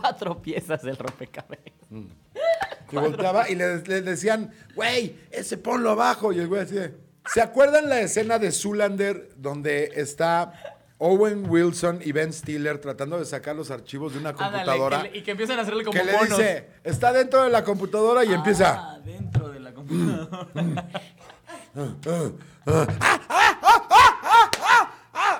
Cuatro 0.00 0.40
piezas 0.42 0.82
del 0.82 0.96
rompecabezas. 0.96 1.72
Y 1.90 2.96
volteaba 2.96 3.48
y 3.48 3.54
le, 3.54 3.78
le 3.82 4.02
decían, 4.02 4.52
güey, 4.74 5.16
ese 5.30 5.56
ponlo 5.58 5.90
abajo. 5.90 6.32
Y 6.32 6.38
el 6.38 6.48
güey 6.48 6.62
así 6.62 6.74
de, 6.74 6.94
¿Se 7.32 7.40
acuerdan 7.40 7.88
la 7.88 8.00
escena 8.00 8.38
de 8.38 8.52
Zoolander 8.52 9.30
donde 9.36 9.90
está 9.96 10.52
Owen 10.98 11.50
Wilson 11.50 12.00
y 12.04 12.12
Ben 12.12 12.32
Stiller 12.32 12.78
tratando 12.78 13.18
de 13.18 13.24
sacar 13.24 13.56
los 13.56 13.70
archivos 13.72 14.12
de 14.12 14.20
una 14.20 14.32
computadora? 14.32 14.96
Ándale, 14.98 15.08
que 15.10 15.14
le- 15.14 15.18
y 15.18 15.22
que 15.24 15.30
empiezan 15.32 15.58
a 15.58 15.62
hacerle 15.62 15.84
como 15.84 15.98
que 15.98 16.04
le 16.04 16.12
monos. 16.12 16.28
dice, 16.38 16.68
está 16.84 17.12
dentro 17.12 17.42
de 17.42 17.50
la 17.50 17.64
computadora 17.64 18.24
y 18.24 18.32
empieza. 18.32 18.74
Ah, 18.78 18.98
dentro 19.04 19.48
de 19.48 19.58
la 19.60 19.72
computadora. 19.74 20.28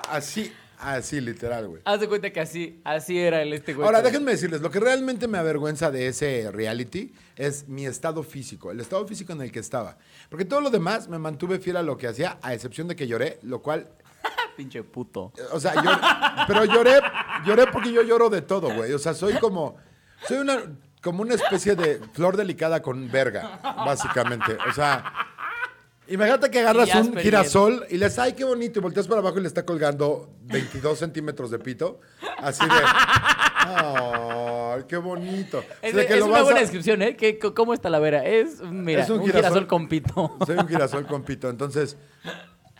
Así, 0.09 0.51
así, 0.77 1.21
literal, 1.21 1.67
güey. 1.67 1.81
Haz 1.85 1.99
de 1.99 2.07
cuenta 2.07 2.31
que 2.31 2.39
así, 2.39 2.81
así 2.83 3.19
era 3.19 3.41
el 3.41 3.53
este 3.53 3.73
güey. 3.73 3.85
Ahora, 3.85 4.01
déjenme 4.01 4.31
decirles, 4.31 4.61
lo 4.61 4.71
que 4.71 4.79
realmente 4.79 5.27
me 5.27 5.37
avergüenza 5.37 5.91
de 5.91 6.07
ese 6.07 6.49
reality 6.51 7.13
es 7.35 7.67
mi 7.67 7.85
estado 7.85 8.23
físico, 8.23 8.71
el 8.71 8.79
estado 8.79 9.07
físico 9.07 9.33
en 9.33 9.41
el 9.41 9.51
que 9.51 9.59
estaba. 9.59 9.97
Porque 10.29 10.45
todo 10.45 10.61
lo 10.61 10.69
demás 10.69 11.07
me 11.07 11.19
mantuve 11.19 11.59
fiel 11.59 11.77
a 11.77 11.83
lo 11.83 11.97
que 11.97 12.07
hacía, 12.07 12.37
a 12.41 12.53
excepción 12.53 12.87
de 12.87 12.95
que 12.95 13.07
lloré, 13.07 13.39
lo 13.43 13.61
cual, 13.61 13.89
Pinche 14.57 14.83
puto. 14.83 15.31
o 15.51 15.59
sea, 15.59 15.75
lloré, 15.75 15.97
pero 16.47 16.65
lloré, 16.65 16.99
lloré 17.45 17.67
porque 17.67 17.91
yo 17.91 18.01
lloro 18.01 18.29
de 18.29 18.41
todo, 18.41 18.73
güey. 18.73 18.91
O 18.93 18.99
sea, 18.99 19.13
soy 19.13 19.33
como, 19.35 19.77
soy 20.27 20.37
una, 20.37 20.57
como 21.01 21.21
una 21.21 21.35
especie 21.35 21.75
de 21.75 22.01
flor 22.13 22.37
delicada 22.37 22.81
con 22.81 23.09
verga, 23.11 23.59
básicamente. 23.61 24.57
O 24.67 24.73
sea, 24.73 25.13
imagínate 26.09 26.49
que 26.51 26.59
agarras 26.59 26.93
un 26.95 27.15
girasol 27.17 27.85
y 27.89 27.97
le 27.97 28.07
ay, 28.17 28.33
qué 28.33 28.43
bonito, 28.43 28.79
y 28.79 28.81
volteas 28.81 29.07
para 29.07 29.19
abajo 29.21 29.37
y 29.39 29.41
le 29.41 29.47
está 29.47 29.65
colgando 29.65 30.29
22 30.43 30.97
centímetros 30.97 31.51
de 31.51 31.59
pito, 31.59 31.99
así 32.39 32.63
de, 32.65 32.71
ay, 33.65 34.83
qué 34.87 34.97
bonito. 34.97 35.63
Es, 35.81 35.93
O 35.93 35.97
sea, 35.97 36.07
que 36.07 36.13
es 36.13 36.19
lo 36.19 36.25
una 36.25 36.31
vas 36.33 36.41
a- 36.41 36.43
buena 36.45 36.59
descripción, 36.61 37.01
¿eh? 37.01 37.15
¿Qué- 37.15 37.37
¿Cómo 37.39 37.73
está 37.73 37.89
la 37.89 37.99
vera? 37.99 38.25
Es, 38.25 38.61
mira, 38.61 39.03
Es 39.03 39.09
un 39.09 39.19
un, 39.19 39.25
girasol. 39.25 39.41
girasol. 39.49 39.67
con 39.67 39.87
pito. 39.87 40.37
Soy 40.45 40.57
un 40.57 40.67
girasol 40.67 41.05
con 41.07 41.23
pito. 41.23 41.49
Entonces, 41.49 41.97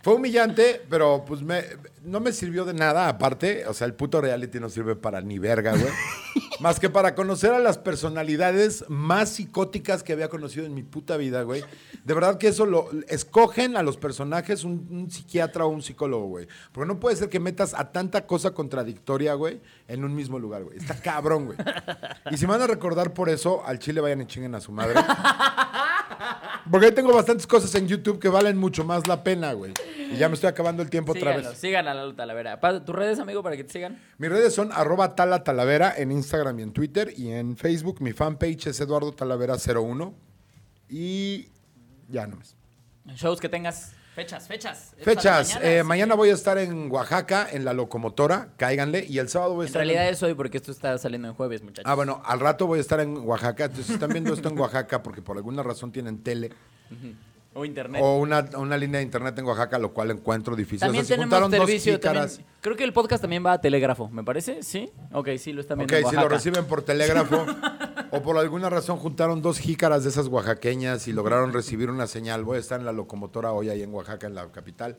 fue 0.02 0.14
humillante, 0.14 0.80
pero 0.88 1.24
pues 1.26 1.42
me, 1.42 1.64
no 2.02 2.20
me 2.20 2.32
sirvió 2.32 2.64
de 2.64 2.74
nada. 2.74 3.08
Aparte, 3.08 3.66
o 3.66 3.74
sea, 3.74 3.86
el 3.86 3.94
puto 3.94 4.20
reality 4.20 4.60
no 4.60 4.68
sirve 4.68 4.96
para 4.96 5.20
ni 5.20 5.38
verga, 5.38 5.72
güey. 5.72 5.92
Más 6.60 6.80
que 6.80 6.90
para 6.90 7.14
conocer 7.14 7.52
a 7.52 7.60
las 7.60 7.78
personalidades 7.78 8.84
más 8.88 9.28
psicóticas 9.28 10.02
que 10.02 10.12
había 10.12 10.28
conocido 10.28 10.66
en 10.66 10.74
mi 10.74 10.82
puta 10.82 11.16
vida, 11.16 11.42
güey. 11.42 11.62
De 12.04 12.14
verdad 12.14 12.36
que 12.36 12.48
eso 12.48 12.66
lo 12.66 12.88
escogen 13.06 13.76
a 13.76 13.84
los 13.84 13.96
personajes 13.96 14.64
un, 14.64 14.88
un 14.90 15.08
psiquiatra 15.08 15.66
o 15.66 15.68
un 15.68 15.82
psicólogo, 15.82 16.26
güey. 16.26 16.48
Porque 16.72 16.88
no 16.88 16.98
puede 16.98 17.14
ser 17.14 17.28
que 17.28 17.38
metas 17.38 17.74
a 17.74 17.92
tanta 17.92 18.26
cosa 18.26 18.54
contradictoria, 18.54 19.34
güey, 19.34 19.60
en 19.86 20.04
un 20.04 20.16
mismo 20.16 20.40
lugar, 20.40 20.64
güey. 20.64 20.78
Está 20.78 21.00
cabrón, 21.00 21.46
güey. 21.46 21.58
Y 22.32 22.36
si 22.36 22.46
me 22.46 22.52
van 22.54 22.62
a 22.62 22.66
recordar 22.66 23.14
por 23.14 23.28
eso, 23.28 23.64
al 23.64 23.78
chile 23.78 24.00
vayan 24.00 24.22
y 24.22 24.26
chinguen 24.26 24.56
a 24.56 24.60
su 24.60 24.72
madre. 24.72 24.94
Porque 26.70 26.86
ahí 26.86 26.92
tengo 26.92 27.12
bastantes 27.14 27.46
cosas 27.46 27.74
en 27.74 27.86
YouTube 27.88 28.18
que 28.18 28.28
valen 28.28 28.56
mucho 28.58 28.84
más 28.84 29.06
la 29.06 29.22
pena, 29.24 29.52
güey. 29.52 29.72
Y 30.12 30.16
ya 30.16 30.28
me 30.28 30.34
estoy 30.34 30.48
acabando 30.48 30.82
el 30.82 30.90
tiempo 30.90 31.12
otra 31.12 31.36
vez. 31.36 31.48
sigan 31.58 31.86
a 31.88 31.94
Lalo 31.94 32.14
Talavera. 32.14 32.60
Pa- 32.60 32.84
¿Tus 32.84 32.94
redes, 32.94 33.18
amigo, 33.18 33.42
para 33.42 33.56
que 33.56 33.64
te 33.64 33.72
sigan? 33.72 34.00
Mis 34.18 34.30
redes 34.30 34.54
son 34.54 34.70
arroba 34.72 35.14
tala 35.14 35.44
talavera 35.44 35.94
en 35.96 36.12
Instagram 36.12 36.58
y 36.58 36.62
en 36.62 36.72
Twitter. 36.72 37.12
Y 37.16 37.30
en 37.32 37.56
Facebook 37.56 38.00
mi 38.00 38.12
fanpage 38.12 38.66
es 38.68 38.80
Eduardo 38.80 39.12
Talavera 39.12 39.56
01. 39.56 40.14
Y 40.88 41.48
ya 42.08 42.26
no 42.26 42.36
más. 42.36 42.56
Shows 43.14 43.40
que 43.40 43.48
tengas. 43.48 43.92
Fechas, 44.18 44.48
fechas. 44.48 44.94
Fechas. 45.00 45.50
Esta 45.52 45.64
eh, 45.64 45.84
mañana 45.84 46.16
voy 46.16 46.30
a 46.30 46.32
estar 46.32 46.58
en 46.58 46.90
Oaxaca, 46.90 47.46
en 47.52 47.64
la 47.64 47.72
locomotora. 47.72 48.48
Cáiganle. 48.56 49.06
Y 49.08 49.18
el 49.18 49.28
sábado 49.28 49.54
voy 49.54 49.62
a 49.62 49.62
En 49.62 49.66
estar 49.68 49.78
realidad 49.78 50.08
es 50.08 50.20
hoy 50.24 50.34
porque 50.34 50.56
esto 50.56 50.72
está 50.72 50.98
saliendo 50.98 51.28
en 51.28 51.34
jueves, 51.34 51.62
muchachos. 51.62 51.88
Ah, 51.88 51.94
bueno, 51.94 52.20
al 52.24 52.40
rato 52.40 52.66
voy 52.66 52.78
a 52.78 52.80
estar 52.80 52.98
en 52.98 53.16
Oaxaca. 53.18 53.66
Entonces, 53.66 53.90
están 53.90 54.10
viendo 54.10 54.34
esto 54.34 54.48
en 54.48 54.58
Oaxaca 54.58 55.04
porque 55.04 55.22
por 55.22 55.36
alguna 55.36 55.62
razón 55.62 55.92
tienen 55.92 56.20
tele 56.24 56.50
O 57.54 57.64
internet. 57.64 58.00
o 58.04 58.18
una, 58.18 58.46
una 58.56 58.76
línea 58.76 58.98
de 58.98 59.04
internet 59.04 59.36
en 59.38 59.44
Oaxaca, 59.46 59.78
lo 59.78 59.92
cual 59.92 60.10
encuentro 60.10 60.54
difícil. 60.54 60.80
también 60.80 61.02
O 61.02 61.06
sea, 61.06 61.16
se 61.16 61.22
tenemos 61.22 61.50
servicio. 61.50 61.98
también- 61.98 62.28
creo 62.60 62.76
que 62.76 62.84
el 62.84 62.92
podcast 62.92 63.20
también 63.22 63.44
va 63.44 63.52
a 63.52 63.60
Telégrafo, 63.60 64.08
¿me 64.10 64.22
parece? 64.22 64.62
¿Sí? 64.62 64.90
Ok, 65.12 65.30
sí, 65.38 65.52
lo 65.52 65.60
están 65.62 65.80
Ok, 65.80 65.88
viendo 65.90 66.08
en 66.08 66.14
si 66.14 66.20
lo 66.20 66.28
reciben 66.28 66.66
por 66.66 66.82
telégrafo 66.82 67.44
o 68.12 68.22
por 68.22 68.36
alguna 68.38 68.70
razón 68.70 68.98
juntaron 68.98 69.42
dos 69.42 69.58
jícaras 69.58 70.04
de 70.04 70.10
esas 70.10 70.28
oaxaqueñas 70.28 71.08
y 71.08 71.12
lograron 71.12 71.52
recibir 71.52 71.90
una 71.90 72.06
señal. 72.06 72.44
Voy 72.44 72.58
a 72.58 72.60
estar 72.60 72.78
en 72.78 72.86
la 72.86 72.92
locomotora 72.92 73.50
hoy 73.52 73.70
ahí 73.70 73.82
en 73.82 73.92
Oaxaca, 73.92 74.26
en 74.26 74.34
la 74.34 74.46
capital. 74.52 74.96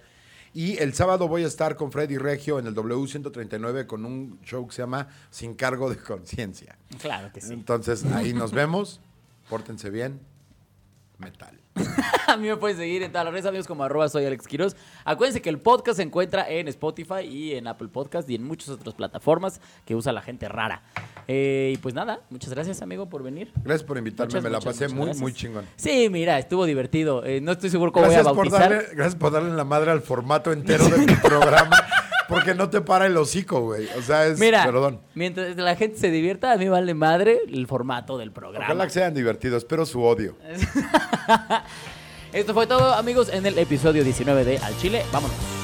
Y 0.52 0.78
el 0.80 0.96
sábado 0.96 1.28
voy 1.28 1.44
a 1.44 1.48
estar 1.48 1.76
con 1.76 1.92
Freddy 1.92 2.18
Regio 2.18 2.58
en 2.58 2.66
el 2.66 2.74
W139 2.76 3.86
con 3.86 4.04
un 4.04 4.40
show 4.44 4.68
que 4.68 4.74
se 4.76 4.82
llama 4.82 5.08
Sin 5.30 5.54
Cargo 5.54 5.90
de 5.92 5.98
Conciencia. 5.98 6.76
Claro 7.00 7.32
que 7.32 7.40
sí. 7.40 7.54
Entonces 7.54 8.04
ahí 8.06 8.34
nos 8.34 8.52
vemos. 8.52 9.00
Pórtense 9.48 9.92
bien. 9.92 10.20
metal. 11.20 11.60
A 12.28 12.38
mí 12.38 12.48
me 12.48 12.58
pueden 12.58 12.78
seguir 12.78 13.02
en 13.04 13.12
todas 13.12 13.26
las 13.26 13.34
redes, 13.34 13.46
amigos, 13.48 13.68
como 13.68 13.84
arroba 13.84 14.08
soy 14.10 14.26
Alex 14.26 14.48
Quiroz. 14.48 14.76
Acuérdense 15.06 15.42
que 15.42 15.50
el 15.50 15.60
podcast 15.60 15.98
se 15.98 16.04
encuentra 16.04 16.48
en 16.50 16.68
Spotify 16.68 17.22
y 17.24 17.54
en 17.56 17.68
Apple 17.68 17.88
Podcast 17.88 18.30
y 18.30 18.36
en 18.36 18.44
muchas 18.44 18.70
otras 18.70 18.94
plataformas 18.96 19.60
que 19.86 19.96
usa 19.96 20.12
la 20.12 20.22
gente 20.22 20.48
rara. 20.48 20.84
Eh, 21.28 21.72
y 21.76 21.78
pues 21.78 21.94
nada, 21.96 22.22
muchas 22.30 22.52
gracias, 22.54 22.82
amigo, 22.82 23.08
por 23.10 23.24
venir. 23.24 23.52
Gracias 23.64 23.84
por 23.88 23.98
invitarme, 23.98 24.30
Muchas, 24.32 24.44
me 24.44 24.50
la 24.50 24.60
pasé 24.60 24.88
muy, 24.88 25.06
gracias. 25.06 25.22
muy 25.22 25.34
chingón. 25.34 25.66
Sí, 25.76 26.10
mira, 26.10 26.38
estuvo 26.40 26.66
divertido. 26.66 27.24
Eh, 27.26 27.42
no 27.42 27.52
estoy 27.52 27.70
seguro 27.70 27.92
cómo 27.92 28.06
Gracias 28.06 28.24
voy 28.24 28.32
a 28.32 28.36
por, 28.36 28.50
bautizar. 28.52 28.72
darle, 28.72 28.96
gracias 28.96 29.16
por 29.16 29.32
darle 29.32 29.52
la 29.56 29.64
madre 29.64 29.92
al 29.92 30.02
formato 30.02 30.52
entero 30.52 30.88
de 30.88 30.98
mi 31.06 31.16
programa, 31.24 31.78
porque 32.30 32.54
no 32.54 32.70
te 32.70 32.80
para 32.82 33.08
el 33.08 33.18
hocico, 33.18 33.62
güey. 33.62 33.88
O 33.98 34.02
sea, 34.02 34.28
es, 34.28 34.40
Mira, 34.40 34.64
perdón. 34.64 35.02
mientras 35.16 35.58
la 35.58 35.76
gente 35.76 35.98
se 35.98 36.12
divierta, 36.12 36.52
a 36.54 36.58
mí 36.58 36.70
vale 36.70 36.94
madre 36.94 37.42
el 37.48 37.68
formato 37.68 38.18
del 38.18 38.32
programa. 38.32 38.66
Ojalá 38.66 38.86
que 38.86 38.92
sean 38.94 39.14
divertidos, 39.14 39.64
espero 39.64 39.86
su 39.86 40.02
odio. 40.04 40.36
Esto 42.32 42.54
fue 42.54 42.68
todo, 42.68 42.94
amigos, 42.94 43.30
en 43.34 43.46
el 43.46 43.58
episodio 43.58 44.04
19 44.04 44.46
de 44.46 44.58
Al 44.60 44.78
Chile. 44.78 45.04
Vámonos. 45.12 45.59